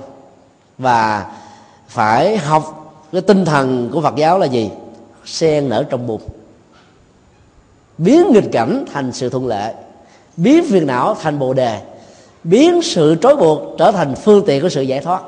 Và 0.78 1.26
phải 1.88 2.38
học 2.38 2.85
cái 3.16 3.22
tinh 3.22 3.46
thần 3.46 3.90
của 3.94 4.02
Phật 4.02 4.16
giáo 4.16 4.40
là 4.40 4.46
gì? 4.46 4.72
Sen 5.26 5.70
nở 5.70 5.84
trong 5.90 6.08
bùn 6.08 6.22
biến 7.98 8.32
nghịch 8.32 8.52
cảnh 8.52 8.86
thành 8.94 9.12
sự 9.12 9.30
thuận 9.30 9.48
lợi. 9.48 9.74
Biến 10.38 10.64
phiền 10.70 10.88
não 10.88 11.16
thành 11.22 11.40
bồ 11.40 11.54
đề. 11.54 11.82
Biến 12.44 12.82
sự 12.82 13.16
trói 13.22 13.36
buộc 13.36 13.62
trở 13.78 13.92
thành 13.92 14.16
phương 14.16 14.46
tiện 14.46 14.62
của 14.62 14.70
sự 14.70 14.82
giải 14.82 15.00
thoát. 15.00 15.22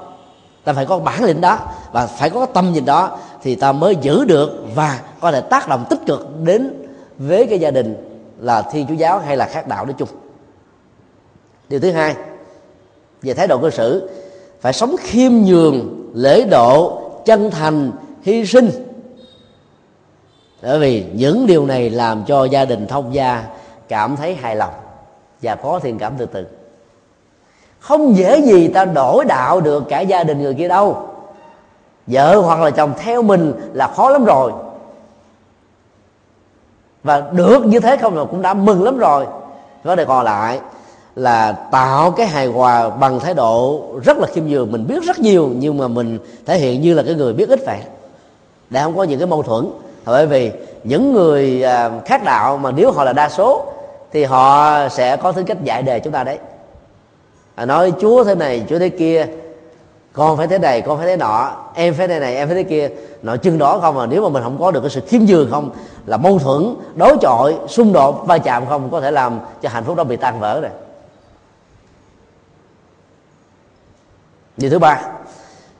Ta 0.64 0.74
phải 0.74 0.86
có 0.86 1.00
bản 1.00 1.24
lĩnh 1.24 1.42
đó 1.42 1.60
và 1.92 2.08
phải 2.08 2.30
có 2.30 2.46
tâm 2.46 2.74
nhìn 2.74 2.86
đó 2.86 3.18
thì 3.44 3.56
ta 3.56 3.72
mới 3.72 3.96
giữ 4.02 4.26
được 4.26 4.66
và 4.76 5.02
có 5.20 5.32
thể 5.32 5.42
tác 5.42 5.70
động 5.70 5.86
tích 5.90 6.00
cực 6.06 6.28
đến 6.44 6.86
với 7.18 7.48
cái 7.48 7.60
gia 7.60 7.72
đình 7.72 7.96
là 8.40 8.62
thiên 8.62 8.88
chúa 8.88 8.94
giáo 8.94 9.20
hay 9.20 9.38
là 9.38 9.46
khác 9.46 9.68
đạo 9.68 9.86
nói 9.86 9.96
chung. 9.98 10.10
Điều 11.70 11.80
thứ 11.80 11.92
hai, 11.92 12.16
về 13.22 13.34
thái 13.34 13.48
độ 13.48 13.58
cư 13.58 13.70
xử, 13.70 14.10
phải 14.62 14.74
sống 14.74 14.96
khiêm 15.00 15.32
nhường, 15.32 16.10
lễ 16.14 16.44
độ 16.44 17.07
chân 17.28 17.52
thành, 17.52 17.92
hy 18.22 18.46
sinh. 18.46 18.70
Bởi 20.62 20.80
vì 20.80 21.06
những 21.14 21.48
điều 21.48 21.66
này 21.66 21.90
làm 21.90 22.24
cho 22.26 22.46
gia 22.46 22.66
đình 22.66 22.88
thông 22.88 23.14
gia 23.14 23.44
cảm 23.88 24.16
thấy 24.16 24.36
hài 24.36 24.56
lòng 24.56 24.74
và 25.42 25.56
có 25.56 25.80
thiện 25.80 25.98
cảm 26.00 26.14
từ 26.18 26.26
từ. 26.26 26.46
Không 27.80 28.18
dễ 28.18 28.42
gì 28.42 28.68
ta 28.68 28.86
đổi 28.86 29.26
đạo 29.26 29.62
được 29.62 29.84
cả 29.90 30.00
gia 30.00 30.24
đình 30.24 30.42
người 30.42 30.54
kia 30.54 30.68
đâu. 30.68 31.10
Vợ 32.08 32.40
hoặc 32.40 32.60
là 32.60 32.70
chồng 32.70 32.94
theo 33.00 33.22
mình 33.22 33.54
là 33.74 33.88
khó 33.88 34.10
lắm 34.10 34.26
rồi. 34.26 34.52
Và 37.04 37.22
được 37.32 37.66
như 37.66 37.80
thế 37.80 37.98
không 37.98 38.18
là 38.18 38.24
cũng 38.24 38.42
đã 38.42 38.54
mừng 38.54 38.84
lắm 38.84 38.98
rồi. 38.98 39.26
Vấn 39.84 39.98
đề 39.98 40.06
còn 40.06 40.26
lại 40.26 40.60
là 41.18 41.52
tạo 41.52 42.12
cái 42.12 42.28
hài 42.28 42.48
hòa 42.48 42.90
bằng 42.90 43.20
thái 43.20 43.34
độ 43.34 43.84
rất 44.04 44.18
là 44.18 44.28
khiêm 44.28 44.46
nhường. 44.46 44.72
Mình 44.72 44.88
biết 44.88 45.04
rất 45.04 45.20
nhiều 45.20 45.50
nhưng 45.56 45.78
mà 45.78 45.88
mình 45.88 46.20
thể 46.46 46.58
hiện 46.58 46.82
như 46.82 46.94
là 46.94 47.04
cái 47.04 47.16
người 47.16 47.34
biết 47.34 47.50
ít 47.50 47.60
vậy 47.66 47.80
để 48.70 48.82
không 48.84 48.98
có 48.98 49.04
những 49.04 49.20
cái 49.20 49.28
mâu 49.28 49.44
thuẫn. 49.44 49.70
Bởi 50.06 50.26
vì 50.26 50.52
những 50.84 51.14
người 51.14 51.64
à, 51.64 51.92
khác 52.06 52.24
đạo 52.24 52.58
mà 52.58 52.72
nếu 52.72 52.92
họ 52.92 53.04
là 53.04 53.14
đa 53.14 53.30
số 53.30 53.66
thì 54.12 54.24
họ 54.24 54.74
sẽ 54.90 55.18
có 55.18 55.32
thứ 55.32 55.44
cách 55.44 55.64
giải 55.64 55.84
đề 55.84 56.00
chúng 56.00 56.14
ta 56.14 56.24
đấy. 56.24 56.38
À, 57.56 57.66
nói 57.66 57.94
chúa 58.02 58.24
thế 58.24 58.36
này 58.36 58.64
chúa 58.70 58.80
thế 58.80 58.90
kia 58.90 59.26
con 60.14 60.38
phải 60.38 60.48
thế 60.48 60.58
này 60.58 60.82
con 60.82 60.98
phải 60.98 61.08
thế 61.08 61.18
nọ 61.18 61.52
em 61.74 61.94
phải 61.94 62.08
thế 62.08 62.20
này 62.20 62.36
em 62.36 62.48
phải 62.48 62.56
thế 62.56 62.64
kia. 62.64 62.90
Nội 63.22 63.38
chừng 63.38 63.58
đó 63.58 63.80
không 63.82 63.96
mà 63.96 64.06
nếu 64.06 64.22
mà 64.22 64.30
mình 64.30 64.44
không 64.44 64.58
có 64.60 64.72
được 64.72 64.82
cái 64.82 64.90
sự 64.90 65.02
khiêm 65.08 65.22
nhường 65.22 65.52
không 65.52 65.70
là 66.06 66.18
mâu 66.18 66.40
thuẫn 66.40 66.76
đối 66.96 67.18
chọi 67.22 67.56
xung 67.68 67.94
đột 67.94 68.28
va 68.28 68.38
chạm 68.38 68.66
không 68.70 68.90
có 68.92 69.02
thể 69.02 69.12
làm 69.12 69.40
cho 69.62 69.70
hạnh 69.70 69.84
phúc 69.84 69.96
đó 69.96 70.04
bị 70.04 70.16
tan 70.16 70.40
vỡ 70.40 70.62
rồi. 70.62 70.72
Điều 74.58 74.72
thứ 74.72 74.80
ba 74.80 75.02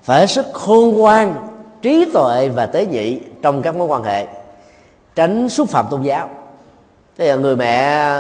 phải 0.04 0.28
sức 0.28 0.46
khôn 0.54 0.90
ngoan 0.90 1.36
trí 1.82 2.06
tuệ 2.14 2.50
và 2.50 2.66
tế 2.66 2.86
nhị 2.86 3.20
trong 3.42 3.62
các 3.62 3.76
mối 3.76 3.88
quan 3.88 4.04
hệ 4.04 4.26
tránh 5.16 5.50
xúc 5.50 5.70
phạm 5.70 5.86
tôn 5.90 6.02
giáo. 6.02 6.30
Thế 7.18 7.28
là 7.28 7.36
người 7.36 7.56
mẹ 7.56 8.12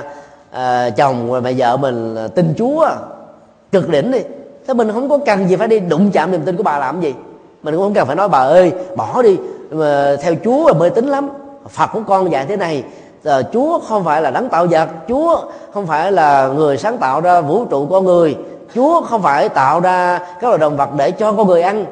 à, 0.52 0.90
chồng 0.90 1.32
và 1.32 1.40
mẹ 1.40 1.54
vợ 1.58 1.78
mình 1.78 2.18
tin 2.36 2.54
chúa 2.58 2.88
cực 3.72 3.90
đỉnh 3.90 4.12
đi. 4.12 4.20
Thế 4.68 4.74
mình 4.74 4.92
không 4.94 5.10
có 5.10 5.18
cần 5.26 5.50
gì 5.50 5.56
phải 5.56 5.68
đi 5.68 5.80
đụng 5.80 6.12
chạm 6.12 6.32
niềm 6.32 6.42
tin 6.46 6.58
của 6.58 6.64
bà 6.64 6.78
làm 6.78 7.02
gì. 7.02 7.14
Mình 7.64 7.74
cũng 7.76 7.84
không 7.84 7.94
cần 7.94 8.08
phải 8.08 8.16
nói 8.16 8.30
bà 8.30 8.40
ơi 8.40 8.72
bỏ 8.96 9.22
đi 9.22 9.38
mà 9.72 10.16
theo 10.22 10.34
chúa 10.44 10.68
là 10.68 10.74
mê 10.74 10.90
tín 10.90 11.08
lắm. 11.08 11.30
Phật 11.70 11.88
của 11.94 12.02
con 12.08 12.32
dạy 12.32 12.46
thế 12.46 12.56
này 12.56 12.84
à, 13.24 13.42
chúa 13.54 13.80
không 13.80 14.04
phải 14.04 14.22
là 14.22 14.32
đấng 14.32 14.50
tạo 14.50 14.68
vật 14.68 14.90
chúa 15.08 15.42
không 15.74 15.88
phải 15.88 16.12
là 16.12 16.48
người 16.48 16.78
sáng 16.78 16.98
tạo 16.98 17.22
ra 17.22 17.42
vũ 17.42 17.66
trụ 17.66 17.88
con 17.90 18.06
người 18.06 18.36
chúa 18.76 19.02
không 19.02 19.22
phải 19.22 19.50
tạo 19.50 19.80
ra 19.80 20.20
các 20.20 20.48
loài 20.48 20.58
động 20.58 20.78
vật 20.78 20.90
để 20.98 21.12
cho 21.12 21.32
con 21.32 21.48
người 21.48 21.62
ăn. 21.62 21.86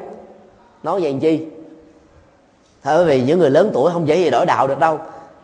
Nói 0.82 1.00
vậy 1.00 1.10
làm 1.10 1.20
chi? 1.20 1.46
Thôi 2.84 3.04
vì 3.04 3.22
những 3.22 3.38
người 3.38 3.50
lớn 3.50 3.70
tuổi 3.74 3.92
không 3.92 4.08
dễ 4.08 4.16
gì 4.16 4.30
đổi 4.30 4.46
đạo 4.46 4.66
được 4.66 4.78
đâu. 4.78 4.98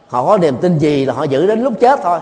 Họ 0.09 0.27
có 0.27 0.39
niềm 0.39 0.57
tin 0.57 0.79
gì 0.79 1.05
là 1.05 1.15
họ 1.15 1.25
giữ 1.25 1.47
đến 1.47 1.63
lúc 1.63 1.73
chết 1.81 2.01
thôi. 2.03 2.19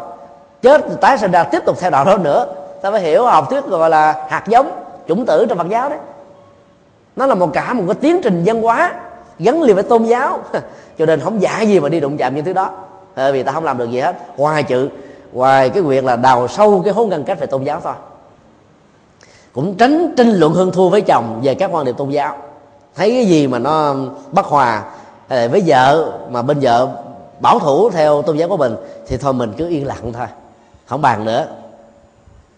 Chết 0.62 0.85
tái 1.01 1.19
sinh 1.19 1.31
ra, 1.31 1.45
tiếp 1.45 1.62
tục 1.66 1.77
theo 1.81 1.91
đạo 1.91 2.05
đó 2.05 2.16
nữa. 2.16 2.47
Ta 2.82 2.91
phải 2.91 3.01
hiểu 3.01 3.24
học 3.24 3.51
thuyết 3.51 3.65
gọi 3.65 3.91
là 3.91 4.27
hạt 4.28 4.45
giống, 4.47 4.70
chủng 5.09 5.27
tử 5.27 5.47
trong 5.49 5.59
Phật 5.59 5.69
giáo 5.69 5.89
đấy. 5.89 5.99
Nó 7.16 7.27
là 7.27 7.35
một 7.35 7.51
cả 7.53 7.73
một 7.73 7.85
cái 7.87 7.95
tiến 7.95 8.20
trình 8.23 8.43
văn 8.47 8.62
hóa 8.62 8.95
gắn 9.39 9.62
liền 9.62 9.74
với 9.74 9.85
tôn 9.85 10.05
giáo. 10.05 10.39
Cho 10.99 11.07
nên 11.07 11.20
không 11.20 11.43
giả 11.43 11.61
gì 11.61 11.81
mà 11.81 11.89
đi 11.89 12.01
đụng 12.01 12.16
chạm 12.16 12.35
những 12.35 12.45
thứ 12.45 12.53
đó. 12.53 12.70
Bởi 13.16 13.32
vì 13.32 13.43
ta 13.43 13.53
không 13.53 13.65
làm 13.65 13.78
được 13.78 13.91
gì 13.91 14.01
hết. 14.01 14.16
Ngoài 14.37 14.62
chữ 14.62 14.89
ngoài 15.32 15.70
cái 15.70 15.82
việc 15.82 16.05
là 16.05 16.16
đào 16.16 16.49
sâu 16.49 16.82
cái 16.85 16.95
hố 16.95 17.07
ngăn 17.07 17.24
cách 17.24 17.41
về 17.41 17.47
tôn 17.47 17.65
giáo 17.65 17.81
thôi 17.85 17.95
cũng 19.53 19.75
tránh 19.75 20.15
tranh 20.17 20.31
luận 20.31 20.55
hơn 20.55 20.73
thua 20.73 20.89
với 20.89 21.01
chồng 21.01 21.41
về 21.43 21.55
các 21.55 21.71
quan 21.73 21.85
điểm 21.85 21.95
tôn 21.95 22.11
giáo. 22.11 22.37
Thấy 22.95 23.11
cái 23.11 23.27
gì 23.27 23.47
mà 23.47 23.59
nó 23.59 23.95
bất 24.33 24.47
hòa 24.47 24.85
với 25.29 25.63
vợ 25.67 26.13
mà 26.31 26.43
bên 26.43 26.59
vợ 26.61 26.89
bảo 27.41 27.59
thủ 27.59 27.91
theo 27.91 28.23
tôn 28.23 28.37
giáo 28.37 28.49
của 28.49 28.57
mình, 28.57 28.77
thì 29.07 29.17
thôi 29.17 29.33
mình 29.33 29.53
cứ 29.57 29.69
yên 29.69 29.87
lặng 29.87 30.13
thôi, 30.13 30.27
không 30.87 31.03
bàn 31.03 31.25
nữa. 31.25 31.47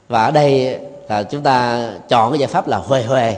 Và 0.08 0.24
ở 0.24 0.30
đây 0.30 0.80
là 1.08 1.22
chúng 1.22 1.42
ta 1.42 1.88
chọn 2.08 2.32
cái 2.32 2.38
giải 2.38 2.48
pháp 2.48 2.68
là 2.68 2.76
huề 2.76 3.04
huề, 3.04 3.36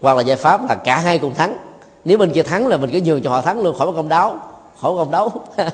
hoặc 0.00 0.16
là 0.16 0.22
giải 0.22 0.36
pháp 0.36 0.68
là 0.68 0.74
cả 0.74 0.98
hai 0.98 1.18
cùng 1.18 1.34
thắng. 1.34 1.56
Nếu 2.04 2.18
bên 2.18 2.32
kia 2.32 2.42
thắng 2.42 2.66
là 2.66 2.76
mình 2.76 2.90
cứ 2.90 3.00
nhường 3.00 3.22
cho 3.22 3.30
họ 3.30 3.40
thắng 3.40 3.60
luôn, 3.60 3.78
khỏi 3.78 3.88
công 3.96 4.08
đấu, 4.08 4.36
khỏi 4.80 4.92
công 4.96 5.10
đấu. 5.10 5.30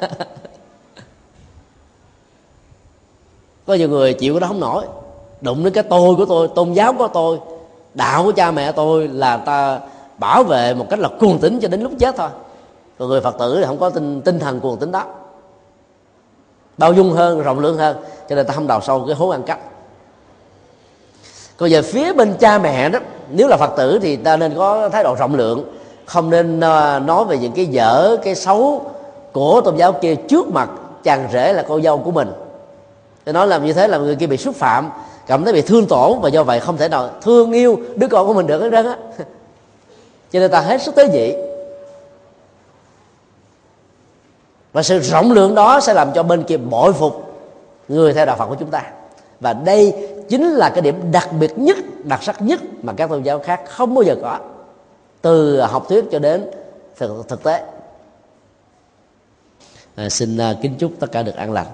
Có 3.66 3.74
nhiều 3.74 3.88
người 3.88 4.14
chịu 4.14 4.34
cái 4.34 4.40
đó 4.40 4.46
không 4.46 4.60
nổi 4.60 4.84
đụng 5.40 5.64
đến 5.64 5.72
cái 5.72 5.82
tôi 5.82 6.16
của 6.16 6.24
tôi, 6.24 6.48
tôn 6.54 6.72
giáo 6.72 6.92
của 6.92 7.08
tôi, 7.08 7.38
đạo 7.94 8.24
của 8.24 8.32
cha 8.32 8.50
mẹ 8.50 8.72
tôi 8.72 9.08
là 9.08 9.36
ta 9.36 9.80
bảo 10.18 10.42
vệ 10.42 10.74
một 10.74 10.86
cách 10.90 10.98
là 10.98 11.08
cuồng 11.20 11.38
tính 11.38 11.58
cho 11.60 11.68
đến 11.68 11.82
lúc 11.82 11.92
chết 11.98 12.16
thôi. 12.16 12.28
Còn 12.98 13.08
người 13.08 13.20
phật 13.20 13.38
tử 13.38 13.56
thì 13.58 13.66
không 13.66 13.78
có 13.78 13.90
tinh 13.90 14.22
tinh 14.22 14.38
thần 14.38 14.60
cuồng 14.60 14.76
tính 14.76 14.92
đó. 14.92 15.04
Bao 16.78 16.92
dung 16.92 17.12
hơn, 17.12 17.42
rộng 17.42 17.58
lượng 17.58 17.76
hơn, 17.76 17.96
cho 18.28 18.36
nên 18.36 18.46
ta 18.46 18.54
không 18.54 18.66
đào 18.66 18.80
sâu 18.80 19.04
cái 19.06 19.16
hố 19.16 19.28
ăn 19.28 19.42
cắp. 19.42 19.60
Còn 21.56 21.70
về 21.70 21.82
phía 21.82 22.12
bên 22.12 22.34
cha 22.40 22.58
mẹ 22.58 22.88
đó, 22.88 22.98
nếu 23.30 23.48
là 23.48 23.56
phật 23.56 23.70
tử 23.76 23.98
thì 24.02 24.16
ta 24.16 24.36
nên 24.36 24.54
có 24.56 24.88
thái 24.88 25.04
độ 25.04 25.14
rộng 25.14 25.34
lượng, 25.34 25.64
không 26.06 26.30
nên 26.30 26.60
ờ, 26.60 27.00
nói 27.04 27.24
về 27.24 27.38
những 27.38 27.52
cái 27.52 27.66
dở, 27.66 28.16
cái 28.24 28.34
xấu 28.34 28.90
của 29.32 29.60
tôn 29.60 29.76
giáo 29.76 29.92
kia 29.92 30.14
trước 30.14 30.48
mặt, 30.48 30.70
chàng 31.02 31.28
rể 31.32 31.52
là 31.52 31.64
cô 31.68 31.80
dâu 31.80 31.98
của 31.98 32.10
mình. 32.10 32.32
Nói 33.26 33.46
làm 33.46 33.64
như 33.64 33.72
thế 33.72 33.88
là 33.88 33.98
người 33.98 34.16
kia 34.16 34.26
bị 34.26 34.36
xúc 34.36 34.56
phạm 34.56 34.90
cảm 35.28 35.44
thấy 35.44 35.52
bị 35.52 35.62
thương 35.62 35.86
tổn 35.86 36.20
và 36.20 36.28
do 36.28 36.42
vậy 36.42 36.60
không 36.60 36.76
thể 36.76 36.88
nào 36.88 37.10
thương 37.22 37.52
yêu 37.52 37.80
đứa 37.96 38.06
con 38.08 38.26
của 38.26 38.34
mình 38.34 38.46
được 38.46 38.60
hết 38.60 38.68
trơn 38.72 38.86
á. 38.86 38.96
Cho 40.32 40.40
nên 40.40 40.50
ta 40.50 40.60
hết 40.60 40.82
sức 40.82 40.94
tế 40.94 41.08
nhị. 41.08 41.34
Và 44.72 44.82
sự 44.82 44.98
rộng 44.98 45.32
lượng 45.32 45.54
đó 45.54 45.80
sẽ 45.80 45.94
làm 45.94 46.12
cho 46.14 46.22
bên 46.22 46.42
kia 46.42 46.56
bội 46.56 46.92
phục 46.92 47.34
người 47.88 48.14
theo 48.14 48.26
đạo 48.26 48.36
phật 48.36 48.46
của 48.46 48.54
chúng 48.54 48.70
ta. 48.70 48.82
Và 49.40 49.52
đây 49.52 50.08
chính 50.28 50.50
là 50.50 50.70
cái 50.70 50.80
điểm 50.80 51.12
đặc 51.12 51.28
biệt 51.40 51.58
nhất 51.58 51.76
đặc 52.04 52.22
sắc 52.22 52.42
nhất 52.42 52.60
mà 52.82 52.92
các 52.96 53.10
tôn 53.10 53.22
giáo 53.22 53.38
khác 53.38 53.60
không 53.68 53.94
bao 53.94 54.02
giờ 54.02 54.16
có 54.22 54.38
từ 55.22 55.60
học 55.60 55.86
thuyết 55.88 56.04
cho 56.10 56.18
đến 56.18 56.50
thực, 56.96 57.28
thực 57.28 57.42
tế. 57.42 57.64
À, 59.94 60.08
xin 60.08 60.36
uh, 60.36 60.56
kính 60.62 60.74
chúc 60.78 60.92
tất 61.00 61.12
cả 61.12 61.22
được 61.22 61.36
an 61.36 61.52
lành. 61.52 61.66